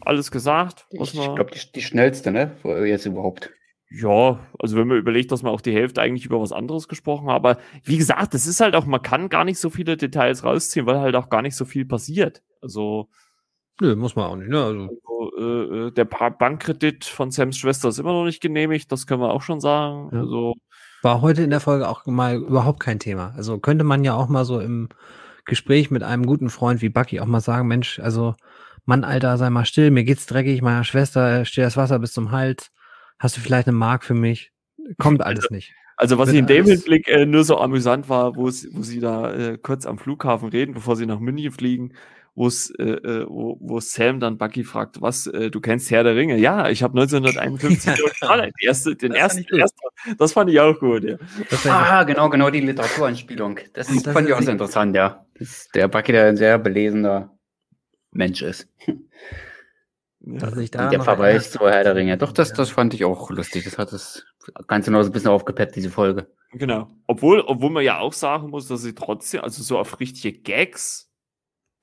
alles 0.01 0.31
gesagt. 0.31 0.87
ich 0.91 1.13
glaube, 1.13 1.51
die, 1.53 1.73
die 1.73 1.83
schnellste, 1.83 2.31
ne? 2.31 2.57
Jetzt 2.87 3.07
überhaupt. 3.07 3.51
Ja, 3.91 4.47
also 4.59 4.77
wenn 4.77 4.87
man 4.87 4.99
überlegt, 4.99 5.33
dass 5.33 5.43
man 5.43 5.53
auch 5.53 5.63
die 5.63 5.73
Hälfte 5.73 6.03
eigentlich 6.03 6.27
über 6.27 6.41
was 6.41 6.53
anderes 6.53 6.89
gesprochen 6.89 7.29
hat. 7.29 7.37
Aber 7.37 7.59
wie 7.85 7.97
gesagt, 7.97 8.35
das 8.35 8.47
ist 8.47 8.61
halt 8.61 8.75
auch, 8.75 8.85
man 8.85 9.03
kann 9.03 9.31
gar 9.31 9.45
nicht 9.45 9.59
so 9.59 9.71
viele 9.71 9.97
Details 9.97 10.45
rausziehen, 10.45 10.87
weil 10.87 11.01
halt 11.01 11.17
auch 11.17 11.31
gar 11.31 11.43
nicht 11.43 11.57
so 11.57 11.65
viel 11.65 11.85
passiert. 11.85 12.43
Also. 12.61 13.09
Nö, 13.81 13.95
muss 13.97 14.17
man 14.17 14.25
auch 14.27 14.37
nicht, 14.37 14.49
ne? 14.49 14.63
Also, 14.63 15.01
also 15.07 15.37
äh, 15.39 15.87
äh 15.87 15.91
der 15.93 16.05
Bankkredit 16.05 17.05
von 17.05 17.31
Sams 17.31 17.57
Schwester 17.57 17.89
ist 17.89 17.99
immer 17.99 18.13
noch 18.13 18.25
nicht 18.25 18.41
genehmigt, 18.41 18.91
das 18.91 19.07
können 19.07 19.21
wir 19.21 19.31
auch 19.31 19.43
schon 19.43 19.61
sagen. 19.61 20.11
Ja. 20.13 20.21
Also, 20.21 20.55
War 21.03 21.21
heute 21.21 21.43
in 21.43 21.51
der 21.51 21.61
Folge 21.61 21.89
auch 21.89 22.05
mal 22.07 22.37
überhaupt 22.37 22.81
kein 22.81 22.99
Thema. 22.99 23.33
Also 23.37 23.59
könnte 23.59 23.85
man 23.85 24.05
ja 24.05 24.15
auch 24.15 24.29
mal 24.29 24.45
so 24.45 24.61
im 24.61 24.89
Gespräch 25.45 25.91
mit 25.91 26.03
einem 26.03 26.27
guten 26.27 26.51
Freund 26.51 26.83
wie 26.83 26.89
Bucky 26.89 27.21
auch 27.21 27.27
mal 27.27 27.41
sagen, 27.41 27.69
Mensch, 27.69 28.01
also 28.01 28.35
Mann, 28.85 29.05
Alter, 29.05 29.37
sei 29.37 29.51
mal 29.51 29.65
still, 29.65 29.91
mir 29.91 30.05
geht's 30.05 30.27
dreckig, 30.27 30.63
meiner 30.63 30.85
Schwester 30.85 31.45
steht 31.45 31.65
das 31.65 31.77
Wasser 31.77 31.99
bis 31.99 32.13
zum 32.13 32.33
Hals 32.33 32.71
Hast 33.19 33.37
du 33.37 33.41
vielleicht 33.41 33.67
eine 33.67 33.77
Mark 33.77 34.05
für 34.05 34.15
mich? 34.15 34.53
Kommt 34.99 35.23
alles 35.23 35.45
also, 35.45 35.55
nicht. 35.55 35.75
Also 35.97 36.19
was 36.19 36.31
ich 36.31 36.39
in 36.39 36.47
dem 36.47 36.65
Hinblick 36.67 37.09
äh, 37.09 37.27
nur 37.27 37.43
so 37.43 37.59
amüsant 37.59 38.09
war, 38.09 38.37
wo 38.37 38.49
sie 38.51 39.01
da 39.01 39.35
äh, 39.35 39.59
kurz 39.59 39.85
am 39.87 39.99
Flughafen 39.99 40.49
reden, 40.49 40.75
bevor 40.75 40.95
sie 40.95 41.07
nach 41.07 41.19
München 41.19 41.51
fliegen, 41.51 41.95
wo's, 42.39 42.71
äh, 42.79 42.85
äh, 42.85 43.27
wo, 43.29 43.59
wo 43.61 43.81
Sam 43.81 44.21
dann 44.21 44.39
Bucky 44.39 44.63
fragt, 44.63 45.03
was, 45.03 45.27
äh, 45.27 45.51
du 45.51 45.61
kennst 45.61 45.91
Herr 45.91 46.05
der 46.05 46.15
Ringe? 46.15 46.37
Ja, 46.39 46.69
ich 46.69 46.83
habe 46.83 46.99
1951 46.99 47.99
ja. 48.23 48.37
den, 48.37 48.53
erste, 48.61 48.95
den 48.95 49.11
das 49.11 49.19
ersten, 49.19 49.45
fand 49.45 49.61
ersten, 49.61 49.79
das 50.19 50.33
fand 50.33 50.51
ich 50.51 50.61
auch 50.61 50.79
gut, 50.79 51.05
ja. 51.05 51.17
Ah, 51.65 52.05
genau, 52.05 52.31
genau, 52.31 52.51
die 52.51 52.61
Literaturanspielung. 52.61 53.59
Das, 53.73 53.89
das 53.89 54.03
fand 54.05 54.29
ich 54.29 54.35
auch 54.35 54.41
sehr 54.41 54.53
interessant, 54.53 54.95
ja. 54.95 55.27
Der 55.75 55.89
Bucky, 55.89 56.13
der 56.13 56.27
ein 56.27 56.37
sehr 56.37 56.59
belesener 56.59 57.37
Mensch 58.13 58.43
ist. 58.43 58.69
Dass 60.21 60.57
ich 60.57 60.71
da 60.71 60.89
der 60.89 61.03
Verweis 61.03 61.51
zu 61.51 61.61
Herr 61.61 61.85
der 61.85 61.97
Ringe. 61.97 62.19
Doch, 62.19 62.33
das, 62.33 62.53
das 62.53 62.71
fand 62.71 62.95
ich 62.95 63.05
auch 63.05 63.31
lustig. 63.31 63.65
Das 63.65 63.79
hat 63.79 63.93
das 63.93 64.25
ganz 64.67 64.87
genau 64.87 65.03
so 65.03 65.09
ein 65.09 65.13
bisschen 65.13 65.31
aufgepeppt, 65.31 65.75
diese 65.75 65.91
Folge. 65.91 66.27
Genau. 66.53 66.89
Obwohl, 67.07 67.41
obwohl 67.41 67.71
man 67.71 67.85
ja 67.85 67.99
auch 67.99 68.13
sagen 68.13 68.51
muss, 68.51 68.69
dass 68.69 68.83
sie 68.83 68.95
trotzdem, 68.95 69.43
also 69.43 69.63
so 69.63 69.79
auf 69.79 70.01
richtige 70.01 70.39
Gags 70.39 71.08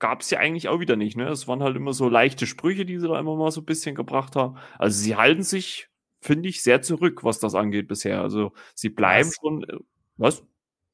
gab 0.06 0.22
es 0.22 0.30
ja 0.30 0.38
eigentlich 0.38 0.70
auch 0.70 0.80
wieder 0.80 0.96
nicht. 0.96 1.18
Ne? 1.18 1.28
Es 1.30 1.48
waren 1.48 1.64
halt 1.64 1.76
immer 1.76 1.92
so 1.92 2.10
leichte 2.10 2.46
Sprüche, 2.46 2.86
die 2.86 3.00
sie 3.00 3.08
da 3.08 3.20
immer 3.20 3.36
mal 3.36 3.50
so 3.50 3.62
ein 3.62 3.66
bisschen 3.66 3.96
gebracht 3.96 4.36
haben. 4.36 4.58
Also 4.78 5.02
sie 5.02 5.16
halten 5.16 5.42
sich, 5.42 5.90
finde 6.22 6.48
ich, 6.48 6.62
sehr 6.62 6.84
zurück, 6.84 7.24
was 7.24 7.40
das 7.40 7.56
angeht 7.56 7.88
bisher. 7.88 8.22
Also 8.22 8.54
sie 8.76 8.90
bleiben 8.90 9.30
was? 9.30 9.36
schon. 9.42 9.64
Äh, 9.64 9.78
was? 10.18 10.44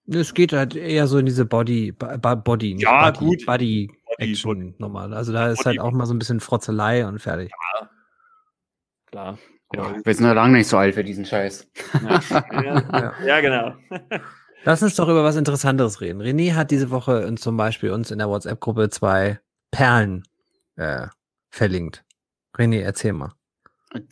Es 0.07 0.33
geht 0.33 0.53
halt 0.53 0.77
eher 0.77 1.07
so 1.07 1.17
in 1.17 1.25
diese 1.25 1.43
Body, 1.43 1.91
Body, 1.91 2.77
ja, 2.79 3.11
Body, 3.11 3.25
gut. 3.25 3.45
Body 3.45 3.91
Action 4.17 4.75
normal. 4.77 5.13
Also 5.13 5.33
da 5.33 5.51
ist 5.51 5.65
halt 5.65 5.79
auch 5.79 5.91
mal 5.91 6.05
so 6.05 6.13
ein 6.13 6.19
bisschen 6.19 6.39
Frotzelei 6.39 7.05
und 7.05 7.19
fertig. 7.19 7.51
Ja. 7.51 7.89
Klar. 9.07 9.37
Ja, 9.73 9.93
wir 10.03 10.13
sind 10.13 10.25
ja 10.25 10.33
lange 10.33 10.57
nicht 10.57 10.67
so 10.67 10.77
alt 10.77 10.95
für 10.95 11.03
diesen 11.03 11.25
Scheiß. 11.25 11.69
Ja, 12.01 12.21
ja, 12.63 13.13
ja 13.25 13.41
genau. 13.41 13.75
Lass 14.63 14.83
uns 14.83 14.95
doch 14.95 15.07
über 15.07 15.23
was 15.23 15.35
Interessanteres 15.35 16.01
reden. 16.01 16.21
René 16.21 16.53
hat 16.53 16.69
diese 16.69 16.91
Woche 16.91 17.25
uns 17.25 17.41
zum 17.41 17.57
Beispiel 17.57 17.89
uns 17.91 18.11
in 18.11 18.19
der 18.19 18.29
WhatsApp-Gruppe 18.29 18.89
zwei 18.89 19.39
Perlen 19.71 20.23
äh, 20.75 21.07
verlinkt. 21.49 22.03
René, 22.55 22.81
erzähl 22.81 23.13
mal. 23.13 23.33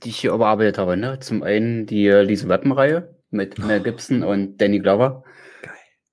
Die 0.03 0.09
ich 0.09 0.19
hier 0.19 0.33
überarbeitet 0.33 0.77
habe, 0.77 0.97
ne? 0.97 1.19
Zum 1.19 1.43
einen 1.43 1.85
die 1.85 2.07
äh, 2.07 2.23
Lise 2.23 2.49
Weapon-Reihe 2.49 3.15
mit 3.29 3.59
Mel 3.59 3.81
Gibson 3.81 4.23
und 4.23 4.57
Danny 4.57 4.79
Glover. 4.79 5.23
Geil. 5.61 5.71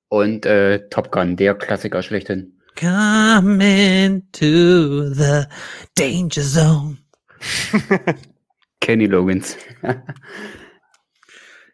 Und 0.08 0.46
äh, 0.46 0.88
Top 0.90 1.10
Gun, 1.10 1.36
der 1.36 1.54
Klassiker 1.54 2.02
schlechthin. 2.02 2.60
Come 2.78 3.64
into 4.04 5.08
the 5.14 5.46
danger 5.94 6.42
zone. 6.42 6.98
Kenny 8.80 9.06
Logans. 9.06 9.56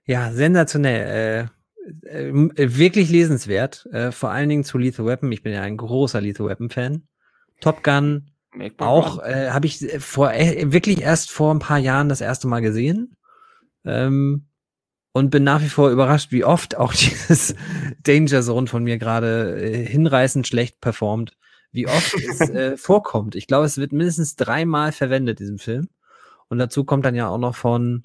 ja, 0.06 0.30
sensationell. 0.30 1.48
Äh, 1.48 1.61
äh, 2.02 2.30
wirklich 2.56 3.10
lesenswert. 3.10 3.86
Äh, 3.92 4.12
vor 4.12 4.30
allen 4.30 4.48
Dingen 4.48 4.64
zu 4.64 4.78
Lethal 4.78 5.06
Weapon. 5.06 5.32
Ich 5.32 5.42
bin 5.42 5.52
ja 5.52 5.62
ein 5.62 5.76
großer 5.76 6.20
Lethal 6.20 6.46
Weapon 6.46 6.70
Fan. 6.70 7.08
Top 7.60 7.82
Gun 7.82 8.32
auch 8.78 9.22
äh, 9.22 9.50
habe 9.50 9.66
ich 9.66 9.78
vor 9.98 10.32
äh, 10.32 10.70
wirklich 10.72 11.00
erst 11.00 11.30
vor 11.30 11.54
ein 11.54 11.58
paar 11.58 11.78
Jahren 11.78 12.08
das 12.08 12.20
erste 12.20 12.48
Mal 12.48 12.60
gesehen. 12.60 13.16
Ähm, 13.84 14.46
und 15.14 15.30
bin 15.30 15.44
nach 15.44 15.60
wie 15.60 15.68
vor 15.68 15.90
überrascht, 15.90 16.32
wie 16.32 16.44
oft 16.44 16.76
auch 16.76 16.92
dieses 16.94 17.54
Danger 18.02 18.42
Zone 18.42 18.66
von 18.66 18.82
mir 18.84 18.98
gerade 18.98 19.60
äh, 19.60 19.86
hinreißend 19.86 20.46
schlecht 20.46 20.80
performt, 20.80 21.36
wie 21.70 21.86
oft 21.86 22.14
es 22.14 22.40
äh, 22.50 22.76
vorkommt. 22.76 23.34
Ich 23.34 23.46
glaube, 23.46 23.66
es 23.66 23.78
wird 23.78 23.92
mindestens 23.92 24.36
dreimal 24.36 24.92
verwendet, 24.92 25.38
diesem 25.38 25.58
Film. 25.58 25.88
Und 26.48 26.58
dazu 26.58 26.84
kommt 26.84 27.04
dann 27.06 27.14
ja 27.14 27.28
auch 27.28 27.38
noch 27.38 27.54
von, 27.54 28.04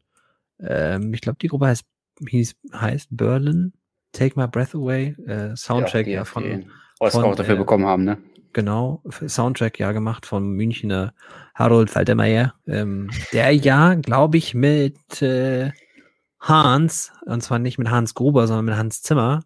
ähm, 0.59 1.13
ich 1.13 1.21
glaube, 1.21 1.37
die 1.41 1.47
Gruppe 1.47 1.67
heißt, 1.67 1.85
hieß, 2.27 2.55
heißt 2.73 3.09
Berlin, 3.11 3.73
Take 4.11 4.39
My 4.39 4.47
Breath 4.47 4.73
Away, 4.75 5.15
äh, 5.27 5.55
Soundtrack 5.55 6.07
ja, 6.07 6.13
ja 6.13 6.25
von. 6.25 6.65
Oscar 6.99 7.21
von, 7.21 7.31
auch 7.31 7.35
dafür 7.35 7.55
äh, 7.55 7.59
bekommen 7.59 7.85
haben, 7.85 8.03
ne? 8.03 8.17
Genau, 8.53 9.03
Soundtrack 9.27 9.77
ja 9.79 9.91
gemacht 9.91 10.25
von 10.25 10.49
Münchner 10.49 11.13
Harold 11.53 11.89
Faltermeier, 11.89 12.55
ähm, 12.65 13.11
der 13.31 13.51
ja, 13.51 13.93
glaube 13.95 14.37
ich, 14.37 14.55
mit 14.55 15.21
äh, 15.21 15.71
Hans, 16.39 17.11
und 17.25 17.43
zwar 17.43 17.59
nicht 17.59 17.77
mit 17.77 17.89
Hans 17.89 18.15
Gruber, 18.15 18.47
sondern 18.47 18.65
mit 18.65 18.75
Hans 18.75 19.01
Zimmer, 19.01 19.41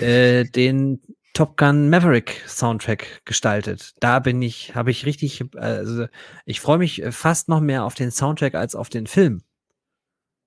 äh, 0.00 0.44
den 0.44 1.00
Top 1.32 1.56
Gun 1.56 1.90
Maverick 1.90 2.42
Soundtrack 2.46 3.22
gestaltet. 3.24 3.94
Da 4.00 4.20
bin 4.20 4.40
ich, 4.40 4.74
habe 4.74 4.90
ich 4.90 5.06
richtig, 5.06 5.44
also 5.56 6.06
ich 6.44 6.60
freue 6.60 6.78
mich 6.78 7.02
fast 7.10 7.48
noch 7.48 7.60
mehr 7.60 7.84
auf 7.84 7.94
den 7.94 8.10
Soundtrack 8.10 8.54
als 8.54 8.74
auf 8.74 8.88
den 8.88 9.06
Film. 9.06 9.42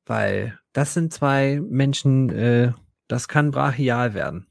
Weil 0.05 0.57
das 0.77 0.93
sind 0.93 1.11
zwei 1.11 1.59
Menschen, 1.59 2.29
äh, 2.29 2.71
das 3.07 3.27
kann 3.27 3.49
brachial 3.49 4.13
werden. 4.13 4.45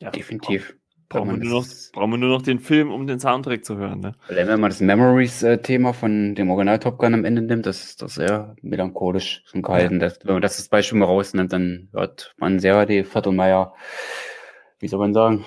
Ja, 0.00 0.10
definitiv. 0.10 0.74
Brauchen 1.10 1.28
wir, 1.28 1.44
nur 1.44 1.60
noch, 1.60 1.66
brauchen 1.92 2.10
wir 2.12 2.16
nur 2.16 2.30
noch 2.30 2.40
den 2.40 2.58
Film, 2.58 2.90
um 2.90 3.06
den 3.06 3.20
Soundtrack 3.20 3.66
zu 3.66 3.76
hören. 3.76 4.00
Ne? 4.00 4.14
Wenn 4.28 4.48
man 4.58 4.70
das 4.70 4.80
Memories-Thema 4.80 5.92
von 5.92 6.34
dem 6.34 6.50
Original 6.50 6.78
Top 6.78 6.96
Gun 6.96 7.12
am 7.12 7.26
Ende 7.26 7.42
nimmt, 7.42 7.66
das 7.66 7.84
ist 7.84 8.00
das 8.00 8.14
sehr 8.14 8.56
melancholisch 8.62 9.42
schon 9.44 9.60
gehalten. 9.60 10.00
Ja. 10.00 10.08
Das, 10.08 10.20
wenn 10.24 10.36
man 10.36 10.42
das 10.42 10.56
als 10.56 10.70
Beispiel 10.70 10.98
mal 10.98 11.04
rausnimmt, 11.04 11.52
dann 11.52 11.90
hört 11.92 12.34
man 12.38 12.60
sehr 12.60 12.86
die 12.86 13.04
Viertelmeier, 13.04 13.74
wie 14.78 14.88
soll 14.88 15.00
man 15.00 15.12
sagen, 15.12 15.44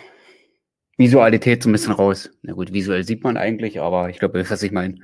Visualität 0.97 1.63
so 1.63 1.69
ein 1.69 1.71
bisschen 1.71 1.93
raus. 1.93 2.29
Na 2.43 2.53
gut, 2.53 2.71
visuell 2.73 3.03
sieht 3.03 3.23
man 3.23 3.37
eigentlich, 3.37 3.81
aber 3.81 4.09
ich 4.11 4.19
glaube, 4.19 4.37
das 4.37 4.45
ist, 4.45 4.51
was 4.51 4.61
ich 4.61 4.71
meine. 4.71 4.99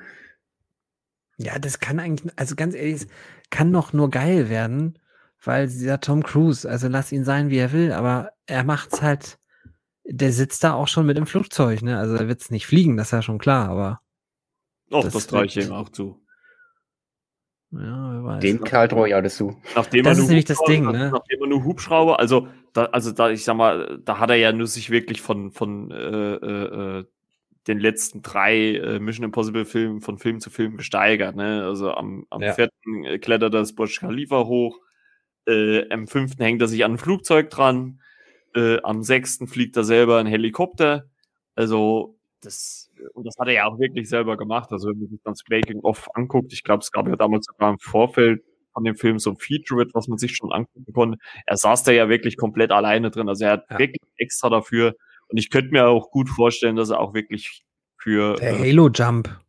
Ja, 1.42 1.60
das 1.60 1.80
kann 1.80 2.00
eigentlich, 2.00 2.32
also 2.38 2.56
ganz 2.56 2.76
ehrlich, 2.76 3.08
kann 3.50 3.74
doch 3.74 3.94
nur 3.94 4.10
geil 4.10 4.50
werden, 4.50 5.00
weil 5.44 5.68
dieser 5.68 6.00
Tom 6.00 6.24
Cruise, 6.24 6.70
also 6.70 6.88
lass 6.88 7.12
ihn 7.12 7.24
sein, 7.24 7.50
wie 7.50 7.58
er 7.58 7.72
will, 7.72 7.92
aber 7.92 8.32
er 8.46 8.64
macht's 8.64 9.02
halt 9.02 9.40
der 10.04 10.32
sitzt 10.32 10.64
da 10.64 10.74
auch 10.74 10.88
schon 10.88 11.06
mit 11.06 11.18
im 11.18 11.26
Flugzeug, 11.26 11.82
ne? 11.82 11.98
Also 11.98 12.16
er 12.16 12.28
wird 12.28 12.42
es 12.42 12.52
nicht 12.52 12.66
fliegen, 12.66 12.98
das 12.98 13.08
ist 13.08 13.12
ja 13.12 13.22
schon 13.22 13.38
klar, 13.38 13.70
aber. 13.70 14.02
Och, 14.92 15.04
das, 15.04 15.14
das 15.14 15.28
traue 15.28 15.46
ich 15.46 15.58
ihm 15.58 15.72
auch 15.72 15.90
zu. 15.90 16.20
Ja, 17.72 17.80
wer 17.80 18.24
weiß. 18.24 18.42
Dem 18.42 18.64
Kerl 18.64 18.90
traue 18.90 19.08
ich 19.08 19.16
alles 19.16 19.38
zu. 19.38 19.62
Nachdem 19.76 20.04
das 20.04 20.18
ist 20.18 20.28
nämlich 20.28 20.46
das 20.46 20.60
Ding, 20.68 20.86
ne? 20.92 21.12
Nachdem 21.12 21.42
er 21.42 21.48
nur 21.48 21.64
Hubschrauber, 21.64 22.20
also 22.20 22.48
da, 22.74 22.86
also 22.86 23.12
da, 23.12 23.30
ich 23.30 23.44
sag 23.44 23.56
mal, 23.56 24.00
da 24.04 24.20
hat 24.20 24.30
er 24.30 24.36
ja 24.36 24.52
nur 24.52 24.68
sich 24.68 24.90
wirklich 24.90 25.22
von, 25.22 25.52
von 25.52 25.92
äh, 25.92 26.36
äh, 26.36 27.00
äh 27.00 27.06
den 27.68 27.80
letzten 27.80 28.22
drei 28.22 28.76
äh, 28.76 29.00
Mission 29.00 29.26
Impossible 29.26 29.66
Filmen 29.66 30.02
von 30.02 30.18
Film 30.18 30.40
zu 30.40 30.50
Film 30.50 30.78
gesteigert, 30.78 31.36
ne? 31.36 31.64
Also 31.64 31.92
am, 31.92 32.26
am 32.30 32.42
ja. 32.42 32.54
vierten 32.54 33.06
äh, 33.06 33.20
klettert 33.20 33.54
das 33.54 33.74
Burj 33.74 34.00
Khalifa 34.00 34.46
hoch, 34.46 34.80
äh, 35.46 35.90
am 35.90 36.08
fünften 36.08 36.44
hängt 36.44 36.62
er 36.62 36.68
sich 36.68 36.84
an 36.84 36.94
ein 36.94 36.98
Flugzeug 36.98 37.50
dran, 37.50 38.00
äh, 38.56 38.82
am 38.84 39.04
6. 39.04 39.48
fliegt 39.48 39.78
er 39.78 39.84
selber 39.84 40.20
ein 40.20 40.28
Helikopter. 40.28 41.06
Also, 41.56 42.18
das, 42.42 42.92
und 43.14 43.26
das 43.26 43.36
hat 43.40 43.48
er 43.48 43.54
ja 43.54 43.66
auch 43.66 43.80
wirklich 43.80 44.10
selber 44.10 44.38
gemacht. 44.38 44.72
Also, 44.72 44.90
wenn 44.90 45.00
man 45.00 45.10
sich 45.10 45.22
dann 45.24 45.34
das 45.34 45.44
Making-of 45.50 46.10
anguckt, 46.16 46.54
ich 46.54 46.64
glaube, 46.64 46.82
es 46.82 46.92
gab 46.92 47.08
ja 47.08 47.16
damals 47.16 47.46
sogar 47.46 47.72
im 47.72 47.80
Vorfeld 47.80 48.44
von 48.74 48.84
dem 48.84 48.96
Film 48.96 49.20
so 49.20 49.32
ein 49.32 49.38
Feature, 49.38 49.86
was 49.94 50.08
man 50.08 50.18
sich 50.18 50.36
schon 50.36 50.52
angucken 50.52 50.94
konnte. 50.94 51.18
Er 51.46 51.58
saß 51.58 51.84
da 51.84 51.92
ja 51.92 52.10
wirklich 52.10 52.38
komplett 52.38 52.72
alleine 52.72 53.12
drin. 53.12 53.30
Also, 53.30 53.46
er 53.46 53.52
hat 53.52 53.66
ja. 53.70 53.80
wirklich 53.80 54.02
extra 54.18 54.50
dafür. 54.50 54.96
Und 55.32 55.38
ich 55.38 55.50
könnte 55.50 55.72
mir 55.72 55.88
auch 55.88 56.12
gut 56.12 56.30
vorstellen, 56.30 56.76
dass 56.76 56.90
er 56.90 57.00
auch 57.00 57.14
wirklich 57.14 57.64
für. 57.98 58.36
Der 58.36 58.60
äh, 58.60 58.72
Halo 58.72 58.90
Jump, 58.90 59.40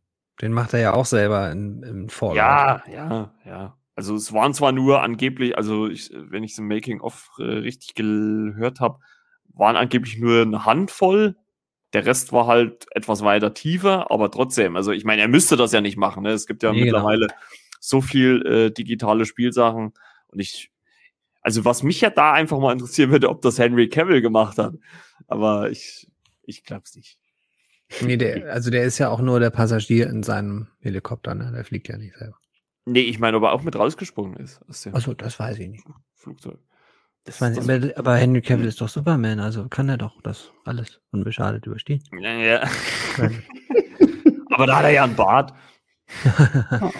den 0.41 0.53
macht 0.53 0.73
er 0.73 0.79
ja 0.79 0.93
auch 0.93 1.05
selber 1.05 1.51
in, 1.51 1.83
im 1.83 2.09
Fallout. 2.09 2.37
Ja, 2.37 2.83
ja, 2.91 3.33
ja. 3.45 3.77
Also 3.95 4.15
es 4.15 4.33
waren 4.33 4.53
zwar 4.53 4.71
nur 4.71 5.03
angeblich, 5.03 5.55
also 5.55 5.87
ich, 5.87 6.09
wenn 6.13 6.43
ich 6.43 6.53
es 6.53 6.57
im 6.57 6.67
Making-of 6.67 7.29
äh, 7.37 7.43
richtig 7.43 7.93
gehört 7.93 8.79
habe, 8.79 8.99
waren 9.53 9.75
angeblich 9.75 10.17
nur 10.17 10.41
eine 10.41 10.65
Handvoll. 10.65 11.35
Der 11.93 12.05
Rest 12.07 12.33
war 12.33 12.47
halt 12.47 12.87
etwas 12.91 13.23
weiter 13.23 13.53
tiefer, 13.53 14.09
aber 14.09 14.31
trotzdem, 14.31 14.75
also 14.75 14.91
ich 14.91 15.05
meine, 15.05 15.21
er 15.21 15.27
müsste 15.27 15.57
das 15.57 15.73
ja 15.73 15.81
nicht 15.81 15.97
machen. 15.97 16.23
Ne? 16.23 16.31
Es 16.31 16.47
gibt 16.47 16.63
ja 16.63 16.71
nee, 16.71 16.79
genau. 16.79 16.97
mittlerweile 16.97 17.27
genau. 17.27 17.39
so 17.79 18.01
viel 18.01 18.43
äh, 18.47 18.71
digitale 18.71 19.25
Spielsachen 19.25 19.93
und 20.27 20.39
ich, 20.39 20.71
also 21.43 21.63
was 21.63 21.83
mich 21.83 22.01
ja 22.01 22.09
da 22.09 22.31
einfach 22.33 22.57
mal 22.57 22.73
interessieren 22.73 23.11
würde, 23.11 23.29
ob 23.29 23.43
das 23.43 23.59
Henry 23.59 23.89
Cavill 23.89 24.21
gemacht 24.21 24.57
hat. 24.57 24.73
Aber 25.27 25.69
ich, 25.69 26.09
ich 26.43 26.63
glaube 26.63 26.83
es 26.85 26.95
nicht. 26.95 27.19
Nee, 28.01 28.17
der, 28.17 28.45
also 28.53 28.69
der 28.69 28.83
ist 28.83 28.97
ja 28.97 29.09
auch 29.09 29.21
nur 29.21 29.39
der 29.39 29.49
Passagier 29.49 30.07
in 30.09 30.23
seinem 30.23 30.67
Helikopter, 30.79 31.35
ne? 31.35 31.51
Der 31.53 31.65
fliegt 31.65 31.87
ja 31.87 31.97
nicht 31.97 32.15
selber. 32.17 32.37
Nee, 32.85 33.01
ich 33.01 33.19
meine, 33.19 33.37
ob 33.37 33.43
er 33.43 33.53
auch 33.53 33.63
mit 33.63 33.75
rausgesprungen 33.77 34.35
ist 34.37 34.59
Achso, 34.67 35.13
das 35.13 35.39
weiß 35.39 35.57
ich 35.59 35.69
nicht. 35.69 35.85
Flugzeug. 36.15 36.59
Das 37.25 37.39
meine, 37.39 37.57
aber, 37.57 37.97
aber 37.97 38.15
Henry 38.17 38.41
Cavill 38.41 38.67
ist 38.67 38.81
doch 38.81 38.89
Superman, 38.89 39.39
also 39.39 39.69
kann 39.69 39.87
er 39.87 39.97
doch 39.97 40.21
das 40.23 40.51
alles 40.65 40.99
unbeschadet 41.11 41.65
überstehen. 41.65 42.03
Ja, 42.19 42.33
ja. 42.33 42.69
aber 44.49 44.67
da 44.67 44.77
hat 44.77 44.83
er 44.83 44.89
ja 44.89 45.03
einen 45.05 45.15
Bart. 45.15 45.53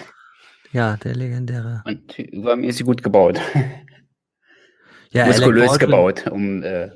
ja, 0.71 0.95
der 0.95 1.15
legendäre. 1.15 1.83
Und 1.85 2.17
übermäßig 2.17 2.85
gut 2.85 3.03
gebaut. 3.03 3.41
Ja, 5.11 5.25
Muskulös 5.25 5.77
gebaut, 5.77 6.27
um 6.27 6.63
äh, 6.63 6.89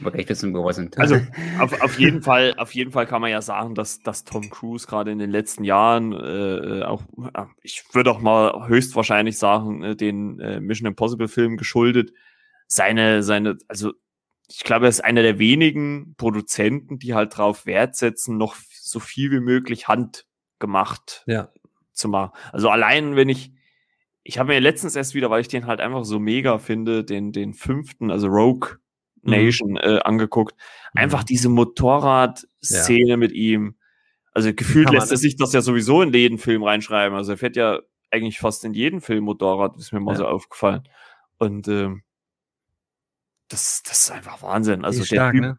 aber 0.00 0.10
gleich 0.10 0.28
wissen, 0.28 0.54
wo 0.54 0.64
wir 0.64 0.72
sind. 0.72 0.98
Also 0.98 1.16
auf, 1.60 1.80
auf 1.82 1.98
jeden 1.98 2.22
Fall, 2.22 2.54
auf 2.56 2.74
jeden 2.74 2.92
Fall 2.92 3.06
kann 3.06 3.20
man 3.20 3.30
ja 3.30 3.42
sagen, 3.42 3.74
dass, 3.74 4.00
dass 4.00 4.24
Tom 4.24 4.48
Cruise 4.50 4.86
gerade 4.86 5.10
in 5.10 5.18
den 5.18 5.30
letzten 5.30 5.64
Jahren 5.64 6.12
äh, 6.12 6.82
auch, 6.84 7.02
äh, 7.34 7.44
ich 7.62 7.84
würde 7.92 8.10
auch 8.10 8.20
mal 8.20 8.68
höchstwahrscheinlich 8.68 9.38
sagen, 9.38 9.82
äh, 9.82 9.96
den 9.96 10.40
äh, 10.40 10.60
Mission 10.60 10.86
Impossible 10.86 11.28
Film 11.28 11.56
geschuldet, 11.56 12.12
seine, 12.66 13.22
seine, 13.22 13.58
also 13.68 13.92
ich 14.48 14.64
glaube, 14.64 14.86
er 14.86 14.90
ist 14.90 15.04
einer 15.04 15.22
der 15.22 15.38
wenigen 15.38 16.14
Produzenten, 16.16 16.98
die 16.98 17.14
halt 17.14 17.36
drauf 17.36 17.64
Wert 17.66 17.96
setzen, 17.96 18.36
noch 18.36 18.56
so 18.70 19.00
viel 19.00 19.30
wie 19.30 19.40
möglich 19.40 19.88
handgemacht 19.88 21.24
Ja. 21.26 21.48
zu 21.92 22.08
machen. 22.08 22.32
Also 22.52 22.68
allein, 22.68 23.16
wenn 23.16 23.28
ich, 23.28 23.52
ich 24.22 24.38
habe 24.38 24.52
mir 24.52 24.60
letztens 24.60 24.94
erst 24.94 25.14
wieder, 25.14 25.30
weil 25.30 25.40
ich 25.40 25.48
den 25.48 25.66
halt 25.66 25.80
einfach 25.80 26.04
so 26.04 26.18
mega 26.18 26.58
finde, 26.58 27.02
den, 27.04 27.32
den 27.32 27.54
fünften, 27.54 28.10
also 28.10 28.26
Rogue 28.28 28.76
Nation 29.22 29.76
äh, 29.76 30.00
angeguckt. 30.04 30.54
Einfach 30.94 31.22
Mhm. 31.22 31.26
diese 31.26 31.48
Motorrad-Szene 31.48 33.16
mit 33.16 33.32
ihm. 33.32 33.76
Also 34.34 34.52
gefühlt 34.54 34.90
lässt 34.90 35.10
er 35.10 35.16
sich 35.16 35.36
das 35.36 35.52
ja 35.52 35.60
sowieso 35.62 36.02
in 36.02 36.12
jeden 36.12 36.38
Film 36.38 36.62
reinschreiben. 36.62 37.16
Also 37.16 37.32
er 37.32 37.38
fährt 37.38 37.56
ja 37.56 37.80
eigentlich 38.10 38.38
fast 38.38 38.64
in 38.64 38.74
jeden 38.74 39.00
Film 39.00 39.24
Motorrad, 39.24 39.76
ist 39.76 39.92
mir 39.92 40.00
mal 40.00 40.12
Ja. 40.12 40.18
so 40.18 40.26
aufgefallen. 40.26 40.88
Und 41.38 41.68
ähm, 41.68 42.02
das, 43.48 43.82
das 43.84 44.04
ist 44.04 44.10
einfach 44.10 44.42
Wahnsinn. 44.42 44.84
Also 44.84 45.00
der 45.00 45.06
stark, 45.06 45.32
Typ, 45.32 45.40
ne? 45.42 45.58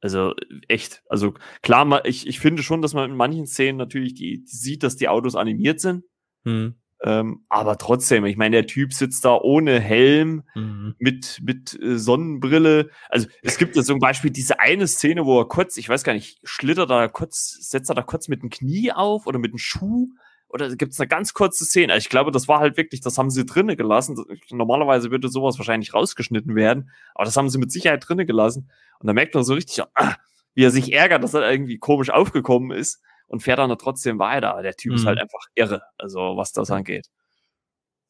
also 0.00 0.34
echt, 0.68 1.02
also 1.08 1.34
klar, 1.62 2.04
ich, 2.04 2.26
ich 2.26 2.38
finde 2.40 2.62
schon, 2.62 2.82
dass 2.82 2.94
man 2.94 3.10
in 3.10 3.16
manchen 3.16 3.46
Szenen 3.46 3.78
natürlich 3.78 4.14
die, 4.14 4.44
die 4.44 4.46
sieht, 4.46 4.82
dass 4.82 4.96
die 4.96 5.08
Autos 5.08 5.34
animiert 5.36 5.80
sind. 5.80 6.04
Mhm. 6.44 6.76
Ähm, 7.04 7.44
aber 7.48 7.78
trotzdem, 7.78 8.24
ich 8.26 8.36
meine, 8.36 8.56
der 8.56 8.66
Typ 8.66 8.92
sitzt 8.92 9.24
da 9.24 9.34
ohne 9.36 9.80
Helm, 9.80 10.44
Mhm. 10.54 10.94
mit, 10.98 11.40
mit 11.42 11.78
äh, 11.82 11.98
Sonnenbrille. 11.98 12.90
Also 13.08 13.26
es 13.42 13.58
gibt 13.58 13.74
ja 13.74 13.82
zum 13.82 13.98
Beispiel 13.98 14.30
diese 14.30 14.60
eine 14.60 14.86
Szene, 14.86 15.24
wo 15.26 15.40
er 15.40 15.48
kurz, 15.48 15.76
ich 15.76 15.88
weiß 15.88 16.04
gar 16.04 16.12
nicht, 16.12 16.38
schlittert 16.44 16.90
er 16.90 17.08
kurz, 17.08 17.58
setzt 17.68 17.90
er 17.90 17.94
da 17.96 18.02
kurz 18.02 18.28
mit 18.28 18.42
dem 18.42 18.50
Knie 18.50 18.92
auf 18.92 19.26
oder 19.26 19.38
mit 19.40 19.50
dem 19.52 19.58
Schuh? 19.58 20.08
Oder 20.48 20.76
gibt 20.76 20.92
es 20.92 21.00
eine 21.00 21.08
ganz 21.08 21.32
kurze 21.32 21.64
Szene? 21.64 21.92
Also 21.94 22.04
ich 22.04 22.10
glaube, 22.10 22.30
das 22.30 22.46
war 22.46 22.60
halt 22.60 22.76
wirklich, 22.76 23.00
das 23.00 23.16
haben 23.18 23.30
sie 23.30 23.46
drinnen 23.46 23.76
gelassen. 23.76 24.22
Normalerweise 24.50 25.10
würde 25.10 25.28
sowas 25.28 25.58
wahrscheinlich 25.58 25.94
rausgeschnitten 25.94 26.54
werden, 26.54 26.90
aber 27.14 27.24
das 27.24 27.36
haben 27.36 27.48
sie 27.48 27.58
mit 27.58 27.72
Sicherheit 27.72 28.06
drinnen 28.06 28.26
gelassen. 28.26 28.70
Und 29.00 29.06
da 29.06 29.12
merkt 29.14 29.34
man 29.34 29.44
so 29.44 29.54
richtig, 29.54 29.82
ah, 29.94 30.14
wie 30.54 30.64
er 30.64 30.70
sich 30.70 30.92
ärgert, 30.92 31.24
dass 31.24 31.32
er 31.34 31.50
irgendwie 31.50 31.78
komisch 31.78 32.10
aufgekommen 32.10 32.70
ist 32.76 33.00
und 33.32 33.42
fährt 33.42 33.58
dann 33.58 33.76
trotzdem 33.78 34.18
weiter. 34.18 34.60
Der 34.62 34.74
Typ 34.74 34.92
ist 34.94 35.02
Mhm. 35.02 35.08
halt 35.08 35.18
einfach 35.20 35.40
irre, 35.54 35.82
also 35.98 36.36
was 36.36 36.52
das 36.52 36.70
angeht. 36.70 37.06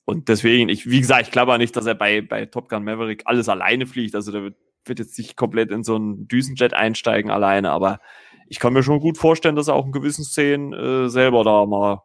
Und 0.05 0.29
deswegen, 0.29 0.69
ich, 0.69 0.91
wie 0.91 1.01
gesagt, 1.01 1.23
ich 1.23 1.31
glaube 1.31 1.53
auch 1.55 1.59
nicht, 1.59 1.77
dass 1.77 1.87
er 1.87 1.95
bei, 1.95 2.21
bei 2.21 2.45
Top 2.47 2.69
Gun 2.69 2.83
Maverick 2.83 3.23
alles 3.25 3.49
alleine 3.49 3.87
fliegt. 3.87 4.17
Also 4.17 4.33
der 4.33 4.43
wird, 4.43 4.57
wird 4.85 4.99
jetzt 4.99 5.17
nicht 5.17 5.37
komplett 5.37 5.71
in 5.71 5.85
so 5.85 5.95
einen 5.95 6.27
Düsenjet 6.27 6.75
einsteigen 6.75 7.31
alleine, 7.31 7.71
aber 7.71 8.01
ich 8.49 8.59
kann 8.59 8.73
mir 8.73 8.83
schon 8.83 8.99
gut 8.99 9.17
vorstellen, 9.17 9.55
dass 9.55 9.69
er 9.69 9.75
auch 9.75 9.87
in 9.87 9.93
gewissen 9.93 10.25
Szenen 10.25 10.73
äh, 10.73 11.09
selber 11.09 11.45
da 11.45 11.65
mal 11.67 12.03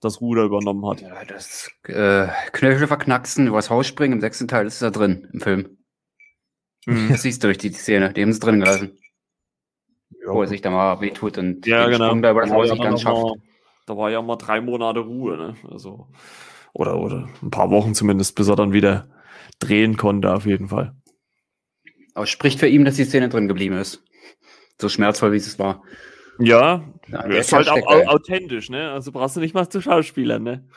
das 0.00 0.20
Ruder 0.22 0.44
übernommen 0.44 0.86
hat. 0.88 1.02
Ja, 1.02 1.22
das 1.26 1.70
äh, 1.84 2.28
Knöchel 2.52 2.86
verknacksen, 2.86 3.46
übers 3.46 3.68
Haus 3.68 3.86
springen, 3.86 4.14
im 4.14 4.20
sechsten 4.22 4.48
Teil 4.48 4.66
ist 4.66 4.80
er 4.80 4.90
drin 4.90 5.28
im 5.32 5.40
Film. 5.40 5.78
Mhm. 6.86 7.08
Das 7.10 7.22
siehst 7.22 7.42
du 7.44 7.48
durch 7.48 7.58
die 7.58 7.72
Szene, 7.72 8.12
die 8.14 8.22
haben 8.22 8.32
sie 8.32 8.40
drin 8.40 8.60
gelassen. 8.60 8.98
Ja, 10.24 10.32
Wo 10.34 10.42
er 10.42 10.48
sich 10.48 10.60
da 10.60 10.70
mal 10.70 11.00
wehtut 11.00 11.38
und 11.38 11.66
ja 11.66 11.88
genau. 11.88 12.06
Sprung 12.06 12.22
da 12.22 12.30
über 12.32 12.42
das 12.42 12.50
Haus 12.50 12.66
ja 12.68 12.74
nicht 12.74 12.82
ganz 12.82 13.00
schafft. 13.02 13.22
mal, 13.22 13.34
da 13.86 13.96
war 13.96 14.10
ja 14.10 14.20
mal 14.20 14.36
drei 14.36 14.60
Monate 14.60 15.00
Ruhe, 15.00 15.36
ne? 15.36 15.54
Also, 15.70 16.08
oder, 16.72 16.98
oder 16.98 17.28
ein 17.42 17.50
paar 17.50 17.70
Wochen 17.70 17.94
zumindest, 17.94 18.34
bis 18.36 18.48
er 18.48 18.56
dann 18.56 18.72
wieder 18.72 19.08
drehen 19.58 19.96
konnte, 19.96 20.32
auf 20.34 20.44
jeden 20.46 20.68
Fall. 20.68 20.94
Aber 22.14 22.24
es 22.24 22.30
spricht 22.30 22.58
für 22.58 22.66
ihn, 22.68 22.84
dass 22.84 22.96
die 22.96 23.04
Szene 23.04 23.28
drin 23.28 23.48
geblieben 23.48 23.76
ist. 23.78 24.02
So 24.80 24.88
schmerzvoll, 24.88 25.32
wie 25.32 25.36
es 25.36 25.58
war. 25.58 25.82
Ja, 26.38 26.82
Ja, 27.08 27.22
Ja, 27.22 27.28
der 27.28 27.38
ist 27.40 27.52
halt 27.52 27.68
auch 27.68 28.06
authentisch, 28.06 28.70
ne? 28.70 28.90
Also 28.90 29.12
brauchst 29.12 29.36
du 29.36 29.40
nicht 29.40 29.54
mal 29.54 29.68
zu 29.68 29.80
Schauspielern, 29.80 30.42
ne? 30.42 30.68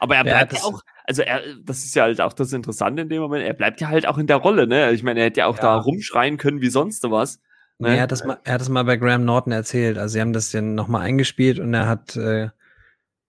Aber 0.00 0.14
er 0.16 0.24
Ja, 0.24 0.32
bleibt 0.34 0.52
ja, 0.52 0.58
das- 0.58 0.64
auch, 0.66 0.80
also 1.04 1.22
er, 1.22 1.40
das 1.62 1.84
ist 1.84 1.94
ja 1.94 2.04
halt 2.04 2.20
auch 2.20 2.32
das 2.32 2.52
Interessante 2.52 3.02
in 3.02 3.08
dem 3.08 3.20
Moment, 3.22 3.44
er 3.44 3.54
bleibt 3.54 3.80
ja 3.80 3.88
halt 3.88 4.06
auch 4.06 4.18
in 4.18 4.26
der 4.26 4.36
Rolle, 4.36 4.66
ne? 4.66 4.92
Ich 4.92 5.02
meine, 5.02 5.20
er 5.20 5.26
hätte 5.26 5.40
ja 5.40 5.46
auch 5.46 5.56
Ja. 5.56 5.62
da 5.62 5.76
rumschreien 5.76 6.36
können 6.36 6.60
wie 6.60 6.68
sonst 6.70 7.02
was. 7.10 7.40
Ne? 7.78 7.96
Er, 7.96 8.02
hat 8.02 8.12
das 8.12 8.24
mal, 8.24 8.38
er 8.44 8.54
hat 8.54 8.60
das 8.60 8.68
mal 8.68 8.84
bei 8.84 8.96
Graham 8.96 9.24
Norton 9.24 9.52
erzählt. 9.52 9.98
Also 9.98 10.14
sie 10.14 10.20
haben 10.20 10.32
das 10.32 10.50
dann 10.50 10.74
nochmal 10.74 11.02
eingespielt 11.02 11.58
und 11.60 11.72
er 11.74 11.86
hat, 11.86 12.16
äh, 12.16 12.48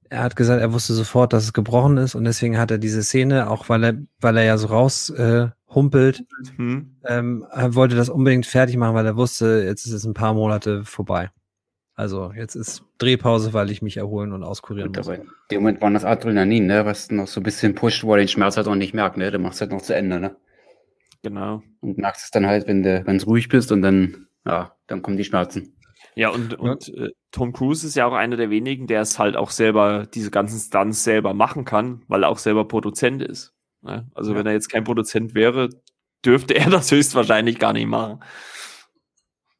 er 0.09 0.23
hat 0.23 0.35
gesagt, 0.35 0.59
er 0.61 0.73
wusste 0.73 0.93
sofort, 0.93 1.33
dass 1.33 1.43
es 1.43 1.53
gebrochen 1.53 1.97
ist 1.97 2.15
und 2.15 2.23
deswegen 2.23 2.57
hat 2.57 2.71
er 2.71 2.79
diese 2.79 3.03
Szene, 3.03 3.49
auch 3.49 3.69
weil 3.69 3.83
er, 3.83 3.93
weil 4.19 4.37
er 4.37 4.43
ja 4.43 4.57
so 4.57 4.67
raus 4.67 5.09
äh, 5.11 5.49
humpelt, 5.73 6.23
Hm. 6.55 6.95
ähm, 7.05 7.45
er 7.51 7.75
wollte 7.75 7.95
das 7.95 8.09
unbedingt 8.09 8.47
fertig 8.47 8.75
machen, 8.77 8.95
weil 8.95 9.05
er 9.05 9.17
wusste, 9.17 9.63
jetzt 9.65 9.85
ist 9.85 9.93
es 9.93 10.03
ein 10.05 10.15
paar 10.15 10.33
Monate 10.33 10.83
vorbei. 10.83 11.29
Also 11.93 12.31
jetzt 12.35 12.55
ist 12.55 12.83
Drehpause, 12.97 13.53
weil 13.53 13.69
ich 13.69 13.81
mich 13.83 13.97
erholen 13.97 14.31
und 14.33 14.41
auskurieren 14.43 14.87
Und 14.89 14.97
muss. 14.97 15.07
aber 15.07 15.17
in 15.17 15.27
dem 15.51 15.61
Moment 15.61 15.81
war 15.81 15.91
das 15.91 16.05
Adrenalin, 16.05 16.65
ne, 16.65 16.85
was 16.85 17.11
noch 17.11 17.27
so 17.27 17.39
ein 17.41 17.43
bisschen 17.43 17.75
pusht, 17.75 18.03
wo 18.03 18.13
er 18.13 18.17
den 18.19 18.27
Schmerz 18.29 18.57
halt 18.57 18.67
auch 18.67 18.73
nicht 18.75 18.95
merkt, 18.95 19.17
ne? 19.17 19.29
Du 19.29 19.37
machst 19.37 19.61
halt 19.61 19.71
noch 19.71 19.81
zu 19.81 19.93
Ende, 19.93 20.19
ne? 20.19 20.35
Genau. 21.21 21.61
Und 21.81 21.97
merkst 21.97 22.23
es 22.25 22.31
dann 22.31 22.47
halt, 22.47 22.67
wenn 22.67 22.81
du 22.83 23.03
ganz 23.03 23.27
ruhig 23.27 23.49
bist 23.49 23.71
und 23.73 23.81
dann, 23.81 24.27
ja, 24.45 24.75
dann 24.87 25.01
kommen 25.01 25.17
die 25.17 25.23
Schmerzen. 25.25 25.75
Ja, 26.15 26.29
und, 26.29 26.53
und 26.57 26.89
äh, 26.95 27.09
Tom 27.31 27.53
Cruise 27.53 27.85
ist 27.85 27.95
ja 27.95 28.05
auch 28.05 28.13
einer 28.13 28.35
der 28.37 28.49
wenigen, 28.49 28.87
der 28.87 29.01
es 29.01 29.19
halt 29.19 29.35
auch 29.35 29.51
selber, 29.51 30.05
diese 30.13 30.31
ganzen 30.31 30.59
Stunts 30.59 31.03
selber 31.03 31.33
machen 31.33 31.65
kann, 31.65 32.03
weil 32.07 32.23
er 32.23 32.29
auch 32.29 32.37
selber 32.39 32.67
Produzent 32.67 33.21
ist. 33.21 33.53
Ne? 33.81 34.09
Also 34.15 34.31
Ja. 34.33 34.39
wenn 34.39 34.45
er 34.47 34.53
jetzt 34.53 34.69
kein 34.69 34.83
Produzent 34.83 35.35
wäre, 35.35 35.69
dürfte 36.25 36.55
er 36.55 36.69
das 36.69 36.91
höchstwahrscheinlich 36.91 37.59
gar 37.59 37.73
nicht 37.73 37.87
machen. 37.87 38.21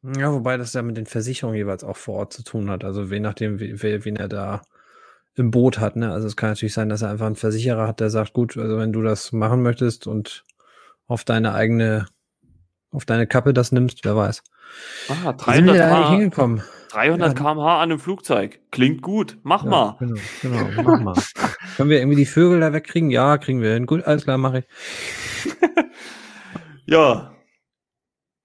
Ja, 0.02 0.32
wobei 0.32 0.56
das 0.56 0.72
ja 0.72 0.82
mit 0.82 0.96
den 0.96 1.06
Versicherungen 1.06 1.56
jeweils 1.58 1.84
auch 1.84 1.96
vor 1.96 2.16
Ort 2.16 2.32
zu 2.32 2.42
tun 2.42 2.70
hat. 2.70 2.84
Also 2.84 3.02
je 3.04 3.20
nachdem, 3.20 3.60
wie, 3.60 3.82
wer- 3.82 4.04
wen 4.04 4.16
er 4.16 4.28
da 4.28 4.62
im 5.36 5.50
Boot 5.50 5.78
hat. 5.78 5.96
Ne? 5.96 6.10
Also 6.10 6.26
es 6.26 6.36
kann 6.36 6.50
natürlich 6.50 6.72
sein, 6.74 6.88
dass 6.88 7.02
er 7.02 7.10
einfach 7.10 7.26
einen 7.26 7.36
Versicherer 7.36 7.86
hat, 7.86 8.00
der 8.00 8.10
sagt, 8.10 8.32
gut, 8.32 8.56
also 8.56 8.78
wenn 8.78 8.92
du 8.92 9.02
das 9.02 9.32
machen 9.32 9.62
möchtest 9.62 10.06
und 10.06 10.44
auf 11.06 11.24
deine 11.24 11.52
eigene, 11.54 12.06
auf 12.92 13.04
deine 13.04 13.26
Kappe 13.26 13.52
das 13.54 13.72
nimmst, 13.72 14.04
wer 14.04 14.16
weiß. 14.16 14.42
Ah, 15.08 15.34
Wie 15.46 15.54
sind 15.54 15.66
wir 15.66 15.74
300 15.74 15.76
da 15.76 15.84
eigentlich 15.84 15.96
km/h 16.04 16.10
hingekommen? 16.10 16.62
300 16.90 17.28
Ja. 17.28 17.34
km/h 17.34 17.74
an 17.76 17.82
einem 17.82 17.98
Flugzeug. 17.98 18.60
Klingt 18.70 19.02
gut. 19.02 19.38
Mach 19.42 19.64
Ja, 19.64 19.70
mal. 19.70 19.96
Genau, 19.98 20.20
genau, 20.42 20.82
mach 20.82 21.00
mal. 21.00 21.14
Können 21.76 21.90
wir 21.90 21.98
irgendwie 21.98 22.16
die 22.16 22.26
Vögel 22.26 22.60
da 22.60 22.72
wegkriegen? 22.72 23.10
Ja, 23.10 23.38
kriegen 23.38 23.60
wir 23.62 23.74
hin. 23.74 23.86
Gut, 23.86 24.04
alles 24.04 24.24
klar, 24.24 24.38
mache 24.38 24.58
ich. 24.60 25.54
Ja. 26.86 27.32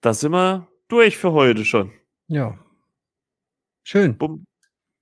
Da 0.02 0.14
sind 0.14 0.32
wir 0.34 0.68
durch 0.88 1.18
für 1.18 1.32
heute 1.32 1.66
schon. 1.66 1.92
Ja. 2.28 2.60
Schön. 3.84 4.18
Bumm. 4.18 4.46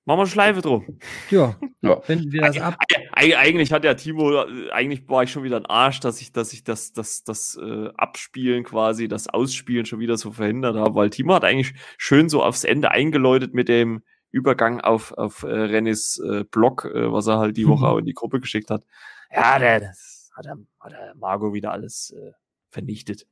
Machen 0.06 0.20
wir 0.20 0.28
Schleife 0.28 0.62
drum. 0.62 1.00
Ja, 1.30 1.56
Ja. 1.82 2.02
wenden 2.08 2.32
wir 2.32 2.42
das 2.42 2.60
ab. 2.60 2.76
Eig 3.14 3.36
eigentlich 3.38 3.72
hat 3.72 3.84
der 3.86 3.96
Timo, 3.96 4.34
äh, 4.44 4.70
eigentlich 4.72 5.08
war 5.08 5.24
ich 5.24 5.32
schon 5.32 5.44
wieder 5.44 5.56
ein 5.58 5.66
Arsch, 5.66 6.02
dass 6.02 6.20
ich, 6.20 6.34
dass 6.34 6.52
ich 6.52 6.64
das, 6.66 6.92
das, 6.92 7.24
das 7.24 7.58
äh, 7.62 7.90
Abspielen 7.96 8.64
quasi, 8.66 9.08
das 9.08 9.28
Ausspielen 9.30 9.86
schon 9.86 10.00
wieder 10.00 10.18
so 10.18 10.32
verhindert 10.34 10.76
habe, 10.76 10.96
weil 10.96 11.10
Timo 11.10 11.34
hat 11.36 11.46
eigentlich 11.46 11.74
schön 11.98 12.28
so 12.28 12.44
aufs 12.44 12.66
Ende 12.66 12.92
eingeläutet 12.92 13.54
mit 13.54 13.70
dem 13.70 14.04
Übergang 14.32 14.82
auf, 14.82 15.14
auf 15.14 15.44
äh, 15.44 15.48
Rennys 15.48 16.20
äh, 16.20 16.44
Blog, 16.44 16.84
äh, 16.86 17.12
was 17.12 17.28
er 17.28 17.38
halt 17.38 17.56
die 17.56 17.68
Woche 17.68 17.86
Mhm. 17.86 17.92
auch 17.92 17.98
in 18.00 18.06
die 18.06 18.14
Gruppe 18.14 18.40
geschickt 18.42 18.70
hat. 18.72 18.84
Ja, 19.32 19.58
der, 19.58 19.80
das 19.80 20.32
hat 20.36 20.46
er, 20.48 20.58
hat 20.82 20.92
er 20.92 21.16
Margot 21.16 21.54
wieder 21.54 21.72
alles 21.72 22.14
äh, 22.18 22.32
vernichtet. 22.72 23.26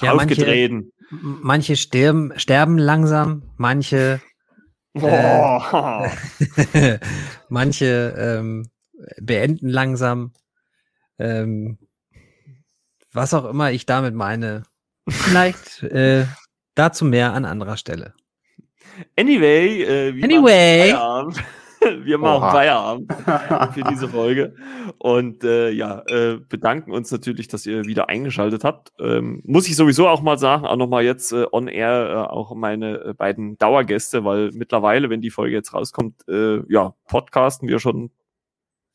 Ja, 0.00 0.12
manche- 0.14 0.82
Manche 1.10 1.76
sterben, 1.76 2.32
sterben 2.36 2.78
langsam, 2.78 3.44
manche, 3.56 4.20
Manche 7.48 8.14
ähm, 8.18 8.68
beenden 9.20 9.68
langsam. 9.68 10.32
Ähm, 11.18 11.78
was 13.12 13.34
auch 13.34 13.46
immer 13.46 13.72
ich 13.72 13.86
damit 13.86 14.14
meine. 14.14 14.64
Vielleicht 15.08 15.82
äh, 15.82 16.26
dazu 16.74 17.04
mehr 17.04 17.32
an 17.32 17.44
anderer 17.44 17.76
Stelle. 17.76 18.14
Anyway, 19.16 19.82
äh, 19.82 20.24
Anyway. 20.24 20.94
Wir 22.04 22.18
machen 22.18 22.42
Oha. 22.42 22.50
Feierabend 22.50 23.12
für 23.74 23.82
diese 23.90 24.08
Folge. 24.08 24.54
Und 24.98 25.44
äh, 25.44 25.70
ja, 25.70 26.02
äh, 26.08 26.38
bedanken 26.48 26.92
uns 26.92 27.10
natürlich, 27.10 27.48
dass 27.48 27.66
ihr 27.66 27.84
wieder 27.84 28.08
eingeschaltet 28.08 28.64
habt. 28.64 28.92
Ähm, 28.98 29.42
muss 29.44 29.68
ich 29.68 29.76
sowieso 29.76 30.08
auch 30.08 30.22
mal 30.22 30.38
sagen, 30.38 30.66
auch 30.66 30.76
nochmal 30.76 31.04
jetzt 31.04 31.32
äh, 31.32 31.46
on 31.52 31.68
air 31.68 32.10
äh, 32.10 32.32
auch 32.32 32.54
meine 32.54 32.98
äh, 33.04 33.14
beiden 33.14 33.58
Dauergäste, 33.58 34.24
weil 34.24 34.50
mittlerweile, 34.52 35.10
wenn 35.10 35.20
die 35.20 35.30
Folge 35.30 35.54
jetzt 35.54 35.74
rauskommt, 35.74 36.26
äh, 36.28 36.60
ja, 36.72 36.94
podcasten 37.08 37.68
wir 37.68 37.78
schon, 37.78 38.10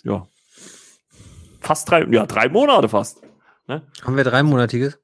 ja, 0.04 0.28
fast 1.60 1.90
drei, 1.90 2.06
ja, 2.10 2.26
drei 2.26 2.50
Monate 2.50 2.90
fast. 2.90 3.22
Haben 3.68 4.18
wir 4.18 4.24
dreimonatiges? 4.24 5.00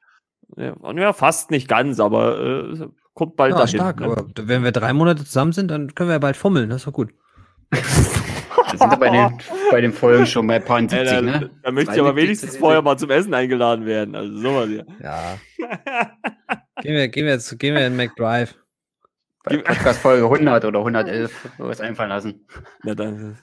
Ja, 0.57 0.75
ja, 0.93 1.13
fast 1.13 1.51
nicht 1.51 1.67
ganz, 1.67 1.99
aber 1.99 2.89
kommt 3.17 3.35
bald 3.35 3.51
Ja, 3.53 3.57
dahin. 3.59 3.75
stark. 3.79 3.99
ne? 3.99 4.05
Aber 4.05 4.25
wenn 4.35 4.63
wir 4.63 4.71
drei 4.71 4.93
Monate 4.93 5.25
zusammen 5.25 5.51
sind, 5.51 5.69
dann 5.69 5.93
können 5.95 6.09
wir 6.09 6.13
ja 6.15 6.19
bald 6.19 6.37
fummeln. 6.37 6.69
Das 6.69 6.81
ist 6.81 6.87
doch 6.87 6.93
gut. 6.93 7.09
Wir 7.69 8.79
sind 8.79 8.91
ja 8.91 8.95
bei 8.95 9.09
den, 9.09 9.37
bei 9.71 9.81
den 9.81 9.93
Folgen 9.93 10.25
schon 10.25 10.47
bei 10.47 10.59
paar 10.59 10.79
Ey, 10.79 10.89
70, 10.89 11.09
da, 11.09 11.21
ne? 11.21 11.49
da 11.63 11.71
möchte 11.71 11.93
ich 11.93 11.99
aber 11.99 12.13
72, 12.13 12.23
wenigstens 12.23 12.57
vorher 12.57 12.81
mal 12.81 12.97
zum 12.97 13.09
Essen 13.09 13.33
eingeladen 13.33 13.85
werden. 13.85 14.15
Also 14.15 14.37
sowas 14.37 14.67
hier. 14.67 14.85
Ja. 15.01 15.37
gehen 16.81 16.95
wir, 16.95 17.07
gehen 17.07 17.25
wir 17.25 17.33
jetzt, 17.33 17.59
gehen 17.59 17.75
wir 17.75 17.85
in 17.85 17.95
McDrive. 17.95 18.55
Bei 19.43 19.57
Podcast 19.57 19.99
Folge 19.99 20.25
100 20.25 20.65
oder 20.65 20.79
111, 20.79 21.49
was 21.57 21.79
einfallen 21.79 22.09
lassen. 22.09 22.45
Na, 22.83 22.95
dann, 22.95 23.37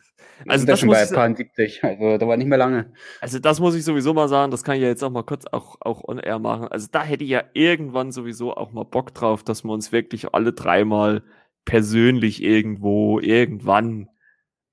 Wir 0.44 0.50
also, 0.50 0.60
sind 0.60 0.68
ja 0.68 0.72
das 0.72 0.80
schon 0.80 0.88
muss 0.88 0.98
bei 0.98 1.04
ich, 1.04 1.12
paar 1.12 1.34
70, 1.34 1.84
also 1.84 2.18
da 2.18 2.28
war 2.28 2.36
nicht 2.36 2.46
mehr 2.46 2.58
lange. 2.58 2.92
also 3.20 3.38
das 3.38 3.60
muss 3.60 3.74
ich 3.74 3.84
sowieso 3.84 4.12
mal 4.12 4.28
sagen, 4.28 4.50
das 4.50 4.64
kann 4.64 4.76
ich 4.76 4.82
ja 4.82 4.88
jetzt 4.88 5.02
auch 5.02 5.10
mal 5.10 5.22
kurz 5.22 5.46
auch, 5.46 5.76
auch 5.80 6.06
on 6.06 6.18
air 6.18 6.38
machen. 6.38 6.68
Also 6.68 6.88
da 6.90 7.02
hätte 7.02 7.24
ich 7.24 7.30
ja 7.30 7.44
irgendwann 7.54 8.12
sowieso 8.12 8.54
auch 8.54 8.72
mal 8.72 8.84
Bock 8.84 9.14
drauf, 9.14 9.42
dass 9.44 9.64
wir 9.64 9.72
uns 9.72 9.92
wirklich 9.92 10.34
alle 10.34 10.52
dreimal 10.52 11.22
persönlich 11.64 12.42
irgendwo, 12.42 13.18
irgendwann 13.20 14.08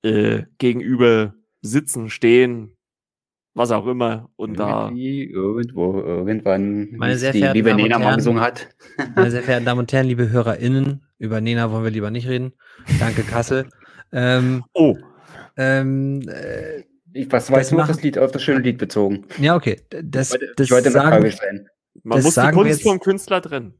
äh, 0.03 0.43
gegenüber 0.57 1.33
sitzen, 1.61 2.09
stehen, 2.09 2.75
was 3.53 3.71
auch 3.71 3.85
immer. 3.87 4.29
Und 4.35 4.57
da. 4.59 4.85
Irgendwie, 4.85 5.25
irgendwo, 5.25 5.99
irgendwann, 6.01 6.91
Meine 6.95 7.17
sehr 7.17 7.33
die 7.33 7.41
liebe 7.41 7.73
Nena 7.75 7.99
mal 7.99 8.15
gesungen 8.15 8.41
hat. 8.41 8.69
Meine 9.15 9.31
sehr 9.31 9.43
verehrten 9.43 9.65
Damen 9.65 9.79
und 9.81 9.91
Herren, 9.93 10.07
liebe 10.07 10.29
HörerInnen, 10.29 11.03
über 11.17 11.41
Nena 11.41 11.71
wollen 11.71 11.83
wir 11.83 11.91
lieber 11.91 12.11
nicht 12.11 12.27
reden. 12.27 12.53
Danke, 12.99 13.23
Kassel. 13.23 13.69
Ähm, 14.11 14.63
Oh, 14.73 14.97
ähm, 15.57 16.21
äh, 16.27 16.83
Ich, 17.13 17.31
was 17.31 17.49
jetzt 17.49 17.71
nur 17.71 17.81
auf 17.81 17.87
das 17.87 18.01
Lied, 18.01 18.17
auf 18.17 18.31
das 18.31 18.41
schöne 18.41 18.59
Lied 18.61 18.77
bezogen? 18.77 19.25
ja, 19.39 19.55
okay. 19.55 19.81
Das, 20.03 20.33
Ich 20.33 20.39
wollte, 20.41 20.53
das 20.55 20.65
ich 20.67 20.71
wollte 20.71 20.91
sagen, 20.91 21.05
nostalgisch 21.09 21.37
sein. 21.37 21.67
man 22.03 22.15
Das 22.17 22.25
muss 22.25 22.35
die 22.35 22.51
Kunst 22.53 22.69
jetzt- 22.71 22.83
vom 22.83 22.99
Künstler 22.99 23.41
trennen. 23.41 23.73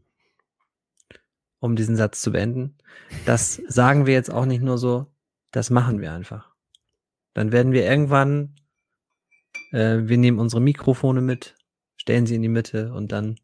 um 1.60 1.76
diesen 1.76 1.96
Satz 1.96 2.22
zu 2.22 2.32
beenden, 2.32 2.76
das 3.26 3.56
sagen 3.68 4.06
wir 4.06 4.14
jetzt 4.14 4.32
auch 4.34 4.46
nicht 4.46 4.62
nur 4.64 4.78
so, 4.78 5.08
das 5.52 5.70
machen 5.70 6.00
wir 6.00 6.14
einfach. 6.14 6.52
Dann 7.34 7.52
werden 7.52 7.72
wir 7.72 7.86
irgendwann, 7.86 8.56
äh, 9.72 10.00
wir 10.04 10.18
nehmen 10.18 10.40
unsere 10.40 10.62
Mikrofone 10.62 11.22
mit, 11.22 11.56
stellen 11.98 12.26
sie 12.26 12.36
in 12.36 12.42
die 12.42 12.50
Mitte 12.50 12.94
und 12.94 13.12
dann 13.12 13.40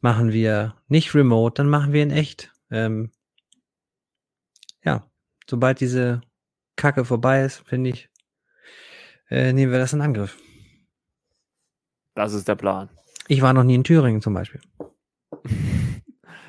machen 0.00 0.32
wir 0.32 0.76
nicht 0.88 1.14
remote, 1.14 1.54
dann 1.54 1.68
machen 1.68 1.92
wir 1.92 2.02
in 2.02 2.10
echt. 2.10 2.52
Ähm, 2.70 3.12
ja, 4.84 5.08
sobald 5.48 5.80
diese 5.80 6.20
Kacke 6.76 7.04
vorbei 7.04 7.44
ist, 7.44 7.66
finde 7.66 7.90
ich, 7.90 8.08
äh, 9.30 9.52
nehmen 9.52 9.72
wir 9.72 9.78
das 9.78 9.92
in 9.92 10.00
Angriff. 10.00 10.38
Das 12.14 12.32
ist 12.32 12.48
der 12.48 12.56
Plan. 12.56 12.88
Ich 13.28 13.42
war 13.42 13.52
noch 13.52 13.64
nie 13.64 13.74
in 13.74 13.84
Thüringen 13.84 14.20
zum 14.20 14.34
Beispiel. 14.34 14.60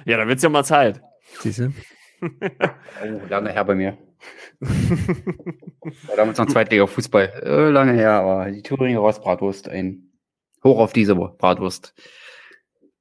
Ja, 0.06 0.18
da 0.18 0.26
wird's 0.28 0.42
ja 0.42 0.50
mal 0.50 0.64
Zeit. 0.64 1.02
Siehst 1.40 1.60
du? 1.60 1.74
Oh, 2.22 3.22
lange 3.30 3.52
her 3.52 3.64
bei 3.64 3.76
mir. 3.76 3.98
War 4.60 6.16
damals 6.16 6.38
noch 6.38 6.48
Zweitliga 6.48 6.86
Fußball. 6.88 7.42
Äh, 7.44 7.70
lange 7.70 7.94
her, 7.94 8.12
aber 8.12 8.52
die 8.52 8.62
Thüringer 8.62 9.00
Rostbratwurst, 9.00 9.70
ein 9.70 10.12
Hoch 10.64 10.80
auf 10.80 10.94
diese 10.94 11.16
Bratwurst. 11.16 11.94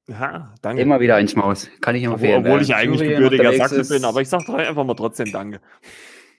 Ja, 0.07 0.53
danke. 0.61 0.81
Immer 0.81 0.99
wieder 0.99 1.15
ein 1.17 1.27
Schmaus. 1.27 1.69
Kann 1.81 1.95
ich 1.95 2.07
Obwohl, 2.07 2.15
empfehlen. 2.15 2.39
obwohl 2.39 2.55
Wer 2.55 2.61
ich 2.61 2.75
eigentlich 2.75 3.01
Thüringen 3.01 3.23
gebürtiger 3.23 3.53
Sachse 3.53 3.81
ist, 3.81 3.89
bin, 3.89 4.05
aber 4.05 4.21
ich 4.21 4.29
sag 4.29 4.45
doch 4.45 4.55
einfach 4.55 4.83
mal 4.83 4.95
trotzdem 4.95 5.31
Danke. 5.31 5.61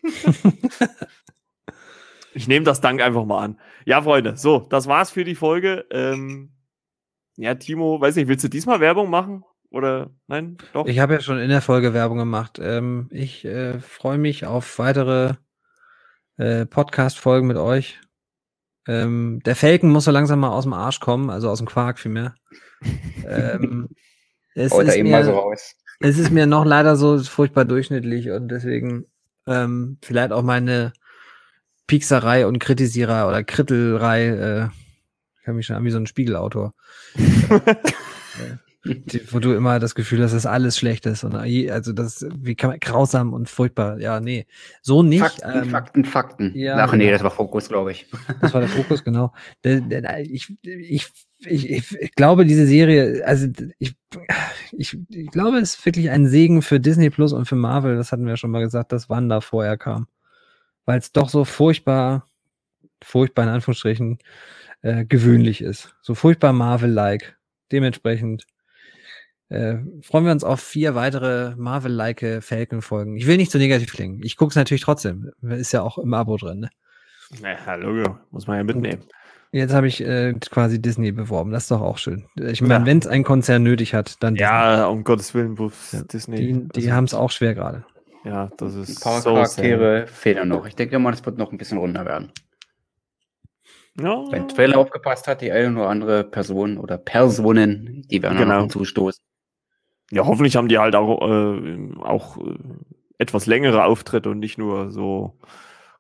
ich 2.34 2.48
nehme 2.48 2.64
das 2.64 2.80
Dank 2.80 3.00
einfach 3.00 3.24
mal 3.24 3.44
an. 3.44 3.60
Ja, 3.84 4.02
Freunde, 4.02 4.36
so, 4.36 4.66
das 4.70 4.88
war's 4.88 5.10
für 5.10 5.24
die 5.24 5.36
Folge. 5.36 5.86
Ähm, 5.90 6.50
ja, 7.36 7.54
Timo, 7.54 8.00
weiß 8.00 8.16
nicht, 8.16 8.28
willst 8.28 8.44
du 8.44 8.48
diesmal 8.48 8.80
Werbung 8.80 9.08
machen? 9.08 9.44
Oder 9.70 10.10
nein? 10.26 10.58
Doch? 10.72 10.86
Ich 10.86 10.98
habe 10.98 11.14
ja 11.14 11.20
schon 11.20 11.38
in 11.38 11.48
der 11.48 11.62
Folge 11.62 11.94
Werbung 11.94 12.18
gemacht. 12.18 12.58
Ähm, 12.60 13.08
ich 13.12 13.44
äh, 13.44 13.78
freue 13.78 14.18
mich 14.18 14.44
auf 14.44 14.78
weitere 14.78 15.34
äh, 16.36 16.66
Podcast-Folgen 16.66 17.46
mit 17.46 17.56
euch. 17.56 18.00
Ähm, 18.88 19.40
der 19.44 19.54
Felken 19.54 19.90
muss 19.90 20.04
so 20.04 20.10
langsam 20.10 20.40
mal 20.40 20.50
aus 20.50 20.64
dem 20.64 20.72
Arsch 20.72 20.98
kommen, 20.98 21.30
also 21.30 21.48
aus 21.48 21.58
dem 21.58 21.68
Quark 21.68 22.00
vielmehr. 22.00 22.34
ähm, 23.26 23.88
es, 24.54 24.72
er 24.72 24.82
ist 24.82 24.96
eben 24.96 25.10
mal 25.10 25.24
so 25.24 25.30
mir, 25.30 25.36
raus. 25.36 25.76
es 26.00 26.18
ist 26.18 26.32
mir 26.32 26.46
noch 26.46 26.64
leider 26.64 26.96
so 26.96 27.18
furchtbar 27.18 27.64
durchschnittlich 27.64 28.30
und 28.30 28.48
deswegen 28.48 29.06
ähm, 29.46 29.98
vielleicht 30.02 30.32
auch 30.32 30.42
meine 30.42 30.92
Piekserei 31.86 32.46
und 32.46 32.58
Kritisierer 32.58 33.28
oder 33.28 33.44
Krittelrei. 33.44 34.26
Äh, 34.26 34.68
ich 35.42 35.46
habe 35.46 35.56
mich 35.56 35.66
schon 35.66 35.76
an 35.76 35.84
wie 35.84 35.90
so 35.90 35.98
ein 35.98 36.06
Spiegelautor. 36.06 36.74
Die, 38.84 39.20
wo 39.32 39.40
du 39.40 39.52
immer 39.52 39.78
das 39.78 39.94
Gefühl 39.94 40.22
hast, 40.22 40.32
dass 40.32 40.46
alles 40.46 40.78
schlecht 40.78 41.04
ist. 41.04 41.22
Und 41.22 41.44
je- 41.44 41.70
also 41.70 41.92
das 41.92 42.26
wie 42.34 42.54
kann 42.54 42.70
man 42.70 42.80
grausam 42.80 43.34
und 43.34 43.48
furchtbar. 43.50 43.98
Ja, 44.00 44.20
nee. 44.20 44.46
So 44.80 45.02
nicht. 45.02 45.20
Fakten, 45.20 45.50
ähm, 45.64 45.68
Fakten, 45.70 46.04
Fakten. 46.06 46.52
ja, 46.56 46.76
Ach 46.78 46.94
nee, 46.94 47.10
das 47.10 47.22
war 47.22 47.30
Fokus, 47.30 47.68
glaube 47.68 47.92
ich. 47.92 48.06
Das 48.40 48.54
war 48.54 48.60
der 48.60 48.70
Fokus, 48.70 49.04
genau. 49.04 49.34
Ich, 49.62 50.56
ich, 50.62 51.08
ich, 51.44 51.70
ich, 51.70 51.92
ich 52.00 52.14
glaube, 52.14 52.46
diese 52.46 52.66
Serie, 52.66 53.22
also 53.26 53.48
ich, 53.78 53.94
ich, 54.72 54.96
ich 55.10 55.30
glaube, 55.30 55.58
es 55.58 55.74
ist 55.74 55.84
wirklich 55.84 56.08
ein 56.10 56.26
Segen 56.26 56.62
für 56.62 56.80
Disney 56.80 57.10
Plus 57.10 57.34
und 57.34 57.44
für 57.44 57.56
Marvel. 57.56 57.96
Das 57.96 58.12
hatten 58.12 58.24
wir 58.24 58.30
ja 58.30 58.36
schon 58.38 58.50
mal 58.50 58.62
gesagt, 58.62 58.92
dass 58.92 59.10
Wanda 59.10 59.42
vorher 59.42 59.76
kam. 59.76 60.06
Weil 60.86 60.98
es 60.98 61.12
doch 61.12 61.28
so 61.28 61.44
furchtbar, 61.44 62.26
furchtbar 63.02 63.42
in 63.42 63.50
Anführungsstrichen, 63.50 64.18
äh, 64.80 65.04
gewöhnlich 65.04 65.60
ist. 65.60 65.94
So 66.00 66.14
furchtbar 66.14 66.54
Marvel-like. 66.54 67.36
Dementsprechend 67.72 68.46
äh, 69.50 69.76
freuen 70.02 70.24
wir 70.24 70.32
uns 70.32 70.44
auf 70.44 70.60
vier 70.60 70.94
weitere 70.94 71.54
Marvel-like 71.56 72.38
Falcon-Folgen. 72.42 73.16
Ich 73.16 73.26
will 73.26 73.36
nicht 73.36 73.50
zu 73.50 73.58
negativ 73.58 73.92
klingen. 73.92 74.20
Ich 74.22 74.36
gucke 74.36 74.50
es 74.50 74.56
natürlich 74.56 74.82
trotzdem. 74.82 75.30
Ist 75.42 75.72
ja 75.72 75.82
auch 75.82 75.98
im 75.98 76.14
Abo 76.14 76.36
drin. 76.36 76.60
Ne? 76.60 76.70
Ja, 77.42 77.74
Logo, 77.74 78.18
muss 78.30 78.46
man 78.46 78.56
ja 78.56 78.64
mitnehmen. 78.64 79.02
Jetzt 79.52 79.74
habe 79.74 79.88
ich 79.88 80.00
äh, 80.00 80.32
quasi 80.34 80.80
Disney 80.80 81.10
beworben. 81.10 81.50
Das 81.50 81.64
ist 81.64 81.70
doch 81.72 81.80
auch 81.80 81.98
schön. 81.98 82.26
Ich 82.36 82.62
meine, 82.62 82.74
Ja. 82.74 82.86
wenn 82.86 82.98
es 82.98 83.06
ein 83.08 83.24
Konzern 83.24 83.64
nötig 83.64 83.94
hat, 83.94 84.22
dann 84.22 84.36
Ja, 84.36 84.86
um 84.86 85.02
Gottes 85.02 85.34
Willen, 85.34 85.58
wo 85.58 85.66
Ja, 85.92 86.02
Disney. 86.02 86.06
Disney. 86.06 86.36
Die, 86.36 86.68
die 86.68 86.80
also, 86.86 86.92
haben 86.92 87.04
es 87.04 87.14
auch 87.14 87.30
schwer 87.32 87.54
gerade. 87.54 87.84
Ja, 88.24 88.50
das 88.58 88.74
Ein 88.76 88.82
ist 88.82 89.02
paar 89.02 89.20
so 89.20 89.34
Charaktere 89.34 90.06
fehlen 90.06 90.48
noch. 90.48 90.66
Ich 90.66 90.76
denke 90.76 90.98
mal, 91.00 91.10
das 91.10 91.24
wird 91.26 91.38
noch 91.38 91.50
ein 91.50 91.58
bisschen 91.58 91.78
runder 91.78 92.04
werden. 92.04 92.30
Ja, 94.00 94.24
Wenn 94.30 94.46
Trailer 94.48 94.78
aufgepasst 94.78 95.26
hat, 95.26 95.40
die 95.40 95.50
eine 95.50 95.72
oder 95.78 95.88
andere 95.88 96.24
Person 96.24 96.78
oder 96.78 96.96
Personen, 96.96 98.06
die 98.08 98.22
werden 98.22 98.38
Genau. 98.38 98.58
genau. 98.58 98.68
zustoßen. 98.68 99.22
Ja, 100.12 100.26
hoffentlich 100.26 100.56
haben 100.56 100.68
die 100.68 100.78
halt 100.78 100.94
auch, 100.94 101.28
äh, 101.28 101.88
auch 102.00 102.38
äh, 102.38 102.54
etwas 103.18 103.46
längere 103.46 103.84
Auftritte 103.84 104.30
und 104.30 104.38
nicht 104.40 104.58
nur 104.58 104.90
so 104.90 105.38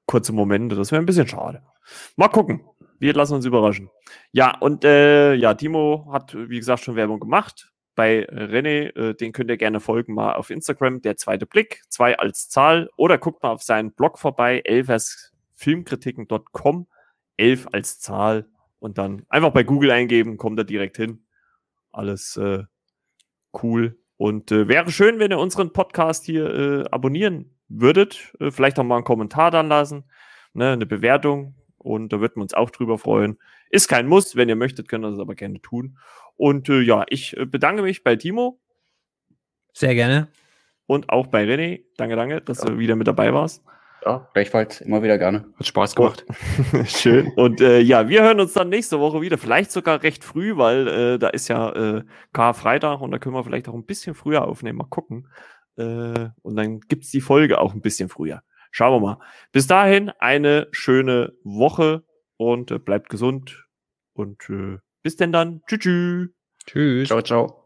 kurze 0.06 0.32
Momente. 0.32 0.76
Das 0.76 0.90
wäre 0.90 1.02
ein 1.02 1.06
bisschen 1.06 1.28
schade. 1.28 1.62
Mal 2.16 2.28
gucken. 2.28 2.64
Wir 2.98 3.14
lassen 3.14 3.34
uns 3.34 3.46
überraschen. 3.46 3.90
Ja, 4.32 4.58
und 4.58 4.84
äh, 4.84 5.34
ja, 5.34 5.54
Timo 5.54 6.08
hat, 6.12 6.34
wie 6.34 6.58
gesagt, 6.58 6.84
schon 6.84 6.96
Werbung 6.96 7.18
gemacht. 7.18 7.72
Bei 7.94 8.28
René, 8.28 8.94
äh, 8.94 9.14
den 9.14 9.32
könnt 9.32 9.48
ihr 9.50 9.56
gerne 9.56 9.80
folgen, 9.80 10.12
mal 10.14 10.34
auf 10.34 10.50
Instagram, 10.50 11.00
der 11.00 11.16
zweite 11.16 11.46
Blick, 11.46 11.80
zwei 11.88 12.18
als 12.18 12.50
Zahl, 12.50 12.90
oder 12.96 13.16
guckt 13.16 13.42
mal 13.42 13.52
auf 13.52 13.62
seinen 13.62 13.92
Blog 13.92 14.18
vorbei, 14.18 14.60
elversfilmkritiken.com, 14.64 16.88
elf 17.38 17.68
als 17.72 18.00
Zahl, 18.00 18.46
und 18.80 18.98
dann 18.98 19.24
einfach 19.28 19.52
bei 19.52 19.62
Google 19.62 19.92
eingeben, 19.92 20.36
kommt 20.36 20.58
er 20.58 20.64
direkt 20.64 20.96
hin. 20.96 21.24
Alles 21.92 22.36
äh, 22.36 22.64
cool. 23.62 23.98
Und 24.16 24.52
äh, 24.52 24.68
wäre 24.68 24.90
schön, 24.90 25.18
wenn 25.18 25.30
ihr 25.30 25.38
unseren 25.38 25.72
Podcast 25.72 26.26
hier 26.26 26.54
äh, 26.54 26.84
abonnieren 26.90 27.56
würdet. 27.68 28.34
Äh, 28.38 28.50
vielleicht 28.50 28.78
auch 28.78 28.84
mal 28.84 28.96
einen 28.96 29.04
Kommentar 29.04 29.50
dann 29.50 29.68
lassen, 29.68 30.04
ne, 30.52 30.72
eine 30.72 30.86
Bewertung. 30.86 31.54
Und 31.78 32.12
da 32.12 32.20
würden 32.20 32.36
wir 32.36 32.42
uns 32.42 32.52
auch 32.52 32.70
drüber 32.70 32.98
freuen. 32.98 33.38
Ist 33.70 33.88
kein 33.88 34.06
Muss. 34.06 34.36
Wenn 34.36 34.48
ihr 34.48 34.56
möchtet, 34.56 34.88
könnt 34.88 35.04
ihr 35.04 35.10
das 35.10 35.20
aber 35.20 35.34
gerne 35.34 35.62
tun. 35.62 35.96
Und 36.36 36.68
äh, 36.68 36.80
ja, 36.80 37.04
ich 37.08 37.36
äh, 37.36 37.46
bedanke 37.46 37.82
mich 37.82 38.04
bei 38.04 38.16
Timo 38.16 38.60
Sehr 39.72 39.94
gerne. 39.94 40.28
und 40.86 41.08
auch 41.08 41.28
bei 41.28 41.44
René. 41.44 41.84
Danke, 41.96 42.16
danke, 42.16 42.40
dass 42.42 42.58
du 42.58 42.78
wieder 42.78 42.96
mit 42.96 43.06
dabei 43.06 43.32
warst. 43.32 43.64
Ja, 44.04 44.28
gleichfalls 44.32 44.80
immer 44.80 45.02
wieder 45.02 45.18
gerne. 45.18 45.52
Hat 45.58 45.66
Spaß 45.66 45.94
gemacht. 45.94 46.24
Schön. 46.86 47.32
Und 47.36 47.60
äh, 47.60 47.80
ja, 47.80 48.08
wir 48.08 48.22
hören 48.22 48.40
uns 48.40 48.54
dann 48.54 48.70
nächste 48.70 48.98
Woche 48.98 49.20
wieder. 49.20 49.36
Vielleicht 49.36 49.70
sogar 49.70 50.02
recht 50.02 50.24
früh, 50.24 50.56
weil 50.56 50.88
äh, 50.88 51.18
da 51.18 51.28
ist 51.28 51.48
ja 51.48 51.70
äh, 51.72 52.04
Karfreitag 52.32 53.00
und 53.00 53.10
da 53.10 53.18
können 53.18 53.34
wir 53.34 53.44
vielleicht 53.44 53.68
auch 53.68 53.74
ein 53.74 53.84
bisschen 53.84 54.14
früher 54.14 54.46
aufnehmen. 54.46 54.78
Mal 54.78 54.88
gucken. 54.88 55.28
Äh, 55.76 56.28
und 56.42 56.56
dann 56.56 56.80
gibt's 56.80 57.10
die 57.10 57.20
Folge 57.20 57.60
auch 57.60 57.74
ein 57.74 57.82
bisschen 57.82 58.08
früher. 58.08 58.42
Schauen 58.70 58.94
wir 58.94 59.00
mal. 59.00 59.18
Bis 59.52 59.66
dahin 59.66 60.10
eine 60.18 60.68
schöne 60.70 61.32
Woche 61.42 62.04
und 62.36 62.70
äh, 62.70 62.78
bleibt 62.78 63.10
gesund 63.10 63.66
und 64.14 64.48
äh, 64.48 64.78
bis 65.02 65.16
denn 65.16 65.32
dann. 65.32 65.62
Tschüss. 65.66 66.30
Tschüss. 66.66 67.08
Ciao, 67.08 67.22
ciao. 67.22 67.59